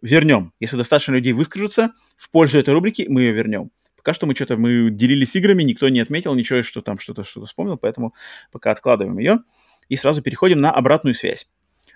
[0.00, 0.52] вернем.
[0.60, 3.70] Если достаточно людей выскажутся в пользу этой рубрики, мы ее вернем.
[3.98, 7.46] Пока что мы что-то, мы делились играми, никто не отметил ничего, что там что-то что-то
[7.46, 8.14] вспомнил, поэтому
[8.52, 9.40] пока откладываем ее.
[9.88, 11.48] И сразу переходим на обратную связь.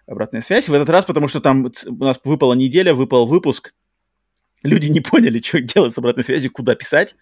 [0.06, 3.72] Обратная связь в этот раз, потому что там у нас выпала неделя, выпал выпуск.
[4.64, 7.14] Люди не поняли, что делать с обратной связью, куда писать.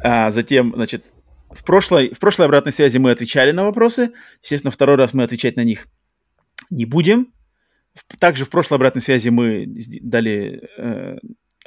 [0.00, 1.04] А затем, значит,
[1.50, 4.12] в прошлой, в прошлой обратной связи мы отвечали на вопросы.
[4.42, 5.86] Естественно, второй раз мы отвечать на них
[6.70, 7.32] не будем.
[8.18, 11.18] Также в прошлой обратной связи мы дали э,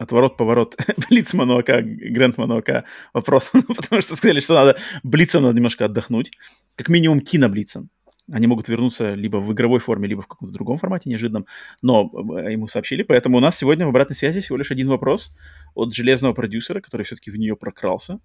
[0.01, 0.75] отворот-поворот
[1.09, 6.31] Блицману АК, Грандману АК вопрос, потому что сказали, что надо Блицам надо немножко отдохнуть.
[6.75, 7.89] Как минимум киноблицам.
[8.31, 11.45] Они могут вернуться либо в игровой форме, либо в каком-то другом формате неожиданном,
[11.81, 13.03] но э, ему сообщили.
[13.03, 15.35] Поэтому у нас сегодня в обратной связи всего лишь один вопрос
[15.75, 18.19] от железного продюсера, который все-таки в нее прокрался.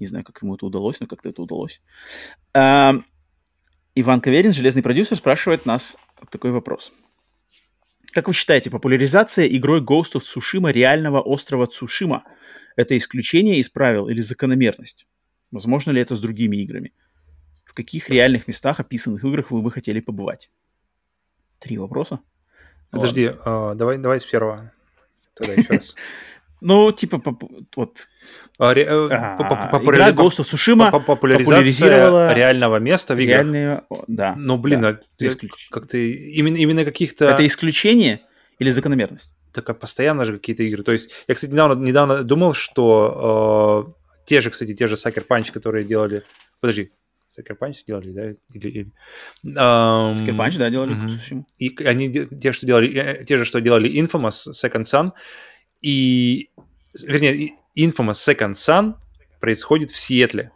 [0.00, 1.80] Не знаю, как ему это удалось, но как-то это удалось.
[2.54, 2.94] А,
[3.94, 5.96] Иван Каверин, железный продюсер, спрашивает нас
[6.30, 6.92] такой вопрос–
[8.14, 12.24] как вы считаете, популяризация игрой Ghost of Tsushima реального острова Цушима–
[12.76, 15.06] это исключение из правил или закономерность?
[15.50, 16.92] Возможно ли это с другими играми?
[17.64, 20.50] В каких реальных местах, описанных играх, вы бы хотели побывать?
[21.58, 22.20] Три вопроса.
[22.90, 24.72] Подожди, uh, давай, давай с первого.
[25.34, 25.94] Тогда еще раз.
[26.64, 27.22] Ну, типа,
[27.76, 28.08] вот...
[28.58, 29.36] А, ре, э, а,
[29.82, 33.36] игра Ghost of Tsushima популяризировала реального места в играх.
[33.36, 34.34] Реальные, да.
[34.34, 35.28] Ну, блин, да, а
[35.70, 37.26] как-то именно, именно каких-то...
[37.26, 38.22] Это исключение
[38.58, 39.30] или закономерность?
[39.52, 40.82] Так а постоянно же какие-то игры.
[40.82, 45.26] То есть я, кстати, недавно, недавно думал, что э, те же, кстати, те же Sucker
[45.28, 46.22] Punch, которые делали...
[46.60, 46.92] Подожди,
[47.38, 48.30] Sucker Punch делали, да?
[48.54, 48.86] Или, или...
[49.44, 50.94] Um, Sucker Punch, да, делали.
[50.94, 51.44] Uh-huh.
[51.58, 55.12] И они те, что делали, э, те же, что делали Infamous, Second Son,
[55.84, 56.48] и,
[57.06, 58.94] вернее, Infamous Second Son
[59.38, 60.50] происходит в Сиэтле.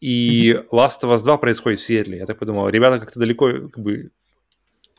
[0.00, 0.60] И.
[0.72, 2.18] Last of Us 2 происходит в Сиэтле.
[2.18, 4.10] Я так подумал, ребята как-то далеко, как бы,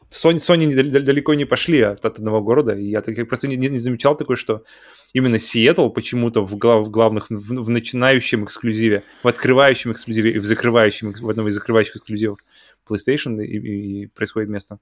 [0.09, 3.57] Sony, Sony далеко не пошли от, от одного города, и я, так, я просто не,
[3.57, 4.64] не замечал такое, что
[5.11, 10.39] именно Сиэтл почему-то в, глав, в главных, в, в начинающем эксклюзиве, в открывающем эксклюзиве и
[10.39, 12.39] в закрывающем, в одном из закрывающих эксклюзивов
[12.89, 14.80] PlayStation и, и, и происходит место.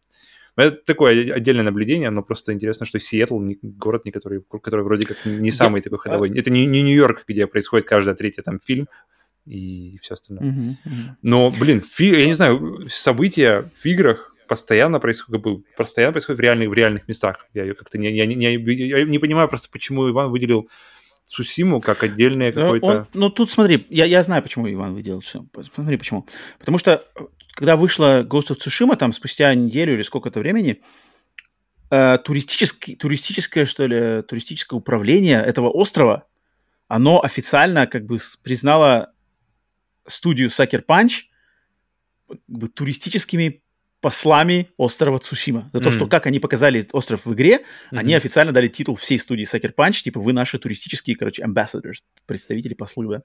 [0.58, 5.24] Это такое отдельное наблюдение, но просто интересно, что Сиэтл город, не который, который вроде как
[5.26, 6.38] не самый такой ходовой.
[6.38, 8.88] Это не, не Нью-Йорк, где происходит каждая третья там фильм
[9.45, 10.52] и все остальное.
[10.52, 11.10] Uh-huh, uh-huh.
[11.22, 16.40] Но, блин, фи, я не знаю, события в играх постоянно происходят, как бы, постоянно происходят
[16.40, 17.45] в реальных, в реальных местах.
[17.53, 20.69] Я как-то не, я, не, я, я не понимаю просто, почему Иван выделил
[21.26, 23.08] Сусиму как отдельное какое-то...
[23.14, 25.45] Ну, тут смотри, я, я знаю, почему Иван выделил все.
[25.76, 26.26] Смотри, почему.
[26.58, 27.03] Потому что
[27.58, 30.84] когда вышла Ghost of Tsushima, там спустя неделю или сколько-то времени,
[31.90, 36.27] э, туристический, туристическое, что ли, туристическое управление этого острова,
[36.88, 39.11] оно официально как бы признало
[40.06, 41.24] студию Sucker Punch
[42.30, 43.64] как бы, туристическими
[44.02, 45.72] послами острова Цусима.
[45.74, 45.94] За то, mm.
[45.94, 47.98] что как они показали остров в игре, mm-hmm.
[47.98, 52.76] они официально дали титул всей студии Sucker Punch, типа вы наши туристические, короче, ambassadors, представители,
[52.76, 53.24] послы, да.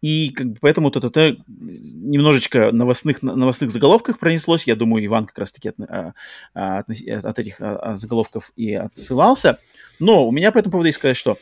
[0.00, 4.64] И как бы, поэтому ТТТ немножечко новостных, новостных заголовках пронеслось.
[4.66, 6.14] Я думаю, Иван как раз-таки от, а,
[6.54, 6.88] а, от,
[7.24, 9.58] от этих а, заголовков и отсылался.
[9.98, 11.36] Но у меня по этому поводу есть сказать, что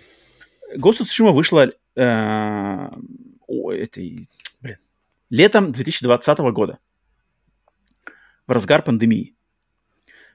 [0.77, 2.91] Ghost of Tsushima вышла э,
[3.47, 4.29] о, этой,
[4.61, 4.79] блин,
[5.31, 6.79] летом 2020 года,
[8.47, 9.35] в разгар пандемии.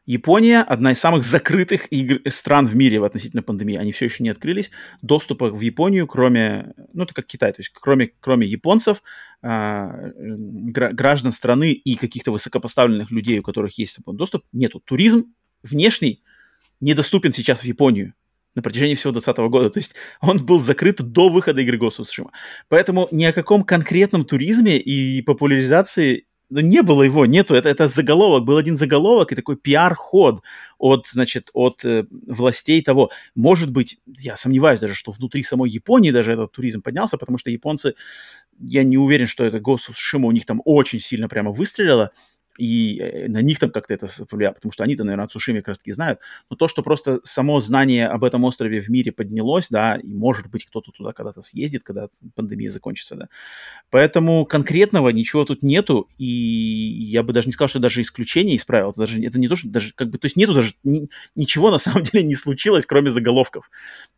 [0.05, 3.77] Япония одна из самых закрытых игр, стран в мире в относительно пандемии.
[3.77, 4.69] Они все еще не открылись.
[5.01, 9.01] Доступа в Японию, кроме, ну это как Китай, то есть кроме, кроме японцев,
[9.41, 14.81] э, граждан страны и каких-то высокопоставленных людей, у которых есть доступ, нету.
[14.81, 15.33] Туризм
[15.63, 16.21] внешний
[16.81, 18.13] недоступен сейчас в Японию
[18.55, 19.69] на протяжении всего 2020 года.
[19.69, 22.03] То есть он был закрыт до выхода игры Ghost.
[22.67, 27.87] Поэтому ни о каком конкретном туризме и популяризации ну, не было его, нету, это, это
[27.87, 30.43] заголовок, был один заголовок и такой пиар-ход
[30.77, 33.09] от, значит, от э, властей того.
[33.35, 37.49] Может быть, я сомневаюсь даже, что внутри самой Японии даже этот туризм поднялся, потому что
[37.49, 37.95] японцы,
[38.59, 42.11] я не уверен, что это Tsushima у них там очень сильно прямо выстрелило,
[42.57, 45.69] и э, на них там как-то это повлияло, потому что они-то, наверное, о Цушиме как
[45.69, 46.19] раз-таки знают.
[46.49, 50.49] Но то, что просто само знание об этом острове в мире поднялось, да, и может
[50.49, 53.29] быть кто-то туда когда-то съездит, когда пандемия закончится, да.
[53.89, 58.65] Поэтому конкретного ничего тут нету, и я бы даже не сказал, что даже исключение из
[58.65, 61.09] правил, это даже это не то, что даже как бы, то есть нету даже ни,
[61.35, 63.69] ничего на самом деле не случилось, кроме заголовков.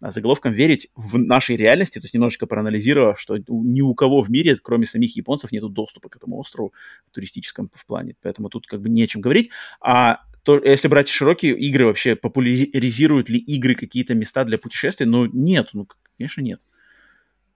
[0.01, 4.29] А заголовкам верить в нашей реальности, то есть немножечко проанализировав, что ни у кого в
[4.29, 6.73] мире, кроме самих японцев, нету доступа к этому острову
[7.05, 9.51] в туристическом в плане поэтому тут как бы не о чем говорить.
[9.79, 15.05] А то, если брать широкие игры, вообще популяризируют ли игры какие-то места для путешествий?
[15.05, 15.87] Ну, нет, ну,
[16.17, 16.59] конечно, нет.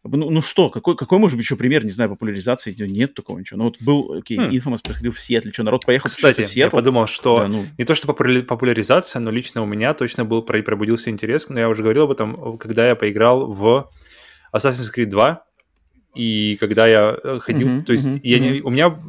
[0.04, 2.74] Ну, ну что, какой, какой может быть еще пример, не знаю, популяризации?
[2.78, 3.58] Нет такого ничего.
[3.58, 4.52] Ну вот был, окей, okay, хм.
[4.52, 6.60] Infamous проходил в Сиэтле, что, народ поехал Кстати, в Сиэтл?
[6.60, 7.66] я подумал, что да, ну...
[7.78, 11.82] не то, что популяризация, но лично у меня точно был, пробудился интерес, но я уже
[11.82, 13.92] говорил об этом, когда я поиграл в
[14.54, 15.44] Assassin's Creed 2,
[16.16, 19.00] и когда я э, ходил, uh-huh, то есть uh-huh, я не, у меня,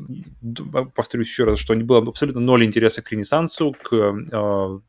[0.95, 4.81] повторюсь еще раз, что было абсолютно ноль интереса к Ренессансу, к, э,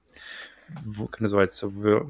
[0.86, 2.08] в, как называется, в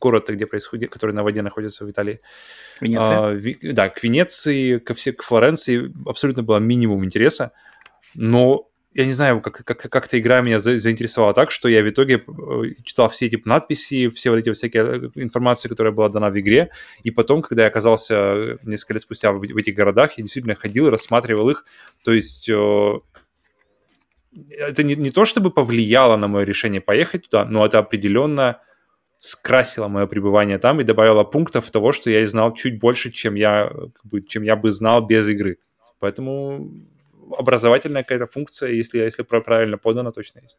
[0.00, 2.20] город, где происходит, который на воде находится в Италии.
[2.80, 3.26] Венеция.
[3.26, 7.52] А, ви, да, к Венеции, ко все, к Флоренции абсолютно было минимум интереса,
[8.14, 11.88] но я не знаю, как, как, как-то игра меня за, заинтересовала так, что я в
[11.88, 16.30] итоге э, читал все эти надписи, все вот эти всякие э, информации, которая была дана
[16.30, 16.70] в игре,
[17.02, 20.90] и потом, когда я оказался несколько лет спустя в, этих городах, я действительно ходил и
[20.90, 21.64] рассматривал их,
[22.04, 23.00] то есть э,
[24.58, 28.60] это не, не то, чтобы повлияло на мое решение поехать туда, но это определенно
[29.18, 33.72] скрасило мое пребывание там и добавило пунктов того, что я знал чуть больше, чем я,
[34.26, 35.58] чем я бы знал без игры.
[36.00, 36.72] Поэтому
[37.38, 40.58] образовательная какая-то функция, если, если правильно подана, точно есть.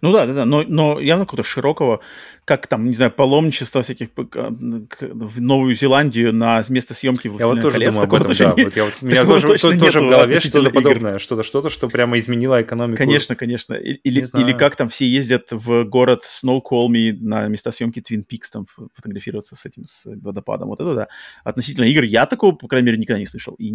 [0.00, 2.00] Ну да, да, да, но, но явно какого-то широкого,
[2.44, 7.60] как там, не знаю, паломничество всяких в Новую Зеландию на место съемки в Я вот
[7.60, 8.64] тоже колец, думаю об этом, да.
[8.64, 11.88] Вот я, вот, у меня тоже, тоже, тоже в голове что-то подобное, что-то, что-то, что
[11.88, 12.98] прямо изменило экономику.
[12.98, 13.74] Конечно, конечно.
[13.74, 18.66] Или, или как там все ездят в город Сноуколми на места съемки Twin Peaks, там
[18.92, 20.68] фотографироваться с этим, с водопадом.
[20.68, 21.08] Вот это да.
[21.44, 23.54] Относительно игр я такого, по крайней мере, никогда не слышал.
[23.54, 23.70] И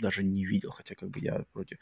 [0.00, 1.78] даже не видел, хотя как бы я вроде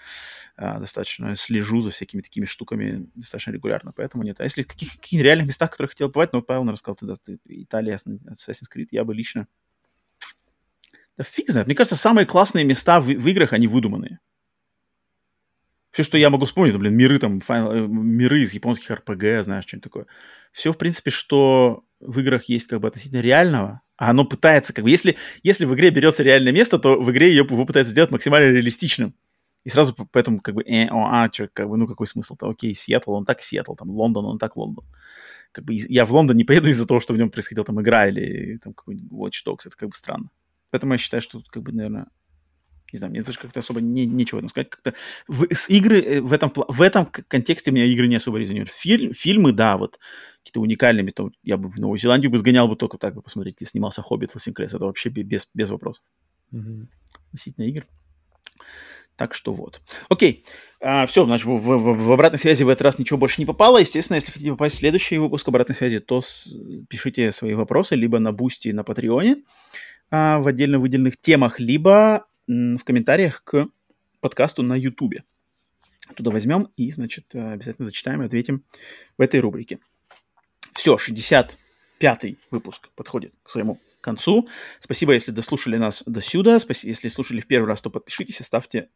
[0.56, 4.40] а, достаточно слежу за всякими такими штуками достаточно регулярно, поэтому нет.
[4.40, 7.38] А если в каких, каких реальных местах, которые хотел бывать, ну, Павел рассказал, тогда ты,
[7.44, 9.46] Италия, Assassin's Creed, я бы лично...
[11.18, 11.66] Да фиг знает.
[11.66, 14.20] Мне кажется, самые классные места в, в играх, они выдуманные.
[15.90, 19.64] Все, что я могу вспомнить, блин, миры там, файл, э, миры из японских РПГ, знаешь,
[19.66, 20.06] что-нибудь такое.
[20.52, 24.84] Все, в принципе, что в играх есть как бы относительно реального, а оно пытается, как
[24.84, 28.10] бы, если, если в игре берется реальное место, то в игре ее, его пытается сделать
[28.10, 29.14] максимально реалистичным.
[29.64, 32.48] И сразу поэтому как бы, э, о, а, что, как бы, ну какой смысл-то?
[32.48, 34.84] Окей, Сиэтл, он так Сиэтл, там, Лондон, он так Лондон.
[35.56, 38.06] Как бы я в Лондон не поеду из-за того, что в нем происходила там игра
[38.08, 40.28] или там какой-нибудь Watch Dogs, это как бы странно.
[40.70, 42.08] Поэтому я считаю, что тут как бы, наверное,
[42.92, 44.68] не знаю, мне даже как-то особо не, нечего этом сказать.
[44.68, 44.92] Как-то
[45.28, 48.70] в, с игры э, в этом, в этом контексте меня игры не особо резонируют.
[48.70, 49.98] Фильм, фильмы, да, вот
[50.40, 53.56] какие-то уникальными, то я бы в Новую Зеландию бы сгонял бы только так бы посмотреть,
[53.56, 56.04] где снимался Хоббит, Лосинкресс, это вообще без, без вопросов.
[56.52, 56.86] Mm-hmm.
[57.28, 57.86] Относительно игр.
[59.16, 59.80] Так что вот.
[60.08, 60.44] Окей.
[60.80, 63.78] А, все, значит, в, в, в обратной связи в этот раз ничего больше не попало.
[63.78, 68.18] Естественно, если хотите попасть в следующий выпуск обратной связи, то с, пишите свои вопросы либо
[68.18, 69.42] на Бусти, на Патреоне
[70.10, 73.66] а, в отдельно выделенных темах, либо м, в комментариях к
[74.20, 75.24] подкасту на Ютубе.
[76.14, 78.62] Туда возьмем и, значит, обязательно зачитаем и ответим
[79.16, 79.78] в этой рубрике.
[80.74, 84.48] Все, 65-й выпуск подходит к своему концу.
[84.78, 86.60] Спасибо, если дослушали нас до сюда.
[86.60, 88.88] Спасибо, если слушали в первый раз, то подпишитесь и ставьте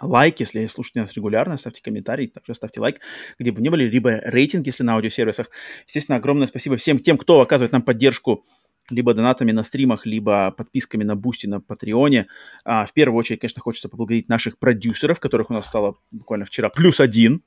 [0.00, 3.00] лайк, если слушаете нас регулярно, ставьте комментарий, также ставьте лайк,
[3.38, 5.50] где бы ни были, либо рейтинг, если на аудиосервисах.
[5.86, 8.44] Естественно, огромное спасибо всем тем, кто оказывает нам поддержку
[8.90, 12.26] либо донатами на стримах, либо подписками на Бусти, на Патреоне.
[12.64, 16.68] А, в первую очередь, конечно, хочется поблагодарить наших продюсеров, которых у нас стало буквально вчера
[16.68, 17.42] плюс один.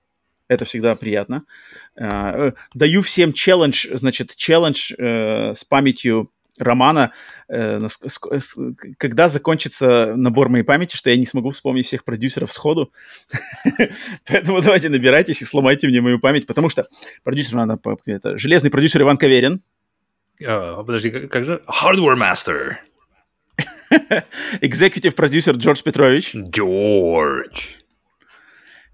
[0.48, 1.44] Это всегда приятно.
[2.00, 7.12] А, э, даю всем челлендж, значит, челлендж э, с памятью романа,
[7.50, 7.86] э,
[8.98, 12.92] когда закончится набор моей памяти, что я не смогу вспомнить всех продюсеров сходу.
[14.28, 16.88] Поэтому давайте набирайтесь и сломайте мне мою память, потому что
[17.24, 17.80] продюсер надо...
[18.06, 19.62] Это железный продюсер Иван Каверин.
[20.40, 21.64] Uh, подожди, как же?
[21.68, 22.76] Hardware Master.
[24.62, 26.36] Executive продюсер Джордж Петрович.
[26.36, 27.78] Джордж.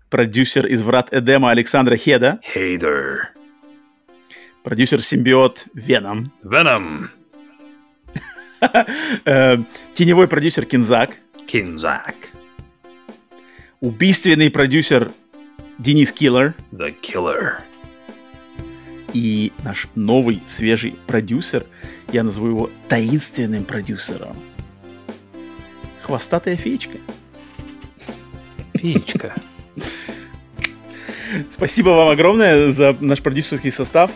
[0.09, 2.39] Продюсер из «Врат Эдема» Александра Хеда.
[2.53, 3.31] Хейдер.
[4.63, 6.31] Продюсер «Симбиот» Веном.
[6.43, 7.09] Веном.
[9.93, 11.11] Теневой продюсер Кинзак.
[11.47, 12.15] Кинзак.
[13.79, 15.11] Убийственный продюсер
[15.77, 16.55] Денис Киллер.
[16.71, 17.55] The Killer.
[19.13, 21.65] И наш новый свежий продюсер,
[22.11, 24.35] я назову его таинственным продюсером.
[26.01, 26.97] Хвостатая феечка.
[28.73, 29.35] Феечка.
[31.49, 34.11] Спасибо вам огромное за наш продюсерский состав.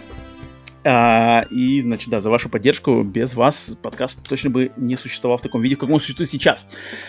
[0.90, 3.04] А, и, значит, да, за вашу поддержку.
[3.04, 6.66] Без вас подкаст точно бы не существовал в таком виде, как он существует сейчас.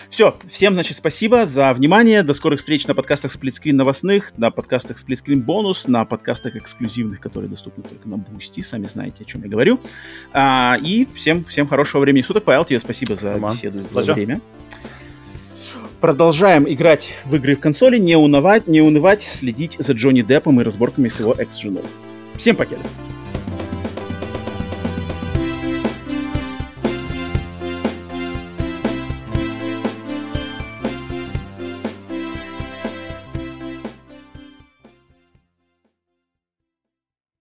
[0.09, 2.21] Все, всем, значит, спасибо за внимание.
[2.21, 6.57] До скорых встреч на подкастах Split Screen новостных, на подкастах Split Screen бонус, на подкастах
[6.57, 8.61] эксклюзивных, которые доступны только на Бусти.
[8.61, 9.79] Сами знаете, о чем я говорю.
[10.33, 12.43] А, и всем, всем хорошего времени суток.
[12.43, 13.55] Павел, тебе спасибо за Роман.
[13.55, 14.41] беседу, за время.
[16.01, 20.65] Продолжаем играть в игры в консоли, не унывать, не унывать, следить за Джонни Деппом и
[20.65, 21.83] разборками с его экс-женой.
[22.37, 22.81] Всем покеда!